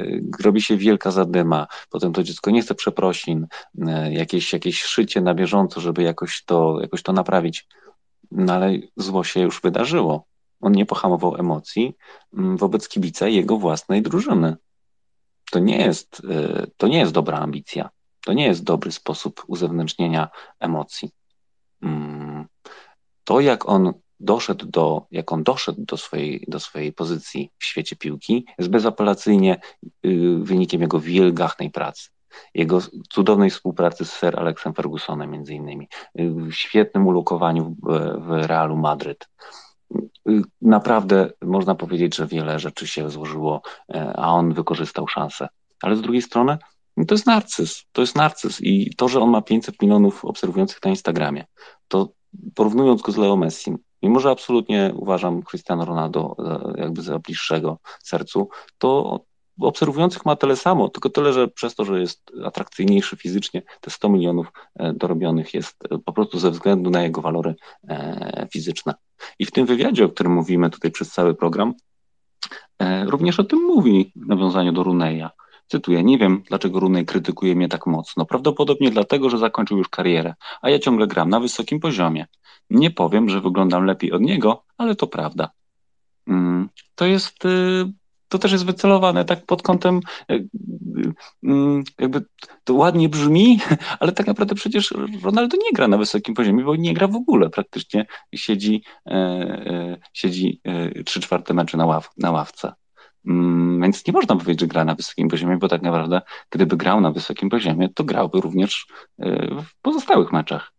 robi 0.44 0.62
się 0.62 0.76
wielka 0.76 1.10
zadyma, 1.10 1.66
potem 1.90 2.12
to 2.12 2.22
dziecko 2.22 2.50
nie 2.50 2.62
chce 2.62 2.74
przeprosin, 2.74 3.46
e, 3.88 4.12
jakieś, 4.12 4.52
jakieś 4.52 4.82
szycie 4.82 5.20
na 5.20 5.34
bieżąco, 5.34 5.80
żeby 5.80 6.02
jakoś 6.02 6.44
to, 6.44 6.78
jakoś 6.80 7.02
to 7.02 7.12
naprawić. 7.12 7.66
No 8.30 8.52
ale 8.52 8.72
zło 8.96 9.24
się 9.24 9.40
już 9.40 9.60
wydarzyło. 9.60 10.24
On 10.60 10.72
nie 10.72 10.86
pohamował 10.86 11.36
emocji 11.36 11.96
mm, 12.34 12.56
wobec 12.56 12.88
kibica 12.88 13.28
jego 13.28 13.56
własnej 13.56 14.02
drużyny. 14.02 14.56
To 15.50 15.58
nie 15.58 15.78
jest, 15.78 16.20
y, 16.20 16.70
to 16.76 16.88
nie 16.88 16.98
jest 16.98 17.12
dobra 17.12 17.38
ambicja. 17.38 17.90
To 18.24 18.32
nie 18.32 18.46
jest 18.46 18.64
dobry 18.64 18.92
sposób 18.92 19.44
uzewnętrznienia 19.46 20.28
emocji. 20.60 21.10
Mm, 21.82 22.46
to, 23.24 23.40
jak 23.40 23.68
on 23.68 23.92
doszedł 24.20 24.66
do, 24.66 25.06
jak 25.10 25.32
on 25.32 25.42
doszedł 25.42 25.84
do 25.84 25.96
swojej, 25.96 26.44
do 26.48 26.60
swojej 26.60 26.92
pozycji 26.92 27.50
w 27.58 27.64
świecie 27.64 27.96
piłki, 27.96 28.46
jest 28.58 28.70
bezapelacyjnie 28.70 29.60
y, 30.06 30.36
wynikiem 30.42 30.80
jego 30.80 31.00
wielgachnej 31.00 31.70
pracy 31.70 32.10
jego 32.54 32.78
cudownej 33.10 33.50
współpracy 33.50 34.04
z 34.04 34.12
Sir 34.12 34.40
Alexem 34.40 34.74
Fergusonem 34.74 35.30
między 35.30 35.54
innymi, 35.54 35.88
w 36.14 36.52
świetnym 36.52 37.06
ulokowaniu 37.06 37.76
w, 38.18 38.46
Realu 38.46 38.76
Madryt. 38.76 39.28
Naprawdę 40.62 41.30
można 41.42 41.74
powiedzieć, 41.74 42.16
że 42.16 42.26
wiele 42.26 42.58
rzeczy 42.58 42.86
się 42.86 43.10
złożyło, 43.10 43.62
e, 43.94 44.12
a 44.16 44.28
on 44.28 44.54
wykorzystał 44.54 45.08
szansę. 45.08 45.48
Ale 45.82 45.96
z 45.96 46.00
drugiej 46.00 46.22
strony 46.22 46.58
to 47.06 47.14
jest 47.14 47.26
narcyz, 47.26 47.84
to 47.92 48.00
jest 48.00 48.16
narcyz 48.16 48.60
i 48.60 48.94
to, 48.96 49.08
że 49.08 49.20
on 49.20 49.30
ma 49.30 49.42
500 49.42 49.82
milionów 49.82 50.24
obserwujących 50.24 50.78
na 50.84 50.90
Instagramie, 50.90 51.44
to 51.88 52.08
porównując 52.54 53.02
go 53.02 53.12
z 53.12 53.16
Leo 53.16 53.36
Messi, 53.36 53.74
mimo 54.02 54.20
że 54.20 54.30
absolutnie 54.30 54.92
uważam 54.94 55.42
Cristiano 55.42 55.84
Ronaldo 55.84 56.36
jakby 56.76 57.02
za 57.02 57.18
bliższego 57.18 57.78
sercu, 58.02 58.48
to 58.78 59.20
obserwujących 59.60 60.26
ma 60.26 60.36
tyle 60.36 60.56
samo, 60.56 60.88
tylko 60.88 61.10
tyle, 61.10 61.32
że 61.32 61.48
przez 61.48 61.74
to, 61.74 61.84
że 61.84 62.00
jest 62.00 62.32
atrakcyjniejszy 62.44 63.16
fizycznie, 63.16 63.62
te 63.80 63.90
100 63.90 64.08
milionów 64.08 64.52
e, 64.76 64.92
dorobionych 64.92 65.54
jest 65.54 65.76
e, 65.90 65.98
po 65.98 66.12
prostu 66.12 66.38
ze 66.38 66.50
względu 66.50 66.90
na 66.90 67.02
jego 67.02 67.20
walory 67.20 67.54
e, 67.88 68.48
fizyczne. 68.52 68.94
I 69.38 69.46
w 69.46 69.50
tym 69.50 69.66
wywiadzie, 69.66 70.04
o 70.04 70.08
którym 70.08 70.32
mówimy 70.32 70.70
tutaj 70.70 70.90
przez 70.90 71.12
cały 71.12 71.34
program, 71.34 71.74
również 73.06 73.40
o 73.40 73.44
tym 73.44 73.58
mówi 73.58 74.12
w 74.16 74.26
nawiązaniu 74.26 74.72
do 74.72 74.82
Runeja. 74.82 75.30
Cytuję, 75.66 76.04
nie 76.04 76.18
wiem, 76.18 76.42
dlaczego 76.48 76.80
Runej 76.80 77.06
krytykuje 77.06 77.56
mnie 77.56 77.68
tak 77.68 77.86
mocno. 77.86 78.26
Prawdopodobnie 78.26 78.90
dlatego, 78.90 79.30
że 79.30 79.38
zakończył 79.38 79.78
już 79.78 79.88
karierę, 79.88 80.34
a 80.62 80.70
ja 80.70 80.78
ciągle 80.78 81.06
gram 81.06 81.30
na 81.30 81.40
wysokim 81.40 81.80
poziomie. 81.80 82.26
Nie 82.70 82.90
powiem, 82.90 83.28
że 83.28 83.40
wyglądam 83.40 83.84
lepiej 83.84 84.12
od 84.12 84.22
niego, 84.22 84.64
ale 84.78 84.94
to 84.94 85.06
prawda. 85.06 85.50
Mm, 86.26 86.68
to 86.94 87.06
jest 87.06 87.44
y, 87.44 87.92
to 88.30 88.38
też 88.38 88.52
jest 88.52 88.66
wycelowane 88.66 89.24
tak 89.24 89.46
pod 89.46 89.62
kątem, 89.62 90.00
e, 90.30 90.38
mm, 91.42 91.84
jakby 91.98 92.24
to 92.64 92.74
ładnie 92.74 93.08
brzmi, 93.08 93.60
ale 94.00 94.12
tak 94.12 94.26
naprawdę 94.26 94.54
przecież 94.54 94.94
Ronaldo 95.22 95.56
nie 95.56 95.72
gra 95.74 95.88
na 95.88 95.98
wysokim 95.98 96.34
poziomie, 96.34 96.64
bo 96.64 96.76
nie 96.76 96.94
gra 96.94 97.08
w 97.08 97.16
ogóle 97.16 97.50
praktycznie. 97.50 98.06
Siedzi, 98.34 98.82
e, 99.06 99.12
e, 99.12 99.96
siedzi 100.12 100.60
trzy 101.06 101.20
czwarte 101.20 101.54
mecze 101.54 101.76
na, 101.76 101.86
ław, 101.86 102.10
na 102.16 102.30
ławce. 102.30 102.72
Mm, 103.26 103.80
więc 103.82 104.06
nie 104.06 104.12
można 104.12 104.36
powiedzieć, 104.36 104.60
że 104.60 104.66
gra 104.66 104.84
na 104.84 104.94
wysokim 104.94 105.28
poziomie, 105.28 105.56
bo 105.56 105.68
tak 105.68 105.82
naprawdę, 105.82 106.20
gdyby 106.50 106.76
grał 106.76 107.00
na 107.00 107.10
wysokim 107.10 107.50
poziomie, 107.50 107.88
to 107.88 108.04
grałby 108.04 108.40
również 108.40 108.86
w 109.62 109.82
pozostałych 109.82 110.32
meczach. 110.32 110.72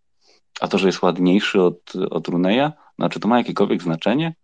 A 0.61 0.67
to, 0.67 0.77
że 0.77 0.87
jest 0.87 1.01
ładniejszy 1.01 1.61
od, 1.61 1.93
od 2.09 2.27
Runeja, 2.27 2.73
znaczy 2.99 3.19
to 3.19 3.27
ma 3.27 3.37
jakiekolwiek 3.37 3.83
znaczenie? 3.83 4.35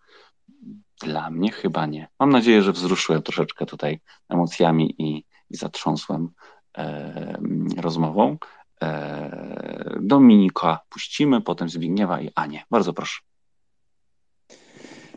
Dla 1.01 1.29
mnie 1.29 1.51
chyba 1.51 1.85
nie. 1.85 2.07
Mam 2.19 2.29
nadzieję, 2.29 2.61
że 2.61 2.71
wzruszyłem 2.71 3.21
troszeczkę 3.21 3.65
tutaj 3.65 3.99
emocjami 4.29 4.95
i, 4.97 5.23
i 5.49 5.57
zatrząsłem 5.57 6.29
e, 6.77 7.37
rozmową. 7.77 8.37
E, 8.81 9.97
Dominika 10.01 10.79
puścimy, 10.89 11.41
potem 11.41 11.69
Zbigniewa 11.69 12.21
i 12.21 12.29
Anię. 12.35 12.63
Bardzo 12.71 12.93
proszę. 12.93 13.19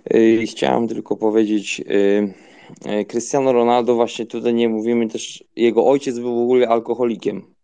E, 0.05 0.47
chciałem 0.47 0.89
tylko 0.89 1.17
powiedzieć, 1.17 1.81
e, 1.81 2.91
e, 2.91 3.05
Cristiano 3.05 3.53
Ronaldo, 3.53 3.95
właśnie 3.95 4.27
tutaj 4.27 4.55
nie 4.55 4.69
mówimy 4.69 5.09
też, 5.09 5.45
jego 5.57 5.87
ojciec 5.87 6.19
był 6.19 6.35
w 6.35 6.43
ogóle 6.43 6.69
alkoholikiem. 6.69 7.55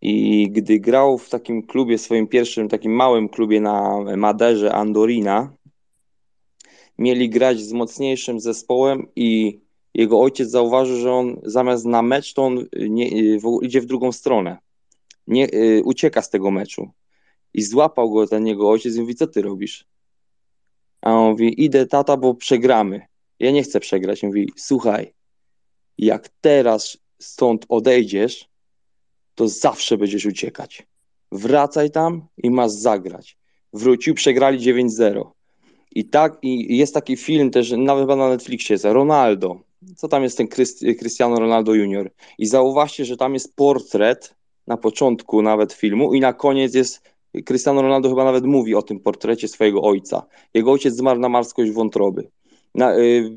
I 0.00 0.48
gdy 0.50 0.80
grał 0.80 1.18
w 1.18 1.28
takim 1.28 1.62
klubie, 1.62 1.98
swoim 1.98 2.26
pierwszym 2.26 2.68
takim 2.68 2.92
małym 2.92 3.28
klubie 3.28 3.60
na 3.60 3.98
Maderze 4.16 4.74
Andorina, 4.74 5.52
mieli 6.98 7.30
grać 7.30 7.60
z 7.60 7.72
mocniejszym 7.72 8.40
zespołem 8.40 9.06
i 9.16 9.60
jego 9.94 10.20
ojciec 10.20 10.50
zauważył, 10.50 10.96
że 10.96 11.12
on 11.12 11.40
zamiast 11.44 11.84
na 11.84 12.02
mecz, 12.02 12.34
to 12.34 12.44
on 12.44 12.66
nie, 12.88 13.38
w, 13.40 13.58
idzie 13.62 13.80
w 13.80 13.86
drugą 13.86 14.12
stronę. 14.12 14.58
Nie, 15.26 15.54
y, 15.54 15.82
ucieka 15.84 16.22
z 16.22 16.30
tego 16.30 16.50
meczu. 16.50 16.90
I 17.54 17.62
złapał 17.62 18.10
go 18.10 18.26
ten 18.26 18.46
jego 18.46 18.70
ojciec 18.70 18.96
i 18.96 19.00
mówi, 19.00 19.14
co 19.14 19.26
ty 19.26 19.42
robisz? 19.42 19.84
A 21.00 21.12
on 21.12 21.30
mówi, 21.30 21.64
idę 21.64 21.86
tata, 21.86 22.16
bo 22.16 22.34
przegramy. 22.34 23.00
Ja 23.38 23.50
nie 23.50 23.62
chcę 23.62 23.80
przegrać. 23.80 24.22
mówi, 24.22 24.52
słuchaj, 24.56 25.14
jak 25.98 26.28
teraz 26.40 26.98
stąd 27.18 27.66
odejdziesz, 27.68 28.48
to 29.34 29.48
zawsze 29.48 29.96
będziesz 29.96 30.26
uciekać. 30.26 30.86
Wracaj 31.32 31.90
tam 31.90 32.28
i 32.36 32.50
masz 32.50 32.70
zagrać. 32.70 33.38
Wrócił, 33.72 34.14
przegrali 34.14 34.58
9-0. 34.58 35.30
I 35.98 36.04
tak, 36.04 36.38
i 36.42 36.76
jest 36.76 36.94
taki 36.94 37.16
film 37.16 37.50
też, 37.50 37.70
nawet 37.70 38.08
na 38.08 38.28
Netflixie 38.28 38.74
jest, 38.74 38.84
Ronaldo. 38.84 39.60
Co 39.96 40.08
tam 40.08 40.22
jest 40.22 40.36
ten 40.36 40.48
Cristiano 40.98 41.40
Ronaldo 41.40 41.74
Junior? 41.74 42.10
I 42.38 42.46
zauważcie, 42.46 43.04
że 43.04 43.16
tam 43.16 43.34
jest 43.34 43.56
portret 43.56 44.34
na 44.66 44.76
początku 44.76 45.42
nawet 45.42 45.72
filmu 45.72 46.14
i 46.14 46.20
na 46.20 46.32
koniec 46.32 46.74
jest 46.74 47.02
Cristiano 47.44 47.82
Ronaldo 47.82 48.08
chyba 48.08 48.24
nawet 48.24 48.44
mówi 48.44 48.74
o 48.74 48.82
tym 48.82 49.00
portrecie 49.00 49.48
swojego 49.48 49.82
ojca. 49.82 50.26
Jego 50.54 50.72
ojciec 50.72 50.94
zmarł 50.94 51.20
na 51.20 51.28
marskość 51.28 51.70
wątroby. 51.70 52.30
Na, 52.74 52.98
y, 52.98 53.30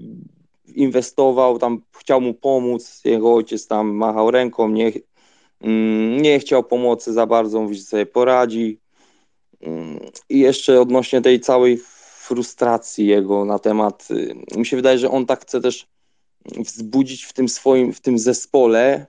inwestował, 0.76 1.60
tam 1.60 1.82
chciał 1.98 2.22
mu 2.22 2.34
pomóc, 2.34 3.02
jego 3.06 3.34
ojciec 3.34 3.68
tam 3.68 3.92
machał 3.92 4.32
ręką, 4.32 4.70
nie, 4.70 4.88
y, 4.88 5.02
nie 6.22 6.40
chciał 6.40 6.64
pomocy 6.64 7.14
za 7.14 7.26
bardzo, 7.26 7.62
mówi, 7.62 7.76
że 7.76 7.84
sobie 7.84 8.06
poradzi. 8.06 8.80
Y, 9.64 9.68
I 10.30 10.40
jeszcze 10.40 10.82
odnośnie 10.82 11.22
tej 11.22 11.40
całej 11.40 11.78
frustracji 12.32 13.08
jego 13.08 13.46
na 13.46 13.60
temat. 13.60 14.08
Y, 14.12 14.58
mi 14.58 14.66
się 14.66 14.76
wydaje, 14.76 14.98
że 14.98 15.12
on 15.12 15.26
tak 15.26 15.42
chce 15.42 15.62
też 15.62 15.88
wzbudzić 16.46 17.24
w 17.24 17.34
tym 17.34 17.50
swoim, 17.50 17.94
w 17.94 18.02
tym 18.02 18.20
zespole 18.20 19.08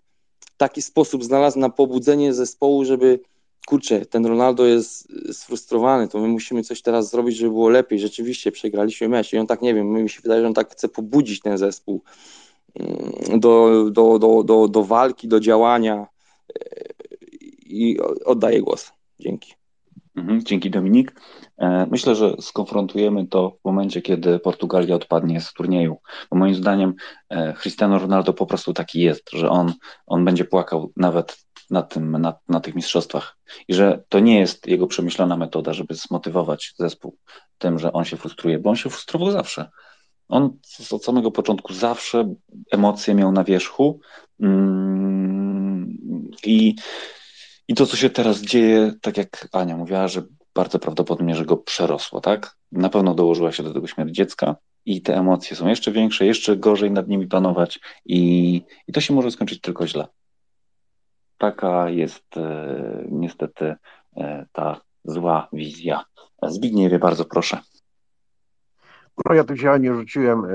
taki 0.56 0.82
sposób 0.82 1.24
znalazł 1.24 1.58
na 1.58 1.70
pobudzenie 1.70 2.34
zespołu, 2.34 2.84
żeby 2.84 3.20
kurczę, 3.66 4.06
ten 4.06 4.26
Ronaldo 4.26 4.66
jest 4.66 5.08
sfrustrowany, 5.32 6.08
to 6.08 6.18
my 6.18 6.28
musimy 6.28 6.62
coś 6.62 6.82
teraz 6.82 7.10
zrobić, 7.10 7.36
żeby 7.36 7.50
było 7.50 7.68
lepiej. 7.68 7.98
Rzeczywiście 7.98 8.52
przegraliśmy 8.52 9.08
mecz 9.08 9.32
i 9.32 9.38
on 9.38 9.46
tak, 9.46 9.62
nie 9.62 9.74
wiem, 9.74 9.92
mi 9.92 10.10
się 10.10 10.20
wydaje, 10.22 10.40
że 10.40 10.46
on 10.46 10.54
tak 10.54 10.72
chce 10.72 10.88
pobudzić 10.88 11.40
ten 11.40 11.58
zespół 11.58 12.02
y, 12.80 13.38
do, 13.38 13.84
do, 13.90 14.18
do, 14.18 14.42
do, 14.42 14.68
do 14.68 14.84
walki, 14.84 15.28
do 15.28 15.40
działania 15.40 16.06
y, 16.50 16.84
i 17.66 18.00
oddaję 18.24 18.62
głos. 18.62 18.92
Dzięki. 19.20 19.61
Mhm, 20.16 20.44
dzięki 20.44 20.70
Dominik. 20.70 21.20
E, 21.58 21.86
myślę, 21.90 22.14
że 22.14 22.34
skonfrontujemy 22.40 23.26
to 23.26 23.56
w 23.60 23.64
momencie, 23.64 24.02
kiedy 24.02 24.38
Portugalia 24.38 24.94
odpadnie 24.94 25.40
z 25.40 25.52
turnieju. 25.52 25.96
Bo 26.30 26.38
moim 26.38 26.54
zdaniem 26.54 26.94
e, 27.28 27.52
Cristiano 27.52 27.98
Ronaldo 27.98 28.32
po 28.32 28.46
prostu 28.46 28.72
taki 28.72 29.00
jest, 29.00 29.30
że 29.32 29.50
on, 29.50 29.72
on 30.06 30.24
będzie 30.24 30.44
płakał 30.44 30.92
nawet 30.96 31.36
na, 31.70 31.82
tym, 31.82 32.10
na, 32.10 32.34
na 32.48 32.60
tych 32.60 32.74
mistrzostwach. 32.74 33.36
I 33.68 33.74
że 33.74 34.04
to 34.08 34.20
nie 34.20 34.40
jest 34.40 34.66
jego 34.66 34.86
przemyślana 34.86 35.36
metoda, 35.36 35.72
żeby 35.72 35.94
zmotywować 35.94 36.74
zespół 36.78 37.16
tym, 37.58 37.78
że 37.78 37.92
on 37.92 38.04
się 38.04 38.16
frustruje, 38.16 38.58
bo 38.58 38.70
on 38.70 38.76
się 38.76 38.90
frustrował 38.90 39.30
zawsze. 39.30 39.70
On 40.28 40.58
od 40.90 41.04
samego 41.04 41.30
początku 41.30 41.72
zawsze 41.72 42.34
emocje 42.70 43.14
miał 43.14 43.32
na 43.32 43.44
wierzchu. 43.44 44.00
Mm, 44.40 45.98
I 46.44 46.74
i 47.72 47.74
to, 47.74 47.86
co 47.86 47.96
się 47.96 48.10
teraz 48.10 48.40
dzieje, 48.40 48.92
tak 49.00 49.16
jak 49.16 49.48
Ania 49.52 49.76
mówiła, 49.76 50.08
że 50.08 50.22
bardzo 50.54 50.78
prawdopodobnie, 50.78 51.34
że 51.34 51.44
go 51.44 51.56
przerosło, 51.56 52.20
tak? 52.20 52.56
Na 52.72 52.88
pewno 52.88 53.14
dołożyła 53.14 53.52
się 53.52 53.62
do 53.62 53.74
tego 53.74 53.86
śmierć 53.86 54.14
dziecka 54.14 54.56
i 54.84 55.02
te 55.02 55.16
emocje 55.16 55.56
są 55.56 55.68
jeszcze 55.68 55.92
większe, 55.92 56.26
jeszcze 56.26 56.56
gorzej 56.56 56.90
nad 56.90 57.08
nimi 57.08 57.26
panować 57.26 57.80
i, 58.04 58.62
i 58.88 58.92
to 58.92 59.00
się 59.00 59.14
może 59.14 59.30
skończyć 59.30 59.60
tylko 59.60 59.86
źle. 59.86 60.06
Taka 61.38 61.90
jest 61.90 62.36
e, 62.36 63.04
niestety 63.10 63.74
e, 64.16 64.46
ta 64.52 64.80
zła 65.04 65.48
wizja. 65.52 66.04
Zbigniewie, 66.42 66.98
bardzo 66.98 67.24
proszę. 67.24 67.58
No 69.26 69.34
ja 69.34 69.44
tu 69.44 69.56
się 69.56 69.78
nie 69.80 69.94
rzuciłem 69.94 70.44
e, 70.44 70.50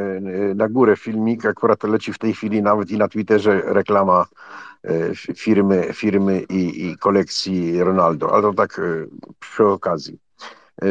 na 0.55 0.69
górę 0.69 0.97
filmik, 0.97 1.45
akurat 1.45 1.83
leci 1.83 2.13
w 2.13 2.19
tej 2.19 2.33
chwili 2.33 2.61
nawet 2.61 2.91
i 2.91 2.97
na 2.97 3.07
Twitterze 3.07 3.61
reklama 3.65 4.21
e, 4.21 4.66
firmy, 5.35 5.93
firmy 5.93 6.41
i, 6.41 6.87
i 6.87 6.97
kolekcji 6.97 7.83
Ronaldo, 7.83 8.33
ale 8.33 8.41
to 8.41 8.53
tak 8.53 8.79
e, 8.79 8.83
przy 9.39 9.65
okazji. 9.65 10.19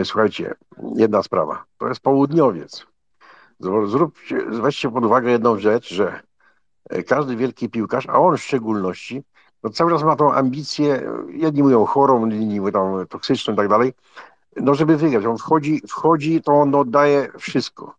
Słuchajcie, 0.05 0.55
jedna 0.94 1.23
sprawa, 1.23 1.64
to 1.78 1.89
jest 1.89 2.01
południowiec. 2.01 2.86
Zróbcie, 3.60 4.44
weźcie 4.47 4.90
pod 4.90 5.05
uwagę 5.05 5.31
jedną 5.31 5.59
rzecz, 5.59 5.94
że 5.94 6.20
każdy 7.06 7.36
wielki 7.36 7.68
piłkarz, 7.68 8.06
a 8.09 8.18
on 8.18 8.36
w 8.36 8.43
szczególności, 8.43 9.23
no 9.62 9.70
cały 9.70 9.90
czas 9.90 10.02
ma 10.02 10.16
tą 10.16 10.32
ambicję, 10.32 11.02
jedni 11.28 11.62
mówią 11.62 11.85
chorą, 11.85 12.27
inni 12.27 12.60
mówią 12.60 12.73
tam 12.73 13.06
toksyczną 13.06 13.55
i 13.55 13.56
tak 13.56 13.68
dalej, 13.68 13.93
no 14.56 14.74
żeby 14.74 14.97
wygrać. 14.97 15.24
On 15.24 15.39
wchodzi, 15.39 15.82
wchodzi, 15.89 16.43
to 16.43 16.52
on 16.52 16.74
oddaje 16.74 17.28
wszystko. 17.39 17.94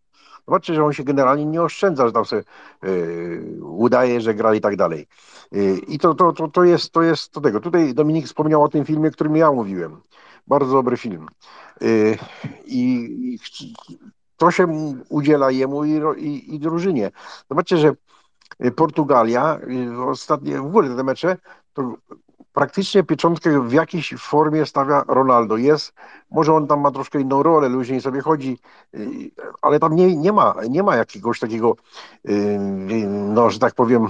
Zobaczcie, 0.48 0.74
że 0.74 0.84
on 0.84 0.92
się 0.92 1.04
generalnie 1.04 1.44
nie 1.44 1.62
oszczędza, 1.62 2.06
że 2.06 2.12
tam 2.12 2.24
sobie 2.24 2.42
yy, 2.82 3.58
udaje, 3.62 4.20
że 4.20 4.34
gra 4.34 4.54
i 4.54 4.60
tak 4.60 4.76
dalej. 4.76 5.06
Yy, 5.52 5.78
I 5.78 5.98
to, 5.98 6.14
to, 6.14 6.32
to, 6.32 6.48
to, 6.48 6.64
jest, 6.64 6.92
to 6.92 7.02
jest 7.02 7.34
do 7.34 7.40
tego. 7.40 7.60
Tutaj 7.60 7.94
Dominik 7.94 8.26
wspomniał 8.26 8.62
o 8.62 8.68
tym 8.68 8.84
filmie, 8.84 9.10
którym 9.10 9.36
ja 9.36 9.52
mówiłem. 9.52 10.00
Bardzo 10.46 10.72
dobry 10.72 10.96
film. 10.96 11.26
Yy, 11.80 12.18
I 12.66 13.38
to 14.36 14.50
się 14.50 14.94
udziela 15.08 15.50
jemu 15.50 15.84
i, 15.84 16.00
i, 16.18 16.54
i 16.54 16.58
drużynie. 16.58 17.10
Zobaczcie, 17.48 17.76
że 17.76 17.92
Portugalia, 18.76 19.60
ostatnie, 20.06 20.58
w 20.60 20.66
ogóle 20.66 20.96
te 20.96 21.04
mecze, 21.04 21.36
to 21.72 21.94
praktycznie 22.58 23.02
pieczątkę 23.02 23.68
w 23.68 23.72
jakiejś 23.72 24.14
formie 24.18 24.66
stawia 24.66 25.04
Ronaldo. 25.08 25.56
Jest, 25.56 25.92
może 26.30 26.54
on 26.54 26.66
tam 26.66 26.80
ma 26.80 26.90
troszkę 26.90 27.20
inną 27.20 27.42
rolę, 27.42 27.68
luźniej 27.68 28.00
sobie 28.00 28.20
chodzi, 28.20 28.58
y, 28.94 29.30
ale 29.62 29.78
tam 29.78 29.96
nie, 29.96 30.16
nie, 30.16 30.32
ma, 30.32 30.54
nie 30.70 30.82
ma 30.82 30.96
jakiegoś 30.96 31.40
takiego, 31.40 31.76
y, 32.28 32.58
no, 33.08 33.50
że 33.50 33.58
tak 33.58 33.74
powiem, 33.74 34.06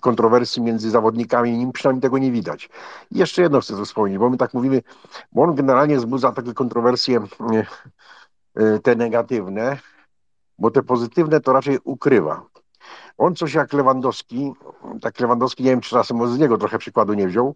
kontrowersji 0.00 0.62
między 0.62 0.90
zawodnikami, 0.90 1.58
nim 1.58 1.72
przynajmniej 1.72 2.02
tego 2.02 2.18
nie 2.18 2.32
widać. 2.32 2.70
I 3.10 3.18
jeszcze 3.18 3.42
jedno 3.42 3.60
chcę 3.60 3.76
tu 3.76 3.84
wspomnieć, 3.84 4.18
bo 4.18 4.30
my 4.30 4.36
tak 4.36 4.54
mówimy, 4.54 4.82
bo 5.32 5.42
on 5.42 5.54
generalnie 5.54 5.96
wzbudza 5.96 6.32
takie 6.32 6.54
kontrowersje 6.54 7.20
y, 8.60 8.80
te 8.80 8.96
negatywne, 8.96 9.78
bo 10.58 10.70
te 10.70 10.82
pozytywne 10.82 11.40
to 11.40 11.52
raczej 11.52 11.78
ukrywa. 11.84 12.42
On 13.18 13.34
coś 13.34 13.54
jak 13.54 13.72
Lewandowski, 13.72 14.52
tak 15.00 15.20
Lewandowski, 15.20 15.64
nie 15.64 15.70
wiem 15.70 15.80
czy 15.80 15.90
czasem 15.90 16.34
z 16.34 16.38
niego 16.38 16.58
trochę 16.58 16.78
przykładu 16.78 17.14
nie 17.14 17.28
wziął, 17.28 17.54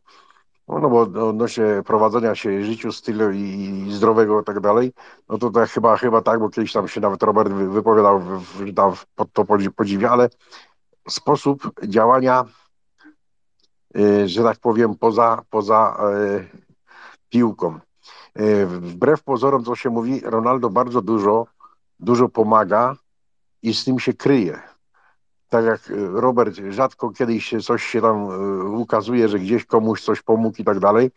no, 0.68 0.78
no 0.78 0.90
bo 0.90 1.00
odnośnie 1.28 1.64
prowadzenia 1.86 2.34
się 2.34 2.64
życiu, 2.64 2.92
stylu 2.92 3.32
i, 3.32 3.40
i 3.40 3.92
zdrowego 3.92 4.40
i 4.40 4.44
tak 4.44 4.60
dalej, 4.60 4.92
no 5.28 5.38
to 5.38 5.50
tak, 5.50 5.70
chyba, 5.70 5.96
chyba 5.96 6.22
tak, 6.22 6.40
bo 6.40 6.50
kiedyś 6.50 6.72
tam 6.72 6.88
się 6.88 7.00
nawet 7.00 7.22
Robert 7.22 7.52
wypowiadał, 7.52 8.22
tam 8.76 8.92
pod 9.14 9.32
to 9.32 9.44
podziwia, 9.76 10.10
ale 10.10 10.28
sposób 11.08 11.70
działania, 11.82 12.44
y, 13.96 14.28
że 14.28 14.42
tak 14.42 14.58
powiem, 14.58 14.94
poza, 14.94 15.42
poza 15.50 15.96
y, 16.14 16.48
piłką. 17.28 17.78
Y, 18.40 18.66
wbrew 18.66 19.22
pozorom, 19.22 19.64
co 19.64 19.76
się 19.76 19.90
mówi, 19.90 20.20
Ronaldo 20.24 20.70
bardzo 20.70 21.02
dużo, 21.02 21.46
dużo 22.00 22.28
pomaga 22.28 22.96
i 23.62 23.74
z 23.74 23.84
tym 23.84 23.98
się 23.98 24.12
kryje 24.12 24.71
tak 25.52 25.64
jak 25.64 25.90
e, 25.90 25.94
Robert, 26.20 26.54
rzadko 26.68 27.10
kiedyś 27.10 27.46
się 27.46 27.60
coś 27.60 27.84
się 27.84 28.00
tam 28.00 28.16
e, 28.16 28.64
ukazuje, 28.64 29.28
że 29.28 29.38
gdzieś 29.38 29.64
komuś 29.64 30.02
coś 30.02 30.22
pomógł 30.22 30.56
i 30.58 30.64
tak 30.64 30.78
dalej, 30.78 31.10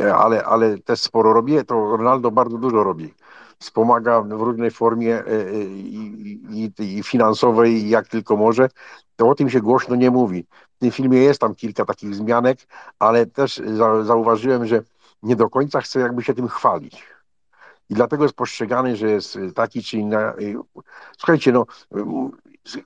e, 0.00 0.14
ale, 0.14 0.44
ale 0.44 0.78
też 0.78 1.00
sporo 1.00 1.32
robi, 1.32 1.64
to 1.66 1.96
Ronaldo 1.96 2.30
bardzo 2.30 2.58
dużo 2.58 2.84
robi. 2.84 3.14
Wspomaga 3.58 4.22
w 4.22 4.30
różnej 4.30 4.70
formie 4.70 5.22
i, 5.68 6.72
i, 6.78 6.98
i 6.98 7.02
finansowej, 7.02 7.88
jak 7.88 8.08
tylko 8.08 8.36
może. 8.36 8.68
To 9.16 9.28
o 9.28 9.34
tym 9.34 9.50
się 9.50 9.60
głośno 9.60 9.96
nie 9.96 10.10
mówi. 10.10 10.46
W 10.76 10.78
tym 10.78 10.90
filmie 10.90 11.18
jest 11.18 11.40
tam 11.40 11.54
kilka 11.54 11.84
takich 11.84 12.14
zmianek, 12.14 12.58
ale 12.98 13.26
też 13.26 13.62
zauważyłem, 14.02 14.66
że 14.66 14.82
nie 15.22 15.36
do 15.36 15.50
końca 15.50 15.80
chce 15.80 16.00
jakby 16.00 16.22
się 16.22 16.34
tym 16.34 16.48
chwalić. 16.48 17.04
I 17.90 17.94
dlatego 17.94 18.22
jest 18.24 18.36
postrzegany, 18.36 18.96
że 18.96 19.10
jest 19.10 19.38
taki 19.54 19.82
czy 19.82 19.98
inny. 19.98 20.16
Słuchajcie, 21.18 21.52
no, 21.52 21.66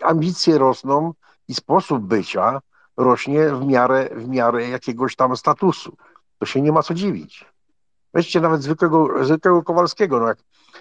ambicje 0.02 0.58
rosną 0.58 1.14
i 1.48 1.54
sposób 1.54 2.02
bycia 2.02 2.60
rośnie 2.96 3.50
w 3.50 3.66
miarę, 3.66 4.08
w 4.12 4.28
miarę 4.28 4.68
jakiegoś 4.68 5.16
tam 5.16 5.36
statusu. 5.36 5.96
To 6.38 6.46
się 6.46 6.62
nie 6.62 6.72
ma 6.72 6.82
co 6.82 6.94
dziwić. 6.94 7.46
Weźcie 8.14 8.40
nawet 8.40 8.62
zwykłego, 8.62 9.24
zwykłego 9.24 9.62
Kowalskiego, 9.62 10.20
no 10.20 10.26
jak 10.28 10.38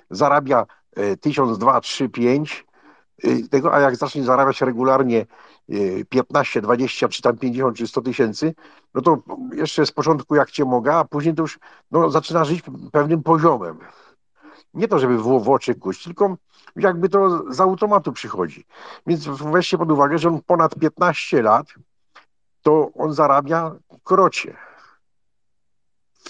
zarabia 0.10 0.66
e, 0.96 1.18
tysiąc, 1.18 1.58
dwa, 1.58 1.82
trzy, 1.82 2.10
pięć, 2.10 2.66
e, 3.24 3.48
tego, 3.48 3.74
a 3.74 3.80
jak 3.80 3.96
zacznie 3.96 4.24
zarabiać 4.24 4.62
regularnie 4.62 5.26
15, 6.10 6.60
e, 6.60 6.62
20, 6.62 7.10
czy 7.10 7.22
tam 7.22 7.38
50, 7.38 7.78
czy 7.78 7.88
100 7.88 8.02
tysięcy, 8.02 8.54
no 8.94 9.02
to 9.02 9.18
jeszcze 9.54 9.86
z 9.86 9.92
początku 9.92 10.36
jak 10.36 10.52
cię 10.52 10.66
mogę, 10.66 10.96
a 10.96 11.06
później 11.06 11.36
to 11.36 11.42
już 11.42 11.60
no, 11.92 12.10
zaczyna 12.10 12.46
żyć 12.46 12.64
pewnym 12.92 13.24
poziomem. 13.24 13.78
Nie 14.74 14.88
to, 14.88 15.00
żeby 15.00 15.18
w, 15.18 15.44
w 15.44 15.50
oczy 15.50 15.76
kuść, 15.76 16.04
tylko 16.04 16.38
jakby 16.76 17.10
to 17.10 17.54
z 17.54 17.62
automatu 17.62 18.12
przychodzi. 18.12 18.66
Więc 19.08 19.28
weźcie 19.28 19.78
pod 19.78 19.92
uwagę, 19.92 20.18
że 20.18 20.30
on 20.30 20.42
ponad 20.42 20.76
15 20.76 21.42
lat, 21.42 21.68
to 22.62 22.92
on 22.96 23.14
zarabia 23.14 23.76
krocie 24.04 24.58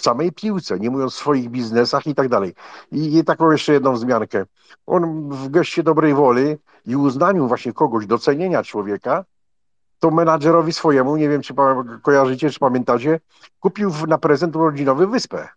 samej 0.00 0.32
piłce, 0.32 0.78
nie 0.78 0.90
mówiąc 0.90 1.12
o 1.12 1.16
swoich 1.16 1.50
biznesach 1.50 2.06
i 2.06 2.14
tak 2.14 2.28
dalej. 2.28 2.54
I 2.92 3.24
taką 3.24 3.50
jeszcze 3.50 3.72
jedną 3.72 3.92
wzmiankę. 3.92 4.44
On 4.86 5.28
w 5.30 5.48
geście 5.48 5.82
dobrej 5.82 6.14
woli 6.14 6.56
i 6.86 6.96
uznaniu 6.96 7.48
właśnie 7.48 7.72
kogoś, 7.72 8.06
docenienia 8.06 8.62
człowieka, 8.62 9.24
to 9.98 10.10
menadżerowi 10.10 10.72
swojemu, 10.72 11.16
nie 11.16 11.28
wiem 11.28 11.42
czy 11.42 11.54
kojarzycie, 12.02 12.50
czy 12.50 12.58
pamiętacie, 12.58 13.20
kupił 13.60 13.92
na 14.08 14.18
prezent 14.18 14.56
urodzinowy 14.56 15.06
wyspę. 15.06 15.48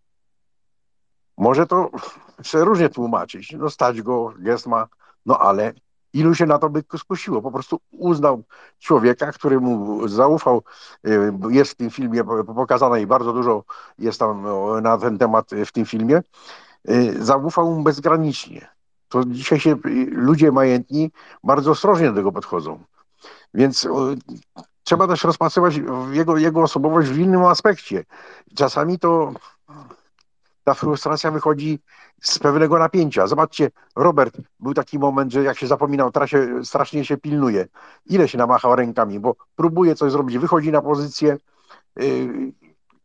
Może 1.38 1.68
to 1.68 1.90
się 2.44 2.66
różnie 2.66 2.90
tłumaczyć. 2.90 3.56
No 3.60 3.70
stać 3.70 4.02
go, 4.02 4.34
gest 4.40 4.68
ma, 4.68 4.88
no 5.26 5.38
ale 5.40 5.74
ilu 6.14 6.36
się 6.36 6.46
na 6.46 6.60
to 6.60 6.70
by 6.70 6.84
skusiło? 6.98 7.42
Po 7.42 7.52
prostu 7.52 7.80
uznał 7.92 8.44
człowieka, 8.80 9.32
który 9.32 9.60
mu 9.60 10.08
zaufał. 10.08 10.64
Y, 11.08 11.34
jest 11.50 11.72
w 11.72 11.76
tym 11.76 11.90
filmie 11.90 12.24
pokazane 12.46 13.02
i 13.02 13.08
bardzo 13.08 13.34
dużo 13.34 13.64
jest 14.00 14.20
tam 14.20 14.46
na 14.82 14.98
ten 14.98 15.18
temat 15.18 15.50
w 15.66 15.72
tym 15.72 15.86
filmie. 15.86 16.22
Y, 16.90 17.24
zaufał 17.24 17.76
mu 17.76 17.84
bezgranicznie. 17.84 18.68
To 19.10 19.24
dzisiaj 19.26 19.60
się 19.60 19.76
ludzie 20.12 20.52
majętni 20.52 21.12
bardzo 21.44 21.72
ostrożnie 21.72 22.10
do 22.10 22.16
tego 22.16 22.32
podchodzą. 22.32 22.80
Więc 23.54 23.88
trzeba 24.84 25.08
też 25.08 25.24
rozpatrywać 25.24 25.80
jego, 26.12 26.38
jego 26.38 26.62
osobowość 26.62 27.10
w 27.10 27.18
innym 27.18 27.44
aspekcie. 27.44 28.04
Czasami 28.56 29.00
to 29.00 29.34
ta 30.64 30.74
frustracja 30.74 31.32
wychodzi 31.32 31.80
z 32.22 32.40
pewnego 32.40 32.80
napięcia. 32.80 33.28
Zobaczcie, 33.28 33.72
Robert, 33.96 34.38
był 34.60 34.74
taki 34.74 35.00
moment, 35.00 35.32
że 35.32 35.44
jak 35.44 35.58
się 35.58 35.68
zapominał, 35.68 36.12
teraz 36.12 36.30
się, 36.30 36.66
strasznie 36.66 37.06
się 37.06 37.18
pilnuje. 37.18 37.68
Ile 38.06 38.28
się 38.28 38.38
namachał 38.38 38.76
rękami, 38.76 39.20
bo 39.20 39.36
próbuje 39.56 39.96
coś 39.96 40.12
zrobić, 40.12 40.38
wychodzi 40.38 40.72
na 40.72 40.82
pozycję 40.82 41.38
yy, 41.96 42.54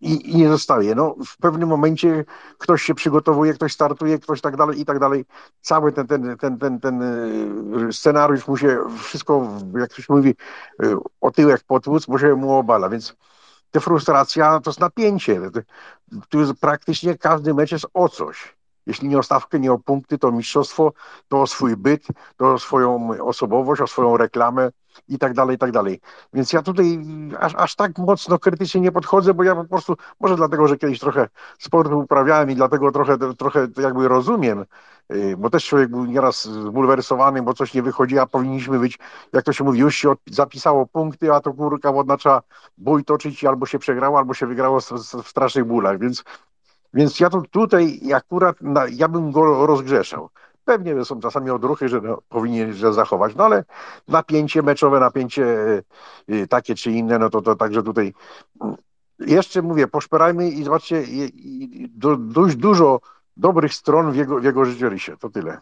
i, 0.00 0.30
i, 0.30 0.36
nie 0.36 0.48
zostaje. 0.48 0.94
No, 0.94 1.16
w 1.26 1.36
pewnym 1.36 1.68
momencie 1.68 2.24
ktoś 2.58 2.82
się 2.82 2.94
przygotowuje, 2.94 3.54
ktoś 3.54 3.72
startuje, 3.72 4.18
ktoś 4.18 4.40
tak 4.40 4.56
dalej 4.56 4.80
i 4.80 4.84
tak 4.84 4.98
dalej. 4.98 5.24
Cały 5.60 5.92
ten, 5.92 6.06
ten, 6.06 6.36
ten, 6.36 6.58
ten, 6.58 6.80
ten 6.80 7.00
yy, 7.72 7.92
scenariusz 7.92 8.48
mu 8.48 8.56
się 8.56 8.78
wszystko, 8.98 9.48
jak 9.78 9.90
ktoś 9.90 10.08
mówi, 10.08 10.34
yy, 10.82 10.96
otyłek 11.20 11.60
potłuc, 11.66 12.06
bo 12.06 12.18
się 12.18 12.34
mu 12.34 12.52
obala, 12.52 12.88
więc 12.88 13.16
ta 13.70 13.80
frustracja 13.80 14.60
to 14.60 14.70
jest 14.70 14.80
napięcie. 14.80 15.40
Tu 16.28 16.40
jest 16.40 16.52
praktycznie 16.60 17.18
każdy 17.18 17.54
mecz 17.54 17.72
jest 17.72 17.86
o 17.94 18.08
coś. 18.08 18.58
Jeśli 18.86 19.08
nie 19.08 19.18
o 19.18 19.22
stawkę, 19.22 19.60
nie 19.60 19.72
o 19.72 19.78
punkty, 19.78 20.18
to 20.18 20.32
mistrzostwo, 20.32 20.92
to 21.28 21.42
o 21.42 21.46
swój 21.46 21.76
byt, 21.76 22.06
to 22.36 22.52
o 22.52 22.58
swoją 22.58 23.08
osobowość, 23.26 23.82
o 23.82 23.86
swoją 23.86 24.16
reklamę 24.16 24.70
i 25.08 25.18
tak 25.18 25.34
dalej, 25.34 25.56
i 25.56 25.58
tak 25.58 25.72
dalej. 25.72 26.00
Więc 26.32 26.52
ja 26.52 26.62
tutaj 26.62 27.00
aż, 27.38 27.54
aż 27.56 27.76
tak 27.76 27.98
mocno 27.98 28.38
krytycznie 28.38 28.80
nie 28.80 28.92
podchodzę, 28.92 29.34
bo 29.34 29.42
ja 29.42 29.54
po 29.54 29.64
prostu, 29.64 29.96
może 30.20 30.36
dlatego, 30.36 30.68
że 30.68 30.76
kiedyś 30.76 30.98
trochę 30.98 31.28
sportu 31.58 31.98
uprawiałem 31.98 32.50
i 32.50 32.54
dlatego 32.54 32.92
trochę, 32.92 33.18
trochę 33.38 33.68
jakby 33.78 34.08
rozumiem, 34.08 34.64
y, 35.12 35.36
bo 35.38 35.50
też 35.50 35.66
człowiek 35.66 35.90
był 35.90 36.04
nieraz 36.04 36.44
zbulwersowany, 36.44 37.42
bo 37.42 37.54
coś 37.54 37.74
nie 37.74 37.82
wychodzi, 37.82 38.18
a 38.18 38.26
powinniśmy 38.26 38.78
być, 38.78 38.98
jak 39.32 39.44
to 39.44 39.52
się 39.52 39.64
mówi, 39.64 39.78
już 39.78 39.96
się 39.96 40.14
zapisało 40.30 40.86
punkty, 40.86 41.32
a 41.34 41.40
to 41.40 41.52
kurka 41.52 41.92
wodna 41.92 42.16
trzeba 42.16 42.42
bój 42.78 43.04
toczyć 43.04 43.44
albo 43.44 43.66
się 43.66 43.78
przegrało, 43.78 44.18
albo 44.18 44.34
się 44.34 44.46
wygrało 44.46 44.80
w 45.22 45.28
strasznych 45.28 45.64
bólach, 45.64 45.98
więc 45.98 46.24
więc 46.94 47.20
ja 47.20 47.30
to 47.30 47.42
tutaj 47.50 48.00
akurat, 48.14 48.60
na, 48.60 48.86
ja 48.90 49.08
bym 49.08 49.30
go 49.32 49.66
rozgrzeszał. 49.66 50.30
Pewnie 50.68 51.04
są 51.04 51.20
czasami 51.20 51.50
odruchy, 51.50 51.88
że 51.88 52.00
no, 52.00 52.22
powinien 52.28 52.72
że 52.72 52.92
zachować, 52.92 53.32
no 53.36 53.44
ale 53.44 53.64
napięcie 54.08 54.62
meczowe, 54.62 55.00
napięcie 55.00 55.44
y, 56.30 56.48
takie 56.48 56.74
czy 56.74 56.90
inne, 56.90 57.18
no 57.18 57.30
to, 57.30 57.42
to 57.42 57.56
także 57.56 57.82
tutaj 57.82 58.14
mm, 58.60 58.76
jeszcze 59.18 59.62
mówię, 59.62 59.86
poszperajmy 59.86 60.50
i 60.50 60.64
zobaczcie, 60.64 61.02
i, 61.02 61.32
i, 61.34 61.88
do, 61.90 62.16
dość 62.16 62.56
dużo 62.56 63.00
dobrych 63.36 63.74
stron 63.74 64.12
w 64.12 64.16
jego, 64.16 64.40
w 64.40 64.44
jego 64.44 64.64
życiorysie. 64.64 65.16
To 65.16 65.30
tyle. 65.30 65.58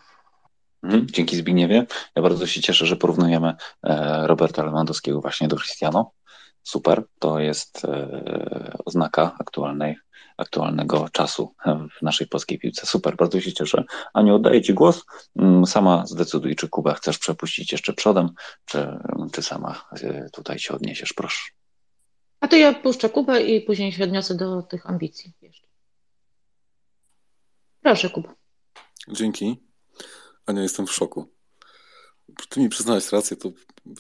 Mhm, 0.83 1.07
dzięki 1.11 1.37
Zbigniewie. 1.37 1.87
Ja 2.16 2.23
bardzo 2.23 2.47
się 2.47 2.61
cieszę, 2.61 2.87
że 2.87 2.97
porównujemy 2.97 3.55
e, 3.83 4.27
Roberta 4.27 4.65
Lewandowskiego 4.65 5.20
właśnie 5.20 5.49
do 5.49 5.57
Cristiano. 5.57 6.11
Super, 6.62 7.03
to 7.19 7.39
jest 7.39 7.85
e, 7.85 8.77
oznaka 8.85 9.37
aktualnej, 9.41 9.97
aktualnego 10.37 11.09
czasu 11.13 11.55
w 11.99 12.03
naszej 12.03 12.27
polskiej 12.27 12.59
piłce. 12.59 12.87
Super, 12.87 13.17
bardzo 13.17 13.41
się 13.41 13.53
cieszę. 13.53 13.85
Aniu, 14.15 14.35
oddaję 14.35 14.63
Ci 14.63 14.75
głos. 14.75 15.05
Mm, 15.37 15.67
sama 15.67 16.07
zdecyduj, 16.07 16.57
czy 16.57 16.69
Kuba 16.69 16.95
chcesz 16.95 17.19
przepuścić 17.19 17.73
jeszcze 17.73 17.93
przodem, 17.93 18.31
czy, 18.65 18.99
czy 19.33 19.43
sama 19.43 19.85
e, 19.93 20.31
tutaj 20.33 20.59
się 20.59 20.75
odniesiesz, 20.75 21.13
proszę. 21.13 21.39
A 22.41 22.49
to 22.49 22.57
ja 22.57 22.75
puszczę 22.75 23.09
Kubę 23.09 23.43
i 23.43 23.61
później 23.61 23.93
się 23.93 24.05
odniosę 24.05 24.35
do 24.35 24.63
tych 24.63 24.91
ambicji 24.91 25.33
jeszcze. 25.43 25.67
Proszę, 27.83 28.11
Kuba. 28.11 28.35
Dzięki. 29.09 29.57
Ania, 30.47 30.63
jestem 30.63 30.87
w 30.87 30.93
szoku. 30.93 31.33
Ty 32.49 32.61
mi 32.61 32.69
przyznałeś 32.69 33.13
rację, 33.13 33.37
to 33.37 33.53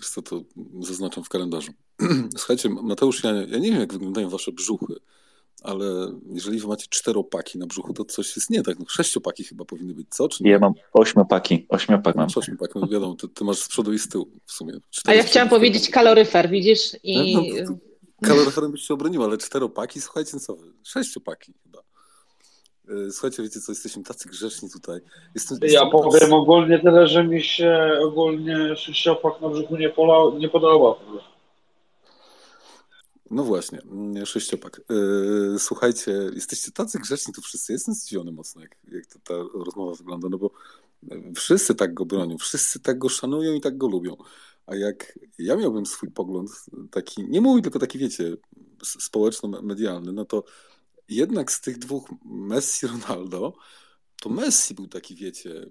co, 0.02 0.22
to 0.22 0.42
zaznaczam 0.80 1.24
w 1.24 1.28
kalendarzu. 1.28 1.72
Słuchajcie, 2.36 2.68
Mateusz, 2.68 3.24
ja, 3.24 3.32
ja 3.32 3.58
nie 3.58 3.70
wiem, 3.70 3.80
jak 3.80 3.92
wyglądają 3.92 4.28
wasze 4.28 4.52
brzuchy, 4.52 4.94
ale 5.62 5.84
jeżeli 6.32 6.58
wy 6.58 6.66
macie 6.66 6.86
czteropaki 6.90 7.58
na 7.58 7.66
brzuchu, 7.66 7.92
to 7.92 8.04
coś 8.04 8.36
jest 8.36 8.50
nie 8.50 8.62
tak. 8.62 8.78
No, 8.78 8.84
sześciopaki 8.88 9.44
chyba 9.44 9.64
powinny 9.64 9.94
być, 9.94 10.06
co? 10.10 10.28
Czy 10.28 10.44
nie? 10.44 10.50
Ja 10.50 10.58
mam 10.58 10.72
ośmiopaki, 10.92 11.66
ośmiopak 11.68 12.16
mam. 12.16 12.28
Ośmiopaki, 12.36 12.72
no 12.74 12.88
wiadomo, 12.88 13.14
ty, 13.14 13.28
ty, 13.28 13.44
masz 13.44 13.58
z 13.58 13.68
przodu 13.68 13.92
i 13.92 13.98
z 13.98 14.08
tyłu 14.08 14.28
w 14.44 14.52
sumie. 14.52 14.72
A 15.04 15.14
ja 15.14 15.22
chciałam 15.22 15.48
powiedzieć 15.48 15.90
kaloryfer, 15.90 16.50
widzisz? 16.50 16.96
I... 17.02 17.34
No, 17.34 17.42
no, 17.70 18.28
kaloryferem 18.28 18.72
byś 18.72 18.82
się 18.82 18.94
obronił, 18.94 19.24
ale 19.24 19.38
czteropaki, 19.38 20.00
słuchajcie, 20.00 20.30
no 20.34 20.40
co 20.40 20.56
wy, 20.56 20.72
sześciopaki 20.82 21.52
chyba. 21.62 21.78
E, 22.88 23.10
słuchajcie, 23.10 23.42
wiecie 23.42 23.60
co, 23.60 23.72
jesteśmy 23.72 24.02
tacy 24.02 24.28
grzeczni 24.28 24.70
tutaj. 24.70 25.00
Jestem, 25.34 25.58
ja 25.62 25.68
jestem 25.68 25.90
powiem 25.90 26.20
tacy... 26.20 26.34
ogólnie 26.34 26.78
tyle, 26.78 27.08
że 27.08 27.24
mi 27.24 27.42
się 27.42 27.98
ogólnie 28.02 28.76
sześciopak 28.76 29.40
na 29.40 29.48
brzuchu 29.48 29.76
nie, 29.76 29.90
pola, 29.90 30.38
nie 30.38 30.48
podoba. 30.48 30.94
No 33.30 33.44
właśnie, 33.44 33.82
sześciopak. 34.24 34.80
E, 35.54 35.58
słuchajcie, 35.58 36.30
jesteście 36.34 36.72
tacy 36.72 36.98
grzeczni 36.98 37.34
tu 37.34 37.42
wszyscy. 37.42 37.72
Jestem 37.72 37.94
zdziwiony 37.94 38.32
mocno, 38.32 38.62
jak, 38.62 38.76
jak 38.92 39.06
to 39.06 39.18
ta 39.18 39.34
rozmowa 39.54 39.94
wygląda, 39.94 40.28
no 40.28 40.38
bo 40.38 40.50
wszyscy 41.36 41.74
tak 41.74 41.94
go 41.94 42.06
bronią, 42.06 42.38
wszyscy 42.38 42.80
tak 42.80 42.98
go 42.98 43.08
szanują 43.08 43.54
i 43.54 43.60
tak 43.60 43.78
go 43.78 43.88
lubią. 43.88 44.16
A 44.66 44.76
jak 44.76 45.18
ja 45.38 45.56
miałbym 45.56 45.86
swój 45.86 46.10
pogląd, 46.10 46.50
taki, 46.90 47.24
nie 47.28 47.40
mój, 47.40 47.62
tylko 47.62 47.78
taki, 47.78 47.98
wiecie, 47.98 48.36
społeczno-medialny, 48.82 50.12
no 50.12 50.24
to 50.24 50.44
jednak 51.08 51.52
z 51.52 51.60
tych 51.60 51.78
dwóch 51.78 52.08
Messi 52.24 52.86
Ronaldo, 52.86 53.56
to 54.22 54.28
Messi 54.28 54.74
był 54.74 54.86
taki, 54.86 55.14
wiecie, 55.14 55.66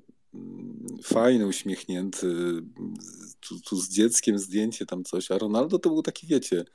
fajny, 1.03 1.47
uśmiechnięty, 1.47 2.61
tu, 3.39 3.59
tu, 3.59 3.81
z 3.81 3.89
dzieckiem 3.89 4.39
zdjęcie 4.39 4.85
tam 4.85 5.03
coś, 5.03 5.31
a 5.31 5.37
Ronaldo 5.37 5.79
to 5.79 5.89
był 5.89 6.01
taki, 6.01 6.27
wiecie, 6.27 6.65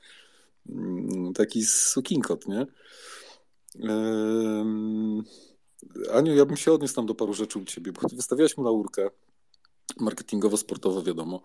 taki 1.35 1.65
sukinkot, 1.65 2.47
nie? 2.47 2.65
Aniu, 6.13 6.35
ja 6.35 6.45
bym 6.45 6.57
się 6.57 6.71
odniósł 6.71 6.95
tam 6.95 7.05
do 7.05 7.15
paru 7.15 7.33
rzeczy 7.33 7.59
u 7.59 7.65
ciebie, 7.65 7.91
bo 7.91 8.09
wystawiałaś 8.09 8.57
mu 8.57 8.63
laurkę, 8.63 9.09
marketingowo-sportowo 9.99 11.03
wiadomo, 11.03 11.41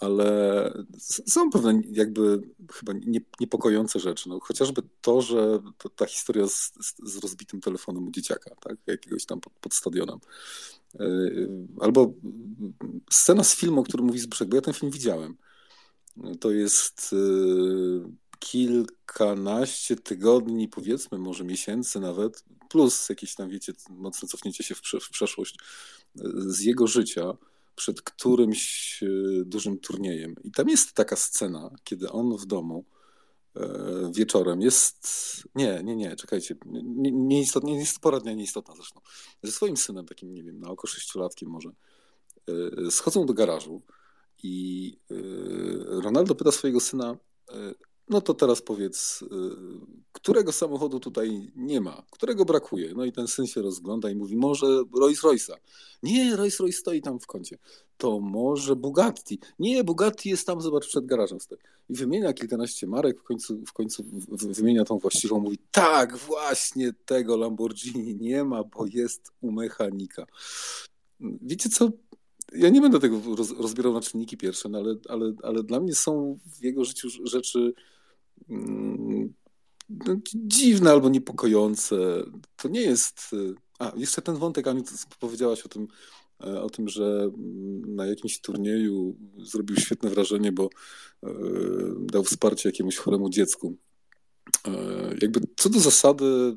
ale 0.00 0.72
są 1.26 1.50
pewne 1.50 1.80
jakby 1.90 2.40
chyba 2.72 2.92
niepokojące 3.40 4.00
rzeczy. 4.00 4.28
No, 4.28 4.40
chociażby 4.40 4.82
to, 5.00 5.22
że 5.22 5.58
ta 5.96 6.06
historia 6.06 6.48
z, 6.48 6.72
z, 7.04 7.18
rozbitym 7.18 7.60
telefonem 7.60 8.08
u 8.08 8.10
dzieciaka, 8.10 8.54
tak? 8.60 8.76
jakiegoś 8.86 9.26
tam 9.26 9.40
pod, 9.40 9.52
pod 9.52 9.74
stadionem. 9.74 10.18
Yy, 10.94 11.48
albo 11.80 12.12
scena 13.10 13.44
z 13.44 13.56
filmu, 13.56 13.80
o 13.80 13.84
którym 13.84 14.06
mówi 14.06 14.18
Zbyszek, 14.18 14.48
bo 14.48 14.56
ja 14.56 14.62
ten 14.62 14.74
film 14.74 14.92
widziałem. 14.92 15.36
To 16.40 16.50
jest 16.50 17.12
yy, 17.12 18.10
kilkanaście 18.38 19.96
tygodni, 19.96 20.68
powiedzmy, 20.68 21.18
może 21.18 21.44
miesięcy 21.44 22.00
nawet, 22.00 22.44
plus 22.68 23.08
jakieś 23.08 23.34
tam, 23.34 23.50
wiecie, 23.50 23.72
mocne 23.90 24.28
cofnięcie 24.28 24.64
się 24.64 24.74
w, 24.74 24.80
w 25.00 25.10
przeszłość 25.10 25.58
yy, 26.14 26.32
z 26.46 26.60
jego 26.60 26.86
życia 26.86 27.36
przed 27.76 28.02
którymś 28.02 29.00
e, 29.02 29.06
dużym 29.44 29.78
turniejem. 29.78 30.34
I 30.44 30.50
tam 30.50 30.68
jest 30.68 30.92
taka 30.92 31.16
scena, 31.16 31.70
kiedy 31.84 32.10
on 32.10 32.36
w 32.36 32.46
domu 32.46 32.84
e, 33.56 34.10
wieczorem 34.14 34.62
jest. 34.62 35.08
Nie, 35.54 35.82
nie, 35.84 35.96
nie, 35.96 36.16
czekajcie. 36.16 36.56
Nie, 36.66 37.12
nieistotna, 37.12 37.70
nie 37.70 37.78
jest 37.78 38.00
poradnia 38.00 38.32
nieistotna 38.32 38.74
zresztą. 38.74 39.00
Ze 39.42 39.52
swoim 39.52 39.76
synem, 39.76 40.06
takim, 40.06 40.34
nie 40.34 40.42
wiem, 40.42 40.60
na 40.60 40.68
oko 40.68 40.86
sześciolatkiem 40.86 41.48
może, 41.48 41.70
e, 42.86 42.90
schodzą 42.90 43.26
do 43.26 43.34
garażu 43.34 43.82
i 44.42 44.96
Ronaldo 45.86 46.34
pyta 46.34 46.52
swojego 46.52 46.80
syna, 46.80 47.16
no 48.08 48.20
to 48.20 48.34
teraz 48.34 48.62
powiedz, 48.62 49.22
y, 49.22 49.26
którego 50.12 50.52
samochodu 50.52 51.00
tutaj 51.00 51.52
nie 51.56 51.80
ma, 51.80 52.02
którego 52.10 52.44
brakuje? 52.44 52.94
No 52.94 53.04
i 53.04 53.12
ten 53.12 53.26
syn 53.26 53.46
się 53.46 53.62
rozgląda 53.62 54.10
i 54.10 54.14
mówi, 54.14 54.36
może 54.36 54.66
Rolls 55.00 55.22
Royce'a. 55.22 55.54
Nie, 56.02 56.36
Rolls 56.36 56.60
Royce 56.60 56.78
stoi 56.78 57.02
tam 57.02 57.20
w 57.20 57.26
kącie. 57.26 57.58
To 57.96 58.20
może 58.20 58.76
Bugatti. 58.76 59.38
Nie, 59.58 59.84
Bugatti 59.84 60.28
jest 60.28 60.46
tam, 60.46 60.60
zobacz, 60.60 60.86
przed 60.86 61.06
garażem 61.06 61.40
stoi. 61.40 61.58
I 61.88 61.94
wymienia 61.94 62.32
kilkanaście 62.32 62.86
marek, 62.86 63.20
w 63.20 63.22
końcu, 63.22 63.62
w 63.66 63.72
końcu 63.72 64.04
wymienia 64.28 64.84
tą 64.84 64.98
właściwą, 64.98 65.40
mówi, 65.40 65.58
tak, 65.70 66.16
właśnie 66.16 66.92
tego 67.04 67.36
Lamborghini 67.36 68.14
nie 68.14 68.44
ma, 68.44 68.64
bo 68.64 68.86
jest 68.86 69.32
u 69.40 69.52
mechanika. 69.52 70.26
Wiecie 71.20 71.68
co, 71.68 71.90
ja 72.52 72.68
nie 72.68 72.80
będę 72.80 73.00
tego 73.00 73.20
roz, 73.36 73.50
rozbierał 73.50 73.92
na 73.92 74.00
czynniki 74.00 74.36
pierwsze, 74.36 74.68
no 74.68 74.78
ale, 74.78 74.94
ale, 75.08 75.32
ale 75.42 75.62
dla 75.62 75.80
mnie 75.80 75.94
są 75.94 76.38
w 76.46 76.62
jego 76.62 76.84
życiu 76.84 77.08
rzeczy 77.24 77.74
no, 79.88 80.16
dziwne 80.34 80.90
albo 80.90 81.08
niepokojące. 81.08 81.96
To 82.56 82.68
nie 82.68 82.80
jest. 82.80 83.32
Y, 83.32 83.54
a, 83.78 83.92
jeszcze 83.96 84.22
ten 84.22 84.36
wątek, 84.36 84.66
Aniu, 84.66 84.82
powiedziałaś 85.20 85.62
o 85.62 85.68
tym, 85.68 85.88
e, 86.44 86.62
o 86.62 86.70
tym, 86.70 86.88
że 86.88 87.04
mm, 87.04 87.94
na 87.94 88.06
jakimś 88.06 88.40
turnieju 88.40 89.16
zrobił 89.38 89.76
świetne 89.76 90.10
wrażenie, 90.10 90.52
bo 90.52 90.68
e, 91.22 91.30
dał 91.98 92.24
wsparcie 92.24 92.68
jakiemuś 92.68 92.96
choremu 92.96 93.30
dziecku. 93.30 93.76
E, 94.68 94.70
jakby 95.22 95.40
co 95.56 95.68
do 95.68 95.80
zasady, 95.80 96.56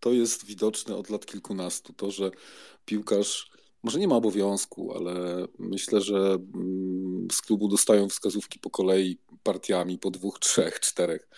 to 0.00 0.12
jest 0.12 0.44
widoczne 0.44 0.96
od 0.96 1.10
lat 1.10 1.26
kilkunastu. 1.26 1.92
To, 1.92 2.10
że 2.10 2.30
piłkarz 2.84 3.50
może 3.82 3.98
nie 3.98 4.08
ma 4.08 4.16
obowiązku, 4.16 4.94
ale 4.96 5.44
myślę, 5.58 6.00
że 6.00 6.16
mm, 6.54 7.05
z 7.32 7.42
klubu 7.42 7.68
dostają 7.68 8.08
wskazówki 8.08 8.58
po 8.58 8.70
kolei 8.70 9.18
partiami, 9.42 9.98
po 9.98 10.10
dwóch, 10.10 10.38
trzech, 10.38 10.80
czterech, 10.80 11.28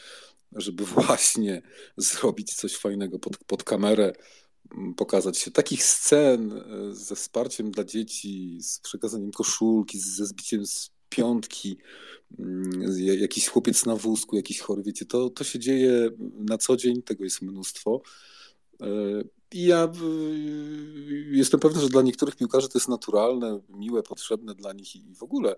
żeby 0.53 0.85
właśnie 0.97 1.63
zrobić 1.97 2.55
coś 2.55 2.77
fajnego 2.77 3.19
pod, 3.19 3.39
pod 3.39 3.65
kamerę, 3.65 4.13
mm, 4.73 4.95
pokazać 4.95 5.39
się. 5.39 5.51
Takich 5.51 5.85
scen 5.85 6.53
e, 6.53 6.95
ze 6.95 7.17
wsparciem 7.17 7.71
dla 7.71 7.85
dzieci, 7.85 8.59
z 8.61 8.81
przekazaniem 8.81 9.31
koszulki, 9.33 9.99
ze 10.01 10.27
zbiciem 10.27 10.67
z 10.67 10.91
piątki, 11.09 11.79
mm, 12.39 12.71
jakiś 12.99 13.49
chłopiec 13.49 13.87
na 13.87 13.97
wózku, 13.97 14.37
jakiś 14.37 14.61
chory, 14.61 14.83
wiecie, 14.83 15.07
to, 15.07 15.31
to 15.31 15.45
się 15.45 15.59
dzieje 15.59 16.11
na 16.39 16.59
co 16.59 16.77
dzień, 16.77 17.03
tego 17.03 17.25
jest 17.25 17.43
mnóstwo. 17.43 18.03
I 19.53 19.65
ja 19.65 19.93
jestem 21.31 21.61
pewny, 21.61 21.81
że 21.81 21.89
dla 21.89 22.03
niektórych 22.03 22.37
piłkarzy 22.37 22.69
to 22.69 22.79
jest 22.79 22.89
naturalne, 22.89 23.61
miłe, 23.69 24.03
potrzebne 24.03 24.55
dla 24.55 24.73
nich 24.73 24.97
i 24.97 25.15
w 25.15 25.23
ogóle. 25.23 25.57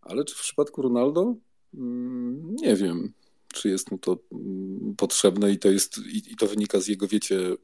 Ale 0.00 0.24
czy 0.24 0.34
w 0.34 0.40
przypadku 0.40 0.82
Ronaldo? 0.82 1.34
Mm, 1.74 2.56
nie 2.56 2.76
wiem, 2.76 3.12
czy 3.52 3.68
jest 3.68 3.90
mu 3.90 3.98
to 3.98 4.18
mm, 4.32 4.94
potrzebne 4.96 5.52
i 5.52 5.58
to, 5.58 5.70
jest, 5.70 5.98
i, 5.98 6.36
to 6.36 6.46
wynika 6.46 6.80
z 6.80 6.88
jego, 6.88 7.08
wiecie, 7.08 7.36
y, 7.36 7.56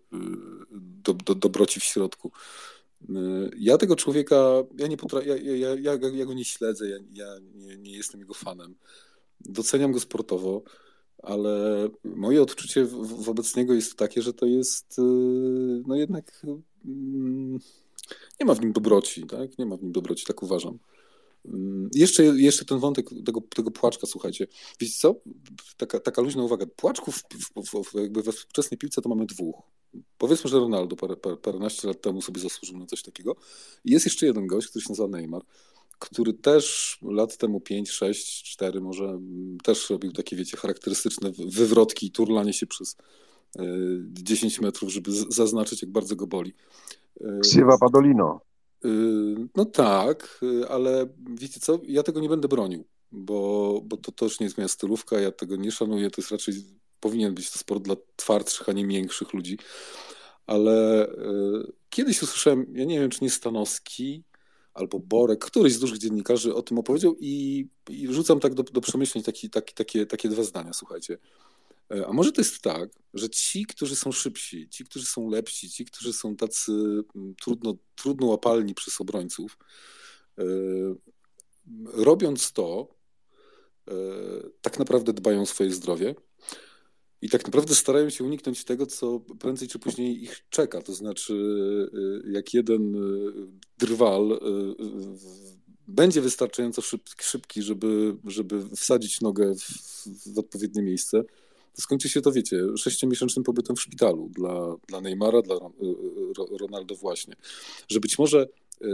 do, 0.73 1.15
do, 1.15 1.35
dobroci 1.35 1.81
w 1.81 1.85
środku. 1.85 2.32
Y, 3.03 3.15
ja 3.59 3.78
tego 3.78 3.97
człowieka, 3.97 4.36
ja 4.78 4.86
nie 4.86 4.97
potrafię, 4.97 5.28
ja, 5.28 5.36
ja, 5.36 5.74
ja, 5.74 5.99
ja, 6.12 6.24
go 6.24 6.35
nie 6.35 6.45
śledzę, 6.45 6.89
ja, 6.89 6.97
ja 7.12 7.27
nie, 7.55 7.77
nie 7.77 7.93
jestem 7.93 8.20
jego 8.20 8.35
fanem. 8.35 8.74
Doceniam 9.40 9.93
go 9.93 10.01
sportowo 10.01 10.62
ale 11.23 11.89
moje 12.05 12.43
odczucie 12.43 12.85
wobec 13.03 13.57
niego 13.57 13.74
jest 13.74 13.97
takie, 13.97 14.23
że 14.23 14.32
to 14.32 14.47
jest 14.47 14.99
y, 14.99 15.03
no 15.86 15.97
jednak 15.97 16.43
mm, 16.85 17.59
nie 18.40 18.47
ma 18.47 18.55
w 18.55 18.61
nim 18.61 18.73
dobroci, 18.73 19.27
tak? 19.27 19.59
Nie 19.59 19.66
ma 19.66 19.77
w 19.77 19.82
nim 19.82 19.93
dobroci, 19.93 20.27
tak 20.27 20.43
uważam. 20.43 20.78
Mm, 21.45 21.90
jeszcze, 21.95 22.24
jeszcze 22.24 22.65
ten 22.65 22.78
wątek 22.78 23.07
tego, 23.27 23.40
tego 23.40 23.70
płaczka, 23.70 24.07
słuchajcie. 24.07 24.47
Wiecie 24.81 24.95
co? 24.99 25.15
Taka, 25.77 26.01
taka 26.01 26.23
luźna 26.23 26.43
uwaga. 26.43 26.66
Płaczków 26.77 27.23
w, 27.66 27.85
w, 27.85 27.95
jakby 27.95 28.23
we 28.23 28.32
współczesnej 28.32 28.78
piłce 28.78 29.03
to 29.03 29.09
mamy 29.09 29.27
dwóch. 29.27 29.62
Powiedzmy, 30.19 30.51
że 30.51 30.59
Ronaldo 30.59 30.97
parę, 30.97 31.16
parę, 31.16 31.36
paręnaście 31.36 31.89
lat 31.89 32.01
temu 32.01 32.23
sobie 32.23 32.40
zasłużył 32.40 32.78
na 32.78 32.86
coś 32.86 33.03
takiego. 33.03 33.36
I 33.85 33.93
jest 33.93 34.07
jeszcze 34.07 34.27
jeden 34.27 34.47
gość, 34.47 34.69
który 34.69 34.82
się 34.82 34.89
nazywa 34.89 35.09
Neymar 35.09 35.43
który 35.99 36.33
też 36.33 36.99
lat 37.03 37.37
temu 37.37 37.61
5, 37.61 37.91
6, 37.91 38.43
4 38.53 38.81
może 38.81 39.05
mm, 39.05 39.59
też 39.65 39.91
robił 39.91 40.12
takie, 40.12 40.37
wiecie, 40.37 40.57
charakterystyczne 40.57 41.33
wywrotki 41.47 42.07
i 42.07 42.11
turlanie 42.11 42.53
się 42.53 42.66
przez 42.66 42.97
10 44.09 44.59
e, 44.59 44.62
metrów, 44.62 44.91
żeby 44.91 45.11
zaznaczyć, 45.29 45.83
jak 45.83 45.91
bardzo 45.91 46.16
go 46.16 46.27
boli. 46.27 46.53
Ksiewa 47.43 47.75
e, 47.75 47.79
Padolino. 47.79 48.41
No 49.57 49.65
tak, 49.65 50.41
ale 50.69 51.07
wiecie 51.35 51.61
co, 51.61 51.81
ja 51.87 52.03
tego 52.03 52.20
nie 52.20 52.29
będę 52.29 52.49
bronił, 52.49 52.85
bo, 53.12 53.81
bo 53.85 53.97
to 53.97 54.12
też 54.12 54.41
nie 54.41 54.45
jest 54.45 54.59
moja 54.59 54.69
stylówka, 54.69 55.20
ja 55.20 55.33
tego 55.33 55.57
nie 55.57 55.73
szanuję, 55.73 56.11
to 56.11 56.20
jest 56.20 56.31
raczej, 56.31 56.55
powinien 57.01 57.35
być 57.35 57.51
to 57.51 57.59
sport 57.59 57.83
dla 57.83 57.97
twardszych, 58.16 58.69
a 58.69 58.73
nie 58.73 58.87
miększych 58.87 59.33
ludzi. 59.33 59.59
Ale 60.47 61.07
kiedyś 61.91 62.23
usłyszałem, 62.23 62.66
ja 62.73 62.85
nie 62.85 63.01
wiem, 63.01 63.11
czy 63.11 63.25
nie 63.25 63.31
Stanowski, 63.31 64.25
albo 64.79 64.99
Borek, 64.99 65.45
któryś 65.45 65.75
z 65.75 65.79
dużych 65.79 65.99
dziennikarzy 65.99 66.55
o 66.55 66.63
tym 66.63 66.79
opowiedział 66.79 67.17
i, 67.21 67.67
i 67.89 68.15
rzucam 68.15 68.41
tak 68.41 68.55
do, 68.55 68.63
do 68.63 68.81
przemyśleń 68.81 69.25
taki, 69.25 69.51
taki, 69.51 69.75
takie, 69.75 70.07
takie 70.07 70.29
dwa 70.29 70.43
zdania, 70.43 70.73
słuchajcie. 70.73 71.19
E, 71.95 72.07
a 72.07 72.13
może 72.13 72.33
to 72.33 72.41
jest 72.41 72.63
tak, 72.63 72.91
że 73.15 73.31
ci, 73.31 73.67
którzy 73.67 73.97
są 73.97 74.13
szybsi, 74.13 74.69
ci, 74.69 74.85
którzy 74.85 75.07
są 75.07 75.31
lepsi, 75.31 75.71
ci, 75.71 75.85
którzy 75.85 76.13
są 76.13 76.37
tacy 76.37 76.73
mm, 77.17 77.35
trudno, 77.43 77.75
trudno 77.95 78.27
łapalni 78.27 78.75
przez 78.75 79.01
obrońców, 79.01 79.59
e, 80.39 80.45
robiąc 81.85 82.53
to, 82.53 82.95
e, 83.89 83.93
tak 84.61 84.79
naprawdę 84.79 85.13
dbają 85.13 85.43
o 85.43 85.47
swoje 85.47 85.73
zdrowie 85.73 86.15
i 87.23 87.28
tak 87.28 87.45
naprawdę 87.45 87.74
starają 87.74 88.11
się 88.11 88.24
uniknąć 88.24 88.65
tego, 88.65 88.86
co 88.86 89.20
prędzej 89.20 89.69
czy 89.69 89.78
później 89.78 90.23
ich 90.23 90.40
czeka. 90.51 90.82
To 90.82 90.95
znaczy, 90.95 91.35
jak 92.31 92.55
jeden 92.55 92.97
drwal 93.78 94.40
będzie 95.89 96.20
wystarczająco 96.20 96.82
szybki, 97.20 97.62
żeby, 97.62 98.16
żeby 98.24 98.77
wsadzić 98.77 99.20
nogę 99.20 99.55
w, 99.55 100.32
w 100.35 100.39
odpowiednie 100.39 100.82
miejsce, 100.82 101.24
skończy 101.81 102.09
się 102.09 102.20
to, 102.20 102.32
wiecie, 102.32 102.62
sześciomiesięcznym 102.77 103.45
pobytem 103.45 103.77
w 103.77 103.81
szpitalu 103.81 104.31
dla, 104.35 104.77
dla 104.89 105.01
Neymara, 105.01 105.43
dla 105.43 105.57
Ronaldo 106.61 106.95
właśnie. 106.95 107.36
Że 107.89 108.01
być 108.01 108.19
może 108.19 108.47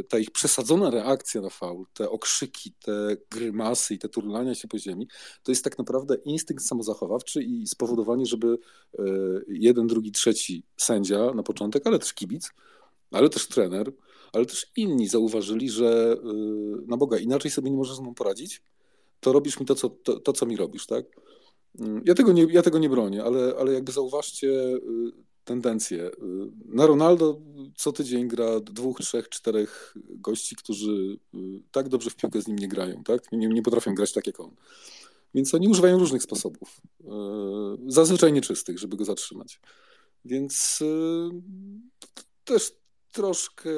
ta 0.09 0.19
ich 0.19 0.31
przesadzona 0.31 0.91
reakcja 0.91 1.41
na 1.41 1.51
faul, 1.51 1.85
te 1.95 2.11
okrzyki, 2.11 2.73
te 2.73 3.17
grymasy 3.31 3.95
i 3.95 3.99
te 3.99 4.09
turlania 4.09 4.55
się 4.55 4.69
po 4.69 4.79
ziemi, 4.79 5.09
to 5.43 5.53
jest 5.53 5.65
tak 5.65 5.79
naprawdę 5.79 6.15
instynkt 6.15 6.65
samozachowawczy 6.65 7.43
i 7.43 7.67
spowodowanie, 7.67 8.27
żeby 8.27 8.59
e, 8.99 9.03
jeden, 9.49 9.87
drugi, 9.87 10.13
trzeci 10.13 10.63
sędzia 10.77 11.31
na 11.35 11.43
początek, 11.43 11.87
ale 11.87 11.99
też 11.99 12.15
kibic, 12.15 12.51
ale 13.11 13.29
też 13.29 13.49
trener, 13.49 13.93
ale 14.33 14.47
też 14.47 14.67
inni 14.77 15.09
zauważyli, 15.09 15.71
że 15.71 16.17
e, 16.23 16.27
na 16.87 16.97
Boga, 16.97 17.19
inaczej 17.19 17.51
sobie 17.51 17.71
nie 17.71 17.77
możesz 17.77 17.97
z 17.97 18.01
mną 18.01 18.15
poradzić, 18.15 18.63
to 19.21 19.33
robisz 19.33 19.61
mi 19.61 19.67
to, 19.67 19.75
co, 19.75 19.89
to, 19.89 20.21
to, 20.21 20.33
co 20.33 20.47
mi 20.47 20.57
robisz, 20.57 20.87
tak? 20.87 21.05
Ja 22.05 22.15
tego 22.15 22.33
nie, 22.33 22.47
ja 22.51 22.63
tego 22.63 22.79
nie 22.79 22.89
bronię, 22.89 23.25
ale, 23.25 23.55
ale 23.59 23.73
jakby 23.73 23.93
zauważcie 23.93 24.79
y, 25.45 25.47
tendencję. 25.47 26.07
Y, 26.07 26.13
na 26.67 26.87
Ronaldo 26.87 27.41
co 27.77 27.93
tydzień 27.93 28.29
gra 28.29 28.61
dwóch, 28.61 29.01
trzech, 29.01 29.29
czterech 29.29 29.95
gości, 30.11 30.57
którzy 30.57 31.19
y, 31.35 31.39
tak 31.71 31.89
dobrze 31.89 32.11
w 32.11 32.17
piłkę 32.17 32.43
z 32.43 32.49
nim 32.49 32.59
nie 32.59 32.69
grają, 32.69 33.05
tak? 33.05 33.33
Nie, 33.33 33.49
nie 33.49 33.63
potrafią 33.63 33.95
grać 33.95 34.13
tak 34.13 34.27
jak 34.27 34.41
on. 34.41 34.51
Więc 35.35 35.55
oni 35.55 35.69
używają 35.69 35.99
różnych 35.99 36.23
sposobów, 36.23 36.81
zazwyczaj 37.87 38.33
nieczystych, 38.33 38.79
żeby 38.79 38.97
go 38.97 39.05
zatrzymać. 39.05 39.61
Więc 40.25 40.83
też 42.45 42.73
troszkę, 43.15 43.71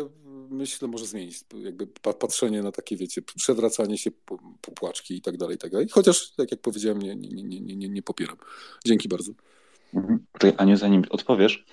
myślę, 0.50 0.88
może 0.88 1.06
zmienić 1.06 1.40
jakby 1.54 1.86
patrzenie 1.86 2.62
na 2.62 2.72
takie, 2.72 2.96
wiecie, 2.96 3.22
przewracanie 3.22 3.98
się 3.98 4.10
po, 4.10 4.38
płaczki 4.74 5.16
i 5.16 5.22
tak 5.22 5.36
dalej, 5.36 5.56
i 5.56 5.58
tak 5.58 5.70
dalej. 5.70 5.88
Chociaż, 5.90 6.30
tak 6.30 6.50
jak 6.50 6.60
powiedziałem, 6.60 7.02
nie, 7.02 7.16
nie, 7.16 7.42
nie, 7.42 7.76
nie, 7.76 7.88
nie 7.88 8.02
popieram. 8.02 8.36
Dzięki 8.84 9.08
bardzo. 9.08 9.32
Mhm. 9.94 10.18
Aniu, 10.56 10.76
zanim 10.76 11.02
odpowiesz, 11.10 11.64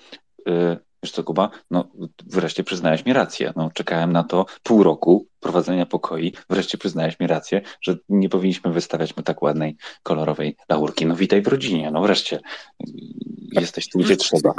yy, 0.46 0.78
wiesz 1.02 1.12
co, 1.12 1.24
Kuba, 1.24 1.50
no 1.70 1.88
wreszcie 2.26 2.64
przyznałeś 2.64 3.06
mi 3.06 3.12
rację. 3.12 3.52
No, 3.56 3.70
czekałem 3.74 4.12
na 4.12 4.24
to 4.24 4.46
pół 4.62 4.82
roku 4.82 5.26
prowadzenia 5.40 5.86
pokoi. 5.86 6.32
Wreszcie 6.50 6.78
przyznałeś 6.78 7.20
mi 7.20 7.26
rację, 7.26 7.62
że 7.80 7.96
nie 8.08 8.28
powinniśmy 8.28 8.72
wystawiać 8.72 9.16
mu 9.16 9.22
tak 9.22 9.42
ładnej, 9.42 9.76
kolorowej 10.02 10.56
laurki. 10.68 11.06
No 11.06 11.16
witaj 11.16 11.42
w 11.42 11.48
rodzinie, 11.48 11.90
no 11.90 12.02
wreszcie 12.02 12.40
jesteś 13.60 13.88
tu, 13.88 13.98
gdzie 13.98 14.16
trzeba. 14.16 14.52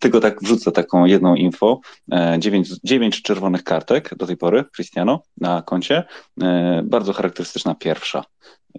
Tylko 0.00 0.20
tak 0.20 0.42
wrzucę 0.42 0.72
taką 0.72 1.04
jedną 1.04 1.34
info. 1.34 1.80
E, 2.12 2.36
dziewięć, 2.38 2.68
dziewięć 2.84 3.22
czerwonych 3.22 3.64
kartek 3.64 4.14
do 4.14 4.26
tej 4.26 4.36
pory, 4.36 4.64
Cristiano, 4.76 5.22
na 5.40 5.62
koncie. 5.62 6.04
Bardzo 6.84 7.12
charakterystyczna 7.12 7.74
pierwsza. 7.74 8.24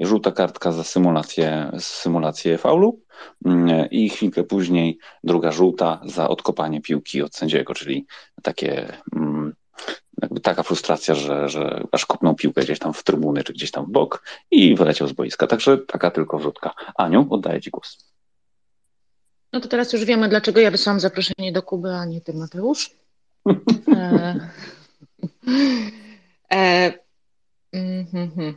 Żółta 0.02 0.32
kartka 0.32 0.72
za 0.72 0.84
symulację, 0.84 1.72
symulację 1.80 2.58
faulu 2.58 3.02
mm, 3.46 3.90
i 3.90 4.10
chwilkę 4.10 4.44
później 4.44 4.98
druga 5.24 5.52
żółta 5.52 6.02
za 6.06 6.30
odkopanie 6.30 6.82
piłki 6.82 7.22
od 7.22 7.36
sędziego, 7.36 7.74
czyli 7.74 8.06
takie 8.42 8.98
mm, 9.16 9.54
taka 10.44 10.64
frustracja, 10.64 11.16
że, 11.16 11.50
że 11.50 11.84
aż 11.92 12.06
kopnął 12.06 12.36
piłkę 12.36 12.62
gdzieś 12.62 12.80
tam 12.80 12.94
w 12.94 13.04
trybuny, 13.04 13.44
czy 13.44 13.54
gdzieś 13.54 13.72
tam 13.72 13.86
w 13.86 13.90
bok 13.92 14.24
i 14.52 14.76
wyleciał 14.76 15.08
z 15.08 15.14
boiska. 15.14 15.48
Także 15.48 15.78
taka 15.78 16.12
tylko 16.12 16.38
wrzutka. 16.38 16.74
Aniu, 16.96 17.28
oddaję 17.30 17.62
Ci 17.62 17.70
głos. 17.70 18.14
No 19.54 19.60
to 19.60 19.68
teraz 19.68 19.94
już 19.94 20.06
wiemy, 20.06 20.30
dlaczego 20.30 20.62
ja 20.62 20.72
wysłałam 20.72 21.00
zaproszenie 21.00 21.52
do 21.52 21.64
Kuby, 21.64 21.90
a 21.90 22.06
nie 22.06 22.22
Ty, 22.22 22.34
Mateusz. 22.34 22.92
e, 23.96 24.50
e, 26.52 26.94
mm, 27.74 28.06
mm, 28.14 28.32
mm. 28.38 28.56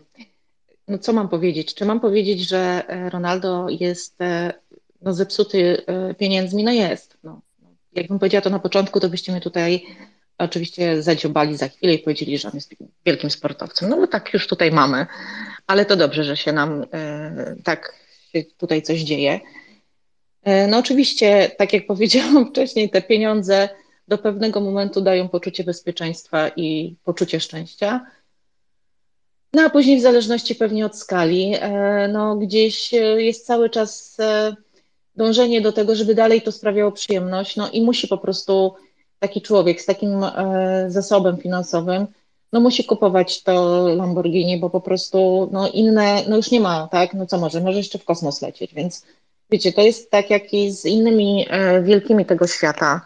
No 0.88 0.98
co 0.98 1.12
mam 1.12 1.28
powiedzieć? 1.28 1.74
Czy 1.74 1.84
mam 1.84 2.00
powiedzieć, 2.00 2.48
że 2.48 2.82
Ronaldo 3.12 3.66
jest 3.68 4.20
e, 4.20 4.52
no, 5.02 5.12
zepsuty 5.12 5.82
e, 5.86 6.14
pieniędzmi? 6.14 6.64
No 6.64 6.72
jest. 6.72 7.16
No. 7.24 7.40
Jakbym 7.92 8.18
powiedziała 8.18 8.42
to 8.42 8.50
na 8.50 8.58
początku, 8.58 9.00
to 9.00 9.08
byście 9.08 9.32
mnie 9.32 9.40
tutaj 9.40 9.86
oczywiście 10.38 11.02
zadziobali 11.02 11.56
za 11.56 11.68
chwilę 11.68 11.94
i 11.94 11.98
powiedzieli, 11.98 12.38
że 12.38 12.48
on 12.48 12.54
jest 12.54 12.74
wielkim 13.06 13.30
sportowcem. 13.30 13.88
No 13.88 13.96
bo 13.96 14.06
tak 14.06 14.34
już 14.34 14.46
tutaj 14.46 14.72
mamy, 14.72 15.06
ale 15.66 15.84
to 15.84 15.96
dobrze, 15.96 16.24
że 16.24 16.36
się 16.36 16.52
nam 16.52 16.84
e, 16.92 17.56
tak 17.64 17.94
się 18.32 18.44
tutaj 18.56 18.82
coś 18.82 19.00
dzieje. 19.00 19.40
E, 20.42 20.66
no 20.66 20.78
oczywiście, 20.78 21.50
tak 21.58 21.72
jak 21.72 21.86
powiedziałam 21.92 22.50
wcześniej, 22.50 22.90
te 22.90 23.02
pieniądze 23.02 23.68
do 24.08 24.18
pewnego 24.18 24.60
momentu 24.60 25.00
dają 25.00 25.28
poczucie 25.28 25.64
bezpieczeństwa 25.64 26.48
i 26.56 26.96
poczucie 27.04 27.40
szczęścia. 27.40 28.06
No 29.56 29.62
a 29.62 29.70
później 29.70 29.98
w 29.98 30.02
zależności 30.02 30.54
pewnie 30.54 30.86
od 30.86 30.96
skali, 30.96 31.54
e, 31.54 32.08
no 32.08 32.36
gdzieś 32.36 32.92
jest 33.16 33.46
cały 33.46 33.70
czas 33.70 34.16
dążenie 35.16 35.60
do 35.60 35.72
tego, 35.72 35.94
żeby 35.94 36.14
dalej 36.14 36.42
to 36.42 36.52
sprawiało 36.52 36.92
przyjemność, 36.92 37.56
no 37.56 37.70
i 37.70 37.82
musi 37.82 38.08
po 38.08 38.18
prostu 38.18 38.74
taki 39.18 39.42
człowiek 39.42 39.82
z 39.82 39.86
takim 39.86 40.24
e, 40.24 40.84
zasobem 40.88 41.36
finansowym, 41.36 42.06
no 42.52 42.60
musi 42.60 42.84
kupować 42.84 43.42
to 43.42 43.86
Lamborghini, 43.88 44.58
bo 44.58 44.70
po 44.70 44.80
prostu 44.80 45.48
no 45.52 45.68
inne, 45.68 46.22
no 46.28 46.36
już 46.36 46.50
nie 46.50 46.60
ma, 46.60 46.88
tak, 46.88 47.14
no 47.14 47.26
co 47.26 47.38
może, 47.38 47.60
może 47.60 47.78
jeszcze 47.78 47.98
w 47.98 48.04
kosmos 48.04 48.42
lecieć, 48.42 48.74
więc 48.74 49.06
wiecie, 49.50 49.72
to 49.72 49.80
jest 49.80 50.10
tak 50.10 50.30
jak 50.30 50.54
i 50.54 50.70
z 50.70 50.84
innymi 50.84 51.46
e, 51.50 51.82
wielkimi 51.82 52.26
tego 52.26 52.46
świata, 52.46 53.00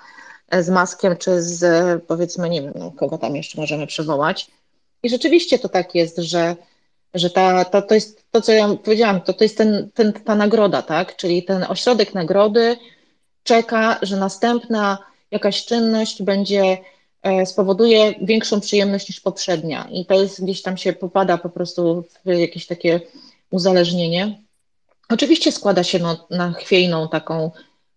e, 0.48 0.62
z 0.62 0.70
Maskiem, 0.70 1.16
czy 1.16 1.42
z 1.42 1.62
powiedzmy, 2.04 2.50
nie 2.50 2.62
wiem, 2.62 2.72
no, 2.76 2.90
kogo 2.90 3.18
tam 3.18 3.36
jeszcze 3.36 3.60
możemy 3.60 3.86
przywołać. 3.86 4.50
I 5.02 5.08
rzeczywiście 5.08 5.58
to 5.58 5.68
tak 5.68 5.94
jest, 5.94 6.16
że, 6.16 6.56
że 7.14 7.30
ta, 7.30 7.64
to, 7.64 7.82
to 7.82 7.94
jest 7.94 8.24
to, 8.30 8.40
co 8.40 8.52
ja 8.52 8.68
powiedziałam, 8.84 9.20
to, 9.20 9.32
to 9.32 9.44
jest 9.44 9.58
ten, 9.58 9.90
ten, 9.94 10.12
ta 10.12 10.34
nagroda, 10.34 10.82
tak, 10.82 11.16
czyli 11.16 11.42
ten 11.42 11.64
ośrodek 11.68 12.14
nagrody 12.14 12.76
czeka, 13.42 13.98
że 14.02 14.16
następna 14.16 14.98
jakaś 15.30 15.64
czynność 15.64 16.22
będzie 16.22 16.78
e, 17.22 17.46
spowoduje 17.46 18.14
większą 18.22 18.60
przyjemność 18.60 19.08
niż 19.08 19.20
poprzednia. 19.20 19.88
I 19.92 20.06
to 20.06 20.22
jest 20.22 20.44
gdzieś 20.44 20.62
tam 20.62 20.76
się 20.76 20.92
popada 20.92 21.38
po 21.38 21.48
prostu 21.48 22.04
w 22.24 22.28
jakieś 22.28 22.66
takie 22.66 23.00
uzależnienie. 23.50 24.38
Oczywiście 25.08 25.52
składa 25.52 25.82
się 25.82 25.98
no, 25.98 26.26
na 26.30 26.52
chwiejną 26.52 27.08
taką 27.08 27.50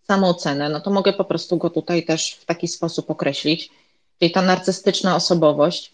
samoocenę, 0.07 0.69
no 0.69 0.79
to 0.79 0.91
mogę 0.91 1.13
po 1.13 1.25
prostu 1.25 1.57
go 1.57 1.69
tutaj 1.69 2.05
też 2.05 2.33
w 2.33 2.45
taki 2.45 2.67
sposób 2.67 3.11
określić. 3.11 3.69
Czyli 4.19 4.31
ta 4.31 4.41
narcystyczna 4.41 5.15
osobowość 5.15 5.91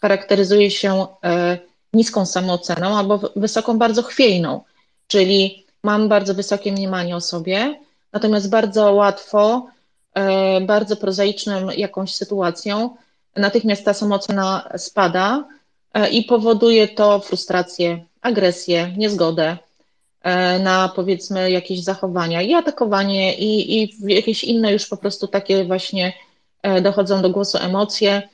charakteryzuje 0.00 0.70
się 0.70 1.06
e, 1.24 1.58
niską 1.92 2.26
samooceną 2.26 2.98
albo 2.98 3.20
wysoką, 3.36 3.78
bardzo 3.78 4.02
chwiejną, 4.02 4.60
czyli 5.08 5.66
mam 5.82 6.08
bardzo 6.08 6.34
wysokie 6.34 6.72
mniemanie 6.72 7.16
o 7.16 7.20
sobie, 7.20 7.80
natomiast 8.12 8.50
bardzo 8.50 8.92
łatwo 8.92 9.66
E, 10.16 10.60
bardzo 10.60 10.96
prozaiczną 10.96 11.70
jakąś 11.70 12.14
sytuacją, 12.14 12.96
natychmiast 13.36 13.84
ta 13.84 13.94
samoocena 13.94 14.68
spada 14.76 15.44
e, 15.94 16.08
i 16.08 16.24
powoduje 16.24 16.88
to 16.88 17.20
frustrację, 17.20 18.04
agresję, 18.22 18.94
niezgodę 18.96 19.56
na 20.60 20.92
powiedzmy 20.96 21.50
jakieś 21.50 21.84
zachowania 21.84 22.42
i 22.42 22.54
atakowanie 22.54 23.34
i, 23.34 23.82
i 23.82 23.96
jakieś 24.06 24.44
inne 24.44 24.72
już 24.72 24.86
po 24.86 24.96
prostu 24.96 25.28
takie 25.28 25.64
właśnie 25.64 26.12
dochodzą 26.82 27.22
do 27.22 27.30
głosu 27.30 27.58
emocje, 27.58 28.28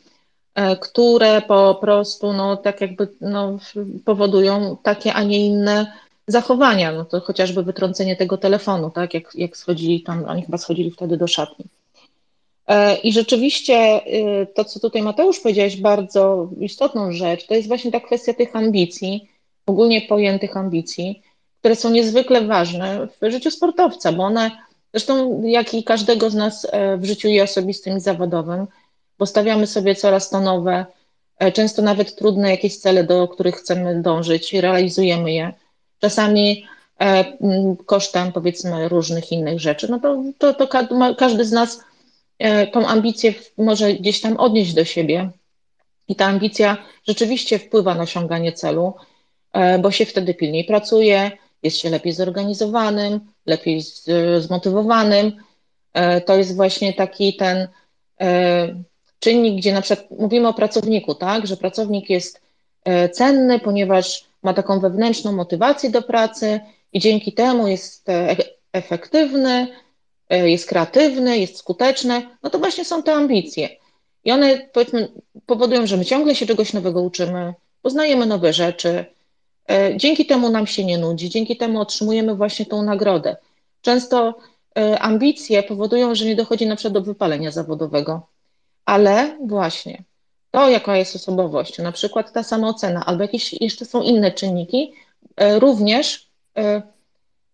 które 0.80 1.42
po 1.42 1.78
prostu 1.80 2.32
no, 2.32 2.56
tak 2.56 2.80
jakby 2.80 3.08
no, 3.20 3.58
powodują 4.04 4.76
takie, 4.82 5.14
a 5.14 5.22
nie 5.22 5.46
inne 5.46 5.92
zachowania, 6.26 6.92
no 6.92 7.04
to 7.04 7.20
chociażby 7.20 7.62
wytrącenie 7.62 8.16
tego 8.16 8.38
telefonu, 8.38 8.90
tak, 8.90 9.14
jak, 9.14 9.34
jak 9.34 9.56
schodzili 9.56 10.02
tam, 10.02 10.24
oni 10.24 10.42
chyba 10.42 10.58
schodzili 10.58 10.90
wtedy 10.90 11.16
do 11.16 11.26
szatni. 11.26 11.64
I 13.02 13.12
rzeczywiście 13.12 14.00
to, 14.54 14.64
co 14.64 14.80
tutaj 14.80 15.02
Mateusz 15.02 15.40
powiedziałeś, 15.40 15.76
bardzo 15.76 16.48
istotną 16.60 17.12
rzecz, 17.12 17.46
to 17.46 17.54
jest 17.54 17.68
właśnie 17.68 17.92
ta 17.92 18.00
kwestia 18.00 18.34
tych 18.34 18.56
ambicji, 18.56 19.28
ogólnie 19.66 20.00
pojętych 20.00 20.56
ambicji, 20.56 21.22
które 21.60 21.76
są 21.76 21.90
niezwykle 21.90 22.40
ważne 22.40 23.08
w 23.22 23.30
życiu 23.30 23.50
sportowca, 23.50 24.12
bo 24.12 24.22
one, 24.22 24.50
zresztą 24.94 25.42
jak 25.42 25.74
i 25.74 25.84
każdego 25.84 26.30
z 26.30 26.34
nas 26.34 26.66
w 26.98 27.04
życiu 27.04 27.28
i 27.28 27.40
osobistym 27.40 27.96
i 27.96 28.00
zawodowym, 28.00 28.66
postawiamy 29.16 29.66
sobie 29.66 29.94
coraz 29.94 30.30
to 30.30 30.40
nowe, 30.40 30.86
często 31.54 31.82
nawet 31.82 32.16
trudne 32.16 32.50
jakieś 32.50 32.76
cele, 32.76 33.04
do 33.04 33.28
których 33.28 33.56
chcemy 33.56 34.02
dążyć, 34.02 34.52
realizujemy 34.52 35.32
je. 35.32 35.52
Czasami 35.98 36.66
kosztem 37.86 38.32
powiedzmy 38.32 38.88
różnych 38.88 39.32
innych 39.32 39.60
rzeczy, 39.60 39.88
no 39.90 40.00
to, 40.00 40.22
to, 40.38 40.54
to 40.54 40.68
każdy 41.18 41.44
z 41.44 41.52
nas 41.52 41.80
tą 42.72 42.86
ambicję 42.86 43.34
może 43.58 43.94
gdzieś 43.94 44.20
tam 44.20 44.36
odnieść 44.36 44.74
do 44.74 44.84
siebie. 44.84 45.30
I 46.08 46.16
ta 46.16 46.26
ambicja 46.26 46.76
rzeczywiście 47.08 47.58
wpływa 47.58 47.94
na 47.94 48.02
osiąganie 48.02 48.52
celu, 48.52 48.94
bo 49.80 49.90
się 49.90 50.06
wtedy 50.06 50.34
pilniej 50.34 50.64
pracuje, 50.64 51.30
jest 51.62 51.78
się 51.78 51.90
lepiej 51.90 52.12
zorganizowanym, 52.12 53.20
lepiej 53.46 53.82
zmotywowanym. 54.38 55.32
To 56.26 56.36
jest 56.36 56.56
właśnie 56.56 56.92
taki 56.92 57.36
ten 57.36 57.68
czynnik, 59.22 59.56
gdzie 59.56 59.72
na 59.72 59.82
przykład 59.82 60.10
mówimy 60.18 60.48
o 60.48 60.54
pracowniku, 60.54 61.14
tak, 61.14 61.46
że 61.46 61.56
pracownik 61.56 62.10
jest 62.10 62.40
cenny, 63.12 63.58
ponieważ 63.58 64.24
ma 64.42 64.54
taką 64.54 64.80
wewnętrzną 64.80 65.32
motywację 65.32 65.90
do 65.90 66.02
pracy 66.02 66.60
i 66.92 67.00
dzięki 67.00 67.32
temu 67.32 67.68
jest 67.68 68.06
efektywny, 68.72 69.66
jest 70.30 70.68
kreatywny, 70.68 71.38
jest 71.38 71.56
skuteczny, 71.56 72.22
no 72.42 72.50
to 72.50 72.58
właśnie 72.58 72.84
są 72.84 73.02
te 73.02 73.12
ambicje. 73.12 73.68
I 74.24 74.32
one 74.32 74.68
powiedzmy 74.72 75.08
powodują, 75.46 75.86
że 75.86 75.96
my 75.96 76.04
ciągle 76.04 76.34
się 76.34 76.46
czegoś 76.46 76.72
nowego 76.72 77.02
uczymy, 77.02 77.54
poznajemy 77.82 78.26
nowe 78.26 78.52
rzeczy. 78.52 79.04
Dzięki 79.96 80.26
temu 80.26 80.50
nam 80.50 80.66
się 80.66 80.84
nie 80.84 80.98
nudzi, 80.98 81.30
dzięki 81.30 81.56
temu 81.56 81.80
otrzymujemy 81.80 82.34
właśnie 82.34 82.66
tą 82.66 82.82
nagrodę. 82.82 83.36
Często 83.80 84.34
ambicje 84.98 85.62
powodują, 85.62 86.14
że 86.14 86.24
nie 86.24 86.36
dochodzi 86.36 86.66
na 86.66 86.76
przykład 86.76 86.94
do 86.94 87.02
wypalenia 87.02 87.50
zawodowego, 87.50 88.26
ale 88.84 89.38
właśnie 89.46 90.02
to, 90.50 90.68
jaka 90.68 90.96
jest 90.96 91.16
osobowość, 91.16 91.78
na 91.78 91.92
przykład 91.92 92.32
ta 92.32 92.42
samoocena, 92.42 93.06
albo 93.06 93.22
jakieś 93.22 93.60
jeszcze 93.60 93.84
są 93.84 94.02
inne 94.02 94.32
czynniki, 94.32 94.92
również 95.58 96.28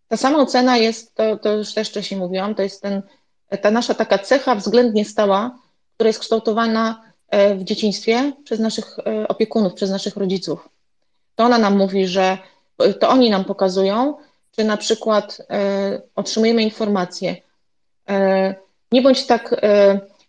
ta 0.09 0.17
sama 0.17 0.39
ocena 0.39 0.77
jest, 0.77 1.15
to, 1.15 1.37
to 1.37 1.53
już 1.53 1.75
też 1.75 1.89
wcześniej 1.89 2.21
mówiłam, 2.21 2.55
to 2.55 2.63
jest 2.63 2.83
ten, 2.83 3.03
ta 3.63 3.71
nasza 3.71 3.95
taka 3.95 4.19
cecha 4.19 4.55
względnie 4.55 5.05
stała, 5.05 5.59
która 5.95 6.09
jest 6.09 6.21
kształtowana 6.21 7.03
w 7.57 7.65
dzieciństwie 7.65 8.33
przez 8.45 8.61
naszych 8.61 8.97
opiekunów, 9.29 9.75
przez 9.75 9.91
naszych 9.91 10.17
rodziców. 10.17 10.69
To 11.35 11.45
ona 11.45 11.59
nam 11.59 11.77
mówi, 11.77 12.07
że 12.07 12.39
to 13.01 13.09
oni 13.09 13.31
nam 13.31 13.45
pokazują, 13.45 14.15
czy 14.57 14.65
na 14.65 14.77
przykład 14.77 15.39
otrzymujemy 16.17 16.63
informacje. 16.63 17.37
Nie 18.93 19.03
bądź 19.03 19.27
tak, 19.27 19.61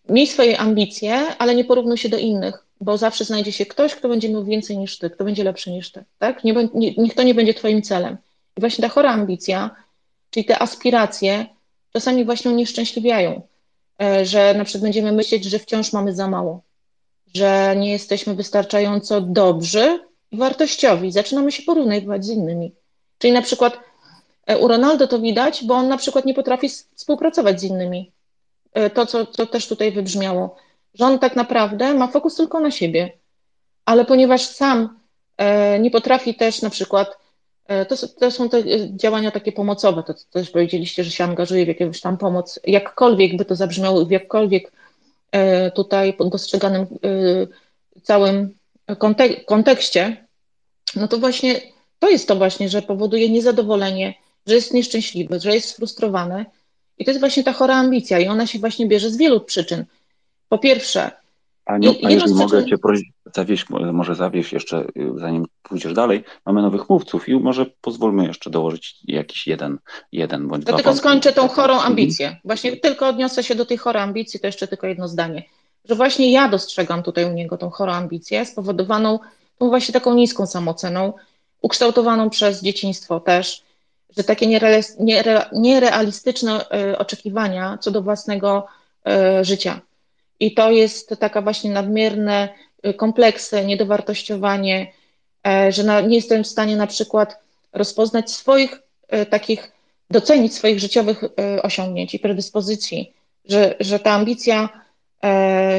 miej 0.10 0.27
swoje 0.27 0.57
ambicje, 0.57 1.38
ale 1.38 1.56
nie 1.56 1.65
porównuj 1.65 1.98
się 1.98 2.10
do 2.10 2.18
innych, 2.18 2.65
bo 2.81 2.98
zawsze 2.98 3.26
znajdzie 3.26 3.52
się 3.52 3.65
ktoś, 3.65 3.95
kto 3.95 4.10
będzie 4.10 4.30
miał 4.30 4.44
więcej 4.44 4.77
niż 4.77 4.98
ty, 4.98 5.10
kto 5.10 5.23
będzie 5.23 5.44
lepszy 5.44 5.72
niż 5.72 5.91
ty. 5.91 6.03
Tak? 6.19 6.44
Nie, 6.44 6.53
nie, 6.73 6.94
niech 6.98 7.14
to 7.14 7.23
nie 7.23 7.34
będzie 7.34 7.53
twoim 7.53 7.81
celem. 7.81 8.18
I 8.57 8.60
właśnie 8.60 8.81
ta 8.81 8.90
chora 8.90 9.11
ambicja, 9.11 9.76
czyli 10.31 10.45
te 10.45 10.61
aspiracje, 10.61 11.45
czasami 11.94 12.26
właśnie 12.26 12.52
unieszczęśliwiają, 12.52 13.41
że 14.23 14.53
na 14.53 14.65
przykład 14.65 14.84
będziemy 14.84 15.11
myśleć, 15.11 15.45
że 15.45 15.60
wciąż 15.60 15.94
mamy 15.94 16.14
za 16.14 16.27
mało, 16.27 16.61
że 17.36 17.76
nie 17.77 17.91
jesteśmy 17.91 18.36
wystarczająco 18.36 19.22
dobrzy 19.22 19.99
i 20.31 20.38
wartościowi. 20.38 21.11
Zaczynamy 21.11 21.52
się 21.52 21.64
porównywać 21.64 22.26
z 22.26 22.30
innymi. 22.30 22.72
Czyli 23.18 23.34
na 23.34 23.41
przykład 23.41 23.80
u 24.60 24.68
Ronaldo 24.68 25.07
to 25.07 25.19
widać, 25.19 25.65
bo 25.65 25.73
on 25.73 25.88
na 25.88 25.98
przykład 25.98 26.26
nie 26.26 26.34
potrafi 26.34 26.69
współpracować 26.95 27.61
z 27.61 27.64
innymi. 27.64 28.11
To, 28.93 29.05
co, 29.05 29.25
co 29.25 29.45
też 29.45 29.67
tutaj 29.67 29.91
wybrzmiało, 29.91 30.55
że 30.93 31.05
on 31.05 31.19
tak 31.19 31.35
naprawdę 31.35 31.93
ma 31.93 32.07
fokus 32.07 32.35
tylko 32.35 32.59
na 32.59 32.71
siebie, 32.71 33.17
ale 33.85 34.05
ponieważ 34.05 34.45
sam 34.45 34.99
nie 35.79 35.91
potrafi 35.91 36.35
też 36.35 36.61
na 36.61 36.69
przykład 36.69 37.17
to, 37.89 37.95
to, 38.19 38.31
są 38.31 38.49
te 38.49 38.63
działania 38.95 39.31
takie 39.31 39.51
pomocowe, 39.51 40.03
to, 40.03 40.13
to 40.13 40.19
też 40.31 40.49
powiedzieliście, 40.49 41.03
że 41.03 41.11
się 41.11 41.23
angażuje 41.23 41.65
w 41.65 41.67
jakąś 41.67 42.01
tam 42.01 42.17
pomoc, 42.17 42.59
jakkolwiek 42.67 43.37
by 43.37 43.45
to 43.45 43.55
zabrzmiało, 43.55 44.05
w 44.05 44.11
jakkolwiek 44.11 44.71
tutaj 45.75 46.17
dostrzeganym 46.31 46.85
całym 48.03 48.57
kontek 48.97 49.45
kontekście, 49.45 50.25
no 50.95 51.07
to 51.07 51.17
właśnie 51.17 51.61
to 51.99 52.09
jest 52.09 52.27
to 52.27 52.35
właśnie, 52.35 52.69
że 52.69 52.81
powoduje 52.81 53.29
niezadowolenie, 53.29 54.13
że 54.47 54.55
jest 54.55 54.73
nieszczęśliwy, 54.73 55.39
że 55.39 55.55
jest 55.55 55.69
sfrustrowany 55.69 56.45
i 56.99 57.05
to 57.05 57.11
jest 57.11 57.19
właśnie 57.19 57.43
ta 57.43 57.53
chora 57.53 57.76
ambicja 57.76 58.19
i 58.19 58.27
ona 58.27 58.47
się 58.47 58.59
właśnie 58.59 58.88
bierze 58.88 59.09
z 59.09 59.17
wielu 59.17 59.41
przyczyn. 59.41 59.85
Po 60.49 60.57
pierwsze, 60.57 61.11
Aniu, 61.65 61.95
a 62.03 62.11
jeżeli 62.11 62.34
mogę 62.34 62.65
Cię 62.65 62.77
prosić, 62.77 63.09
zawieść, 63.35 63.65
może 63.93 64.15
zawieść 64.15 64.53
jeszcze, 64.53 64.85
zanim 65.15 65.45
pójdziesz 65.63 65.93
dalej, 65.93 66.23
mamy 66.45 66.61
nowych 66.61 66.89
mówców 66.89 67.30
i 67.30 67.35
może 67.35 67.65
pozwólmy 67.65 68.27
jeszcze 68.27 68.49
dołożyć 68.49 68.95
jakiś 69.03 69.47
jeden, 69.47 69.77
jeden 70.11 70.47
bądź 70.47 70.65
to 70.65 70.71
dwa. 70.71 70.77
tylko 70.77 70.95
skończę 70.95 71.34
tą 71.34 71.47
chorą 71.47 71.80
ambicję. 71.80 72.38
Właśnie 72.45 72.77
tylko 72.77 73.07
odniosę 73.07 73.43
się 73.43 73.55
do 73.55 73.65
tej 73.65 73.77
chorej 73.77 74.03
ambicji, 74.03 74.39
to 74.39 74.47
jeszcze 74.47 74.67
tylko 74.67 74.88
jedno 74.88 75.07
zdanie. 75.07 75.43
Że 75.85 75.95
właśnie 75.95 76.31
ja 76.31 76.49
dostrzegam 76.49 77.03
tutaj 77.03 77.26
u 77.26 77.34
niego 77.34 77.57
tą 77.57 77.69
chorą 77.69 77.91
ambicję, 77.91 78.45
spowodowaną 78.45 79.19
tą 79.57 79.69
właśnie 79.69 79.93
taką 79.93 80.13
niską 80.13 80.45
samoceną, 80.45 81.13
ukształtowaną 81.61 82.30
przez 82.30 82.61
dzieciństwo 82.61 83.19
też, 83.19 83.63
że 84.18 84.23
takie 84.23 84.48
niere, 84.48 84.80
niere, 84.99 85.45
nierealistyczne 85.53 86.69
oczekiwania 86.98 87.77
co 87.81 87.91
do 87.91 88.02
własnego 88.02 88.68
życia. 89.41 89.81
I 90.40 90.53
to 90.53 90.72
jest 90.72 91.15
taka 91.19 91.41
właśnie 91.41 91.72
nadmierne 91.72 92.49
kompleksy, 92.98 93.65
niedowartościowanie, 93.65 94.91
że 95.69 96.03
nie 96.03 96.15
jestem 96.15 96.44
w 96.44 96.48
stanie 96.48 96.76
na 96.76 96.88
przykład 96.88 97.38
rozpoznać 97.73 98.31
swoich 98.31 98.81
takich, 99.30 99.72
docenić 100.10 100.53
swoich 100.53 100.80
życiowych 100.80 101.23
osiągnięć 101.64 102.15
i 102.15 102.19
predyspozycji, 102.19 103.14
że, 103.45 103.76
że 103.80 103.99
ta 103.99 104.11
ambicja 104.11 104.69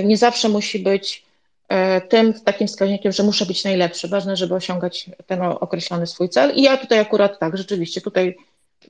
nie 0.05 0.17
zawsze 0.17 0.49
musi 0.49 0.79
być 0.79 1.30
tym 2.09 2.33
takim 2.33 2.67
wskaźnikiem, 2.67 3.13
że 3.13 3.23
muszę 3.23 3.47
być 3.47 3.65
najlepszy. 3.65 4.09
Ważne, 4.09 4.37
żeby 4.37 4.55
osiągać 4.55 5.11
ten 5.27 5.43
określony 5.43 6.07
swój 6.07 6.29
cel. 6.29 6.55
I 6.55 6.63
ja 6.63 6.77
tutaj 6.77 6.99
akurat 6.99 7.39
tak, 7.39 7.57
rzeczywiście, 7.57 8.01
tutaj 8.01 8.37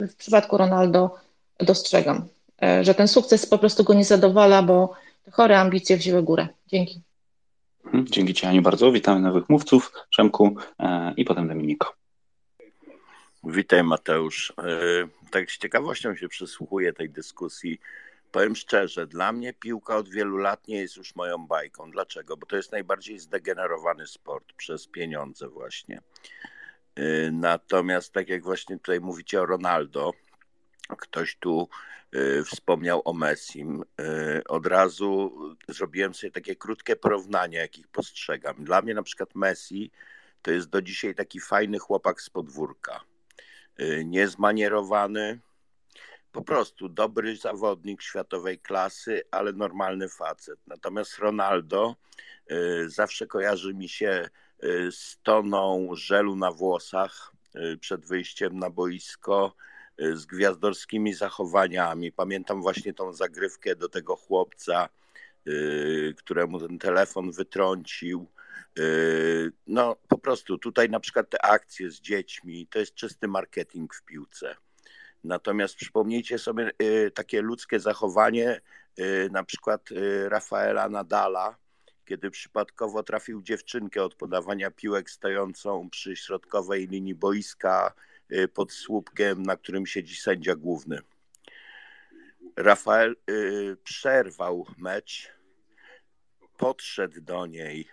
w 0.00 0.14
przypadku 0.14 0.56
Ronaldo 0.56 1.18
dostrzegam, 1.58 2.28
że 2.82 2.94
ten 2.94 3.08
sukces 3.08 3.46
po 3.46 3.58
prostu 3.58 3.84
go 3.84 3.94
nie 3.94 4.04
zadowala, 4.04 4.62
bo 4.62 4.94
te 5.24 5.30
chore 5.30 5.58
ambicje 5.58 5.96
wzięły 5.96 6.22
górę. 6.22 6.48
Dzięki. 6.66 7.00
Dzięki 7.94 8.34
Ci 8.34 8.46
Aniu 8.46 8.62
bardzo. 8.62 8.92
Witamy 8.92 9.20
nowych 9.20 9.48
mówców, 9.48 9.92
Przemku 10.10 10.56
i 11.16 11.24
potem 11.24 11.48
Dominiko. 11.48 11.94
Witaj 13.44 13.84
Mateusz. 13.84 14.52
Tak 15.30 15.50
z 15.50 15.58
ciekawością 15.58 16.16
się 16.16 16.28
przysłuchuję 16.28 16.92
tej 16.92 17.10
dyskusji. 17.10 17.80
Powiem 18.32 18.56
szczerze, 18.56 19.06
dla 19.06 19.32
mnie 19.32 19.52
piłka 19.52 19.96
od 19.96 20.08
wielu 20.08 20.36
lat 20.36 20.68
nie 20.68 20.80
jest 20.80 20.96
już 20.96 21.14
moją 21.14 21.46
bajką. 21.46 21.90
Dlaczego? 21.90 22.36
Bo 22.36 22.46
to 22.46 22.56
jest 22.56 22.72
najbardziej 22.72 23.18
zdegenerowany 23.18 24.06
sport 24.06 24.52
przez 24.52 24.86
pieniądze 24.86 25.48
właśnie. 25.48 26.02
Natomiast 27.32 28.12
tak 28.12 28.28
jak 28.28 28.42
właśnie 28.42 28.76
tutaj 28.76 29.00
mówicie 29.00 29.40
o 29.40 29.46
Ronaldo, 29.46 30.12
ktoś 30.98 31.36
tu 31.36 31.68
wspomniał 32.44 33.02
o 33.04 33.12
Messim. 33.12 33.84
Od 34.48 34.66
razu 34.66 35.38
zrobiłem 35.68 36.14
sobie 36.14 36.30
takie 36.30 36.56
krótkie 36.56 36.96
porównanie, 36.96 37.58
jakich 37.58 37.88
postrzegam. 37.88 38.64
Dla 38.64 38.82
mnie 38.82 38.94
na 38.94 39.02
przykład 39.02 39.34
Messi 39.34 39.90
to 40.42 40.50
jest 40.50 40.68
do 40.68 40.82
dzisiaj 40.82 41.14
taki 41.14 41.40
fajny 41.40 41.78
chłopak 41.78 42.20
z 42.20 42.30
podwórka. 42.30 43.00
Niezmanierowany, 44.04 45.38
po 46.32 46.42
prostu 46.42 46.88
dobry 46.88 47.36
zawodnik 47.36 48.02
światowej 48.02 48.58
klasy, 48.58 49.22
ale 49.30 49.52
normalny 49.52 50.08
facet. 50.08 50.60
Natomiast 50.66 51.18
Ronaldo 51.18 51.96
zawsze 52.86 53.26
kojarzy 53.26 53.74
mi 53.74 53.88
się 53.88 54.28
z 54.90 55.18
toną 55.22 55.88
żelu 55.92 56.36
na 56.36 56.52
włosach 56.52 57.32
przed 57.80 58.06
wyjściem 58.06 58.58
na 58.58 58.70
boisko, 58.70 59.56
z 60.12 60.26
gwiazdorskimi 60.26 61.14
zachowaniami. 61.14 62.12
Pamiętam 62.12 62.62
właśnie 62.62 62.94
tą 62.94 63.12
zagrywkę 63.12 63.76
do 63.76 63.88
tego 63.88 64.16
chłopca, 64.16 64.88
któremu 66.16 66.60
ten 66.60 66.78
telefon 66.78 67.32
wytrącił. 67.32 68.26
No 69.66 69.96
po 70.08 70.18
prostu 70.18 70.58
tutaj 70.58 70.88
na 70.88 71.00
przykład 71.00 71.30
te 71.30 71.44
akcje 71.44 71.90
z 71.90 72.00
dziećmi 72.00 72.66
to 72.66 72.78
jest 72.78 72.94
czysty 72.94 73.28
marketing 73.28 73.94
w 73.94 74.02
piłce. 74.02 74.56
Natomiast 75.24 75.74
przypomnijcie 75.74 76.38
sobie 76.38 76.70
takie 77.14 77.42
ludzkie 77.42 77.80
zachowanie 77.80 78.60
y, 78.98 79.28
na 79.32 79.44
przykład 79.44 79.90
y, 79.92 80.28
Rafaela 80.28 80.88
Nadala, 80.88 81.56
kiedy 82.04 82.30
przypadkowo 82.30 83.02
trafił 83.02 83.42
dziewczynkę 83.42 84.04
od 84.04 84.14
podawania 84.14 84.70
piłek 84.70 85.10
stojącą 85.10 85.90
przy 85.90 86.16
środkowej 86.16 86.88
linii 86.88 87.14
boiska 87.14 87.92
y, 88.32 88.48
pod 88.48 88.72
słupkiem, 88.72 89.42
na 89.42 89.56
którym 89.56 89.86
siedzi 89.86 90.16
sędzia 90.16 90.56
główny. 90.56 91.00
Rafael 92.56 93.16
przerwał 93.84 94.66
mecz, 94.78 95.32
podszedł 96.56 97.20
do 97.20 97.46
niej, 97.46 97.88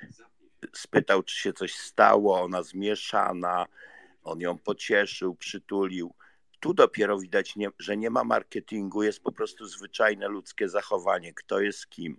spytał, 0.74 1.24
czy 1.24 1.36
się 1.36 1.54
coś 1.54 1.76
stało, 1.76 2.42
ona 2.42 2.64
zmieszana, 2.64 3.66
on 4.24 4.40
ją 4.40 4.58
pocieszył, 4.58 5.36
przytulił. 5.36 6.14
Tu 6.60 6.74
dopiero 6.74 7.20
widać, 7.20 7.56
nie, 7.56 7.70
że 7.80 7.98
nie 7.98 8.10
ma 8.10 8.24
marketingu, 8.24 9.04
jest 9.04 9.24
po 9.24 9.32
prostu 9.32 9.66
zwyczajne 9.66 10.28
ludzkie 10.28 10.70
zachowanie, 10.70 11.34
kto 11.34 11.60
jest 11.60 11.90
kim. 11.90 12.18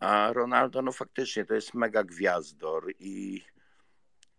A 0.00 0.32
Ronaldo, 0.32 0.82
no 0.82 0.92
faktycznie 0.92 1.44
to 1.44 1.54
jest 1.54 1.74
mega 1.74 2.04
gwiazdor 2.04 2.92
i, 2.98 3.42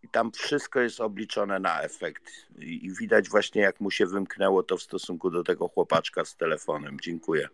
i 0.03 0.09
tam 0.09 0.31
wszystko 0.31 0.79
jest 0.79 1.01
obliczone 1.01 1.59
na 1.59 1.81
efekt. 1.81 2.31
I, 2.59 2.85
I 2.85 2.95
widać 2.95 3.29
właśnie, 3.29 3.61
jak 3.61 3.79
mu 3.79 3.91
się 3.91 4.05
wymknęło 4.05 4.63
to 4.63 4.77
w 4.77 4.83
stosunku 4.83 5.29
do 5.31 5.43
tego 5.43 5.67
chłopaczka 5.67 6.25
z 6.25 6.35
telefonem. 6.35 6.97
Dziękuję. 6.99 7.47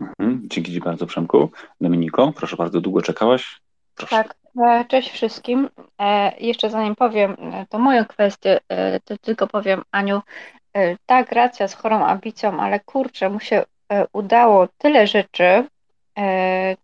Mhm, 0.00 0.42
dzięki 0.44 0.72
Ci 0.72 0.80
bardzo, 0.80 1.06
Przemku. 1.06 1.50
Dominiko, 1.80 2.32
proszę 2.36 2.56
bardzo, 2.56 2.80
długo 2.80 3.02
czekałaś? 3.02 3.60
Proszę. 3.94 4.16
Tak, 4.16 4.34
e, 4.62 4.84
cześć 4.88 5.10
wszystkim. 5.10 5.68
E, 5.98 6.38
jeszcze 6.38 6.70
zanim 6.70 6.96
powiem 6.96 7.36
e, 7.40 7.66
to 7.70 7.78
moją 7.78 8.04
kwestię, 8.04 8.60
to 9.04 9.18
tylko 9.18 9.46
powiem, 9.46 9.82
Aniu, 9.90 10.22
tak, 11.06 11.32
racja 11.32 11.68
z 11.68 11.74
chorą 11.74 12.04
ambicją, 12.04 12.60
ale 12.60 12.80
kurczę, 12.80 13.30
mu 13.30 13.40
się 13.40 13.64
udało 14.12 14.68
tyle 14.78 15.06
rzeczy, 15.06 15.64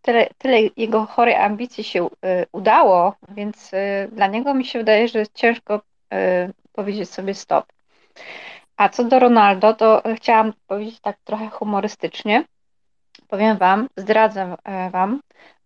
tyle, 0.02 0.28
tyle 0.39 0.59
jego 0.77 1.06
chorej 1.06 1.35
ambicji 1.35 1.85
się 1.85 2.09
udało, 2.52 3.14
więc 3.28 3.70
dla 4.12 4.27
niego 4.27 4.55
mi 4.55 4.64
się 4.64 4.78
wydaje, 4.78 5.09
że 5.09 5.27
ciężko 5.35 5.81
powiedzieć 6.73 7.10
sobie 7.10 7.35
stop. 7.35 7.73
A 8.77 8.89
co 8.89 9.05
do 9.05 9.19
Ronaldo, 9.19 9.74
to 9.74 10.02
chciałam 10.16 10.52
powiedzieć 10.66 11.01
tak 11.01 11.16
trochę 11.24 11.51
humorystycznie. 11.51 12.44
Powiem 13.28 13.56
Wam, 13.56 13.89
zdradzę 13.97 14.56
Wam, 14.90 15.20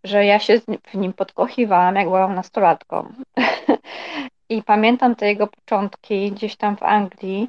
że 0.05 0.25
ja 0.25 0.39
się 0.39 0.61
w 0.87 0.95
nim 0.95 1.13
podkochiwałam, 1.13 1.95
jak 1.95 2.05
byłam 2.05 2.35
nastolatką. 2.35 3.13
I 4.49 4.63
pamiętam 4.63 5.17
te 5.17 5.27
jego 5.27 5.47
początki 5.47 6.33
gdzieś 6.33 6.57
tam 6.57 6.77
w 6.77 6.83
Anglii. 6.83 7.49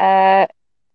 E, 0.00 0.46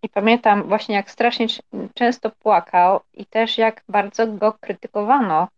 I 0.02 0.08
pamiętam 0.08 0.62
właśnie, 0.62 0.94
jak 0.94 1.10
strasznie 1.10 1.46
często 1.94 2.30
płakał 2.30 3.00
i 3.14 3.26
też 3.26 3.58
jak 3.58 3.82
bardzo 3.88 4.26
go 4.26 4.52
krytykowano, 4.60 5.48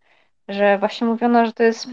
że 0.49 0.79
właśnie 0.79 1.07
mówiono, 1.07 1.47
że 1.47 1.53
to 1.53 1.63
jest 1.63 1.89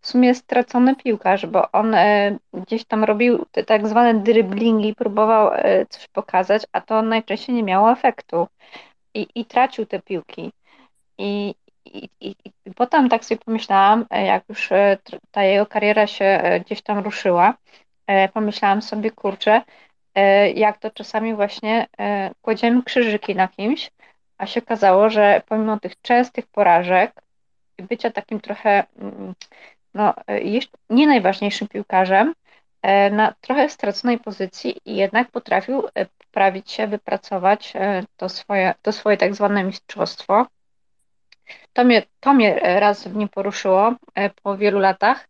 w 0.00 0.06
sumie 0.06 0.34
stracony 0.34 0.96
piłkarz, 0.96 1.46
bo 1.46 1.72
on 1.72 1.94
e, 1.94 2.38
gdzieś 2.52 2.84
tam 2.84 3.04
robił 3.04 3.46
te 3.52 3.64
tak 3.64 3.88
zwane 3.88 4.14
driblingi, 4.14 4.94
próbował 4.94 5.50
e, 5.52 5.86
coś 5.86 6.08
pokazać, 6.08 6.62
a 6.72 6.80
to 6.80 7.02
najczęściej 7.02 7.54
nie 7.54 7.62
miało 7.62 7.92
efektu 7.92 8.46
i, 9.14 9.26
i 9.34 9.44
tracił 9.44 9.86
te 9.86 10.02
piłki. 10.02 10.52
I, 11.18 11.54
i, 11.84 12.08
i, 12.20 12.34
I 12.66 12.74
potem 12.76 13.08
tak 13.08 13.24
sobie 13.24 13.40
pomyślałam, 13.44 14.06
jak 14.10 14.44
już 14.48 14.70
ta 15.30 15.42
jego 15.42 15.66
kariera 15.66 16.06
się 16.06 16.40
gdzieś 16.64 16.82
tam 16.82 16.98
ruszyła, 16.98 17.54
pomyślałam 18.34 18.82
sobie, 18.82 19.10
kurczę, 19.10 19.62
jak 20.54 20.78
to 20.78 20.90
czasami 20.90 21.34
właśnie 21.34 21.86
kładziemy 22.42 22.82
krzyżyki 22.82 23.34
na 23.34 23.48
kimś, 23.48 23.90
a 24.38 24.46
się 24.46 24.62
okazało, 24.62 25.10
że 25.10 25.42
pomimo 25.48 25.80
tych 25.80 26.00
częstych 26.02 26.46
porażek 26.46 27.12
i 27.78 27.82
bycia 27.82 28.10
takim 28.10 28.40
trochę 28.40 28.84
mm, 28.98 29.34
no, 29.94 30.14
nie 30.90 31.06
najważniejszym 31.06 31.68
piłkarzem, 31.68 32.34
na 33.10 33.34
trochę 33.40 33.68
straconej 33.68 34.18
pozycji 34.18 34.76
i 34.84 34.96
jednak 34.96 35.30
potrafił 35.30 35.82
poprawić 36.38 36.70
się, 36.70 36.86
wypracować 36.86 37.72
to 38.16 38.28
swoje, 38.28 38.74
to 38.82 38.92
swoje 38.92 39.16
tak 39.16 39.34
zwane 39.34 39.64
mistrzostwo. 39.64 40.46
To 41.72 41.84
mnie, 41.84 42.02
to 42.20 42.34
mnie 42.34 42.60
raz 42.80 43.08
w 43.08 43.16
nim 43.16 43.28
poruszyło 43.28 43.94
e, 44.14 44.30
po 44.30 44.56
wielu 44.56 44.78
latach, 44.78 45.28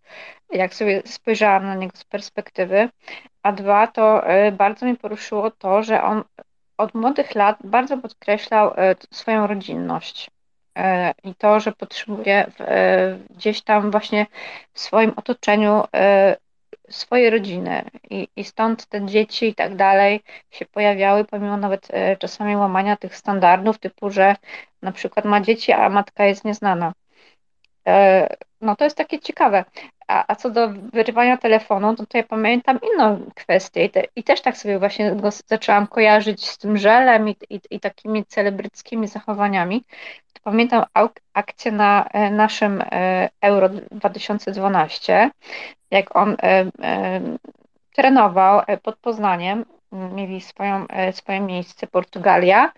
jak 0.51 0.75
sobie 0.75 1.03
spojrzałam 1.07 1.67
na 1.67 1.75
niego 1.75 1.97
z 1.97 2.05
perspektywy, 2.05 2.89
a 3.43 3.53
dwa, 3.53 3.87
to 3.87 4.27
e, 4.27 4.53
bardzo 4.53 4.87
mnie 4.87 4.97
poruszyło 4.97 5.51
to, 5.51 5.83
że 5.83 6.03
on 6.03 6.25
od 6.79 6.95
młodych 6.95 7.35
lat 7.35 7.59
bardzo 7.65 7.99
podkreślał 7.99 8.75
e, 8.77 8.95
swoją 9.11 9.47
rodzinność 9.47 10.31
i 11.25 11.35
to, 11.35 11.61
że 11.61 11.73
potrzebuje 11.73 12.51
gdzieś 13.31 13.63
tam 13.63 13.91
właśnie 13.91 14.27
w 14.73 14.81
swoim 14.81 15.13
otoczeniu 15.17 15.85
swojej 16.91 17.31
rodziny 17.31 17.85
i, 18.11 18.29
i 18.37 18.45
stąd 18.45 18.87
te 18.87 19.07
dzieci 19.07 19.49
i 19.49 19.55
tak 19.55 19.77
dalej 19.77 20.21
się 20.51 20.67
pojawiały, 20.67 21.25
pomimo 21.25 21.57
nawet 21.57 21.89
czasami 22.19 22.57
łamania 22.57 22.97
tych 22.97 23.17
standardów, 23.17 23.79
typu, 23.79 24.11
że 24.11 24.37
na 24.83 24.93
przykład 24.93 25.25
ma 25.25 25.41
dzieci, 25.41 25.73
a 25.73 25.89
matka 25.89 26.25
jest 26.25 26.45
nieznana. 26.45 26.93
No 28.61 28.77
to 28.77 28.85
jest 28.85 28.97
takie 28.97 29.19
ciekawe. 29.19 29.65
A, 30.09 30.25
a 30.29 30.35
co 30.37 30.51
do 30.51 30.69
wyrywania 30.69 31.37
telefonu, 31.37 31.97
to 31.97 32.03
tutaj 32.03 32.25
pamiętam 32.25 32.79
inną 32.93 33.31
kwestię 33.35 33.85
i, 33.85 33.91
te, 33.91 34.03
i 34.17 34.23
też 34.23 34.41
tak 34.41 34.57
sobie 34.57 34.79
właśnie 34.79 35.13
go 35.13 35.31
zaczęłam 35.47 35.87
kojarzyć 35.87 36.49
z 36.49 36.59
tym 36.59 36.79
żelem 36.79 37.29
i, 37.29 37.37
i, 37.51 37.61
i 37.71 37.81
takimi 37.81 38.25
celebryckimi 38.25 39.09
zachowaniami. 39.09 39.85
To 40.33 40.41
pamiętam 40.43 40.85
akcję 41.33 41.73
na 41.73 42.05
e, 42.13 42.31
naszym 42.31 42.85
Euro 43.41 43.69
2012, 43.91 45.31
jak 45.91 46.17
on 46.17 46.37
e, 46.43 46.67
e, 46.83 47.21
trenował 47.95 48.63
e, 48.67 48.77
pod 48.77 48.97
Poznaniem, 48.97 49.65
mieli 49.93 50.41
swoją, 50.41 50.87
swoje 51.13 51.41
miejsce 51.41 51.87
Portugalia 51.87 52.73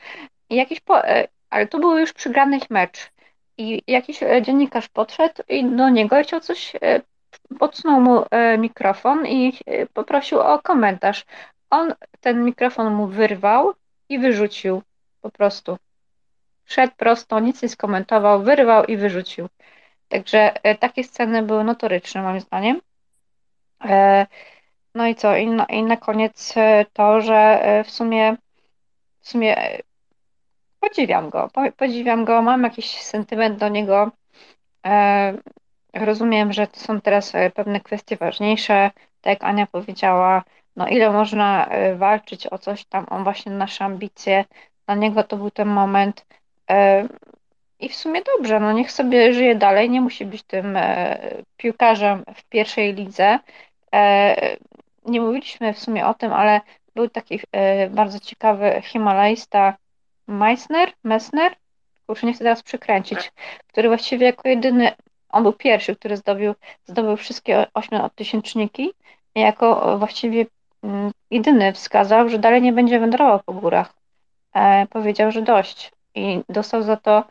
i 0.51 0.57
jakiś 0.57 0.81
po, 0.81 1.03
ale 1.51 1.67
to 1.67 1.79
był 1.79 1.99
już 1.99 2.13
przygrany 2.13 2.59
mecz 2.71 3.11
i 3.59 3.83
jakiś 3.87 4.21
dziennikarz 4.43 4.89
podszedł 4.89 5.43
i 5.49 5.65
do 5.65 5.89
niego 5.89 6.23
chciał 6.23 6.41
coś, 6.41 6.73
podsunął 7.59 8.01
mu 8.01 8.25
mikrofon 8.59 9.27
i 9.27 9.59
poprosił 9.95 10.41
o 10.41 10.59
komentarz. 10.59 11.25
On 11.71 11.95
ten 12.21 12.45
mikrofon 12.45 12.95
mu 12.95 13.07
wyrwał 13.07 13.75
i 14.09 14.19
wyrzucił 14.19 14.83
po 15.21 15.31
prostu. 15.31 15.79
Szedł 16.65 16.93
prosto, 16.97 17.41
nic 17.41 17.63
nie 17.63 17.69
skomentował, 17.69 18.43
wyrwał 18.43 18.85
i 18.85 18.97
wyrzucił. 18.97 19.49
Także 20.09 20.53
takie 20.81 21.05
sceny 21.05 21.43
były 21.43 21.65
notoryczne 21.65 22.23
moim 22.23 22.41
zdaniem. 22.41 22.81
E, 23.85 24.27
no 24.95 25.07
i 25.07 25.15
co? 25.15 25.37
I 25.37 25.47
na, 25.47 25.65
i 25.65 25.83
na 25.83 25.97
koniec 25.97 26.55
e, 26.57 26.85
to, 26.93 27.21
że 27.21 27.35
e, 27.35 27.85
w 27.85 27.91
sumie, 27.91 28.37
w 29.21 29.29
sumie 29.29 29.79
podziwiam 30.81 31.31
go. 31.31 31.51
Podziwiam 31.77 32.25
go, 32.25 32.43
mam 32.43 32.63
jakiś 32.63 33.03
sentyment 33.03 33.59
do 33.59 33.69
niego. 33.69 34.11
Rozumiem, 35.95 36.53
że 36.53 36.67
to 36.67 36.81
są 36.81 37.01
teraz 37.01 37.33
pewne 37.55 37.81
kwestie 37.81 38.17
ważniejsze. 38.17 38.91
Tak 39.21 39.33
jak 39.33 39.45
Ania 39.45 39.67
powiedziała, 39.67 40.43
no 40.77 40.89
ile 40.89 41.11
można 41.11 41.69
walczyć 41.97 42.47
o 42.47 42.59
coś 42.59 42.85
tam, 42.85 43.07
on 43.11 43.25
właśnie 43.25 43.53
nasze 43.53 43.85
ambicje. 43.85 44.45
Dla 44.87 44.95
niego 44.95 45.25
to 45.25 45.37
był 45.37 45.51
ten 45.51 45.69
moment. 45.69 46.27
I 47.81 47.89
w 47.89 47.95
sumie 47.95 48.23
dobrze, 48.37 48.61
no 48.61 48.73
niech 48.73 48.93
sobie 48.93 49.33
żyje 49.33 49.55
dalej, 49.55 49.91
nie 49.91 50.01
musi 50.01 50.27
być 50.27 50.43
tym 50.43 50.79
piłkarzem 51.57 52.25
w 52.37 52.45
pierwszej 52.45 52.95
lidze. 52.95 53.39
E, 53.95 54.57
nie 55.07 55.21
mówiliśmy 55.21 55.73
w 55.73 55.79
sumie 55.79 56.07
o 56.07 56.15
tym, 56.15 56.33
ale 56.33 56.61
był 56.95 57.09
taki 57.09 57.41
e, 57.53 57.91
bardzo 57.91 58.21
ciekawy 58.21 58.81
himalajsta 58.85 59.77
Meissner, 60.27 60.93
Messner, 61.05 61.53
kurczę, 62.07 62.27
nie 62.27 62.33
chcę 62.33 62.45
teraz 62.45 62.63
przykręcić, 62.63 63.33
który 63.67 63.89
właściwie 63.89 64.27
jako 64.27 64.49
jedyny, 64.49 64.93
on 65.33 65.43
był 65.43 65.53
pierwszy, 65.53 65.97
który 65.97 66.17
zdobył, 66.17 66.55
zdobył 66.87 67.17
wszystkie 67.17 67.67
ośmiotysięczniki 67.75 68.93
jako 69.35 69.99
właściwie 69.99 70.47
mm, 70.83 71.11
jedyny 71.31 71.73
wskazał, 71.73 72.29
że 72.29 72.39
dalej 72.39 72.63
nie 72.63 72.73
będzie 72.73 73.01
wędrował 73.01 73.41
po 73.47 73.53
górach. 73.53 73.93
E, 74.55 74.87
powiedział, 74.87 75.33
że 75.33 75.43
dość 75.43 75.93
i 76.15 76.41
dostał 76.49 76.83
za 76.83 76.97
to 76.97 77.25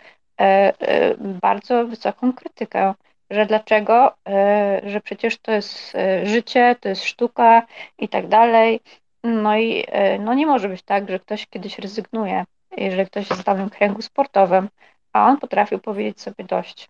bardzo 1.19 1.85
wysoką 1.87 2.33
krytykę 2.33 2.93
że 3.29 3.45
dlaczego, 3.45 4.15
e, 4.27 4.81
że 4.85 5.01
przecież 5.01 5.37
to 5.37 5.51
jest 5.51 5.95
e, 5.95 6.25
życie, 6.25 6.75
to 6.79 6.89
jest 6.89 7.03
sztuka 7.03 7.67
i 7.97 8.09
tak 8.09 8.27
dalej. 8.27 8.79
No 9.23 9.57
i 9.57 9.85
e, 9.87 10.19
no 10.19 10.33
nie 10.33 10.45
może 10.47 10.69
być 10.69 10.81
tak, 10.81 11.09
że 11.09 11.19
ktoś 11.19 11.47
kiedyś 11.47 11.79
rezygnuje, 11.79 12.43
jeżeli 12.77 13.05
ktoś 13.05 13.29
jest 13.29 13.41
w 13.41 13.45
danym 13.45 13.69
kręgu 13.69 14.01
sportowym, 14.01 14.69
a 15.13 15.27
on 15.27 15.37
potrafił 15.37 15.79
powiedzieć 15.79 16.21
sobie 16.21 16.43
dość. 16.43 16.89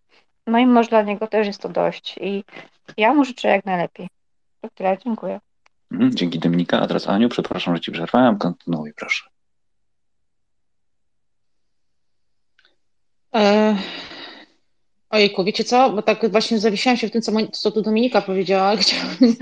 No 0.49 0.59
i 0.59 0.65
może 0.65 0.89
dla 0.89 1.01
niego 1.01 1.27
też 1.27 1.47
jest 1.47 1.61
to 1.61 1.69
dość 1.69 2.15
i 2.21 2.43
ja 2.97 3.13
mu 3.13 3.25
życzę 3.25 3.47
jak 3.47 3.65
najlepiej. 3.65 4.07
To 4.61 4.69
tyle, 4.75 4.97
dziękuję. 5.05 5.39
Mhm, 5.91 6.15
dzięki 6.15 6.39
Dominika. 6.39 6.79
A 6.79 6.87
teraz 6.87 7.07
Aniu, 7.07 7.29
przepraszam, 7.29 7.75
że 7.75 7.81
Ci 7.81 7.91
przerwałem. 7.91 8.37
Kontynuuj, 8.37 8.93
proszę. 8.95 9.29
E, 13.35 13.75
ojejku, 15.09 15.43
wiecie 15.43 15.63
co? 15.63 15.89
Bo 15.89 16.01
tak 16.01 16.31
właśnie 16.31 16.59
zawiesiłam 16.59 16.97
się 16.97 17.07
w 17.07 17.11
tym, 17.11 17.21
co, 17.21 17.31
co 17.51 17.71
tu 17.71 17.81
Dominika 17.81 18.21
powiedziała. 18.21 18.75
Chciałabym 18.77 19.35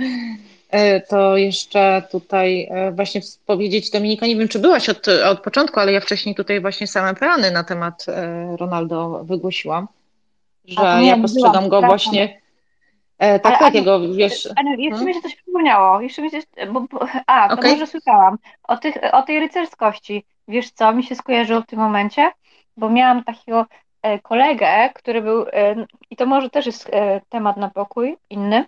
e, 0.69 1.01
to 1.01 1.37
jeszcze 1.37 2.03
tutaj 2.11 2.67
e, 2.71 2.91
właśnie 2.91 3.21
powiedzieć. 3.45 3.89
Dominika, 3.89 4.27
nie 4.27 4.35
wiem, 4.35 4.47
czy 4.47 4.59
byłaś 4.59 4.89
od, 4.89 5.07
od 5.07 5.39
początku, 5.39 5.79
ale 5.79 5.91
ja 5.91 5.99
wcześniej 5.99 6.35
tutaj 6.35 6.61
właśnie 6.61 6.87
same 6.87 7.15
peany 7.15 7.51
na 7.51 7.63
temat 7.63 8.05
e, 8.07 8.57
Ronaldo 8.57 9.23
wygłosiłam, 9.23 9.87
że 10.67 11.01
nie, 11.01 11.07
ja 11.07 11.17
postrzegam 11.17 11.51
byłam, 11.51 11.69
go 11.69 11.81
właśnie 11.81 12.41
e, 13.19 13.39
tak 13.39 13.53
Ale 13.53 13.71
takiego, 13.71 13.99
wiesz... 14.13 14.49
Aniu, 14.55 14.71
jeszcze 14.77 14.89
hmm? 14.89 15.07
mi 15.07 15.13
się 15.13 15.21
coś 15.21 15.35
przypomniało. 15.35 16.01
Jeszcze 16.01 16.21
mi 16.21 16.31
się, 16.31 16.39
bo, 16.71 16.81
bo, 16.81 17.07
a, 17.27 17.47
to 17.47 17.53
Okej. 17.53 17.71
może 17.71 17.87
słyszałam. 17.87 18.37
O, 18.63 18.77
tych, 18.77 18.97
o 19.11 19.21
tej 19.21 19.39
rycerskości. 19.39 20.25
Wiesz 20.47 20.71
co, 20.71 20.93
mi 20.93 21.03
się 21.03 21.15
skojarzyło 21.15 21.61
w 21.61 21.65
tym 21.65 21.79
momencie? 21.79 22.31
Bo 22.77 22.89
miałam 22.89 23.23
takiego 23.23 23.65
e, 24.01 24.19
kolegę, 24.19 24.89
który 24.95 25.21
był, 25.21 25.45
e, 25.53 25.85
i 26.09 26.15
to 26.15 26.25
może 26.25 26.49
też 26.49 26.65
jest 26.65 26.89
e, 26.93 27.21
temat 27.29 27.57
na 27.57 27.69
pokój, 27.69 28.17
inny, 28.29 28.65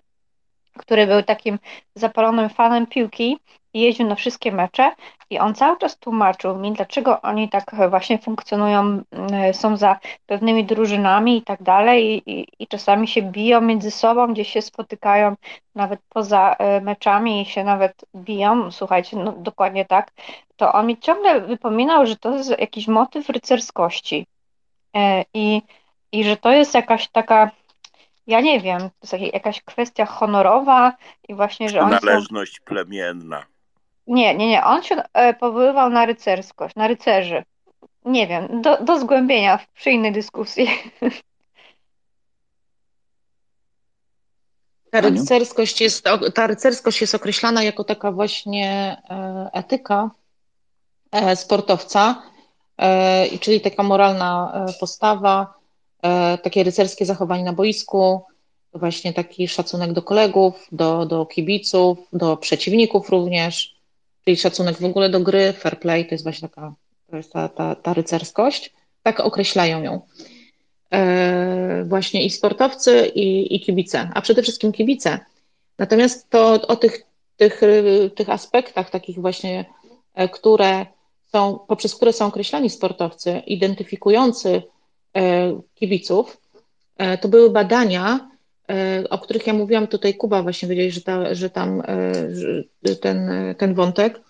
który 0.78 1.08
był 1.08 1.24
takim 1.24 1.60
zapalonym 1.96 2.50
fanem 2.50 2.88
piłki 2.88 3.40
i 3.74 3.82
jeździł 3.82 4.08
na 4.08 4.16
wszystkie 4.16 4.52
mecze 4.52 4.92
i 5.30 5.40
on 5.40 5.56
cały 5.56 5.78
czas 5.78 5.98
tłumaczył 5.98 6.58
mi, 6.58 6.74
dlaczego 6.74 7.22
oni 7.22 7.50
tak 7.50 7.76
właśnie 7.90 8.18
funkcjonują, 8.18 8.80
mm, 9.12 9.54
są 9.54 9.78
za 9.78 10.00
pewnymi 10.26 10.66
drużynami 10.66 11.38
i 11.38 11.42
tak 11.42 11.64
dalej 11.64 12.06
i, 12.06 12.40
i, 12.40 12.48
i 12.60 12.68
czasami 12.68 13.08
się 13.08 13.22
biją 13.22 13.62
między 13.62 13.92
sobą, 13.92 14.34
gdzieś 14.34 14.50
się 14.50 14.62
spotykają 14.62 15.36
nawet 15.76 16.00
poza 16.10 16.56
e, 16.60 16.82
meczami 16.82 17.42
i 17.42 17.46
się 17.46 17.64
nawet 17.64 18.06
biją, 18.16 18.72
słuchajcie, 18.72 19.18
no 19.18 19.32
dokładnie 19.32 19.86
tak, 19.86 20.12
to 20.56 20.74
on 20.74 20.88
mi 20.88 20.98
ciągle 20.98 21.42
wypominał, 21.42 22.06
że 22.06 22.16
to 22.16 22.36
jest 22.36 22.50
jakiś 22.50 22.88
motyw 22.88 23.30
rycerskości. 23.30 24.26
E, 24.96 25.24
i, 25.34 25.62
i 26.12 26.24
że 26.24 26.38
to 26.38 26.52
jest 26.52 26.76
jakaś 26.76 27.08
taka 27.08 27.52
ja 28.30 28.42
nie 28.42 28.60
wiem, 28.60 28.80
to 28.80 28.96
jest 29.04 29.14
jaka- 29.14 29.34
jakaś 29.34 29.62
kwestia 29.62 30.06
honorowa 30.06 30.94
i 31.30 31.36
właśnie, 31.36 31.70
że 31.70 31.80
oni 31.82 31.92
są... 31.92 31.98
Przynależność 31.98 32.60
plemienna. 32.60 33.46
Nie, 34.08 34.36
nie, 34.36 34.48
nie, 34.48 34.64
on 34.64 34.84
się 34.84 34.96
e, 35.14 35.34
powoływał 35.34 35.90
na 35.90 36.06
rycerskość, 36.06 36.76
na 36.76 36.88
rycerzy. 36.88 37.44
Nie 38.06 38.28
wiem, 38.28 38.62
do, 38.62 38.78
do 38.84 39.00
zgłębienia 39.00 39.58
w- 39.58 39.68
przy 39.68 39.92
innej 39.92 40.12
dyskusji. 40.12 40.68
Ta 44.92 45.02
rycerskość 45.02 45.82
jest, 45.82 46.06
ta 46.36 46.48
rycerskość 46.48 47.02
jest 47.02 47.16
określana 47.16 47.64
jako 47.64 47.84
taka 47.84 48.12
właśnie 48.12 48.98
e, 49.10 49.50
etyka 49.54 50.12
e, 51.12 51.36
sportowca, 51.36 52.22
i 53.32 53.40
czyli 53.40 53.62
taka 53.62 53.84
moralna 53.84 54.54
postawa, 54.80 55.54
takie 56.44 56.64
rycerskie 56.64 57.06
zachowanie 57.06 57.44
na 57.44 57.54
boisku, 57.54 58.22
właśnie 58.74 59.14
taki 59.14 59.48
szacunek 59.48 59.94
do 59.94 60.02
kolegów, 60.02 60.68
do, 60.72 61.06
do 61.06 61.26
kibiców, 61.26 61.98
do 62.14 62.38
przeciwników 62.38 63.10
również, 63.10 63.76
czyli 64.26 64.38
szacunek 64.38 64.78
w 64.78 64.86
ogóle 64.86 65.10
do 65.10 65.20
gry, 65.20 65.54
fair 65.54 65.80
play, 65.80 66.06
to 66.06 66.16
jest 66.16 66.24
właśnie 66.24 66.50
taka, 66.50 66.74
to 67.10 67.18
jest 67.18 67.34
ta, 67.34 67.50
ta, 67.50 67.76
ta 67.76 67.94
rycerskość. 67.94 68.74
Tak 69.04 69.20
określają 69.20 69.84
ją. 69.84 70.02
E, 70.94 71.84
właśnie 71.84 72.26
i 72.26 72.30
sportowcy, 72.30 73.12
i, 73.16 73.56
i 73.56 73.60
kibice, 73.60 74.10
a 74.14 74.22
przede 74.22 74.44
wszystkim 74.44 74.72
kibice. 74.72 75.20
Natomiast 75.78 76.30
to 76.30 76.68
o 76.68 76.76
tych, 76.76 77.02
tych, 77.38 77.62
tych 78.16 78.30
aspektach 78.30 78.90
takich 78.90 79.20
właśnie, 79.22 79.66
e, 80.14 80.30
które 80.30 80.86
są, 81.32 81.60
poprzez 81.68 81.96
które 81.96 82.14
są 82.14 82.26
określani 82.26 82.70
sportowcy, 82.70 83.42
identyfikujący 83.48 84.50
e, 84.50 84.62
kibiców, 85.76 86.38
e, 86.98 87.18
to 87.18 87.28
były 87.28 87.50
badania, 87.50 88.30
e, 88.70 89.04
o 89.10 89.18
których 89.20 89.48
ja 89.48 89.54
mówiłam 89.54 89.88
tutaj, 89.88 90.16
Kuba 90.16 90.44
właśnie 90.44 90.68
powiedzieli, 90.68 90.92
że, 90.92 91.02
ta, 91.02 91.36
że 91.36 91.50
tam 91.50 91.82
e, 91.82 92.14
że 92.84 92.96
ten, 92.96 93.32
ten 93.58 93.74
wątek, 93.74 94.22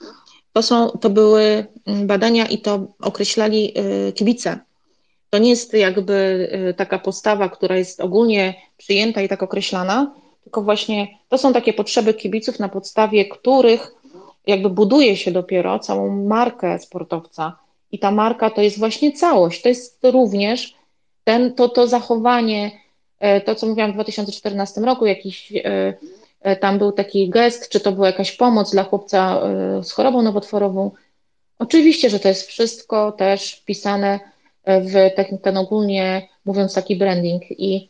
to, 0.54 0.62
są, 0.62 0.90
to 0.90 1.10
były 1.10 1.66
mm, 1.86 2.08
badania 2.08 2.46
i 2.46 2.58
to 2.58 2.88
określali 3.02 3.74
e, 3.76 4.12
kibice. 4.12 4.60
To 5.30 5.38
nie 5.38 5.50
jest 5.50 5.74
jakby 5.74 6.48
taka 6.78 7.00
postawa, 7.00 7.50
która 7.50 7.78
jest 7.78 8.02
ogólnie 8.02 8.54
przyjęta 8.78 9.22
i 9.22 9.30
tak 9.30 9.44
określana, 9.44 10.14
tylko 10.44 10.62
właśnie 10.62 11.08
to 11.30 11.38
są 11.38 11.54
takie 11.54 11.74
potrzeby 11.74 12.14
kibiców, 12.14 12.60
na 12.60 12.70
podstawie 12.70 13.26
których 13.26 13.92
jakby 14.48 14.70
buduje 14.70 15.18
się 15.18 15.32
dopiero 15.32 15.80
całą 15.80 16.26
markę 16.28 16.80
sportowca. 16.80 17.58
I 17.91 17.99
ta 17.99 18.11
marka 18.11 18.49
to 18.49 18.61
jest 18.61 18.80
właśnie 18.80 19.11
całość. 19.11 19.61
To 19.61 19.70
jest 19.70 19.99
również 20.03 20.76
ten, 21.24 21.53
to, 21.53 21.70
to 21.70 21.88
zachowanie, 21.88 22.72
e, 23.20 23.41
to 23.41 23.56
co 23.56 23.68
mówiłam 23.68 23.91
w 23.91 23.94
2014 23.94 24.82
roku, 24.82 25.06
jakiś 25.06 25.52
e, 25.56 25.94
e, 26.41 26.56
tam 26.56 26.78
był 26.78 26.91
taki 26.91 27.30
gest, 27.30 27.70
czy 27.70 27.80
to 27.80 27.91
była 27.91 28.07
jakaś 28.07 28.32
pomoc 28.32 28.72
dla 28.72 28.84
chłopca 28.84 29.41
z 29.84 29.91
chorobą 29.91 30.22
nowotworową. 30.22 30.91
Oczywiście, 31.60 32.10
że 32.10 32.20
to 32.20 32.28
jest 32.28 32.48
wszystko 32.48 33.11
też 33.11 33.53
wpisane 33.53 34.20
w 34.66 35.16
ten, 35.16 35.38
ten 35.38 35.57
ogólnie 35.57 36.28
mówiąc 36.45 36.74
taki 36.74 36.95
branding 36.95 37.44
i, 37.52 37.90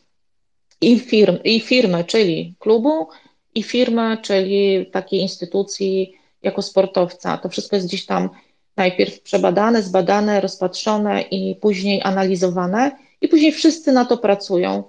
i, 0.80 0.98
firm, 0.98 1.38
i 1.44 1.60
firmy, 1.60 2.04
czyli 2.04 2.54
klubu, 2.58 3.08
i 3.54 3.62
firmy, 3.62 4.18
czyli 4.22 4.86
takiej 4.86 5.20
instytucji 5.20 6.14
jako 6.42 6.62
sportowca. 6.62 7.38
To 7.38 7.48
wszystko 7.48 7.76
jest 7.76 7.88
gdzieś 7.88 8.06
tam 8.06 8.30
najpierw 8.76 9.20
przebadane, 9.20 9.82
zbadane, 9.82 10.40
rozpatrzone 10.40 11.22
i 11.22 11.54
później 11.54 12.00
analizowane, 12.02 12.90
i 13.20 13.28
później 13.28 13.52
wszyscy 13.52 13.92
na 13.92 14.04
to 14.04 14.16
pracują 14.16 14.84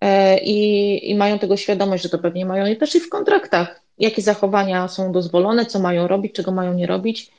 e, 0.00 0.38
i, 0.38 1.10
i 1.10 1.14
mają 1.14 1.38
tego 1.38 1.56
świadomość, 1.56 2.02
że 2.02 2.08
to 2.08 2.18
pewnie 2.18 2.46
mają 2.46 2.66
i 2.66 2.76
też 2.76 2.94
i 2.94 3.00
w 3.00 3.08
kontraktach, 3.08 3.80
jakie 3.98 4.22
zachowania 4.22 4.88
są 4.88 5.12
dozwolone, 5.12 5.66
co 5.66 5.78
mają 5.78 6.08
robić, 6.08 6.32
czego 6.32 6.52
mają 6.52 6.74
nie 6.74 6.86
robić, 6.86 7.30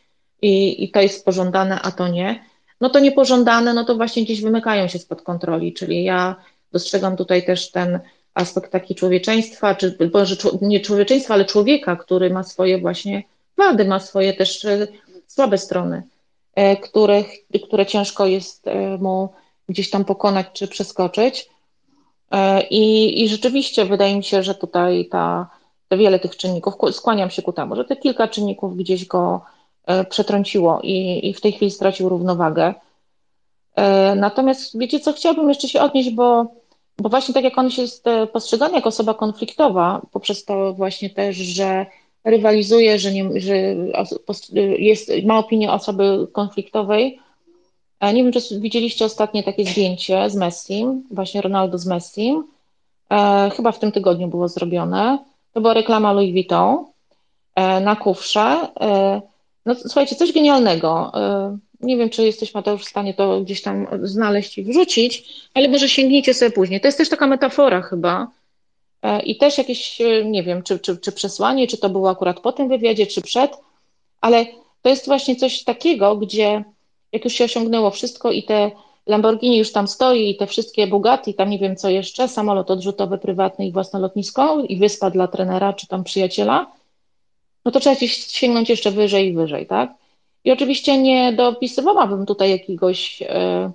i, 0.42 0.84
i 0.84 0.92
to 0.92 1.02
jest 1.02 1.26
pożądane, 1.26 1.82
a 1.82 1.92
to 1.92 2.08
nie. 2.08 2.46
No 2.82 2.90
to 2.90 3.00
niepożądane, 3.00 3.74
no 3.74 3.86
to 3.86 3.96
właśnie 3.96 4.24
gdzieś 4.24 4.42
wymykają 4.42 4.88
się 4.88 5.00
spod 5.00 5.22
kontroli, 5.22 5.74
czyli 5.74 6.04
ja 6.04 6.36
dostrzegam 6.72 7.18
tutaj 7.18 7.46
też 7.46 7.72
ten 7.72 8.00
aspekt 8.34 8.72
taki 8.72 8.96
człowieczeństwa, 8.96 9.76
czy 9.76 9.98
może 10.14 10.36
nie 10.62 10.80
człowieczeństwa, 10.80 11.34
ale 11.34 11.46
człowieka, 11.46 11.96
który 11.96 12.30
ma 12.30 12.44
swoje 12.44 12.78
właśnie 12.78 13.24
wady, 13.58 13.86
ma 13.86 14.00
swoje 14.00 14.34
też 14.34 14.66
e, 14.66 14.88
słabe 15.28 15.58
strony, 15.58 16.04
e, 16.56 16.78
których, 16.78 17.28
które 17.68 17.86
ciężko 17.86 18.26
jest 18.26 18.68
e, 18.68 18.98
mu 18.98 19.30
gdzieś 19.70 19.90
tam 19.90 20.06
pokonać 20.06 20.48
czy 20.54 20.68
przeskoczyć. 20.68 21.50
I, 22.70 23.24
i 23.24 23.30
rzeczywiście 23.30 23.86
wydaje 23.86 24.16
mi 24.18 24.24
się, 24.24 24.44
że 24.44 24.56
tutaj 24.56 25.06
ta, 25.12 25.50
wiele 25.92 26.20
tych 26.20 26.38
czynników, 26.38 26.74
skłaniam 26.92 27.30
się 27.30 27.42
ku 27.42 27.54
temu, 27.54 27.76
że 27.76 27.86
te 27.86 27.96
kilka 27.96 28.28
czynników 28.28 28.78
gdzieś 28.78 29.06
go 29.06 29.42
E, 29.86 30.06
przetrąciło 30.06 30.80
i, 30.84 31.30
i 31.30 31.34
w 31.34 31.42
tej 31.42 31.52
chwili 31.52 31.72
stracił 31.72 32.10
równowagę. 32.10 32.74
E, 33.76 34.16
natomiast 34.16 34.80
wiecie 34.80 35.00
co, 35.00 35.14
chciałabym 35.14 35.50
jeszcze 35.50 35.68
się 35.68 35.82
odnieść, 35.82 36.10
bo, 36.10 36.46
bo 36.98 37.10
właśnie 37.10 37.34
tak 37.34 37.44
jak 37.44 37.58
on 37.58 37.70
jest 37.78 38.08
e, 38.08 38.28
postrzegany 38.28 38.74
jako 38.74 38.90
osoba 38.90 39.14
konfliktowa, 39.14 40.02
poprzez 40.12 40.46
to 40.46 40.74
właśnie 40.74 41.10
też, 41.10 41.36
że 41.36 41.86
rywalizuje, 42.26 43.00
że, 43.00 43.12
nie, 43.12 43.30
że 43.42 43.56
jest, 44.78 45.12
ma 45.26 45.40
opinię 45.40 45.72
osoby 45.72 46.28
konfliktowej. 46.32 47.20
Nie 48.02 48.24
wiem, 48.24 48.32
czy 48.32 48.60
widzieliście 48.60 49.06
ostatnie 49.06 49.44
takie 49.44 49.66
zdjęcie 49.66 50.30
z 50.30 50.36
Messim, 50.36 51.04
właśnie 51.12 51.42
Ronaldo 51.42 51.78
z 51.78 51.86
Messim. 51.86 52.44
Chyba 53.56 53.72
w 53.72 53.80
tym 53.80 53.92
tygodniu 53.92 54.28
było 54.28 54.48
zrobione. 54.48 55.18
To 55.54 55.62
była 55.62 55.74
reklama 55.74 56.14
Louis 56.14 56.32
Vuitton 56.32 56.86
na 57.82 57.96
kufrze. 57.96 58.68
No 59.66 59.76
słuchajcie, 59.76 60.16
coś 60.16 60.32
genialnego. 60.32 61.12
E, 61.16 61.58
nie 61.82 61.98
wiem, 61.98 62.10
czy 62.10 62.26
jesteś 62.26 62.54
Mateusz 62.54 62.82
w 62.82 62.90
stanie 62.90 63.14
to 63.14 63.42
gdzieś 63.42 63.62
tam 63.62 63.88
znaleźć 64.02 64.58
i 64.58 64.64
wrzucić, 64.64 65.30
ale 65.54 65.68
może 65.68 65.90
sięgnijcie 65.90 66.34
sobie 66.34 66.52
później. 66.52 66.82
To 66.82 66.88
jest 66.88 66.98
też 66.98 67.10
taka 67.10 67.28
metafora 67.28 67.82
chyba. 67.82 68.28
E, 69.04 69.22
I 69.22 69.38
też 69.38 69.58
jakieś, 69.58 70.02
e, 70.02 70.26
nie 70.26 70.44
wiem, 70.44 70.64
czy, 70.64 70.80
czy, 70.80 70.98
czy 70.98 71.12
przesłanie, 71.12 71.68
czy 71.68 71.78
to 71.78 71.90
było 71.90 72.10
akurat 72.10 72.40
po 72.40 72.52
tym 72.52 72.70
wywiadzie, 72.70 73.08
czy 73.08 73.22
przed, 73.22 73.58
ale 74.22 74.46
to 74.82 74.90
jest 74.90 75.06
właśnie 75.06 75.36
coś 75.36 75.64
takiego, 75.64 76.16
gdzie 76.16 76.64
jak 77.12 77.24
już 77.24 77.34
się 77.34 77.44
osiągnęło 77.44 77.92
wszystko 77.92 78.32
i 78.32 78.44
te 78.44 78.72
Lamborghini 79.08 79.58
już 79.58 79.72
tam 79.72 79.88
stoi 79.88 80.30
i 80.30 80.38
te 80.38 80.48
wszystkie 80.48 80.88
Bugatti, 80.88 81.34
tam 81.34 81.50
nie 81.50 81.60
wiem 81.60 81.76
co 81.76 81.90
jeszcze, 81.90 82.28
samolot 82.28 82.72
odrzutowy 82.72 83.18
prywatny 83.18 83.68
i 83.68 83.72
własne 83.72 84.00
lotnisko 84.00 84.64
i 84.70 84.78
wyspa 84.78 85.10
dla 85.10 85.28
trenera 85.28 85.74
czy 85.74 85.88
tam 85.88 86.04
przyjaciela, 86.04 86.72
no 87.66 87.72
to 87.72 87.80
trzeba 87.80 87.96
gdzieś 87.96 88.28
sięgnąć 88.28 88.70
jeszcze 88.70 88.92
wyżej 88.92 89.28
i 89.28 89.34
wyżej, 89.34 89.66
tak? 89.66 89.94
I 90.44 90.52
oczywiście 90.52 90.98
nie 90.98 91.34
dopisywałabym 91.34 92.26
tutaj 92.26 92.50
jakiegoś 92.52 93.22
e, 93.22 93.72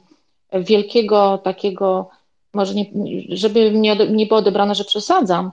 wielkiego 0.52 1.38
takiego, 1.38 2.10
może 2.54 2.74
nie, 2.74 2.86
żeby 3.28 3.70
nie, 3.70 3.96
nie 3.96 4.26
było 4.26 4.40
odebrane, 4.40 4.74
że 4.74 4.84
przesadzam, 4.84 5.52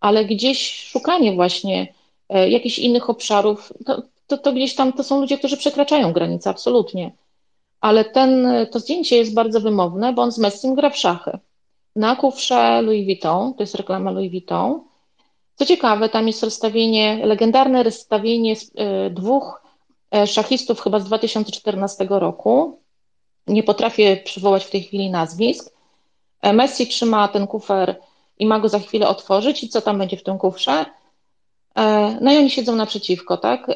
ale 0.00 0.24
gdzieś 0.24 0.88
szukanie 0.90 1.32
właśnie 1.32 1.94
e, 2.28 2.50
jakichś 2.50 2.78
innych 2.78 3.10
obszarów, 3.10 3.72
to, 3.86 4.02
to, 4.26 4.38
to 4.38 4.52
gdzieś 4.52 4.74
tam 4.74 4.92
to 4.92 5.04
są 5.04 5.20
ludzie, 5.20 5.38
którzy 5.38 5.56
przekraczają 5.56 6.12
granice, 6.12 6.50
absolutnie. 6.50 7.12
ale 7.80 8.04
ten, 8.04 8.48
to 8.70 8.80
zdjęcie 8.80 9.16
jest 9.16 9.34
bardzo 9.34 9.60
wymowne, 9.60 10.12
bo 10.12 10.22
on 10.22 10.32
z 10.32 10.38
Messim 10.38 10.74
gra 10.74 10.90
w 10.90 10.96
szachy. 10.96 11.38
Na 11.96 12.16
kufrze 12.16 12.82
Louis 12.82 13.04
Vuitton, 13.04 13.54
to 13.54 13.62
jest 13.62 13.74
reklama 13.74 14.10
Louis 14.10 14.30
Vuitton. 14.30 14.80
Co 15.54 15.64
ciekawe, 15.66 16.08
tam 16.08 16.26
jest 16.26 16.42
rozstawienie, 16.42 17.26
legendarne 17.26 17.82
rozstawienie 17.82 18.54
e, 18.74 19.10
dwóch 19.10 19.62
e, 20.14 20.26
szachistów 20.26 20.80
chyba 20.80 21.00
z 21.00 21.04
2014 21.04 22.06
roku. 22.10 22.80
Nie 23.46 23.62
potrafię 23.62 24.16
przywołać 24.16 24.64
w 24.64 24.70
tej 24.70 24.82
chwili 24.82 25.10
nazwisk. 25.10 25.75
E, 26.46 26.52
Messi 26.52 26.86
trzyma 26.86 27.28
ten 27.28 27.46
kufer 27.46 27.96
i 28.38 28.46
ma 28.46 28.60
go 28.60 28.68
za 28.68 28.78
chwilę 28.78 29.08
otworzyć 29.08 29.64
i 29.64 29.68
co 29.68 29.80
tam 29.80 29.98
będzie 29.98 30.16
w 30.16 30.22
tym 30.22 30.38
kufrze? 30.38 30.84
No 32.20 32.32
i 32.32 32.36
oni 32.36 32.50
siedzą 32.50 32.76
naprzeciwko, 32.76 33.36
tak? 33.36 33.66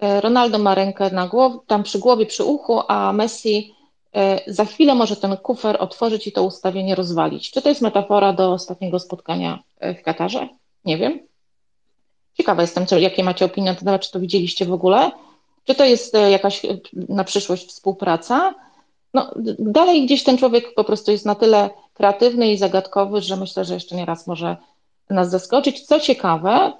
Ronaldo 0.00 0.58
ma 0.58 0.74
rękę 0.74 1.10
na 1.10 1.26
głowie, 1.26 1.58
tam 1.66 1.82
przy 1.82 1.98
głowie, 1.98 2.26
przy 2.26 2.44
uchu, 2.44 2.82
a 2.88 3.12
Messi 3.12 3.74
za 4.46 4.64
chwilę 4.64 4.94
może 4.94 5.16
ten 5.16 5.36
kufer 5.36 5.76
otworzyć 5.80 6.26
i 6.26 6.32
to 6.32 6.42
ustawienie 6.42 6.94
rozwalić. 6.94 7.50
Czy 7.50 7.62
to 7.62 7.68
jest 7.68 7.82
metafora 7.82 8.32
do 8.32 8.52
ostatniego 8.52 8.98
spotkania 8.98 9.58
w 9.80 10.02
Katarze? 10.02 10.48
Nie 10.84 10.98
wiem. 10.98 11.20
Ciekawa 12.36 12.62
jestem, 12.62 12.86
co, 12.86 12.98
jakie 12.98 13.24
macie 13.24 13.44
opinie 13.44 13.70
na 13.70 13.78
temat, 13.78 14.00
czy 14.00 14.12
to 14.12 14.20
widzieliście 14.20 14.66
w 14.66 14.72
ogóle? 14.72 15.10
Czy 15.64 15.74
to 15.74 15.84
jest 15.84 16.14
e, 16.14 16.30
jakaś 16.30 16.64
e, 16.64 16.78
na 17.08 17.24
przyszłość 17.24 17.68
współpraca? 17.68 18.54
No, 19.14 19.34
dalej 19.58 20.06
gdzieś 20.06 20.24
ten 20.24 20.38
człowiek 20.38 20.74
po 20.74 20.84
prostu 20.84 21.10
jest 21.10 21.26
na 21.26 21.34
tyle 21.34 21.70
kreatywny 21.94 22.52
i 22.52 22.58
zagadkowy, 22.58 23.20
że 23.20 23.36
myślę, 23.36 23.64
że 23.64 23.74
jeszcze 23.74 23.96
nie 23.96 24.04
raz 24.04 24.26
może 24.26 24.56
nas 25.10 25.30
zaskoczyć. 25.30 25.86
Co 25.86 26.00
ciekawe, 26.00 26.72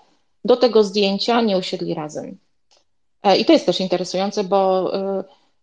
do 0.45 0.57
tego 0.57 0.85
zdjęcia 0.85 1.41
nie 1.41 1.59
usiedli 1.59 1.95
razem. 1.95 2.39
E, 3.23 3.37
I 3.37 3.45
to 3.45 3.53
jest 3.53 3.67
też 3.67 3.81
interesujące, 3.81 4.45
bo 4.45 4.91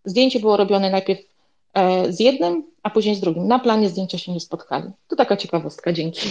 zdjęcie 0.06 0.39
było 0.39 0.57
robione 0.57 0.89
najpierw 0.89 1.22
z 2.10 2.19
jednym, 2.19 2.64
a 2.84 2.89
później 2.89 3.15
z 3.15 3.19
drugim. 3.19 3.48
Na 3.48 3.60
planie 3.60 3.89
zdjęcia 3.89 4.18
się 4.18 4.31
nie 4.31 4.39
spotkali. 4.39 4.89
To 5.07 5.15
taka 5.15 5.38
ciekawostka, 5.38 5.93
dzięki. 5.93 6.30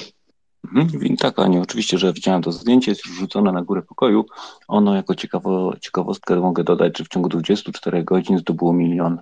Mhm, 0.64 1.16
tak, 1.16 1.38
Aniu, 1.38 1.62
oczywiście, 1.62 1.98
że 1.98 2.12
widziałem 2.12 2.42
to 2.42 2.52
zdjęcie, 2.52 2.90
jest 2.90 3.06
już 3.06 3.14
rzucone 3.14 3.52
na 3.52 3.62
górę 3.62 3.82
pokoju. 3.82 4.24
Ono 4.68 4.94
jako 4.94 5.14
ciekawo, 5.14 5.76
ciekawostkę 5.80 6.36
mogę 6.36 6.64
dodać, 6.64 6.98
że 6.98 7.04
w 7.04 7.08
ciągu 7.08 7.28
24 7.28 8.04
godzin 8.04 8.38
zdobyło 8.38 8.72
milion 8.72 9.20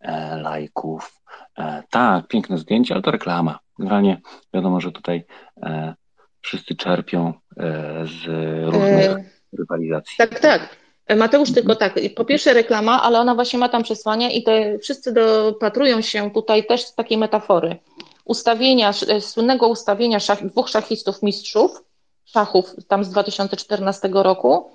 e, 0.00 0.36
lajków. 0.36 1.22
E, 1.58 1.82
tak, 1.90 2.28
piękne 2.28 2.58
zdjęcie, 2.58 2.94
ale 2.94 3.02
to 3.02 3.10
reklama. 3.10 3.58
Generalnie 3.78 4.20
wiadomo, 4.54 4.80
że 4.80 4.92
tutaj 4.92 5.24
e, 5.62 5.94
wszyscy 6.40 6.74
czerpią 6.74 7.32
e, 7.56 8.04
z 8.06 8.24
różnych 8.64 9.10
e, 9.10 9.24
rywalizacji. 9.58 10.14
Tak, 10.18 10.40
tak. 10.40 10.76
Mateusz, 11.16 11.52
tylko 11.52 11.76
tak, 11.76 11.94
po 12.16 12.24
pierwsze 12.24 12.54
reklama, 12.54 13.02
ale 13.02 13.20
ona 13.20 13.34
właśnie 13.34 13.58
ma 13.58 13.68
tam 13.68 13.82
przesłania 13.82 14.30
i 14.30 14.42
te 14.42 14.78
wszyscy 14.78 15.12
dopatrują 15.12 16.00
się 16.00 16.30
tutaj 16.30 16.66
też 16.66 16.84
z 16.84 16.94
takiej 16.94 17.18
metafory 17.18 17.76
ustawienia, 18.24 18.92
e, 19.08 19.20
słynnego 19.20 19.68
ustawienia 19.68 20.20
szach, 20.20 20.46
dwóch 20.46 20.68
szachistów 20.68 21.22
mistrzów, 21.22 21.82
szachów 22.24 22.74
tam 22.88 23.04
z 23.04 23.10
2014 23.10 24.08
roku, 24.12 24.70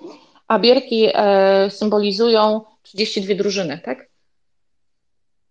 a 0.48 0.58
bierki 0.58 1.08
e, 1.14 1.70
symbolizują 1.70 2.60
32 2.82 3.34
drużyny, 3.34 3.80
tak? 3.84 4.08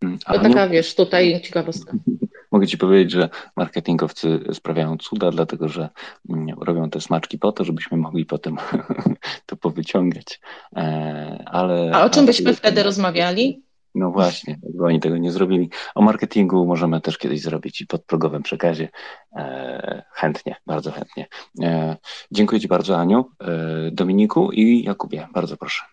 Mm, 0.04 0.20
to 0.20 0.34
taka, 0.34 0.66
nie... 0.66 0.70
wiesz, 0.70 0.96
tutaj 0.96 1.42
ciekawostka. 1.42 1.94
Mogę 2.52 2.68
Ci 2.68 2.78
powiedzieć, 2.78 3.12
że 3.12 3.30
marketingowcy 3.56 4.40
sprawiają 4.54 4.98
cuda, 4.98 5.32
dlatego 5.32 5.70
że 5.70 5.90
mm, 6.30 6.60
robią 6.62 6.90
te 6.90 7.02
smaczki 7.02 7.40
po 7.40 7.52
to, 7.52 7.64
żebyśmy 7.64 7.98
mogli 7.98 8.26
potem 8.26 8.58
to 9.46 9.56
powyciągać. 9.56 10.40
E, 10.76 11.44
ale, 11.46 11.92
A 11.94 12.06
o 12.06 12.10
czym 12.10 12.26
byśmy 12.26 12.54
wtedy 12.54 12.84
rozmawiali? 12.84 13.67
No 13.96 14.12
właśnie, 14.12 14.60
bo 14.74 14.86
oni 14.86 15.00
tego 15.00 15.18
nie 15.18 15.32
zrobili. 15.32 15.70
O 15.96 16.02
marketingu 16.02 16.66
możemy 16.66 17.02
też 17.02 17.18
kiedyś 17.18 17.42
zrobić 17.42 17.82
i 17.82 17.88
podprogowym 17.88 18.44
przekazie. 18.44 18.90
E, 19.36 20.04
chętnie, 20.12 20.56
bardzo 20.66 20.92
chętnie. 20.92 21.28
E, 21.64 21.98
dziękuję 22.32 22.62
Ci 22.62 22.68
bardzo, 22.68 22.98
Aniu, 22.98 23.26
e, 23.42 23.92
Dominiku 23.92 24.52
i 24.52 24.84
Jakubie. 24.84 25.28
Bardzo 25.34 25.58
proszę. 25.58 25.86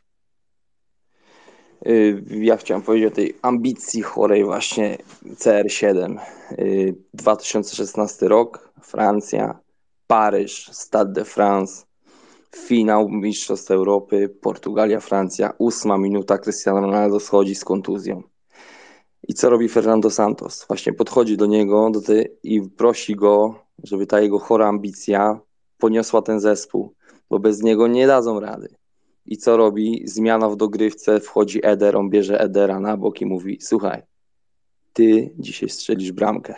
Y, 1.86 2.24
ja 2.30 2.56
chciałem 2.56 2.82
powiedzieć 2.82 3.12
o 3.12 3.16
tej 3.16 3.34
ambicji 3.42 4.02
chorej 4.02 4.44
właśnie 4.44 4.98
CR7. 5.24 6.18
2016 7.14 8.26
y, 8.26 8.28
rok, 8.28 8.70
Francja, 8.82 9.58
Paryż, 10.06 10.70
Stade 10.72 11.12
de 11.12 11.24
France, 11.24 11.84
Finał 12.56 13.09
Mistrzostw 13.09 13.70
Europy, 13.70 14.28
Portugalia, 14.40 15.01
Francja, 15.01 15.52
ósma 15.59 15.98
minuta, 15.98 16.39
Cristiano 16.39 16.81
Ronaldo 16.81 17.20
schodzi 17.20 17.55
z 17.55 17.64
kontuzją. 17.64 18.22
I 19.28 19.35
co 19.35 19.51
robi 19.51 19.68
Fernando 19.68 20.10
Santos? 20.10 20.64
Właśnie 20.68 20.93
podchodzi 20.93 21.36
do 21.36 21.47
niego 21.47 21.90
do 21.90 22.01
tej, 22.01 22.36
i 22.43 22.62
prosi 22.62 23.16
go, 23.16 23.55
żeby 23.82 24.06
ta 24.06 24.20
jego 24.20 24.39
chora 24.39 24.68
ambicja 24.68 25.40
poniosła 25.78 26.22
ten 26.22 26.40
zespół, 26.40 26.94
bo 27.31 27.39
bez 27.39 27.62
niego 27.62 27.86
nie 27.86 28.06
dadzą 28.06 28.40
rady. 28.40 28.68
I 29.26 29.36
co 29.36 29.56
robi? 29.56 30.02
Zmiana 30.05 30.48
w 30.48 30.56
dogrywce, 30.56 31.20
wchodzi 31.20 31.60
Eder, 31.62 31.97
on 31.97 32.10
bierze 32.10 32.40
Edera 32.40 32.81
na 32.81 32.97
bok 32.97 33.20
i 33.20 33.26
mówi: 33.26 33.59
Słuchaj, 33.60 34.02
ty 34.93 35.35
dzisiaj 35.39 35.68
strzelisz 35.68 36.12
bramkę. 36.12 36.55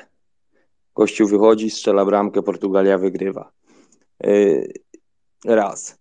Gościu 0.95 1.27
wychodzi, 1.27 1.71
strzela 1.71 2.05
bramkę, 2.05 2.43
Portugalia 2.43 2.99
wygrywa. 2.99 3.53
Raz. 5.47 5.99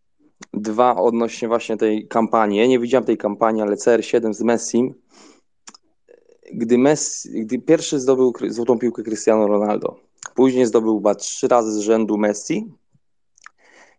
Dwa, 0.54 0.96
odnośnie 0.96 1.48
właśnie 1.48 1.78
tej 1.78 2.08
kampanii. 2.08 2.60
Ja 2.60 2.68
nie 2.68 2.80
widziałem 2.80 3.06
tej 3.06 3.18
kampanii, 3.18 3.62
ale 3.62 3.76
CR7 3.76 4.34
z 4.34 4.42
Messim. 4.42 4.94
Gdy, 6.54 6.78
Messi, 6.78 7.46
gdy 7.46 7.60
pierwszy 7.60 8.00
zdobył 8.00 8.34
złotą 8.48 8.80
piłkę 8.80 9.04
Cristiano 9.04 9.48
Ronaldo, 9.48 10.00
później 10.36 10.66
zdobył 10.66 10.98
chyba 10.98 11.16
trzy 11.16 11.48
razy 11.48 11.72
z 11.72 11.78
rzędu 11.78 12.18
Messi 12.18 12.72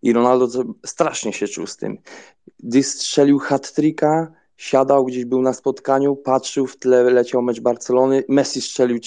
i 0.03 0.13
Ronaldo 0.13 0.49
strasznie 0.87 1.33
się 1.33 1.49
czuł 1.49 1.67
z 1.67 1.77
tym. 1.77 1.99
Gdy 2.59 2.83
strzelił 2.83 3.39
hat-tricka, 3.39 4.33
siadał 4.57 5.05
gdzieś, 5.05 5.25
był 5.25 5.43
na 5.43 5.53
spotkaniu, 5.53 6.17
patrzył, 6.17 6.67
w 6.67 6.77
tle 6.77 7.03
leciał 7.03 7.43
mecz 7.43 7.61
Barcelony, 7.61 8.25
Messi 8.29 8.61
strzelił 8.61 8.99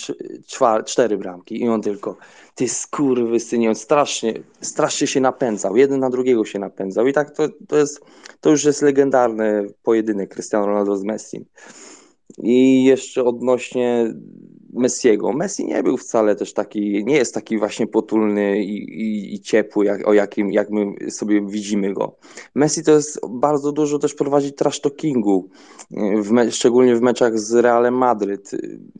cztery 0.86 1.18
bramki 1.18 1.62
i 1.62 1.70
on 1.70 1.82
tylko 1.82 2.18
ty 2.60 2.68
skurwysynie, 2.68 3.70
on 3.70 3.76
strasznie, 3.76 4.34
strasznie 4.62 5.08
się 5.08 5.22
napędzał, 5.22 5.78
jeden 5.78 6.00
na 6.00 6.10
drugiego 6.10 6.46
się 6.46 6.60
napędzał 6.60 7.08
i 7.08 7.14
tak 7.14 7.32
to, 7.32 7.50
to 7.68 7.78
jest, 7.78 8.02
to 8.42 8.50
już 8.50 8.64
jest 8.64 8.82
legendarny 8.82 9.74
pojedynek 9.84 10.34
Cristiano 10.34 10.66
Ronaldo 10.66 10.98
z 10.98 11.04
Messi. 11.04 11.46
I 12.38 12.84
jeszcze 12.84 13.24
odnośnie 13.24 14.14
Messiego. 14.74 15.34
Messi 15.34 15.66
nie 15.66 15.84
był 15.84 15.98
wcale 15.98 16.36
też 16.36 16.54
taki, 16.54 17.06
nie 17.06 17.16
jest 17.16 17.34
taki 17.34 17.58
właśnie 17.58 17.88
potulny 17.88 18.64
i, 18.64 18.76
i, 19.02 19.34
i 19.36 19.40
ciepły, 19.40 19.86
jak, 19.86 20.08
o 20.08 20.14
jakim, 20.14 20.52
jak 20.52 20.70
my 20.70 21.12
sobie 21.12 21.42
widzimy 21.48 21.94
go. 21.94 22.16
Messi 22.56 22.84
to 22.84 22.92
jest 22.92 23.20
bardzo 23.30 23.72
dużo 23.72 24.00
też 24.00 24.14
prowadzi 24.14 24.54
trash 24.54 24.82
talkingu, 24.82 25.50
w 26.22 26.32
me, 26.32 26.52
szczególnie 26.52 26.96
w 26.96 27.02
meczach 27.02 27.40
z 27.40 27.54
Realem 27.54 27.94
Madryt, 27.94 28.52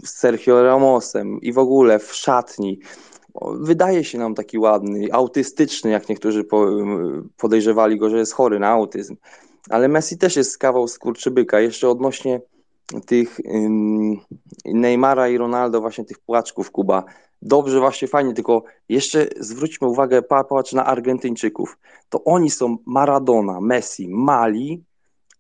z 0.04 0.10
Sergio 0.10 0.64
Ramosem 0.64 1.42
i 1.42 1.54
w 1.54 1.58
ogóle 1.58 2.00
w 2.00 2.14
szatni. 2.14 2.80
Wydaje 3.42 4.04
się 4.04 4.18
nam 4.18 4.36
taki 4.36 4.60
ładny, 4.60 5.08
autystyczny, 5.12 5.92
jak 5.92 6.10
niektórzy 6.10 6.46
podejrzewali 7.38 7.98
go, 7.98 8.10
że 8.10 8.18
jest 8.18 8.34
chory 8.34 8.60
na 8.60 8.68
autyzm. 8.68 9.16
Ale 9.70 9.88
Messi 9.88 10.18
też 10.18 10.36
jest 10.36 10.58
kawał 10.58 10.88
skurczybyka. 10.88 11.60
Jeszcze 11.60 11.90
odnośnie 11.90 12.42
tych 13.06 13.40
Neymara 14.66 15.30
i 15.30 15.38
Ronaldo, 15.38 15.82
właśnie 15.82 16.06
tych 16.06 16.20
płaczków 16.20 16.72
Kuba. 16.72 17.04
Dobrze, 17.42 17.80
właśnie 17.80 18.08
fajnie, 18.08 18.34
tylko 18.34 18.64
jeszcze 18.90 19.28
zwróćmy 19.40 19.88
uwagę, 19.88 20.22
patrz 20.22 20.74
na 20.74 20.86
Argentyńczyków. 20.86 21.78
To 22.10 22.24
oni 22.24 22.50
są 22.50 22.78
Maradona, 22.86 23.62
Messi, 23.62 24.10
Mali, 24.10 24.84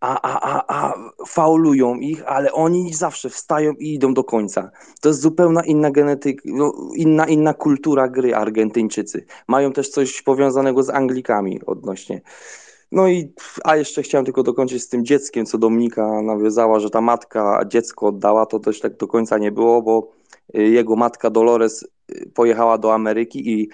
a, 0.01 0.21
a, 0.21 0.39
a, 0.41 0.63
a 0.67 0.93
faulują 1.27 1.95
ich, 1.95 2.23
ale 2.27 2.51
oni 2.51 2.93
zawsze 2.93 3.29
wstają 3.29 3.73
i 3.73 3.93
idą 3.93 4.13
do 4.13 4.23
końca. 4.23 4.71
To 5.01 5.09
jest 5.09 5.21
zupełnie 5.21 5.61
inna 5.65 5.91
genetyka, 5.91 6.41
no, 6.45 6.73
inna, 6.95 7.25
inna 7.25 7.53
kultura 7.53 8.07
gry 8.07 8.35
Argentyńczycy. 8.35 9.25
Mają 9.47 9.73
też 9.73 9.89
coś 9.89 10.21
powiązanego 10.21 10.83
z 10.83 10.89
Anglikami 10.89 11.59
odnośnie 11.65 12.21
no 12.91 13.07
i, 13.07 13.33
a 13.63 13.75
jeszcze 13.75 14.03
chciałem 14.03 14.25
tylko 14.25 14.43
dokończyć 14.43 14.83
z 14.83 14.89
tym 14.89 15.05
dzieckiem, 15.05 15.45
co 15.45 15.57
Dominika 15.57 16.21
nawiązała, 16.21 16.79
że 16.79 16.89
ta 16.89 17.01
matka 17.01 17.61
dziecko 17.67 18.07
oddała, 18.07 18.45
to 18.45 18.59
też 18.59 18.79
tak 18.79 18.97
do 18.97 19.07
końca 19.07 19.37
nie 19.37 19.51
było, 19.51 19.81
bo 19.81 20.11
y, 20.55 20.63
jego 20.63 20.95
matka 20.95 21.29
Dolores 21.29 21.83
y, 22.11 22.31
pojechała 22.33 22.77
do 22.77 22.93
Ameryki 22.93 23.51
i 23.51 23.69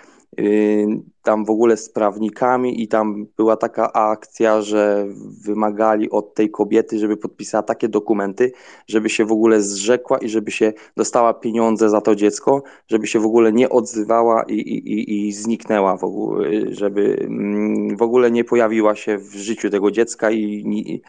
tam 1.24 1.45
w 1.45 1.49
ogóle 1.49 1.78
z 1.78 1.90
prawnikami 1.90 2.84
i 2.84 2.88
tam 2.88 3.28
była 3.38 3.57
taka 3.57 3.94
akcja, 3.94 4.62
że 4.62 5.07
wymagali 5.45 6.10
od 6.10 6.34
tej 6.34 6.52
kobiety, 6.52 6.99
żeby 6.99 7.18
podpisała 7.18 7.64
takie 7.64 7.90
dokumenty, 7.90 8.52
żeby 8.88 9.10
się 9.10 9.26
w 9.26 9.32
ogóle 9.32 9.62
zrzekła 9.62 10.18
i 10.18 10.30
żeby 10.30 10.52
się 10.52 10.74
dostała 10.98 11.34
pieniądze 11.34 11.90
za 11.90 12.02
to 12.02 12.16
dziecko, 12.16 12.64
żeby 12.88 13.07
się 13.07 13.20
w 13.20 13.26
ogóle 13.26 13.52
nie 13.52 13.70
odzywała 13.70 14.44
i, 14.44 14.53
i, 14.53 15.28
i 15.28 15.34
zniknęła 15.34 15.98
w 15.98 16.03
ogóle, 16.03 16.49
żeby 16.70 17.18
mm, 17.22 17.98
w 17.98 18.02
ogóle 18.02 18.32
nie 18.32 18.44
pojawiła 18.44 18.95
się 18.95 19.18
w 19.18 19.36
życiu 19.36 19.70
tego 19.70 19.91
dziecka 19.91 20.32
i, 20.32 20.41
i 20.41 21.02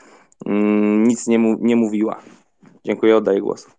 mm, 0.47 1.05
nic 1.05 1.27
nie, 1.27 1.39
mu, 1.39 1.57
nie 1.61 1.77
mówiła 1.77 2.21
Dziękuję, 2.87 3.17
oddaję 3.17 3.41
głos. 3.41 3.76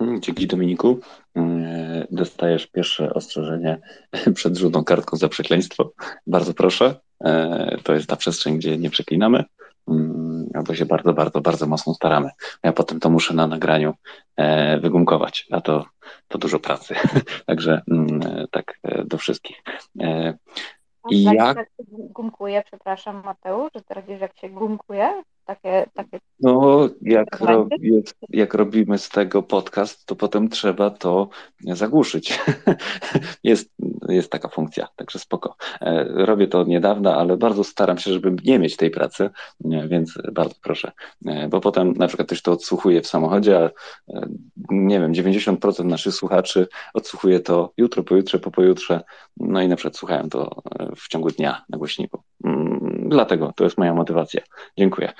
Mhm, 0.00 0.20
dzięki 0.20 0.46
Dominiku. 0.46 1.00
E, 1.36 2.06
dostajesz 2.10 2.66
pierwsze 2.66 3.14
ostrzeżenie 3.14 3.80
przed 4.34 4.56
żółtą 4.56 4.84
kartką 4.84 5.16
za 5.16 5.28
przekleństwo. 5.28 5.92
Bardzo 6.26 6.54
proszę. 6.54 7.00
E, 7.24 7.76
to 7.82 7.94
jest 7.94 8.08
ta 8.08 8.16
przestrzeń, 8.16 8.56
gdzie 8.56 8.78
nie 8.78 8.90
przeklinamy, 8.90 9.44
mm, 9.88 10.48
albo 10.54 10.74
się 10.74 10.86
bardzo, 10.86 11.12
bardzo, 11.12 11.40
bardzo 11.40 11.66
mocno 11.66 11.94
staramy. 11.94 12.30
Ja 12.62 12.72
potem 12.72 13.00
to 13.00 13.10
muszę 13.10 13.34
na 13.34 13.46
nagraniu 13.46 13.94
e, 14.36 14.78
wygumkować, 14.80 15.46
a 15.50 15.60
to, 15.60 15.84
to 16.28 16.38
dużo 16.38 16.58
pracy. 16.58 16.94
Także 17.46 17.82
mm, 17.90 18.46
tak 18.50 18.80
do 19.04 19.18
wszystkich. 19.18 19.62
I 21.10 21.22
jak... 21.22 21.56
jak 21.56 21.68
się 21.68 21.84
gumkuje, 21.88 22.62
przepraszam 22.66 23.22
Mateusz, 23.24 23.70
że 23.74 23.80
zdradzisz 23.80 24.20
jak 24.20 24.36
się 24.36 24.50
gumkuje? 24.50 25.22
Takie, 25.46 25.86
takie... 25.94 26.18
No, 26.40 26.88
jak, 27.02 27.40
robię, 27.40 28.02
jak 28.28 28.54
robimy 28.54 28.98
z 28.98 29.08
tego 29.08 29.42
podcast, 29.42 30.06
to 30.06 30.16
potem 30.16 30.48
trzeba 30.48 30.90
to 30.90 31.28
zagłuszyć. 31.60 32.40
jest, 33.44 33.70
jest 34.08 34.30
taka 34.30 34.48
funkcja, 34.48 34.88
także 34.96 35.18
spoko. 35.18 35.56
E, 35.80 36.04
robię 36.04 36.48
to 36.48 36.60
od 36.60 36.68
niedawna, 36.68 37.16
ale 37.16 37.36
bardzo 37.36 37.64
staram 37.64 37.98
się, 37.98 38.12
żeby 38.12 38.36
nie 38.44 38.58
mieć 38.58 38.76
tej 38.76 38.90
pracy, 38.90 39.30
więc 39.88 40.18
bardzo 40.32 40.54
proszę. 40.62 40.92
E, 41.26 41.48
bo 41.48 41.60
potem 41.60 41.92
na 41.92 42.08
przykład 42.08 42.26
ktoś 42.26 42.42
to 42.42 42.52
odsłuchuje 42.52 43.00
w 43.00 43.06
samochodzie, 43.06 43.58
a 43.58 43.62
e, 44.14 44.28
nie 44.70 45.00
wiem, 45.00 45.12
90% 45.12 45.84
naszych 45.84 46.14
słuchaczy 46.14 46.68
odsłuchuje 46.94 47.40
to 47.40 47.72
jutro, 47.76 48.02
pojutrze, 48.02 48.38
po 48.38 48.50
pojutrze, 48.50 49.00
no 49.36 49.62
i 49.62 49.68
na 49.68 49.76
przykład 49.76 49.96
słuchają 49.96 50.28
to 50.28 50.62
w 50.96 51.08
ciągu 51.08 51.30
dnia 51.30 51.64
na 51.68 51.78
głośniku. 51.78 52.22
Dlatego 53.12 53.52
to 53.56 53.64
jest 53.64 53.78
moja 53.78 53.94
motywacja. 53.94 54.42
Dziękuję. 54.78 55.12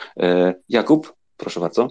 Jakub, 0.69 1.15
proszę 1.37 1.61
bardzo. 1.61 1.89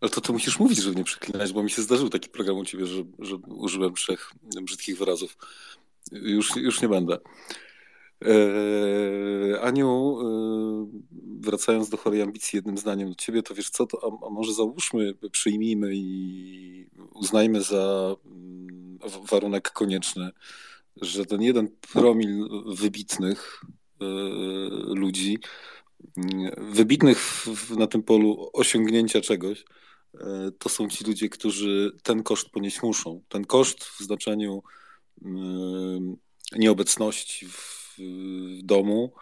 Ale 0.00 0.10
to 0.10 0.20
ty 0.20 0.32
musisz 0.32 0.58
mówić, 0.58 0.78
żeby 0.78 0.96
nie 0.96 1.04
przeklinać, 1.04 1.52
bo 1.52 1.62
mi 1.62 1.70
się 1.70 1.82
zdarzył 1.82 2.08
taki 2.08 2.28
program 2.28 2.56
u 2.56 2.64
ciebie, 2.64 2.86
że, 2.86 3.02
że 3.18 3.36
użyłem 3.36 3.94
trzech 3.94 4.32
brzydkich 4.62 4.98
wyrazów. 4.98 5.36
Już, 6.12 6.56
już 6.56 6.82
nie 6.82 6.88
będę. 6.88 7.18
Eee, 8.20 9.58
Aniu, 9.62 10.18
eee, 10.20 11.02
wracając 11.40 11.88
do 11.88 11.96
chorej 11.96 12.22
ambicji 12.22 12.56
jednym 12.56 12.78
zdaniem 12.78 13.08
do 13.08 13.14
ciebie, 13.14 13.42
to 13.42 13.54
wiesz 13.54 13.70
co, 13.70 13.86
to, 13.86 13.98
a, 14.22 14.26
a 14.26 14.30
może 14.30 14.54
załóżmy, 14.54 15.14
przyjmijmy 15.32 15.90
i 15.94 16.86
uznajmy 17.14 17.62
za 17.62 18.16
mm, 18.26 18.98
warunek 19.30 19.70
konieczny, 19.70 20.30
że 20.96 21.26
ten 21.26 21.42
jeden 21.42 21.68
promil 21.92 22.48
wybitnych 22.66 23.64
ludzi, 24.86 25.38
mm, 26.16 26.50
wybitnych 26.72 27.46
na 27.78 27.86
tym 27.86 28.02
polu 28.02 28.50
osiągnięcia 28.52 29.20
czegoś, 29.20 29.64
E, 30.20 30.50
to 30.58 30.68
są 30.68 30.88
ci 30.88 31.04
ludzie, 31.04 31.28
którzy 31.28 31.92
ten 32.02 32.22
koszt 32.22 32.50
ponieść 32.50 32.82
muszą. 32.82 33.22
Ten 33.28 33.44
koszt 33.44 33.84
w 33.84 34.00
znaczeniu 34.00 34.62
nieobecności 36.56 37.48
w 37.48 37.96
domu, 38.62 39.12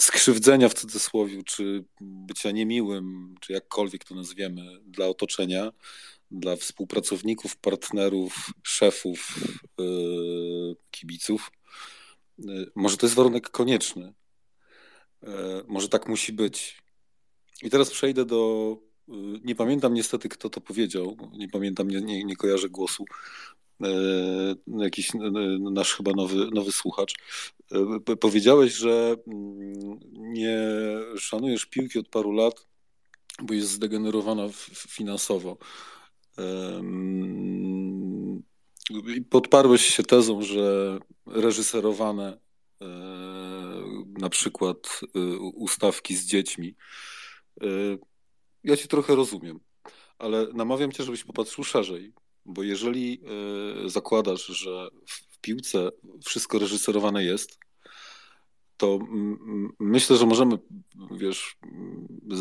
skrzywdzenia 0.00 0.68
w 0.68 0.74
cudzysłowie, 0.74 1.42
czy 1.42 1.84
bycia 2.00 2.50
niemiłym, 2.50 3.34
czy 3.40 3.52
jakkolwiek 3.52 4.04
to 4.04 4.14
nazwiemy, 4.14 4.80
dla 4.84 5.06
otoczenia, 5.06 5.72
dla 6.30 6.56
współpracowników, 6.56 7.56
partnerów, 7.56 8.50
szefów, 8.62 9.38
e, 9.80 9.82
kibiców. 10.90 11.50
E, 12.38 12.66
może 12.74 12.96
to 12.96 13.06
jest 13.06 13.16
warunek 13.16 13.50
konieczny. 13.50 14.14
Może 15.68 15.88
tak 15.88 16.08
musi 16.08 16.32
być. 16.32 16.82
I 17.62 17.70
teraz 17.70 17.90
przejdę 17.90 18.24
do. 18.24 18.72
Y, 19.08 19.12
nie 19.44 19.54
pamiętam 19.54 19.94
niestety, 19.94 20.28
kto 20.28 20.50
to 20.50 20.60
powiedział. 20.60 21.16
Nie 21.32 21.48
pamiętam, 21.48 21.88
nie, 21.88 22.00
nie, 22.00 22.24
nie 22.24 22.36
kojarzę 22.36 22.68
głosu. 22.68 23.04
E, 23.82 23.88
jakiś 24.66 25.10
nasz 25.60 25.94
chyba 25.94 26.12
nowy, 26.12 26.48
nowy 26.52 26.72
słuchacz. 26.72 27.14
E, 28.08 28.16
powiedziałeś, 28.16 28.72
że 28.74 29.16
mm, 29.26 29.98
nie 30.12 30.58
szanujesz 31.18 31.66
piłki 31.66 31.98
od 31.98 32.08
paru 32.08 32.32
lat, 32.32 32.66
bo 33.42 33.54
jest 33.54 33.70
zdegenerowana 33.70 34.48
finansowo. 34.88 35.56
Podparłeś 39.30 39.86
się 39.86 40.02
tezą, 40.02 40.42
że 40.42 40.98
reżyserowane 41.26 42.38
e, 42.80 42.86
na 44.18 44.28
przykład 44.28 45.00
ustawki 45.54 46.16
z 46.16 46.26
dziećmi. 46.26 46.76
Y, 47.62 47.98
ja 48.64 48.76
cię 48.76 48.88
trochę 48.88 49.14
rozumiem, 49.14 49.60
ale 50.18 50.46
namawiam 50.54 50.92
cię, 50.92 51.04
żebyś 51.04 51.24
popatrzył 51.24 51.64
szerzej, 51.64 52.12
bo 52.44 52.62
jeżeli 52.62 53.22
zakładasz, 53.86 54.46
że 54.46 54.88
w 55.06 55.40
piłce 55.40 55.90
wszystko 56.24 56.58
reżyserowane 56.58 57.24
jest, 57.24 57.58
to 58.76 58.98
myślę, 59.78 60.16
że 60.16 60.26
możemy, 60.26 60.58
wiesz, 61.10 61.56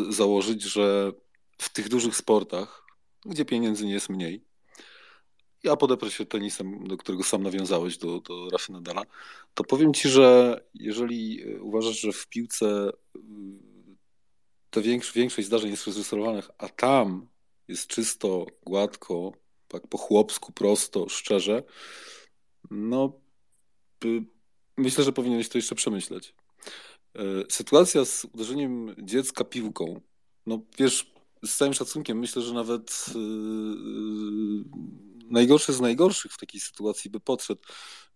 założyć, 0.09 0.63
że 0.63 1.11
w 1.57 1.69
tych 1.69 1.89
dużych 1.89 2.15
sportach, 2.15 2.85
gdzie 3.25 3.45
pieniędzy 3.45 3.85
nie 3.85 3.93
jest 3.93 4.09
mniej, 4.09 4.45
ja 5.65 5.75
podeprę 5.75 6.11
się 6.11 6.25
tenisem, 6.25 6.87
do 6.87 6.97
którego 6.97 7.23
sam 7.23 7.43
nawiązałeś, 7.43 7.97
do, 7.97 8.19
do 8.19 8.49
Rafy 8.49 8.71
Nadala, 8.71 9.01
to 9.53 9.63
powiem 9.63 9.93
ci, 9.93 10.09
że 10.09 10.59
jeżeli 10.73 11.43
uważasz, 11.59 11.99
że 11.99 12.11
w 12.11 12.27
piłce 12.27 12.91
to 14.69 14.81
większość, 14.81 15.15
większość 15.15 15.47
zdarzeń 15.47 15.71
jest 15.71 15.87
reżyserowanych, 15.87 16.49
a 16.57 16.69
tam 16.69 17.27
jest 17.67 17.87
czysto, 17.87 18.45
gładko, 18.65 19.31
tak 19.67 19.87
po 19.87 19.97
chłopsku, 19.97 20.51
prosto, 20.51 21.09
szczerze, 21.09 21.63
no 22.71 23.19
myślę, 24.77 25.03
że 25.03 25.13
powinieneś 25.13 25.49
to 25.49 25.57
jeszcze 25.57 25.75
przemyśleć. 25.75 26.35
E, 27.15 27.21
sytuacja 27.49 28.05
z 28.05 28.25
uderzeniem 28.25 28.95
dziecka 28.97 29.43
piłką, 29.43 30.01
no 30.45 30.59
wiesz, 30.77 31.15
z 31.45 31.57
całym 31.57 31.73
szacunkiem 31.73 32.19
myślę, 32.19 32.41
że 32.41 32.53
nawet 32.53 33.05
yy, 33.15 34.63
najgorszy 35.29 35.73
z 35.73 35.81
najgorszych 35.81 36.33
w 36.33 36.37
takiej 36.37 36.61
sytuacji 36.61 37.11
by 37.11 37.19
podszedł. 37.19 37.61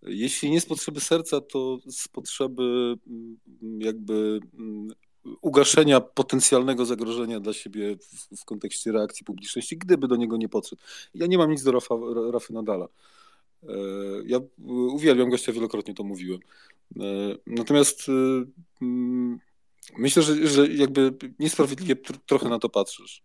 Jeśli 0.01 0.51
nie 0.51 0.61
z 0.61 0.65
potrzeby 0.65 0.99
serca, 0.99 1.41
to 1.41 1.77
z 1.87 2.07
potrzeby 2.07 2.95
jakby 3.79 4.39
ugaszenia 5.41 6.01
potencjalnego 6.01 6.85
zagrożenia 6.85 7.39
dla 7.39 7.53
siebie 7.53 7.95
w, 7.95 8.41
w, 8.41 8.45
kontekście 8.45 8.91
reakcji 8.91 9.25
publiczności, 9.25 9.77
gdyby 9.77 10.07
do 10.07 10.15
niego 10.15 10.37
nie 10.37 10.49
podszedł. 10.49 10.81
Ja 11.13 11.27
nie 11.27 11.37
mam 11.37 11.51
nic 11.51 11.63
do 11.63 11.71
Rafa, 11.71 11.95
Rafy 12.31 12.53
Nadala. 12.53 12.87
E, 13.63 13.75
ja 14.25 14.39
uwielbiam 14.67 15.29
gościa, 15.29 15.51
wielokrotnie 15.51 15.93
to 15.93 16.03
mówiłem. 16.03 16.39
E, 16.99 17.01
natomiast 17.47 18.09
e, 18.09 18.45
mm, 18.81 19.39
myślę, 19.97 20.23
że, 20.23 20.47
że 20.47 20.67
jakby 20.67 21.13
niesprawiedliwie 21.39 21.95
trochę 22.25 22.49
na 22.49 22.59
to 22.59 22.69
patrzysz. 22.69 23.23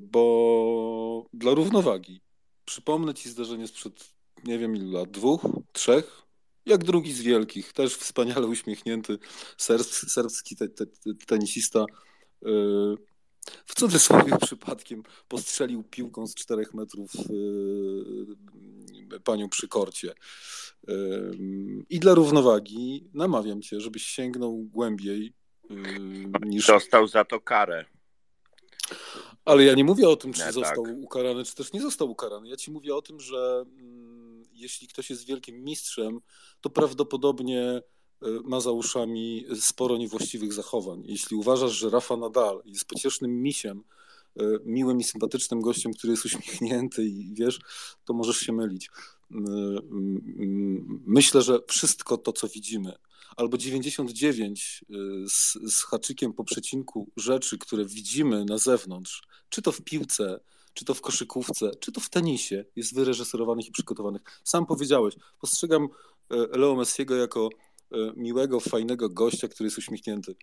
Bo 0.00 1.26
dla 1.32 1.54
równowagi, 1.54 2.20
przypomnę 2.68 3.14
ci 3.14 3.28
zdarzenie 3.28 3.66
sprzed 3.68 4.14
nie 4.44 4.58
wiem 4.58 4.76
ilu 4.76 4.90
lat, 4.90 5.10
dwóch, 5.10 5.42
trzech, 5.72 6.22
jak 6.66 6.84
drugi 6.84 7.12
z 7.12 7.20
wielkich, 7.20 7.72
też 7.72 7.96
wspaniale 7.96 8.46
uśmiechnięty 8.46 9.18
serbski, 9.56 10.10
serbski 10.10 10.56
te, 10.56 10.68
te, 10.68 10.84
tenisista. 11.26 11.84
Y, 12.46 12.48
w 13.66 13.74
cudzysłowie 13.74 14.36
przypadkiem 14.42 15.02
postrzelił 15.28 15.82
piłką 15.82 16.26
z 16.26 16.34
czterech 16.34 16.74
metrów 16.74 17.10
y, 19.14 19.20
panią 19.20 19.48
przy 19.48 19.68
korcie. 19.68 20.14
Y, 20.88 20.94
I 21.90 22.00
dla 22.00 22.14
równowagi 22.14 23.10
namawiam 23.14 23.62
cię, 23.62 23.80
żebyś 23.80 24.06
sięgnął 24.06 24.56
głębiej 24.56 25.32
niż. 26.46 26.66
Dostał 26.66 27.06
za 27.06 27.24
to 27.24 27.40
karę. 27.40 27.84
Ale 29.48 29.64
ja 29.64 29.74
nie 29.74 29.84
mówię 29.84 30.08
o 30.08 30.16
tym, 30.16 30.32
czy 30.32 30.46
nie, 30.46 30.52
został 30.52 30.84
tak. 30.84 30.96
ukarany, 30.98 31.44
czy 31.44 31.54
też 31.54 31.72
nie 31.72 31.80
został 31.80 32.10
ukarany. 32.10 32.48
Ja 32.48 32.56
ci 32.56 32.70
mówię 32.70 32.94
o 32.94 33.02
tym, 33.02 33.20
że 33.20 33.64
mm, 33.78 34.42
jeśli 34.52 34.88
ktoś 34.88 35.10
jest 35.10 35.26
wielkim 35.26 35.64
mistrzem, 35.64 36.20
to 36.60 36.70
prawdopodobnie 36.70 37.62
e, 37.62 37.82
ma 38.44 38.60
za 38.60 38.70
uszami 38.70 39.46
sporo 39.60 39.96
niewłaściwych 39.96 40.52
zachowań. 40.52 41.02
Jeśli 41.06 41.36
uważasz, 41.36 41.72
że 41.72 41.90
Rafa 41.90 42.16
Nadal 42.16 42.62
jest 42.64 42.84
pociesznym 42.84 43.42
misiem, 43.42 43.84
e, 44.36 44.42
miłym 44.64 45.00
i 45.00 45.04
sympatycznym 45.04 45.60
gościem, 45.60 45.92
który 45.92 46.10
jest 46.10 46.24
uśmiechnięty 46.24 47.04
i 47.04 47.34
wiesz, 47.34 47.58
to 48.04 48.14
możesz 48.14 48.36
się 48.36 48.52
mylić. 48.52 48.90
Myślę, 51.06 51.42
że 51.42 51.58
wszystko 51.68 52.16
to, 52.16 52.32
co 52.32 52.48
widzimy, 52.48 52.92
albo 53.36 53.58
99 53.58 54.84
z, 55.28 55.58
z 55.72 55.82
haczykiem 55.82 56.32
po 56.32 56.44
przecinku 56.44 57.08
rzeczy, 57.16 57.58
które 57.58 57.84
widzimy 57.84 58.44
na 58.44 58.58
zewnątrz, 58.58 59.22
czy 59.48 59.62
to 59.62 59.72
w 59.72 59.80
piłce, 59.80 60.40
czy 60.74 60.84
to 60.84 60.94
w 60.94 61.00
koszykówce, 61.00 61.70
czy 61.80 61.92
to 61.92 62.00
w 62.00 62.10
tenisie, 62.10 62.64
jest 62.76 62.94
wyreżyserowanych 62.94 63.66
i 63.66 63.72
przygotowanych. 63.72 64.22
Sam 64.44 64.66
powiedziałeś, 64.66 65.14
postrzegam 65.40 65.88
E, 66.30 66.58
Leo 66.58 66.76
Messiego 66.76 67.16
jako 67.16 67.48
e, 67.92 67.96
miłego, 68.16 68.60
fajnego 68.60 69.08
gościa, 69.08 69.48
który 69.48 69.66
jest 69.66 69.78
uśmiechnięty. 69.78 70.34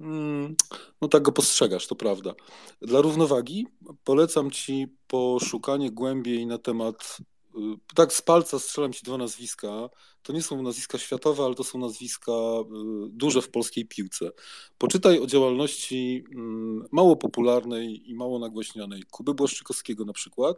Mm, 0.00 0.56
no 1.00 1.08
tak 1.08 1.22
go 1.22 1.32
postrzegasz, 1.32 1.86
to 1.86 1.94
prawda. 1.94 2.34
Dla 2.82 3.00
równowagi 3.00 3.66
polecam 4.04 4.50
ci 4.50 4.86
poszukanie 5.06 5.90
głębiej 5.90 6.46
na 6.46 6.58
temat. 6.58 7.16
Y, 7.54 7.94
Tak 7.94 8.12
z 8.12 8.22
palca 8.22 8.58
strzelam 8.58 8.92
ci 8.92 9.04
dwa 9.04 9.18
nazwiska. 9.18 9.90
To 10.22 10.32
nie 10.32 10.42
są 10.42 10.62
nazwiska 10.62 10.98
światowe, 10.98 11.44
ale 11.44 11.54
to 11.54 11.64
są 11.64 11.78
nazwiska 11.78 12.32
y, 12.32 12.64
duże 13.10 13.42
w 13.42 13.50
polskiej 13.50 13.86
piłce. 13.86 14.30
Poczytaj 14.78 15.20
o 15.20 15.26
działalności 15.26 16.24
mm, 16.34 16.88
mało 16.92 17.16
popularnej 17.16 18.10
i 18.10 18.14
mało 18.14 18.38
nagłaśnianej 18.38 19.02
Kuby 19.10 19.34
Błaszczykowskiego 19.34 20.04
na 20.04 20.12
przykład 20.12 20.56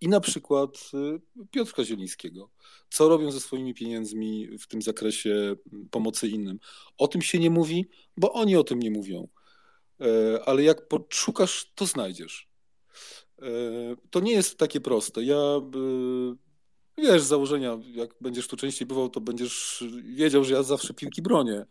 i 0.00 0.08
na 0.08 0.20
przykład 0.20 0.90
y, 0.94 1.46
Piotrka 1.50 1.84
Zielińskiego. 1.84 2.50
Co 2.90 3.08
robią 3.08 3.30
ze 3.30 3.40
swoimi 3.40 3.74
pieniędzmi 3.74 4.58
w 4.58 4.66
tym 4.66 4.82
zakresie 4.82 5.56
mm, 5.72 5.88
pomocy 5.88 6.28
innym? 6.28 6.58
O 6.98 7.08
tym 7.08 7.22
się 7.22 7.38
nie 7.38 7.50
mówi, 7.50 7.88
bo 8.16 8.32
oni 8.32 8.56
o 8.56 8.64
tym 8.64 8.78
nie 8.78 8.90
mówią. 8.90 9.28
E, 10.00 10.44
Ale 10.44 10.62
jak 10.62 10.88
poszukasz, 10.88 11.72
to 11.74 11.86
znajdziesz. 11.86 12.48
E, 13.42 13.46
To 14.10 14.20
nie 14.20 14.32
jest 14.32 14.58
takie 14.58 14.80
proste. 14.80 15.24
Ja, 15.24 15.60
y, 16.98 17.02
wiesz, 17.02 17.22
z 17.22 17.26
założenia, 17.26 17.78
jak 17.94 18.14
będziesz 18.20 18.48
tu 18.48 18.56
częściej 18.56 18.86
bywał, 18.88 19.08
to 19.08 19.20
będziesz 19.20 19.84
wiedział, 20.04 20.44
że 20.44 20.54
ja 20.54 20.62
zawsze 20.62 20.94
piłki 20.94 21.22
bronię. 21.22 21.64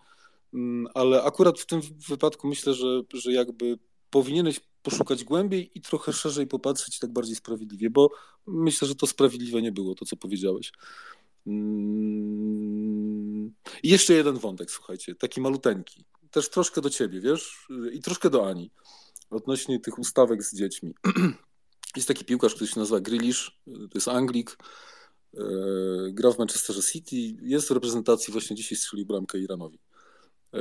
Mm, 0.53 0.87
Ale 0.93 1.23
akurat 1.23 1.59
w 1.59 1.65
tym 1.65 1.81
wypadku 2.09 2.47
myślę, 2.47 2.73
że, 2.73 3.01
że 3.13 3.31
jakby 3.31 3.79
powinieneś 4.09 4.59
poszukać 4.83 5.23
głębiej 5.23 5.71
i 5.75 5.81
trochę 5.81 6.13
szerzej 6.13 6.47
popatrzeć 6.47 6.99
tak 6.99 7.13
bardziej 7.13 7.35
sprawiedliwie, 7.35 7.89
bo 7.89 8.09
myślę, 8.47 8.87
że 8.87 8.95
to 8.95 9.07
sprawiedliwe 9.07 9.61
nie 9.61 9.71
było, 9.71 9.95
to 9.95 10.05
co 10.05 10.15
powiedziałeś. 10.17 10.71
Mm, 11.47 13.53
I 13.83 13.89
jeszcze 13.89 14.13
jeden 14.13 14.37
wątek, 14.37 14.71
słuchajcie, 14.71 15.15
taki 15.15 15.41
maluteńki. 15.41 16.05
Też 16.31 16.49
troszkę 16.49 16.81
do 16.81 16.89
ciebie, 16.89 17.21
wiesz, 17.21 17.67
i 17.93 18.01
troszkę 18.01 18.29
do 18.29 18.47
Ani, 18.47 18.71
odnośnie 19.29 19.79
tych 19.79 19.99
ustawek 19.99 20.43
z 20.43 20.55
dziećmi. 20.55 20.93
Jest 21.95 22.07
taki 22.07 22.25
piłkarz, 22.25 22.55
który 22.55 22.67
się 22.67 22.79
nazywa 22.79 22.99
Grealish, 22.99 23.61
to 23.65 23.95
jest 23.95 24.07
Anglik, 24.07 24.57
e, 25.33 25.39
gra 26.11 26.31
w 26.31 26.39
Manchesterze 26.39 26.81
City, 26.81 27.15
jest 27.41 27.67
w 27.67 27.71
reprezentacji, 27.71 28.31
właśnie 28.31 28.55
dzisiaj 28.55 28.77
strzelił 28.77 29.05
bramkę 29.05 29.39
Iranowi. 29.39 29.79
E, 30.53 30.59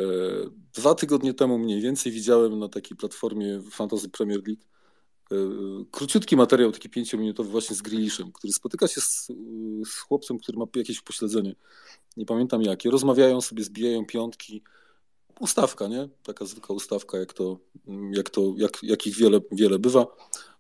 Dwa 0.74 0.94
tygodnie 0.94 1.34
temu 1.34 1.58
mniej 1.58 1.80
więcej 1.80 2.12
widziałem 2.12 2.58
na 2.58 2.68
takiej 2.68 2.96
platformie 2.96 3.62
Fantasy 3.70 4.08
Premier 4.08 4.40
League 4.46 4.62
e, 5.32 5.36
króciutki 5.90 6.36
materiał, 6.36 6.72
taki 6.72 6.90
pięciominutowy 6.90 7.50
właśnie 7.50 7.76
z 7.76 7.82
Grealishem, 7.82 8.32
który 8.32 8.52
spotyka 8.52 8.88
się 8.88 9.00
z, 9.00 9.28
z 9.86 9.98
chłopcem, 9.98 10.38
który 10.38 10.58
ma 10.58 10.64
jakieś 10.76 11.00
upośledzenie. 11.00 11.54
Nie 12.16 12.26
pamiętam 12.26 12.62
jakie. 12.62 12.90
Rozmawiają 12.90 13.40
sobie, 13.40 13.64
zbijają 13.64 14.06
piątki. 14.06 14.62
Ustawka, 15.42 15.88
nie? 15.88 16.08
Taka 16.22 16.44
zwykła 16.44 16.76
ustawka, 16.76 17.18
jak 17.18 17.32
to, 17.32 17.58
jak 18.12 18.30
to, 18.30 18.54
jak, 18.56 18.82
jakich 18.82 19.16
wiele, 19.16 19.40
wiele 19.52 19.78
bywa. 19.78 20.06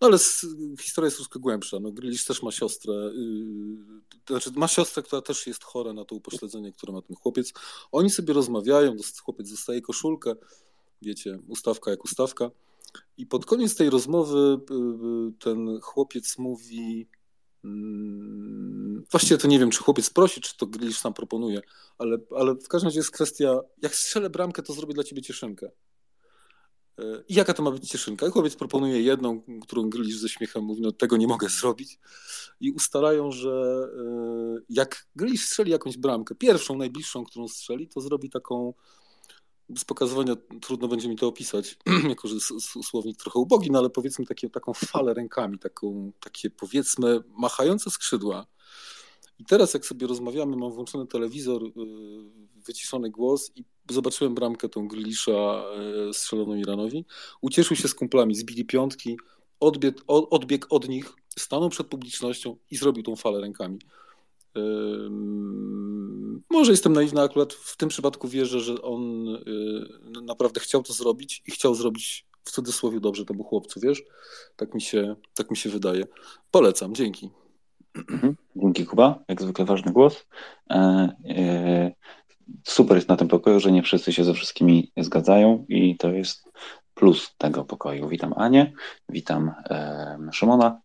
No 0.00 0.06
ale 0.06 0.18
z, 0.18 0.46
historia 0.80 1.06
jest 1.06 1.16
troszkę 1.16 1.38
głębsza. 1.38 1.80
No, 1.80 1.92
Grealish 1.92 2.24
też 2.24 2.42
ma 2.42 2.52
siostrę, 2.52 2.94
yy, 2.94 4.20
znaczy 4.28 4.50
ma 4.56 4.68
siostrę, 4.68 5.02
która 5.02 5.22
też 5.22 5.46
jest 5.46 5.64
chora 5.64 5.92
na 5.92 6.04
to 6.04 6.14
upośledzenie, 6.14 6.72
które 6.72 6.92
ma 6.92 7.02
ten 7.02 7.16
chłopiec. 7.16 7.52
Oni 7.92 8.10
sobie 8.10 8.34
rozmawiają, 8.34 8.96
chłopiec 9.24 9.50
dostaje 9.50 9.80
koszulkę, 9.80 10.34
wiecie, 11.02 11.38
ustawka 11.48 11.90
jak 11.90 12.04
ustawka. 12.04 12.50
I 13.18 13.26
pod 13.26 13.46
koniec 13.46 13.76
tej 13.76 13.90
rozmowy 13.90 14.58
yy, 14.70 15.32
ten 15.38 15.80
chłopiec 15.80 16.38
mówi, 16.38 17.08
właściwie 19.10 19.38
to 19.38 19.48
nie 19.48 19.58
wiem, 19.58 19.70
czy 19.70 19.82
chłopiec 19.82 20.10
prosi, 20.10 20.40
czy 20.40 20.56
to 20.56 20.66
Grealish 20.66 20.98
sam 20.98 21.14
proponuje, 21.14 21.60
ale, 21.98 22.18
ale 22.36 22.54
w 22.54 22.68
każdym 22.68 22.88
razie 22.88 22.98
jest 22.98 23.10
kwestia, 23.10 23.60
jak 23.82 23.94
strzelę 23.94 24.30
bramkę, 24.30 24.62
to 24.62 24.72
zrobię 24.72 24.94
dla 24.94 25.04
ciebie 25.04 25.22
cieszynkę. 25.22 25.70
Yy, 26.98 27.24
I 27.28 27.34
jaka 27.34 27.54
to 27.54 27.62
ma 27.62 27.70
być 27.70 27.88
cieszynka? 27.88 28.30
Chłopiec 28.30 28.56
proponuje 28.56 29.02
jedną, 29.02 29.42
którą 29.62 29.90
Grealish 29.90 30.18
ze 30.18 30.28
śmiechem 30.28 30.64
mówi, 30.64 30.82
no 30.82 30.92
tego 30.92 31.16
nie 31.16 31.26
mogę 31.26 31.48
zrobić. 31.48 31.98
I 32.60 32.72
ustalają, 32.72 33.30
że 33.30 33.88
yy, 33.96 34.64
jak 34.68 35.06
Grealish 35.16 35.46
strzeli 35.46 35.70
jakąś 35.70 35.96
bramkę, 35.96 36.34
pierwszą, 36.34 36.76
najbliższą, 36.76 37.24
którą 37.24 37.48
strzeli, 37.48 37.88
to 37.88 38.00
zrobi 38.00 38.30
taką, 38.30 38.74
z 39.78 39.84
pokazywania 39.84 40.36
trudno 40.60 40.88
będzie 40.88 41.08
mi 41.08 41.16
to 41.16 41.26
opisać, 41.28 41.78
jako 42.08 42.28
że 42.28 42.34
słownik 42.82 43.16
trochę 43.16 43.38
ubogi, 43.38 43.70
no 43.70 43.78
ale 43.78 43.90
powiedzmy 43.90 44.26
takie, 44.26 44.50
taką 44.50 44.72
falę 44.74 45.14
rękami, 45.14 45.58
taką, 45.58 46.12
takie 46.20 46.50
powiedzmy 46.50 47.20
machające 47.28 47.90
skrzydła. 47.90 48.46
I 49.38 49.44
teraz 49.44 49.74
jak 49.74 49.86
sobie 49.86 50.06
rozmawiamy, 50.06 50.56
mam 50.56 50.72
włączony 50.72 51.06
telewizor, 51.06 51.62
yy, 51.62 51.72
wyciszony 52.56 53.10
głos 53.10 53.52
i 53.56 53.64
zobaczyłem 53.90 54.34
bramkę 54.34 54.68
tą 54.68 54.88
Grealisha 54.88 55.64
yy, 56.06 56.14
strzeloną 56.14 56.54
Iranowi. 56.54 57.04
Ucieszył 57.40 57.76
się 57.76 57.88
z 57.88 57.94
kumplami, 57.94 58.34
zbili 58.34 58.64
piątki, 58.64 59.16
odbiegł, 59.60 60.00
o- 60.06 60.30
odbiegł 60.30 60.66
od 60.70 60.88
nich, 60.88 61.12
stanął 61.38 61.68
przed 61.68 61.86
publicznością 61.86 62.56
i 62.70 62.76
zrobił 62.76 63.02
tą 63.02 63.16
falę 63.16 63.40
rękami. 63.40 63.78
Może 66.50 66.70
jestem 66.70 66.92
naiwny, 66.92 67.20
akurat 67.20 67.52
w 67.52 67.76
tym 67.76 67.88
przypadku 67.88 68.28
wierzę, 68.28 68.60
że 68.60 68.82
on 68.82 69.28
y, 69.28 70.22
naprawdę 70.22 70.60
chciał 70.60 70.82
to 70.82 70.92
zrobić 70.92 71.42
i 71.46 71.50
chciał 71.50 71.74
zrobić 71.74 72.26
w 72.44 72.50
cudzysłowie 72.50 73.00
dobrze 73.00 73.24
temu 73.24 73.44
chłopcu, 73.44 73.80
wiesz? 73.80 74.02
Tak 74.56 74.74
mi 74.74 74.80
się, 74.80 75.16
tak 75.34 75.50
mi 75.50 75.56
się 75.56 75.70
wydaje. 75.70 76.04
Polecam, 76.50 76.94
dzięki. 76.94 77.30
Mhm. 77.94 78.36
Dzięki 78.56 78.86
Kuba, 78.86 79.24
jak 79.28 79.42
zwykle 79.42 79.64
ważny 79.64 79.92
głos. 79.92 80.26
E, 80.70 80.76
e, 81.28 81.92
super 82.64 82.96
jest 82.96 83.08
na 83.08 83.16
tym 83.16 83.28
pokoju, 83.28 83.60
że 83.60 83.72
nie 83.72 83.82
wszyscy 83.82 84.12
się 84.12 84.24
ze 84.24 84.34
wszystkimi 84.34 84.92
zgadzają 84.96 85.66
i 85.68 85.96
to 85.96 86.10
jest 86.10 86.44
plus 86.94 87.34
tego 87.38 87.64
pokoju. 87.64 88.08
Witam 88.08 88.32
Anię, 88.36 88.72
witam 89.08 89.52
e, 89.70 90.18
Szymona. 90.32 90.80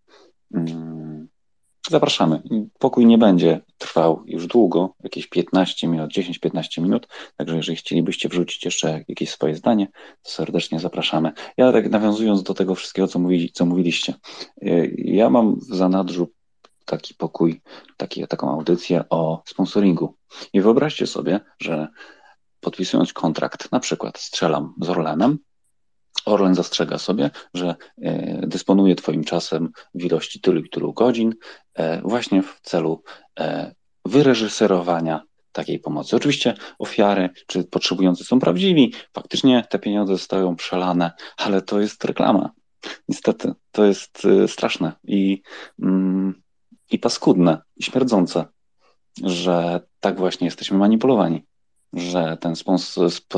Zapraszamy. 1.89 2.41
Pokój 2.79 3.05
nie 3.05 3.17
będzie 3.17 3.61
trwał 3.77 4.23
już 4.25 4.47
długo, 4.47 4.95
jakieś 5.03 5.27
15 5.27 5.87
minut, 5.87 6.11
10-15 6.11 6.81
minut, 6.81 7.07
także 7.37 7.57
jeżeli 7.57 7.75
chcielibyście 7.75 8.29
wrzucić 8.29 8.65
jeszcze 8.65 9.03
jakieś 9.07 9.29
swoje 9.29 9.55
zdanie, 9.55 9.87
to 10.23 10.31
serdecznie 10.31 10.79
zapraszamy. 10.79 11.31
Ja 11.57 11.71
tak 11.71 11.89
nawiązując 11.89 12.43
do 12.43 12.53
tego 12.53 12.75
wszystkiego, 12.75 13.07
co, 13.07 13.19
mówili, 13.19 13.51
co 13.51 13.65
mówiliście, 13.65 14.13
y, 14.63 14.95
ja 14.97 15.29
mam 15.29 15.55
w 15.55 15.63
zanadrzu 15.63 16.27
taki 16.85 17.13
pokój, 17.13 17.61
taki, 17.97 18.27
taką 18.27 18.51
audycję 18.51 19.03
o 19.09 19.43
sponsoringu. 19.45 20.15
I 20.53 20.61
wyobraźcie 20.61 21.07
sobie, 21.07 21.39
że 21.61 21.87
podpisując 22.59 23.13
kontrakt, 23.13 23.71
na 23.71 23.79
przykład 23.79 24.19
strzelam 24.19 24.73
z 24.81 24.89
Orlenem, 24.89 25.37
Orlen 26.27 26.55
zastrzega 26.55 26.97
sobie, 26.97 27.29
że 27.53 27.75
e, 28.01 28.41
dysponuje 28.47 28.95
Twoim 28.95 29.23
czasem 29.23 29.69
w 29.95 30.03
ilości 30.03 30.41
tylu 30.41 30.61
i 30.61 30.69
tylu 30.69 30.93
godzin, 30.93 31.33
e, 31.73 32.01
właśnie 32.01 32.43
w 32.43 32.59
celu 32.61 33.03
e, 33.39 33.75
wyreżyserowania 34.05 35.21
takiej 35.51 35.79
pomocy. 35.79 36.15
Oczywiście 36.15 36.53
ofiary 36.79 37.29
czy 37.47 37.63
potrzebujący 37.63 38.23
są 38.23 38.39
prawdziwi, 38.39 38.93
faktycznie 39.13 39.67
te 39.69 39.79
pieniądze 39.79 40.13
zostają 40.13 40.55
przelane, 40.55 41.11
ale 41.37 41.61
to 41.61 41.79
jest 41.79 42.05
reklama. 42.05 42.51
Niestety, 43.09 43.53
to 43.71 43.85
jest 43.85 44.27
straszne 44.47 44.91
i, 45.03 45.41
mm, 45.81 46.41
i 46.91 46.99
paskudne, 46.99 47.61
i 47.75 47.83
śmierdzące, 47.83 48.45
że 49.23 49.81
tak 49.99 50.17
właśnie 50.17 50.47
jesteśmy 50.47 50.77
manipulowani, 50.77 51.45
że 51.93 52.37
ten 52.41 52.53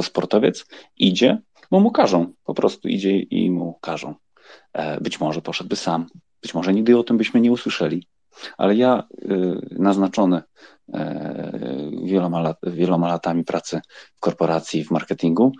sportowiec 0.02 0.66
idzie, 0.98 1.41
bo 1.72 1.80
mu 1.80 1.91
każą, 1.91 2.34
po 2.44 2.54
prostu 2.54 2.88
idzie 2.88 3.20
i 3.20 3.52
mu 3.52 3.80
każą. 3.82 4.16
E, 4.74 5.02
Być 5.02 5.20
może 5.20 5.41
poszedłby 5.41 5.76
sam, 5.76 6.08
być 6.41 6.54
może 6.54 6.74
nigdy 6.74 6.98
o 6.98 7.04
tym 7.04 7.18
byśmy 7.18 7.41
nie 7.41 7.52
usłyszeli, 7.52 8.08
ale 8.58 8.76
ja 8.76 9.04
y, 9.22 9.76
naznaczony 9.80 10.41
e, 10.94 11.91
wieloma, 12.04 12.41
lat, 12.41 12.58
wieloma 12.64 13.08
latami 13.08 13.44
pracy 13.44 13.82
w 14.16 14.20
korporacji, 14.20 14.84
w 14.84 14.91
marketingu 14.91 15.52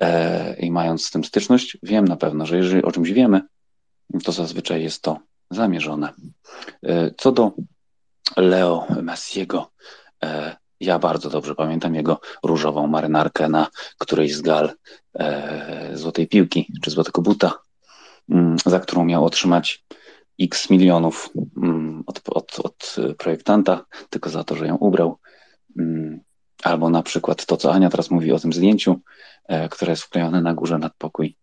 e, 0.00 0.56
i 0.56 0.70
mając 0.70 1.06
z 1.06 1.10
tym 1.10 1.24
styczność, 1.24 1.78
wiem 1.82 2.04
na 2.04 2.16
pewno, 2.16 2.46
że 2.46 2.56
jeżeli 2.56 2.82
o 2.82 2.92
czymś 2.92 3.12
wiemy, 3.12 3.40
to 4.24 4.32
zazwyczaj 4.32 4.82
jest 4.82 5.02
to 5.02 5.18
zamierzone. 5.50 6.12
Co 7.18 7.32
do 7.32 7.52
Leo 8.36 8.86
Messiego, 9.02 9.70
ja 10.80 10.98
bardzo 10.98 11.30
dobrze 11.30 11.54
pamiętam 11.54 11.94
jego 11.94 12.20
różową 12.42 12.86
marynarkę 12.86 13.48
na 13.48 13.66
którejś 13.98 14.34
z 14.34 14.40
gal 14.40 14.72
e, 15.18 15.90
złotej 15.94 16.28
piłki 16.28 16.72
czy 16.82 16.90
złotego 16.90 17.22
buta, 17.22 17.58
mm, 18.30 18.56
za 18.66 18.80
którą 18.80 19.04
miał 19.04 19.24
otrzymać 19.24 19.84
x 20.40 20.70
milionów 20.70 21.30
mm, 21.56 22.04
od, 22.06 22.20
od, 22.28 22.60
od 22.60 22.96
projektanta, 23.18 23.84
tylko 24.10 24.30
za 24.30 24.44
to, 24.44 24.56
że 24.56 24.66
ją 24.66 24.76
ubrał. 24.76 25.18
Mm, 25.78 26.20
Albo 26.62 26.90
na 26.90 27.02
przykład 27.02 27.46
to, 27.46 27.56
co 27.56 27.72
Ania 27.72 27.90
teraz 27.90 28.10
mówi 28.10 28.32
o 28.32 28.38
tym 28.38 28.52
zdjęciu, 28.52 29.00
e, 29.48 29.68
które 29.68 29.92
jest 29.92 30.02
wklejone 30.02 30.42
na 30.42 30.54
górze 30.54 30.78
nad 30.78 30.94
pokój. 30.98 31.36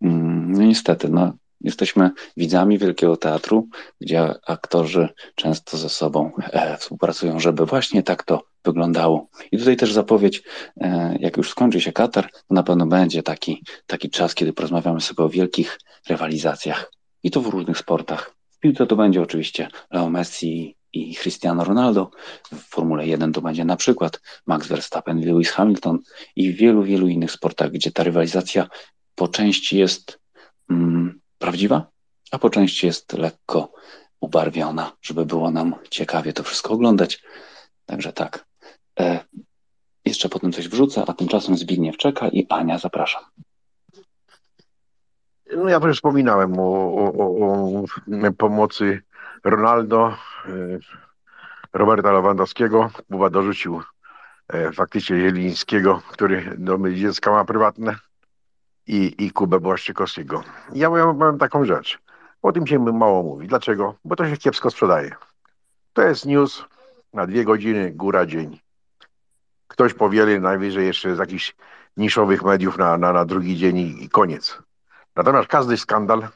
No 0.00 0.62
niestety, 0.62 1.08
no, 1.08 1.32
jesteśmy 1.60 2.10
widzami 2.36 2.78
Wielkiego 2.78 3.16
Teatru, 3.16 3.68
gdzie 4.00 4.34
aktorzy 4.46 5.08
często 5.34 5.76
ze 5.76 5.88
sobą 5.88 6.32
e, 6.38 6.76
współpracują, 6.76 7.40
żeby 7.40 7.66
właśnie 7.66 8.02
tak 8.02 8.22
to 8.22 8.51
wyglądało. 8.64 9.28
I 9.52 9.58
tutaj 9.58 9.76
też 9.76 9.92
zapowiedź, 9.92 10.42
e, 10.80 11.16
jak 11.20 11.36
już 11.36 11.50
skończy 11.50 11.80
się 11.80 11.92
Katar, 11.92 12.30
to 12.30 12.54
na 12.54 12.62
pewno 12.62 12.86
będzie 12.86 13.22
taki, 13.22 13.64
taki 13.86 14.10
czas, 14.10 14.34
kiedy 14.34 14.52
porozmawiamy 14.52 15.00
sobie 15.00 15.24
o 15.24 15.28
wielkich 15.28 15.78
rywalizacjach 16.08 16.92
i 17.22 17.30
to 17.30 17.40
w 17.40 17.46
różnych 17.46 17.78
sportach. 17.78 18.34
W 18.50 18.58
piłce 18.58 18.86
to 18.86 18.96
będzie 18.96 19.22
oczywiście 19.22 19.68
Leo 19.90 20.10
Messi 20.10 20.76
i 20.92 21.14
Cristiano 21.14 21.64
Ronaldo. 21.64 22.10
W 22.52 22.60
Formule 22.60 23.06
1 23.06 23.32
to 23.32 23.40
będzie 23.40 23.64
na 23.64 23.76
przykład 23.76 24.20
Max 24.46 24.66
Verstappen 24.66 25.20
Lewis 25.26 25.50
Hamilton 25.50 25.98
i 26.36 26.52
w 26.52 26.56
wielu, 26.56 26.82
wielu 26.82 27.08
innych 27.08 27.32
sportach, 27.32 27.70
gdzie 27.70 27.92
ta 27.92 28.02
rywalizacja 28.02 28.68
po 29.14 29.28
części 29.28 29.78
jest 29.78 30.20
mm, 30.70 31.20
prawdziwa, 31.38 31.86
a 32.30 32.38
po 32.38 32.50
części 32.50 32.86
jest 32.86 33.12
lekko 33.12 33.72
ubarwiona, 34.20 34.96
żeby 35.02 35.26
było 35.26 35.50
nam 35.50 35.74
ciekawie 35.90 36.32
to 36.32 36.42
wszystko 36.42 36.74
oglądać. 36.74 37.22
Także 37.86 38.12
tak. 38.12 38.51
E, 39.00 39.24
jeszcze 40.04 40.28
potem 40.28 40.52
coś 40.52 40.68
wrzucę, 40.68 41.04
a 41.06 41.12
tymczasem 41.12 41.56
Zbigniew 41.56 41.96
czeka 41.96 42.28
i 42.28 42.46
Ania 42.48 42.78
zapraszam. 42.78 43.22
No 45.56 45.68
ja 45.68 45.80
też 45.80 45.96
wspominałem 45.96 46.58
o, 46.58 46.94
o, 46.94 47.12
o, 47.14 47.84
o 48.28 48.32
pomocy 48.38 49.02
Ronaldo, 49.44 50.16
e, 50.48 50.78
Roberta 51.72 52.12
Lewandowskiego. 52.12 52.90
Kuba 53.10 53.30
dorzucił 53.30 53.82
e, 54.48 54.72
faktycznie 54.72 55.16
Jelińskiego, 55.16 56.02
który 56.08 56.54
domy 56.58 56.94
dziecka 56.94 57.30
ma 57.30 57.44
prywatne 57.44 57.96
i, 58.86 59.14
i 59.18 59.30
Kubę 59.30 59.60
Błaszczykowskiego. 59.60 60.44
Ja 60.74 60.90
powiem 60.90 61.38
taką 61.38 61.64
rzecz. 61.64 61.98
O 62.42 62.52
tym 62.52 62.66
się 62.66 62.78
mało 62.78 63.22
mówi. 63.22 63.46
Dlaczego? 63.48 63.94
Bo 64.04 64.16
to 64.16 64.28
się 64.28 64.36
kiepsko 64.36 64.70
sprzedaje. 64.70 65.14
To 65.92 66.02
jest 66.02 66.26
news 66.26 66.64
na 67.12 67.26
dwie 67.26 67.44
godziny, 67.44 67.90
góra 67.90 68.26
dzień. 68.26 68.60
Ktoś 69.72 69.94
powieli 69.94 70.40
najwyżej 70.40 70.86
jeszcze 70.86 71.16
z 71.16 71.18
jakichś 71.18 71.54
niszowych 71.96 72.42
mediów 72.42 72.78
na, 72.78 72.98
na, 72.98 73.12
na 73.12 73.24
drugi 73.24 73.56
dzień 73.56 73.78
i, 73.78 74.04
i 74.04 74.08
koniec. 74.08 74.58
Natomiast 75.16 75.48
każdy 75.48 75.76
skandal, 75.76 76.28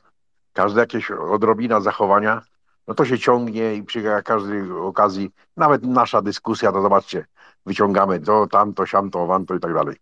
każda 0.53 0.81
jakieś 0.81 1.11
odrobina 1.11 1.81
zachowania, 1.81 2.43
no 2.89 2.95
to 2.95 3.05
się 3.05 3.19
ciągnie 3.19 3.75
i 3.75 3.83
przy 3.83 4.03
każdej 4.25 4.73
okazji, 4.73 5.31
nawet 5.57 5.83
nasza 5.83 6.23
dyskusja, 6.23 6.73
to 6.73 6.83
zobaczcie, 6.83 7.27
wyciągamy 7.67 8.21
to, 8.21 8.47
tamto, 8.47 8.87
siamto, 8.87 9.27
wanto 9.27 9.55
i 9.55 9.61
tak 9.61 9.75
dalej. 9.75 9.97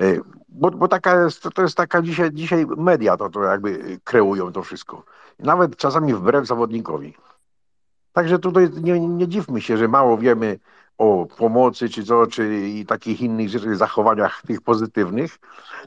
E, 0.00 0.04
bo, 0.48 0.70
bo 0.70 0.88
taka 0.88 1.22
jest, 1.22 1.42
to 1.54 1.62
jest 1.62 1.76
taka 1.76 2.02
dzisiaj, 2.02 2.32
dzisiaj 2.32 2.66
media 2.76 3.16
to, 3.16 3.28
to 3.28 3.42
jakby 3.42 3.98
kreują 4.04 4.52
to 4.52 4.62
wszystko. 4.62 5.04
Nawet 5.38 5.76
czasami 5.76 6.14
wbrew 6.14 6.46
zawodnikowi. 6.46 7.14
Także 8.12 8.38
tutaj 8.38 8.70
nie, 8.82 9.00
nie 9.00 9.28
dziwmy 9.28 9.60
się, 9.60 9.76
że 9.76 9.88
mało 9.88 10.18
wiemy 10.18 10.58
o 10.98 11.26
pomocy, 11.38 11.88
czy 11.88 12.04
co, 12.04 12.26
czy 12.26 12.56
i 12.68 12.86
takich 12.86 13.20
innych 13.20 13.76
zachowaniach 13.76 14.42
tych 14.46 14.60
pozytywnych. 14.60 15.38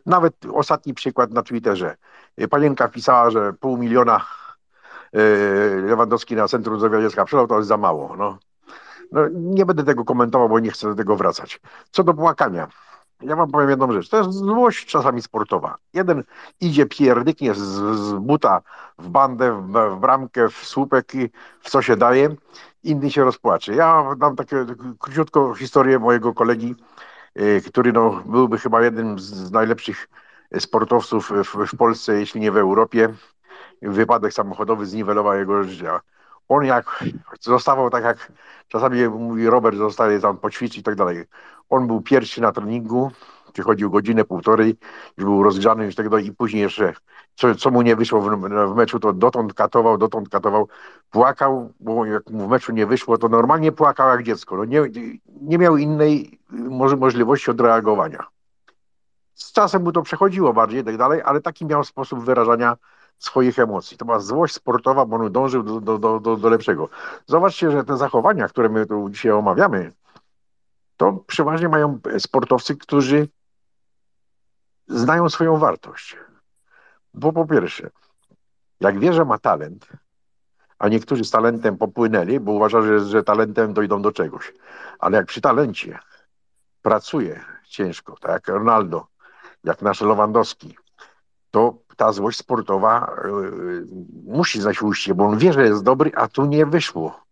Nawet 0.06 0.34
ostatni 0.54 0.94
przykład 0.94 1.32
na 1.32 1.42
Twitterze. 1.44 1.96
Panienka 2.50 2.88
pisała, 2.88 3.32
że 3.32 3.54
pół 3.54 3.78
miliona 3.78 4.26
e, 5.14 5.20
Lewandowski 5.82 6.36
na 6.36 6.48
Centrum 6.48 6.80
Zdrowia 6.80 7.02
Dziecka 7.02 7.26
przelał, 7.26 7.48
to 7.48 7.58
jest 7.58 7.68
za 7.68 7.78
mało. 7.78 8.16
No. 8.18 8.38
No, 9.12 9.22
nie 9.34 9.66
będę 9.66 9.84
tego 9.84 10.06
komentował, 10.06 10.50
bo 10.50 10.60
nie 10.60 10.72
chcę 10.72 10.88
do 10.90 10.96
tego 10.96 11.16
wracać. 11.16 11.62
Co 11.92 12.04
do 12.04 12.14
płakania. 12.14 12.68
Ja 13.22 13.36
wam 13.36 13.52
powiem 13.52 13.70
jedną 13.70 13.92
rzecz. 13.92 14.10
To 14.10 14.18
jest 14.18 14.34
złość 14.34 14.86
czasami 14.86 15.22
sportowa. 15.22 15.78
Jeden 15.94 16.24
idzie 16.62 16.86
pierdyknie 16.86 17.54
z, 17.54 17.60
z 18.00 18.14
buta 18.14 18.62
w 18.98 19.10
bandę, 19.10 19.62
w, 19.62 19.96
w, 19.96 20.00
bramkę, 20.00 20.50
w 20.50 20.56
słupek 20.56 21.16
i 21.16 21.30
w 21.62 21.70
co 21.70 21.82
się 21.82 21.96
daje. 21.96 22.36
Inny 22.84 23.12
się 23.12 23.24
rozpłacze. 23.24 23.76
Ja 23.76 24.16
dam 24.16 24.36
takie 24.36 24.66
króciutką 25.00 25.54
historię 25.54 26.00
mojego 26.00 26.34
kolegi, 26.34 26.76
yy, 27.36 27.62
który 27.62 27.94
no, 27.94 28.24
byłby 28.26 28.58
chyba 28.58 28.82
jednym 28.82 29.20
z 29.20 29.52
najlepszych 29.52 30.10
sportowców 30.60 31.32
w, 31.32 31.68
w 31.74 31.78
Polsce, 31.78 32.20
jeśli 32.20 32.42
nie 32.42 32.52
w 32.52 32.58
Europie. 32.58 33.14
Wypadek 33.82 34.34
samochodowy 34.34 34.86
zniwelował 34.86 35.38
jego 35.38 35.64
życie. 35.64 35.92
On 36.50 36.66
jak 36.66 37.04
zostawał 37.42 37.90
tak 37.90 38.04
jak 38.04 38.32
czasami 38.68 39.08
mówi 39.08 39.48
Robert, 39.48 39.78
zostaje 39.78 40.20
tam 40.20 40.38
poćwiczyć 40.38 40.78
i 40.78 40.84
tak 40.84 40.96
dalej. 40.96 41.26
On 41.70 41.88
był 41.88 42.02
pierwszy 42.02 42.42
na 42.42 42.52
treningu, 42.52 43.12
przychodził 43.52 43.90
godzinę, 43.90 44.26
półtorej, 44.26 44.76
już 45.18 45.26
był 45.26 45.44
rozgrzany 45.44 45.86
już 45.86 45.96
tego 45.96 46.18
i 46.18 46.32
później 46.32 46.62
jeszcze, 46.62 46.94
co, 47.36 47.56
co 47.56 47.72
mu 47.72 47.82
nie 47.82 47.96
wyszło 47.96 48.22
w, 48.22 48.30
w, 48.72 48.76
meczu, 48.76 49.00
to 49.00 49.14
dotąd 49.14 49.54
katował, 49.54 49.98
dotąd 49.98 50.30
katował, 50.30 50.68
płakał, 51.10 51.74
bo 51.80 52.06
jak 52.06 52.30
mu 52.30 52.48
w 52.48 52.50
meczu 52.50 52.72
nie 52.72 52.86
wyszło, 52.86 53.18
to 53.18 53.30
normalnie 53.30 53.72
płakał 53.72 54.10
jak 54.10 54.24
dziecko. 54.24 54.58
No 54.58 54.66
nie, 54.66 54.82
nie 55.42 55.58
miał 55.58 55.78
innej 55.78 56.40
może, 56.50 56.96
możliwości 56.96 57.52
odreagowania. 57.52 58.28
Z 59.34 59.52
czasem 59.52 59.84
mu 59.84 59.92
to 59.92 60.02
przechodziło 60.02 60.54
bardziej 60.54 60.82
i 60.82 60.84
tak 60.84 60.98
dalej, 60.98 61.22
ale 61.26 61.42
taki 61.42 61.66
miał 61.66 61.84
sposób 61.84 62.26
wyrażania 62.26 62.78
swoich 63.20 63.60
emocji. 63.60 63.98
To 63.98 64.06
była 64.06 64.20
złość 64.20 64.54
sportowa, 64.54 65.06
bo 65.06 65.16
on 65.16 65.32
dążył 65.32 65.64
do, 65.64 65.98
do, 66.00 66.20
do, 66.20 66.38
do 66.38 66.50
lepszego. 66.50 66.90
Zobaczcie, 67.26 67.72
że 67.72 67.84
te 67.84 67.98
zachowania, 67.98 68.48
które 68.48 68.70
my 68.70 68.86
tu 68.86 69.10
dzisiaj 69.10 69.32
omawiamy, 69.32 69.92
to 70.98 71.24
przeważnie 71.28 71.70
mają 71.70 72.00
sportowcy, 72.20 72.76
którzy 72.76 73.28
znają 74.90 75.30
swoją 75.30 75.58
wartość. 75.58 76.18
Bo 77.14 77.34
po 77.34 77.46
pierwsze, 77.46 77.90
jak 78.80 79.00
wie, 79.00 79.14
że 79.14 79.26
ma 79.26 79.38
talent, 79.38 79.88
a 80.80 80.90
niektórzy 80.90 81.24
z 81.24 81.32
talentem 81.32 81.78
popłynęli, 81.78 82.40
bo 82.40 82.52
uważają, 82.52 82.84
że, 82.84 83.00
że 83.00 83.24
talentem 83.24 83.74
dojdą 83.74 84.02
do 84.02 84.12
czegoś. 84.12 84.54
Ale 85.00 85.18
jak 85.18 85.26
przy 85.26 85.42
talencie 85.42 86.00
pracuje 86.82 87.46
ciężko, 87.68 88.16
tak 88.22 88.32
jak 88.32 88.48
Ronaldo, 88.48 89.08
jak 89.64 89.82
nasz 89.82 90.02
Lewandowski, 90.02 90.78
to 91.52 91.78
ta 91.98 92.12
złość 92.12 92.38
sportowa 92.38 93.16
yy, 93.24 93.86
musi 94.26 94.62
znać 94.62 94.82
ujście, 94.82 95.16
bo 95.16 95.26
on 95.26 95.38
wie, 95.38 95.54
że 95.54 95.64
jest 95.64 95.84
dobry, 95.84 96.12
a 96.16 96.28
tu 96.28 96.46
nie 96.46 96.66
wyszło. 96.66 97.24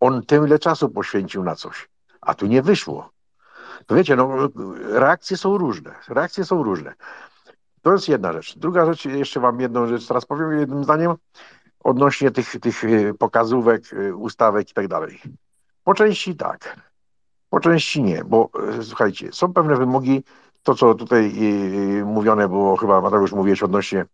On 0.00 0.22
tyle 0.22 0.58
czasu 0.58 0.88
poświęcił 0.88 1.44
na 1.44 1.54
coś, 1.54 1.88
a 2.20 2.34
tu 2.34 2.46
nie 2.46 2.62
wyszło. 2.62 3.10
To 3.86 3.94
wiecie, 3.94 4.16
no, 4.16 4.28
reakcje 4.88 5.36
są 5.36 5.58
różne. 5.58 5.94
Reakcje 6.08 6.44
są 6.44 6.62
różne. 6.62 6.94
To 7.82 7.92
jest 7.92 8.08
jedna 8.08 8.32
rzecz. 8.32 8.58
Druga 8.58 8.86
rzecz, 8.86 9.04
jeszcze 9.04 9.40
wam 9.40 9.60
jedną 9.60 9.86
rzecz 9.86 10.06
teraz 10.06 10.24
powiem 10.24 10.58
jednym 10.58 10.84
zdaniem 10.84 11.14
odnośnie 11.86 12.30
tych, 12.30 12.60
tych 12.60 12.84
y, 12.84 13.14
pokazówek, 13.18 13.92
y, 13.92 14.16
ustawek 14.16 14.70
i 14.70 14.74
tak 14.74 14.88
dalej. 14.88 15.20
Po 15.84 15.94
części 15.94 16.36
tak, 16.36 16.76
po 17.50 17.60
części 17.60 18.02
nie, 18.02 18.24
bo 18.24 18.50
y, 18.80 18.84
słuchajcie, 18.84 19.32
są 19.32 19.52
pewne 19.52 19.76
wymogi, 19.76 20.24
to 20.62 20.74
co 20.74 20.94
tutaj 20.94 21.32
mówione 22.04 22.48
było, 22.48 22.76
chyba 22.76 23.00
Mateusz 23.00 23.32
mówiłeś 23.32 23.62
odnośnie 23.62 24.04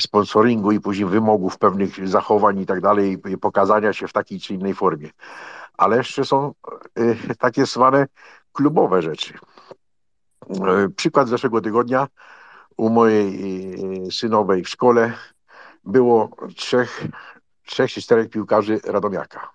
sponsoringu 0.00 0.72
i 0.72 0.80
później 0.80 1.08
wymogów 1.08 1.58
pewnych 1.58 2.08
zachowań 2.08 2.58
i 2.58 2.66
tak 2.66 2.80
dalej, 2.80 3.18
pokazania 3.40 3.92
się 3.92 4.08
w 4.08 4.12
takiej 4.12 4.40
czy 4.40 4.54
innej 4.54 4.74
formie. 4.74 5.10
Ale 5.76 5.96
jeszcze 5.96 6.24
są 6.24 6.54
takie 7.38 7.66
zwane 7.66 8.06
klubowe 8.58 9.02
rzeczy. 9.02 9.34
Przykład 10.96 11.26
z 11.26 11.30
zeszłego 11.30 11.60
tygodnia 11.60 12.08
u 12.76 12.90
mojej 12.90 14.12
synowej 14.12 14.64
w 14.64 14.68
szkole 14.68 15.12
było 15.84 16.30
trzech, 16.56 17.04
trzech 17.66 17.90
czy 17.90 18.02
czterech 18.02 18.30
piłkarzy 18.30 18.80
Radomiaka 18.84 19.50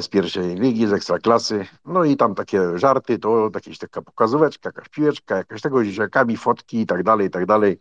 z 0.00 0.08
pierwszej 0.08 0.54
ligi, 0.54 0.86
z 0.86 0.92
ekstraklasy. 0.92 1.66
No 1.84 2.04
i 2.04 2.16
tam 2.16 2.34
takie 2.34 2.78
żarty, 2.78 3.18
to 3.18 3.50
jakieś 3.54 3.78
taka 3.78 4.02
pokazóweczka, 4.02 4.68
jakaś 4.68 4.88
piłeczka, 4.88 5.36
jakaś 5.36 5.60
tego 5.60 5.84
dzieciakami, 5.84 6.36
fotki 6.36 6.80
i 6.80 6.86
tak 6.86 7.02
dalej, 7.02 7.26
i 7.26 7.30
tak 7.30 7.46
dalej, 7.46 7.78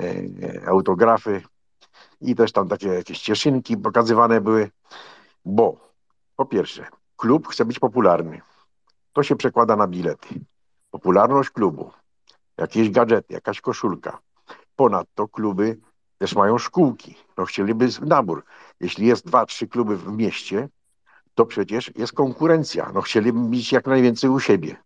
e, 0.00 0.68
autografy 0.68 1.42
i 2.20 2.34
też 2.34 2.52
tam 2.52 2.68
takie 2.68 2.88
jakieś 2.88 3.20
cieszynki 3.20 3.76
pokazywane 3.76 4.40
były, 4.40 4.70
bo 5.44 5.76
po 6.36 6.46
pierwsze, 6.46 6.86
klub 7.16 7.48
chce 7.48 7.64
być 7.64 7.78
popularny. 7.78 8.40
To 9.14 9.22
się 9.22 9.36
przekłada 9.36 9.76
na 9.76 9.86
bilety. 9.86 10.28
Popularność 10.90 11.50
klubu, 11.50 11.90
jakieś 12.58 12.90
gadżety, 12.90 13.34
jakaś 13.34 13.60
koszulka. 13.60 14.18
Ponadto 14.76 15.28
kluby 15.28 15.78
też 16.18 16.34
mają 16.34 16.58
szkółki. 16.58 17.16
No 17.36 17.44
chcieliby 17.44 17.88
nabór. 18.00 18.44
Jeśli 18.80 19.06
jest 19.06 19.26
dwa, 19.26 19.46
trzy 19.46 19.68
kluby 19.68 19.96
w 19.96 20.08
mieście, 20.08 20.68
to 21.34 21.46
przecież 21.46 21.92
jest 21.96 22.12
konkurencja. 22.12 22.90
No 22.94 23.00
chcieliby 23.02 23.38
mieć 23.38 23.72
jak 23.72 23.86
najwięcej 23.86 24.30
u 24.30 24.40
siebie. 24.40 24.76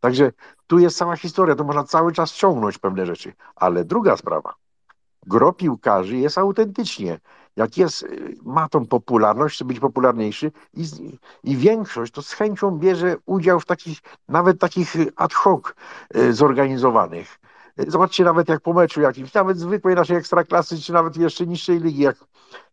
Także 0.00 0.32
tu 0.66 0.78
jest 0.78 0.98
cała 0.98 1.16
historia, 1.16 1.54
to 1.54 1.64
można 1.64 1.84
cały 1.84 2.12
czas 2.12 2.32
ciągnąć 2.32 2.78
pewne 2.78 3.06
rzeczy. 3.06 3.32
Ale 3.56 3.84
druga 3.84 4.16
sprawa, 4.16 4.54
gro 5.26 5.52
piłkarzy 5.52 6.16
jest 6.16 6.38
autentycznie. 6.38 7.20
Jak 7.56 7.76
jest, 7.78 8.06
ma 8.42 8.68
tą 8.68 8.86
popularność, 8.86 9.56
chce 9.56 9.64
być 9.64 9.80
popularniejszy 9.80 10.52
i, 10.74 10.84
i 11.44 11.56
większość 11.56 12.12
to 12.12 12.22
z 12.22 12.32
chęcią 12.32 12.70
bierze 12.70 13.16
udział 13.26 13.60
w 13.60 13.66
takich, 13.66 13.98
nawet 14.28 14.60
takich 14.60 14.94
ad 15.16 15.34
hoc 15.34 15.62
e, 16.14 16.32
zorganizowanych. 16.32 17.38
Zobaczcie 17.76 18.24
nawet 18.24 18.48
jak 18.48 18.60
po 18.60 18.72
meczu 18.72 19.00
jakimś, 19.00 19.34
nawet 19.34 19.58
zwykłej 19.58 19.94
naszej 19.94 20.16
ekstraklasy, 20.16 20.80
czy 20.80 20.92
nawet 20.92 21.16
jeszcze 21.16 21.46
niższej 21.46 21.80
ligi, 21.80 22.02
jak 22.02 22.16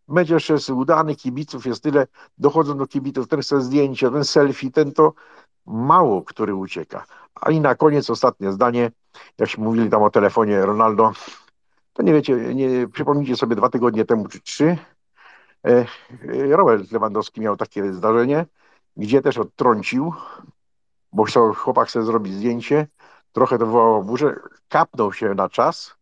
mecz 0.08 0.30
jeszcze 0.30 0.54
jest 0.54 0.70
udany, 0.70 1.16
kibiców 1.16 1.66
jest 1.66 1.84
tyle, 1.84 2.08
dochodzą 2.38 2.78
do 2.78 2.88
kibiców, 2.88 3.28
ten 3.28 3.42
chce 3.42 3.62
zdjęcie, 3.62 4.12
ten 4.12 4.26
selfie, 4.26 4.72
ten 4.72 4.92
to, 4.92 5.14
mało 5.66 6.22
który 6.22 6.56
ucieka. 6.56 7.06
A 7.36 7.52
i 7.52 7.62
na 7.62 7.76
koniec 7.76 8.10
ostatnie 8.10 8.52
zdanie, 8.52 8.92
jakśmy 9.38 9.64
mówili 9.64 9.90
tam 9.90 10.04
o 10.04 10.10
telefonie 10.10 10.66
Ronaldo, 10.66 11.12
to 11.94 12.04
nie 12.04 12.14
wiecie, 12.14 12.36
nie, 12.36 12.88
przypomnijcie 12.88 13.36
sobie 13.36 13.56
dwa 13.56 13.70
tygodnie 13.70 14.06
temu 14.06 14.28
czy 14.28 14.42
trzy, 14.42 14.78
e, 15.66 15.70
e, 15.70 15.86
Robert 16.50 16.92
Lewandowski 16.92 17.42
miał 17.42 17.58
takie 17.58 17.94
zdarzenie, 17.94 18.46
gdzie 18.98 19.22
też 19.22 19.38
odtrącił, 19.38 20.14
bo 21.14 21.24
chciał, 21.24 21.54
chłopak 21.54 21.88
chce 21.88 22.04
zrobić 22.04 22.34
zdjęcie, 22.34 22.88
trochę 23.32 23.58
to 23.58 23.66
wywołało 23.66 24.04
burzę, 24.04 24.36
kapnął 24.70 25.14
się 25.14 25.34
na 25.34 25.50
czas, 25.50 25.96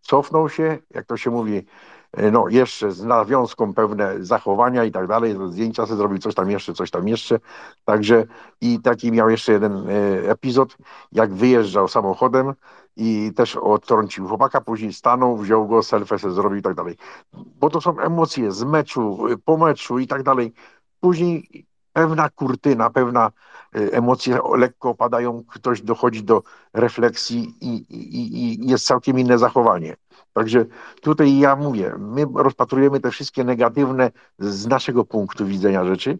cofnął 0.00 0.48
się, 0.48 0.78
jak 0.90 1.06
to 1.06 1.16
się 1.16 1.30
mówi, 1.30 1.66
e, 2.12 2.30
no 2.30 2.48
jeszcze 2.48 2.92
z 2.92 3.04
nawiązką 3.04 3.74
pewne 3.74 4.24
zachowania 4.24 4.84
i 4.84 4.92
tak 4.92 5.06
dalej, 5.06 5.36
zdjęcia 5.50 5.86
sobie 5.86 5.96
zrobił 5.96 6.18
coś 6.18 6.34
tam 6.34 6.50
jeszcze, 6.50 6.74
coś 6.74 6.90
tam 6.90 7.08
jeszcze, 7.08 7.38
także 7.84 8.24
i 8.60 8.80
taki 8.80 9.12
miał 9.12 9.30
jeszcze 9.30 9.52
jeden 9.52 9.86
epizod, 10.28 10.76
jak 11.12 11.34
wyjeżdżał 11.34 11.88
samochodem 11.88 12.54
i 12.96 13.32
też 13.36 13.56
odtrącił 13.56 14.28
chłopaka, 14.28 14.60
później 14.60 14.92
stanął, 14.92 15.36
wziął 15.36 15.68
go, 15.68 15.82
selfie 15.82 16.18
sobie 16.18 16.34
zrobił 16.34 16.58
i 16.58 16.62
tak 16.62 16.74
dalej, 16.74 16.96
bo 17.32 17.70
to 17.70 17.80
są 17.80 18.00
emocje 18.00 18.52
z 18.52 18.64
meczu, 18.64 19.18
po 19.44 19.56
meczu 19.56 19.98
i 19.98 20.06
tak 20.06 20.22
dalej, 20.22 20.52
później 21.00 21.66
pewna 21.92 22.30
kurtyna, 22.30 22.90
pewna 22.90 23.30
y, 23.76 23.92
emocje 23.92 24.38
lekko 24.56 24.90
opadają, 24.90 25.44
ktoś 25.48 25.82
dochodzi 25.82 26.22
do 26.24 26.42
refleksji 26.74 27.54
i, 27.60 27.74
i, 27.76 28.36
i, 28.38 28.70
jest 28.70 28.86
całkiem 28.86 29.18
inne 29.18 29.38
zachowanie. 29.38 29.96
Także 30.32 30.64
tutaj 31.02 31.38
ja 31.38 31.56
mówię, 31.56 31.94
my 31.98 32.26
rozpatrujemy 32.34 33.00
te 33.00 33.10
wszystkie 33.10 33.44
negatywne 33.44 34.10
z 34.38 34.66
naszego 34.66 35.04
punktu 35.04 35.46
widzenia 35.46 35.84
rzeczy, 35.84 36.18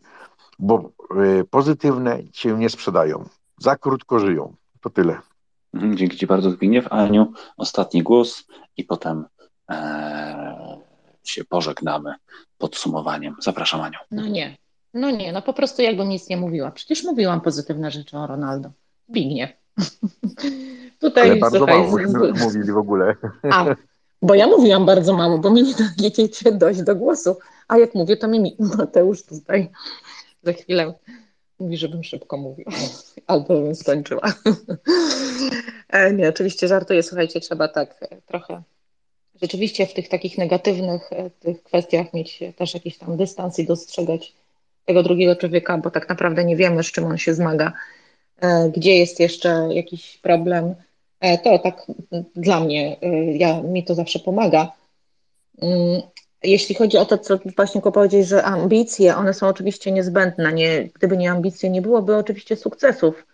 bo 0.58 0.90
y, 1.40 1.44
pozytywne 1.50 2.22
się 2.32 2.58
nie 2.58 2.70
sprzedają. 2.70 3.28
Za 3.58 3.76
krótko 3.76 4.18
żyją. 4.18 4.54
To 4.80 4.90
tyle. 4.90 5.20
Mhm, 5.76 5.96
dzięki 5.96 6.16
Ci 6.16 6.26
bardzo, 6.26 6.50
Zbigniew. 6.50 6.92
Aniu, 6.92 7.32
ostatni 7.56 8.02
głos 8.02 8.44
i 8.76 8.84
potem 8.84 9.24
e, 9.70 10.78
się 11.24 11.44
pożegnamy 11.44 12.14
podsumowaniem. 12.58 13.36
Zapraszam, 13.40 13.80
Aniu. 13.80 13.98
No 14.10 14.26
nie, 14.26 14.56
no 14.94 15.10
nie, 15.10 15.32
no 15.32 15.42
po 15.42 15.52
prostu 15.52 15.82
jakbym 15.82 16.08
nic 16.08 16.28
nie 16.28 16.36
mówiła. 16.36 16.70
Przecież 16.70 17.04
mówiłam 17.04 17.40
pozytywne 17.40 17.90
rzeczy 17.90 18.18
o 18.18 18.26
Ronaldo. 18.26 18.70
Bignie. 19.10 19.56
Tutaj, 21.00 21.30
Ale 21.30 21.40
bardzo 21.40 21.58
słuchaj, 21.58 21.82
mało 21.82 22.34
z... 22.34 22.42
mówili 22.44 22.72
w 22.72 22.78
ogóle. 22.78 23.14
A, 23.52 23.64
bo 24.22 24.34
ja 24.34 24.46
mówiłam 24.46 24.86
bardzo 24.86 25.12
mało, 25.16 25.38
bo 25.38 25.50
mi 25.50 25.62
nie 25.62 25.74
dajecie 25.98 26.52
dojść 26.52 26.82
do 26.82 26.96
głosu. 26.96 27.36
A 27.68 27.78
jak 27.78 27.94
mówię, 27.94 28.16
to 28.16 28.28
mi 28.28 28.56
Mateusz 28.78 29.22
tutaj 29.22 29.70
za 30.42 30.52
chwilę 30.52 30.94
mówi, 31.58 31.76
żebym 31.76 32.04
szybko 32.04 32.36
mówiła. 32.36 32.72
Albo 33.26 33.60
bym 33.60 33.74
skończyła. 33.74 34.22
E, 35.88 36.12
nie, 36.12 36.28
oczywiście 36.28 36.68
żartuję. 36.68 37.02
Słuchajcie, 37.02 37.40
trzeba 37.40 37.68
tak 37.68 38.00
trochę 38.26 38.62
rzeczywiście 39.42 39.86
w 39.86 39.94
tych 39.94 40.08
takich 40.08 40.38
negatywnych 40.38 41.12
e, 41.12 41.30
tych 41.30 41.62
kwestiach 41.62 42.14
mieć 42.14 42.40
też 42.56 42.74
jakiś 42.74 42.98
tam 42.98 43.16
dystans 43.16 43.58
i 43.58 43.66
dostrzegać 43.66 44.32
tego 44.84 45.02
drugiego 45.02 45.36
człowieka, 45.36 45.78
bo 45.78 45.90
tak 45.90 46.08
naprawdę 46.08 46.44
nie 46.44 46.56
wiemy, 46.56 46.82
z 46.82 46.92
czym 46.92 47.04
on 47.04 47.18
się 47.18 47.34
zmaga, 47.34 47.72
e, 48.40 48.70
gdzie 48.76 48.96
jest 48.98 49.20
jeszcze 49.20 49.68
jakiś 49.72 50.18
problem. 50.18 50.74
E, 51.20 51.38
to 51.38 51.58
tak 51.58 51.86
dla 52.36 52.60
mnie, 52.60 52.96
e, 53.02 53.32
ja, 53.36 53.62
mi 53.62 53.84
to 53.84 53.94
zawsze 53.94 54.18
pomaga. 54.18 54.72
Jeśli 56.46 56.74
chodzi 56.74 56.98
o 56.98 57.04
to, 57.04 57.18
co 57.18 57.38
właśnie 57.56 57.80
powiedzieć, 57.80 58.28
że 58.28 58.42
ambicje, 58.42 59.16
one 59.16 59.34
są 59.34 59.48
oczywiście 59.48 59.92
niezbędne. 59.92 60.52
Nie, 60.52 60.88
gdyby 60.94 61.16
nie 61.16 61.30
ambicje, 61.30 61.70
nie 61.70 61.82
byłoby 61.82 62.16
oczywiście 62.16 62.56
sukcesów. 62.56 63.26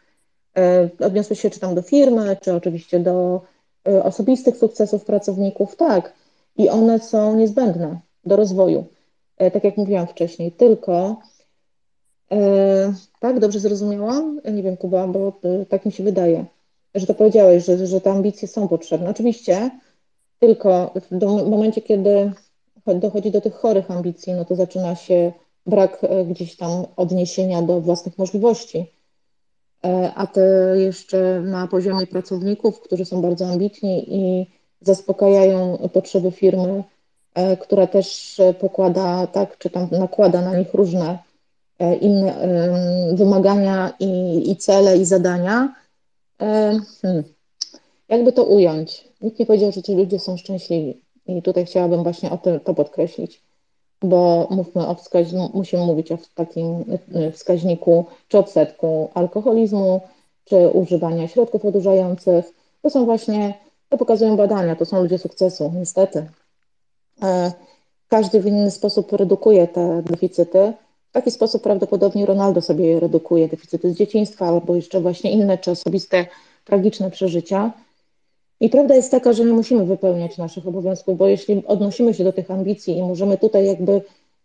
Odniosły 1.01 1.37
się 1.37 1.51
czy 1.51 1.61
tam 1.61 1.75
do 1.75 1.83
firmy, 1.83 2.37
czy 2.43 2.55
oczywiście 2.55 3.01
do 3.01 3.41
osobistych 4.03 4.57
sukcesów 4.57 5.05
pracowników, 5.05 5.77
tak. 5.77 6.13
I 6.57 6.69
one 6.69 6.99
są 6.99 7.37
niezbędne 7.37 8.01
do 8.25 8.37
rozwoju. 8.37 8.85
Tak 9.37 9.65
jak 9.65 9.77
mówiłam 9.77 10.07
wcześniej, 10.07 10.53
tylko 10.53 11.17
E, 12.33 12.95
tak, 13.21 13.41
dobrze 13.41 13.61
zrozumiałam? 13.61 14.41
Nie 14.53 14.63
wiem, 14.63 14.77
Kuba, 14.77 15.07
bo 15.07 15.41
e, 15.45 15.67
tak 15.67 15.87
mi 15.87 15.93
się 15.93 16.05
wydaje, 16.05 16.45
że 16.95 17.07
to 17.07 17.15
powiedziałeś, 17.15 17.65
że, 17.65 17.87
że 17.87 18.01
te 18.01 18.13
ambicje 18.13 18.49
są 18.49 18.69
potrzebne. 18.69 19.11
Oczywiście, 19.11 19.71
tylko 20.39 20.95
w 21.11 21.49
momencie, 21.51 21.83
kiedy 21.83 22.33
dochodzi 22.87 23.31
do 23.31 23.41
tych 23.41 23.55
chorych 23.55 23.91
ambicji, 23.91 24.33
no 24.33 24.45
to 24.45 24.55
zaczyna 24.55 24.95
się 24.95 25.33
brak 25.67 25.99
e, 26.05 26.25
gdzieś 26.25 26.57
tam 26.57 26.85
odniesienia 26.97 27.63
do 27.63 27.81
własnych 27.81 28.19
możliwości. 28.19 28.87
A 30.15 30.27
te 30.27 30.41
jeszcze 30.77 31.41
na 31.41 31.67
poziomie 31.67 32.07
pracowników, 32.07 32.81
którzy 32.81 33.05
są 33.05 33.23
bardzo 33.23 33.47
ambitni 33.47 34.15
i 34.15 34.47
zaspokajają 34.81 35.79
potrzeby 35.93 36.31
firmy, 36.31 36.85
która 37.61 37.87
też 37.87 38.41
pokłada, 38.61 39.27
tak, 39.27 39.59
czy 39.59 39.71
tam 39.71 39.89
nakłada 39.91 40.41
na 40.41 40.59
nich 40.59 40.75
różne 40.75 41.19
E, 41.83 41.97
inne 41.97 42.35
wymagania 43.15 43.93
i, 44.01 44.43
i 44.51 44.57
cele 44.57 44.99
i 44.99 45.05
zadania. 45.05 45.75
E, 46.41 46.79
hmm. 47.03 47.25
Jakby 48.09 48.33
to 48.33 48.45
ująć? 48.45 49.09
Nikt 49.21 49.39
nie 49.39 49.47
powiedział, 49.47 49.73
że 49.73 49.83
ci 49.83 49.95
ludzie 49.95 50.19
są 50.19 50.37
szczęśliwi. 50.37 51.02
I 51.27 51.43
tutaj 51.43 51.67
chciałabym 51.67 52.03
właśnie 52.03 52.31
o 52.31 52.39
tym, 52.39 52.61
to 52.61 52.75
podkreślić, 52.75 53.43
bo 54.03 54.49
mówmy 54.51 54.87
o 54.87 54.95
wskaźniku, 54.95 55.51
musimy 55.55 55.87
mówić 55.87 56.13
o 56.13 56.19
takim 56.35 56.85
e, 57.15 57.33
wskaźniku, 57.33 58.07
czy 58.29 58.39
odsetku 58.39 59.11
alkoholizmu, 59.15 60.01
czy 60.45 60.69
używania 60.69 61.29
środków 61.29 61.65
odurzających. 61.65 62.45
To 62.83 62.91
są 62.91 63.05
właśnie, 63.05 63.55
to 63.89 63.99
pokazują 63.99 64.37
badania, 64.37 64.77
to 64.77 64.85
są 64.85 65.03
ludzie 65.03 65.19
sukcesu, 65.19 65.73
niestety. 65.79 66.27
Każdy 68.09 68.41
w 68.41 68.47
inny 68.47 68.71
sposób 68.71 69.13
redukuje 69.13 69.69
te 69.69 70.03
deficyty, 70.03 70.73
w 71.11 71.15
taki 71.15 71.31
sposób 71.31 71.63
prawdopodobnie 71.63 72.27
Ronaldo 72.27 72.61
sobie 72.61 73.01
redukuje 73.01 73.49
deficyty 73.49 73.93
z 73.93 73.97
dzieciństwa 73.97 74.47
albo 74.47 74.75
jeszcze 74.75 75.01
właśnie 75.01 75.31
inne 75.31 75.59
czy 75.59 75.71
osobiste 75.71 76.27
tragiczne 76.65 77.11
przeżycia. 77.11 77.73
I 78.63 78.69
prawda 78.69 78.95
jest 78.95 79.11
taka, 79.11 79.33
że 79.33 79.45
nie 79.45 79.53
musimy 79.53 79.85
wypełniać 79.85 80.39
naszych 80.39 80.67
obowiązków, 80.67 81.19
bo 81.19 81.27
jeśli 81.29 81.67
odnosimy 81.67 82.15
się 82.15 82.25
do 82.25 82.33
tych 82.33 82.51
ambicji 82.51 82.97
i 82.97 83.03
możemy 83.03 83.39
tutaj 83.39 83.67
jakby 83.67 84.03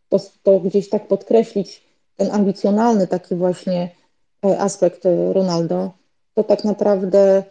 to, 0.09 0.17
to 0.43 0.59
gdzieś 0.59 0.89
tak 0.89 1.07
podkreślić, 1.07 1.83
ten 2.17 2.31
ambicjonalny 2.31 3.07
taki 3.07 3.35
właśnie 3.35 3.89
e, 4.45 4.59
aspekt 4.59 5.03
Ronaldo, 5.31 5.91
to 6.33 6.43
tak 6.43 6.63
naprawdę 6.63 7.43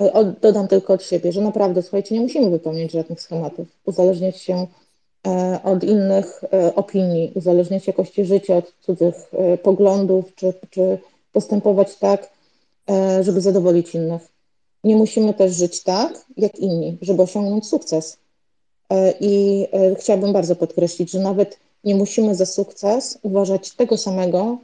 e, 0.00 0.34
dodam 0.40 0.68
tylko 0.68 0.92
od 0.92 1.02
siebie, 1.02 1.32
że 1.32 1.40
naprawdę, 1.40 1.82
słuchajcie, 1.82 2.14
nie 2.14 2.20
musimy 2.20 2.50
wypełniać 2.50 2.92
żadnych 2.92 3.20
schematów, 3.20 3.68
uzależniać 3.84 4.36
się 4.36 4.66
E, 5.26 5.60
od 5.62 5.84
innych 5.84 6.44
e, 6.52 6.74
opinii, 6.74 7.32
uzależniać 7.34 7.86
jakości 7.86 8.24
życia 8.24 8.56
od 8.56 8.74
cudzych 8.80 9.14
e, 9.32 9.58
poglądów, 9.58 10.34
czy, 10.34 10.52
czy 10.70 10.98
postępować 11.32 11.96
tak, 11.96 12.38
żeby 13.20 13.40
zadowolić 13.40 13.94
innych. 13.94 14.22
Nie 14.84 14.96
musimy 14.96 15.34
też 15.34 15.56
żyć 15.56 15.82
tak, 15.82 16.26
jak 16.36 16.58
inni, 16.58 16.98
żeby 17.02 17.22
osiągnąć 17.22 17.66
sukces. 17.66 18.18
I 19.20 19.66
chciałabym 19.98 20.32
bardzo 20.32 20.56
podkreślić, 20.56 21.10
że 21.10 21.18
nawet 21.18 21.58
nie 21.84 21.94
musimy 21.94 22.34
za 22.34 22.46
sukces 22.46 23.18
uważać 23.22 23.70
tego 23.70 23.96
samego, 23.96 24.58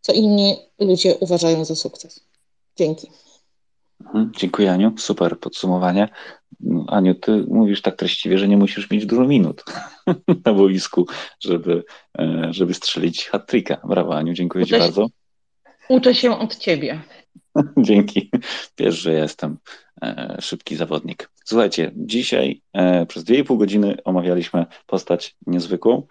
co 0.00 0.12
inni 0.12 0.56
ludzie 0.78 1.14
uważają 1.14 1.64
za 1.64 1.74
sukces. 1.74 2.20
Dzięki. 2.76 3.10
Mhm, 4.00 4.32
dziękuję 4.36 4.72
Aniu, 4.72 4.92
super 4.98 5.40
podsumowanie. 5.40 6.08
Aniu, 6.88 7.14
ty 7.14 7.44
mówisz 7.48 7.82
tak 7.82 7.96
treściwie, 7.96 8.38
że 8.38 8.48
nie 8.48 8.56
musisz 8.56 8.90
mieć 8.90 9.06
dużo 9.06 9.24
minut 9.24 9.64
na 10.44 10.54
boisku, 10.54 11.06
żeby, 11.40 11.84
e, 12.18 12.48
żeby 12.50 12.74
strzelić 12.74 13.28
hat-tricka. 13.28 13.80
Brawo 13.84 14.16
Aniu, 14.16 14.32
dziękuję 14.32 14.64
Uczę 14.64 14.74
Ci 14.74 14.80
bardzo. 14.80 15.06
Uczę 15.88 16.14
się 16.14 16.38
od 16.38 16.56
Ciebie. 16.56 17.02
Dzięki. 17.78 18.30
Wiesz, 18.78 18.94
że 18.94 19.12
jestem 19.12 19.58
e, 20.02 20.36
szybki 20.40 20.76
zawodnik. 20.76 21.30
Słuchajcie, 21.44 21.92
dzisiaj 21.96 22.62
e, 22.72 23.06
przez 23.06 23.24
2,5 23.24 23.58
godziny 23.58 23.96
omawialiśmy 24.04 24.66
postać 24.86 25.36
niezwykłą, 25.46 26.06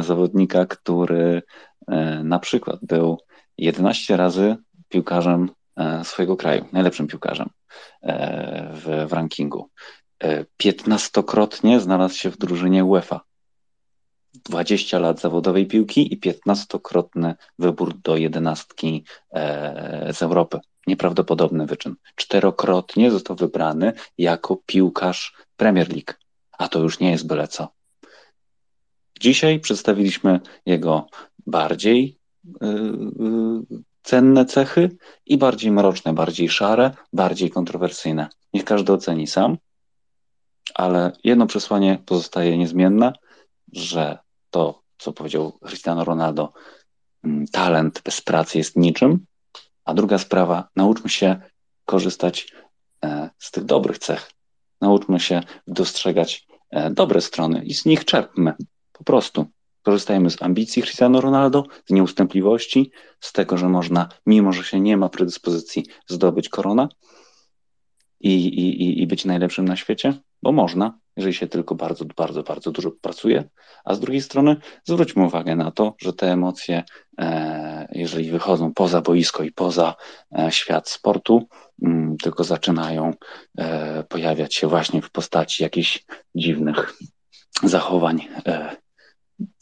zawodnika, 0.00 0.66
który 0.66 1.42
na 2.24 2.38
przykład 2.38 2.80
był 2.82 3.18
11 3.58 4.16
razy 4.16 4.56
piłkarzem 4.88 5.48
E, 5.76 6.04
swojego 6.04 6.36
kraju, 6.36 6.64
najlepszym 6.72 7.06
piłkarzem 7.06 7.50
e, 8.02 8.70
w, 8.74 9.08
w 9.08 9.12
rankingu. 9.12 9.70
E, 10.22 10.44
piętnastokrotnie 10.56 11.80
znalazł 11.80 12.16
się 12.16 12.30
w 12.30 12.38
drużynie 12.38 12.84
UEFA. 12.84 13.20
20 14.34 14.98
lat 14.98 15.20
zawodowej 15.20 15.66
piłki 15.66 16.14
i 16.14 16.16
piętnastokrotny 16.16 17.34
wybór 17.58 17.94
do 18.02 18.16
jedenastki 18.16 19.04
z 20.12 20.22
Europy. 20.22 20.58
Nieprawdopodobny 20.86 21.66
wyczyn. 21.66 21.94
Czterokrotnie 22.14 23.10
został 23.10 23.36
wybrany 23.36 23.92
jako 24.18 24.56
piłkarz 24.66 25.34
Premier 25.56 25.88
League. 25.88 26.12
A 26.58 26.68
to 26.68 26.78
już 26.78 27.00
nie 27.00 27.10
jest 27.10 27.26
byle 27.26 27.48
co. 27.48 27.68
Dzisiaj 29.20 29.60
przedstawiliśmy 29.60 30.40
jego 30.66 31.06
bardziej 31.46 32.18
y, 32.46 32.66
y, 32.66 33.82
cenne 34.02 34.44
cechy 34.44 34.96
i 35.26 35.38
bardziej 35.38 35.70
mroczne, 35.70 36.12
bardziej 36.12 36.48
szare, 36.48 36.90
bardziej 37.12 37.50
kontrowersyjne. 37.50 38.28
Niech 38.52 38.64
każdy 38.64 38.92
oceni 38.92 39.26
sam, 39.26 39.58
ale 40.74 41.12
jedno 41.24 41.46
przesłanie 41.46 41.98
pozostaje 42.06 42.58
niezmienne, 42.58 43.12
że 43.72 44.18
to, 44.50 44.82
co 44.98 45.12
powiedział 45.12 45.58
Cristiano 45.66 46.04
Ronaldo, 46.04 46.52
mm, 47.24 47.46
talent 47.46 48.02
bez 48.04 48.20
pracy 48.20 48.58
jest 48.58 48.76
niczym, 48.76 49.26
a 49.84 49.94
druga 49.94 50.18
sprawa, 50.18 50.68
nauczmy 50.76 51.10
się 51.10 51.40
korzystać 51.84 52.52
e, 53.04 53.30
z 53.38 53.50
tych 53.50 53.64
dobrych 53.64 53.98
cech. 53.98 54.30
Nauczmy 54.80 55.20
się 55.20 55.42
dostrzegać 55.66 56.46
e, 56.70 56.90
dobre 56.90 57.20
strony 57.20 57.64
i 57.64 57.74
z 57.74 57.84
nich 57.84 58.04
czerpmy. 58.04 58.54
Po 58.92 59.04
prostu 59.04 59.46
korzystajmy 59.82 60.30
z 60.30 60.42
ambicji 60.42 60.82
Cristiano 60.82 61.20
Ronaldo, 61.20 61.64
z 61.86 61.92
nieustępliwości, 61.92 62.90
z 63.20 63.32
tego, 63.32 63.58
że 63.58 63.68
można, 63.68 64.08
mimo 64.26 64.52
że 64.52 64.64
się 64.64 64.80
nie 64.80 64.96
ma 64.96 65.08
predyspozycji, 65.08 65.86
zdobyć 66.06 66.48
korona 66.48 66.88
i, 68.20 68.34
i, 68.46 69.02
i 69.02 69.06
być 69.06 69.24
najlepszym 69.24 69.64
na 69.64 69.76
świecie, 69.76 70.14
bo 70.42 70.52
można, 70.52 70.98
jeżeli 71.16 71.34
się 71.34 71.46
tylko 71.46 71.74
bardzo, 71.74 72.04
bardzo, 72.16 72.42
bardzo 72.42 72.70
dużo 72.70 72.90
pracuje. 72.90 73.44
A 73.84 73.94
z 73.94 74.00
drugiej 74.00 74.22
strony 74.22 74.56
zwróćmy 74.84 75.24
uwagę 75.24 75.56
na 75.56 75.70
to, 75.70 75.94
że 76.00 76.12
te 76.12 76.32
emocje, 76.32 76.82
e, 77.18 77.88
jeżeli 77.92 78.30
wychodzą 78.30 78.74
poza 78.74 79.00
boisko 79.00 79.42
i 79.42 79.52
poza 79.52 79.94
e, 80.38 80.52
świat 80.52 80.88
sportu, 80.88 81.48
mm, 81.82 82.16
tylko 82.16 82.44
zaczynają 82.44 83.14
e, 83.58 84.04
pojawiać 84.04 84.54
się 84.54 84.68
właśnie 84.68 85.02
w 85.02 85.10
postaci 85.10 85.62
jakichś 85.62 86.04
dziwnych 86.34 86.94
zachowań, 87.62 88.28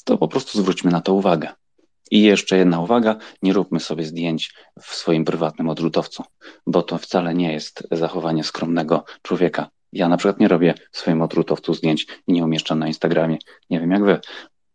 to 0.04 0.18
po 0.18 0.28
prostu 0.28 0.58
zwróćmy 0.58 0.90
na 0.90 1.00
to 1.00 1.14
uwagę. 1.14 1.48
I 2.10 2.22
jeszcze 2.22 2.56
jedna 2.56 2.80
uwaga, 2.80 3.16
nie 3.42 3.52
róbmy 3.52 3.80
sobie 3.80 4.04
zdjęć 4.04 4.54
w 4.82 4.94
swoim 4.94 5.24
prywatnym 5.24 5.68
odrzutowcu, 5.68 6.24
bo 6.66 6.82
to 6.82 6.98
wcale 6.98 7.34
nie 7.34 7.52
jest 7.52 7.88
zachowanie 7.90 8.44
skromnego 8.44 9.04
człowieka. 9.22 9.70
Ja 9.92 10.08
na 10.08 10.16
przykład 10.16 10.40
nie 10.40 10.48
robię 10.48 10.74
w 10.92 10.98
swoim 10.98 11.22
odrzutowcu 11.22 11.74
zdjęć 11.74 12.06
i 12.26 12.32
nie 12.32 12.44
umieszczam 12.44 12.78
na 12.78 12.86
Instagramie. 12.86 13.38
Nie 13.70 13.80
wiem 13.80 13.90
jak 13.90 14.04
wy, 14.04 14.20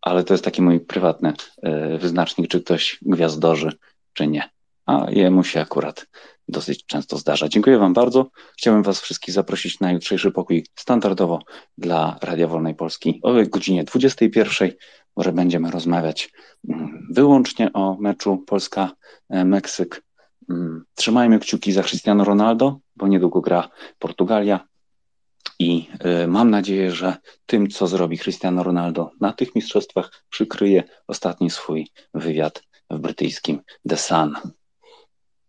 ale 0.02 0.24
to 0.24 0.34
jest 0.34 0.44
taki 0.44 0.62
mój 0.62 0.80
prywatny 0.80 1.34
e, 1.64 1.98
wyznacznik, 1.98 2.48
czy 2.48 2.62
ktoś 2.62 3.00
gwiazdorzy, 3.02 3.72
czy 4.14 4.28
nie. 4.28 4.50
A 4.86 5.06
jemu 5.10 5.44
się 5.44 5.62
akurat 5.62 6.08
dosyć 6.48 6.86
często 6.86 7.18
zdarza. 7.18 7.50
Dziękuję 7.50 7.78
Wam 7.78 7.94
bardzo. 7.94 8.30
Chciałbym 8.58 8.84
Was 8.84 9.02
wszystkich 9.02 9.34
zaprosić 9.34 9.80
na 9.80 9.92
jutrzejszy 9.92 10.32
pokój 10.32 10.66
standardowo 10.76 11.40
dla 11.78 12.18
Radia 12.22 12.48
Wolnej 12.48 12.76
Polski 12.76 13.20
o 13.24 13.34
godzinie 13.50 13.84
21, 13.84 14.72
może 15.16 15.32
będziemy 15.32 15.72
rozmawiać 15.72 16.32
mm, 16.70 17.08
wyłącznie 17.12 17.74
o 17.74 17.98
meczu 18.00 18.38
Polska-Meksyk. 18.38 20.02
Mm, 20.50 20.86
trzymajmy 20.96 21.40
kciuki 21.40 21.72
za 21.72 21.84
Cristiano 21.84 22.24
Ronaldo, 22.24 22.80
bo 22.96 23.08
niedługo 23.08 23.42
gra 23.42 23.70
Portugalia. 24.00 24.68
I 25.60 25.88
y, 26.24 26.28
mam 26.28 26.50
nadzieję, 26.50 26.92
że 26.92 27.18
tym, 27.46 27.70
co 27.70 27.88
zrobi 27.88 28.18
Cristiano 28.18 28.64
Ronaldo 28.64 29.12
na 29.22 29.34
tych 29.34 29.56
mistrzostwach, 29.56 30.26
przykryje 30.30 30.84
ostatni 31.08 31.50
swój 31.50 31.88
wywiad 32.14 32.64
w 32.90 33.00
brytyjskim 33.00 33.62
The 33.90 33.98
Sun. 33.98 34.36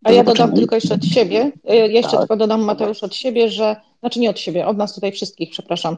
A 0.03 0.11
ja 0.11 0.23
dodam 0.23 0.53
tylko 0.53 0.75
jeszcze 0.75 0.93
od 0.93 1.05
siebie, 1.05 1.51
y, 1.71 1.75
jeszcze 1.75 2.11
tak. 2.11 2.19
tylko 2.19 2.35
dodam 2.35 2.61
Mateusz 2.61 3.03
od 3.03 3.15
siebie, 3.15 3.49
że, 3.49 3.75
znaczy 3.99 4.19
nie 4.19 4.29
od 4.29 4.39
siebie, 4.39 4.67
od 4.67 4.77
nas 4.77 4.95
tutaj 4.95 5.11
wszystkich, 5.11 5.49
przepraszam, 5.49 5.97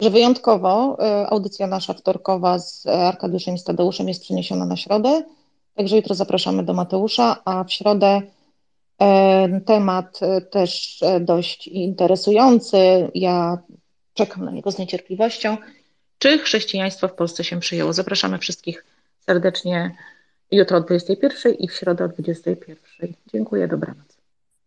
że 0.00 0.10
wyjątkowo 0.10 0.96
y, 1.22 1.26
audycja 1.26 1.66
nasza 1.66 1.94
wtorkowa 1.94 2.58
z 2.58 2.86
Arkadiuszem 2.86 3.54
i 3.54 3.58
z 3.58 3.64
Tadeuszem 3.64 4.08
jest 4.08 4.22
przeniesiona 4.22 4.66
na 4.66 4.76
środę, 4.76 5.22
także 5.74 5.96
jutro 5.96 6.14
zapraszamy 6.14 6.62
do 6.62 6.74
Mateusza, 6.74 7.42
a 7.44 7.64
w 7.64 7.72
środę 7.72 8.22
temat 9.66 10.20
też 10.50 11.00
dość 11.20 11.68
interesujący, 11.68 12.76
ja 13.14 13.58
czekam 14.14 14.44
na 14.44 14.50
niego 14.50 14.72
z 14.72 14.78
niecierpliwością, 14.78 15.56
czy 16.18 16.38
chrześcijaństwo 16.38 17.08
w 17.08 17.14
Polsce 17.14 17.44
się 17.44 17.60
przyjęło. 17.60 17.92
Zapraszamy 17.92 18.38
wszystkich 18.38 18.84
serdecznie 19.20 19.96
jutro 20.50 20.78
o 20.78 20.80
21 20.80 21.54
i 21.54 21.68
w 21.68 21.72
środę 21.72 22.04
o 22.04 22.08
21. 22.08 23.14
Dziękuję, 23.32 23.68
dobranoc. 23.68 24.12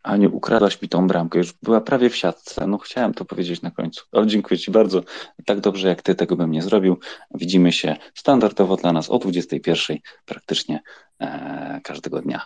Aniu, 0.03 0.35
ukradłaś 0.35 0.81
mi 0.81 0.89
tą 0.89 1.07
bramkę, 1.07 1.37
już 1.37 1.53
była 1.53 1.81
prawie 1.81 2.09
w 2.09 2.15
siatce. 2.15 2.67
No 2.67 2.77
chciałem 2.77 3.13
to 3.13 3.25
powiedzieć 3.25 3.61
na 3.61 3.71
końcu. 3.71 4.05
Ale 4.11 4.27
dziękuję 4.27 4.57
Ci 4.57 4.71
bardzo. 4.71 5.03
Tak 5.45 5.59
dobrze 5.59 5.87
jak 5.87 6.01
Ty 6.01 6.15
tego 6.15 6.35
bym 6.35 6.51
nie 6.51 6.61
zrobił. 6.61 6.99
Widzimy 7.33 7.71
się 7.71 7.95
standardowo 8.13 8.75
dla 8.75 8.93
nas 8.93 9.09
o 9.09 9.19
21 9.19 9.97
praktycznie 10.25 10.81
e, 11.19 11.81
każdego 11.83 12.21
dnia. 12.21 12.45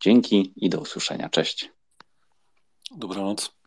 Dzięki 0.00 0.52
i 0.56 0.68
do 0.68 0.80
usłyszenia. 0.80 1.28
Cześć. 1.28 1.70
Dobranoc. 2.90 3.59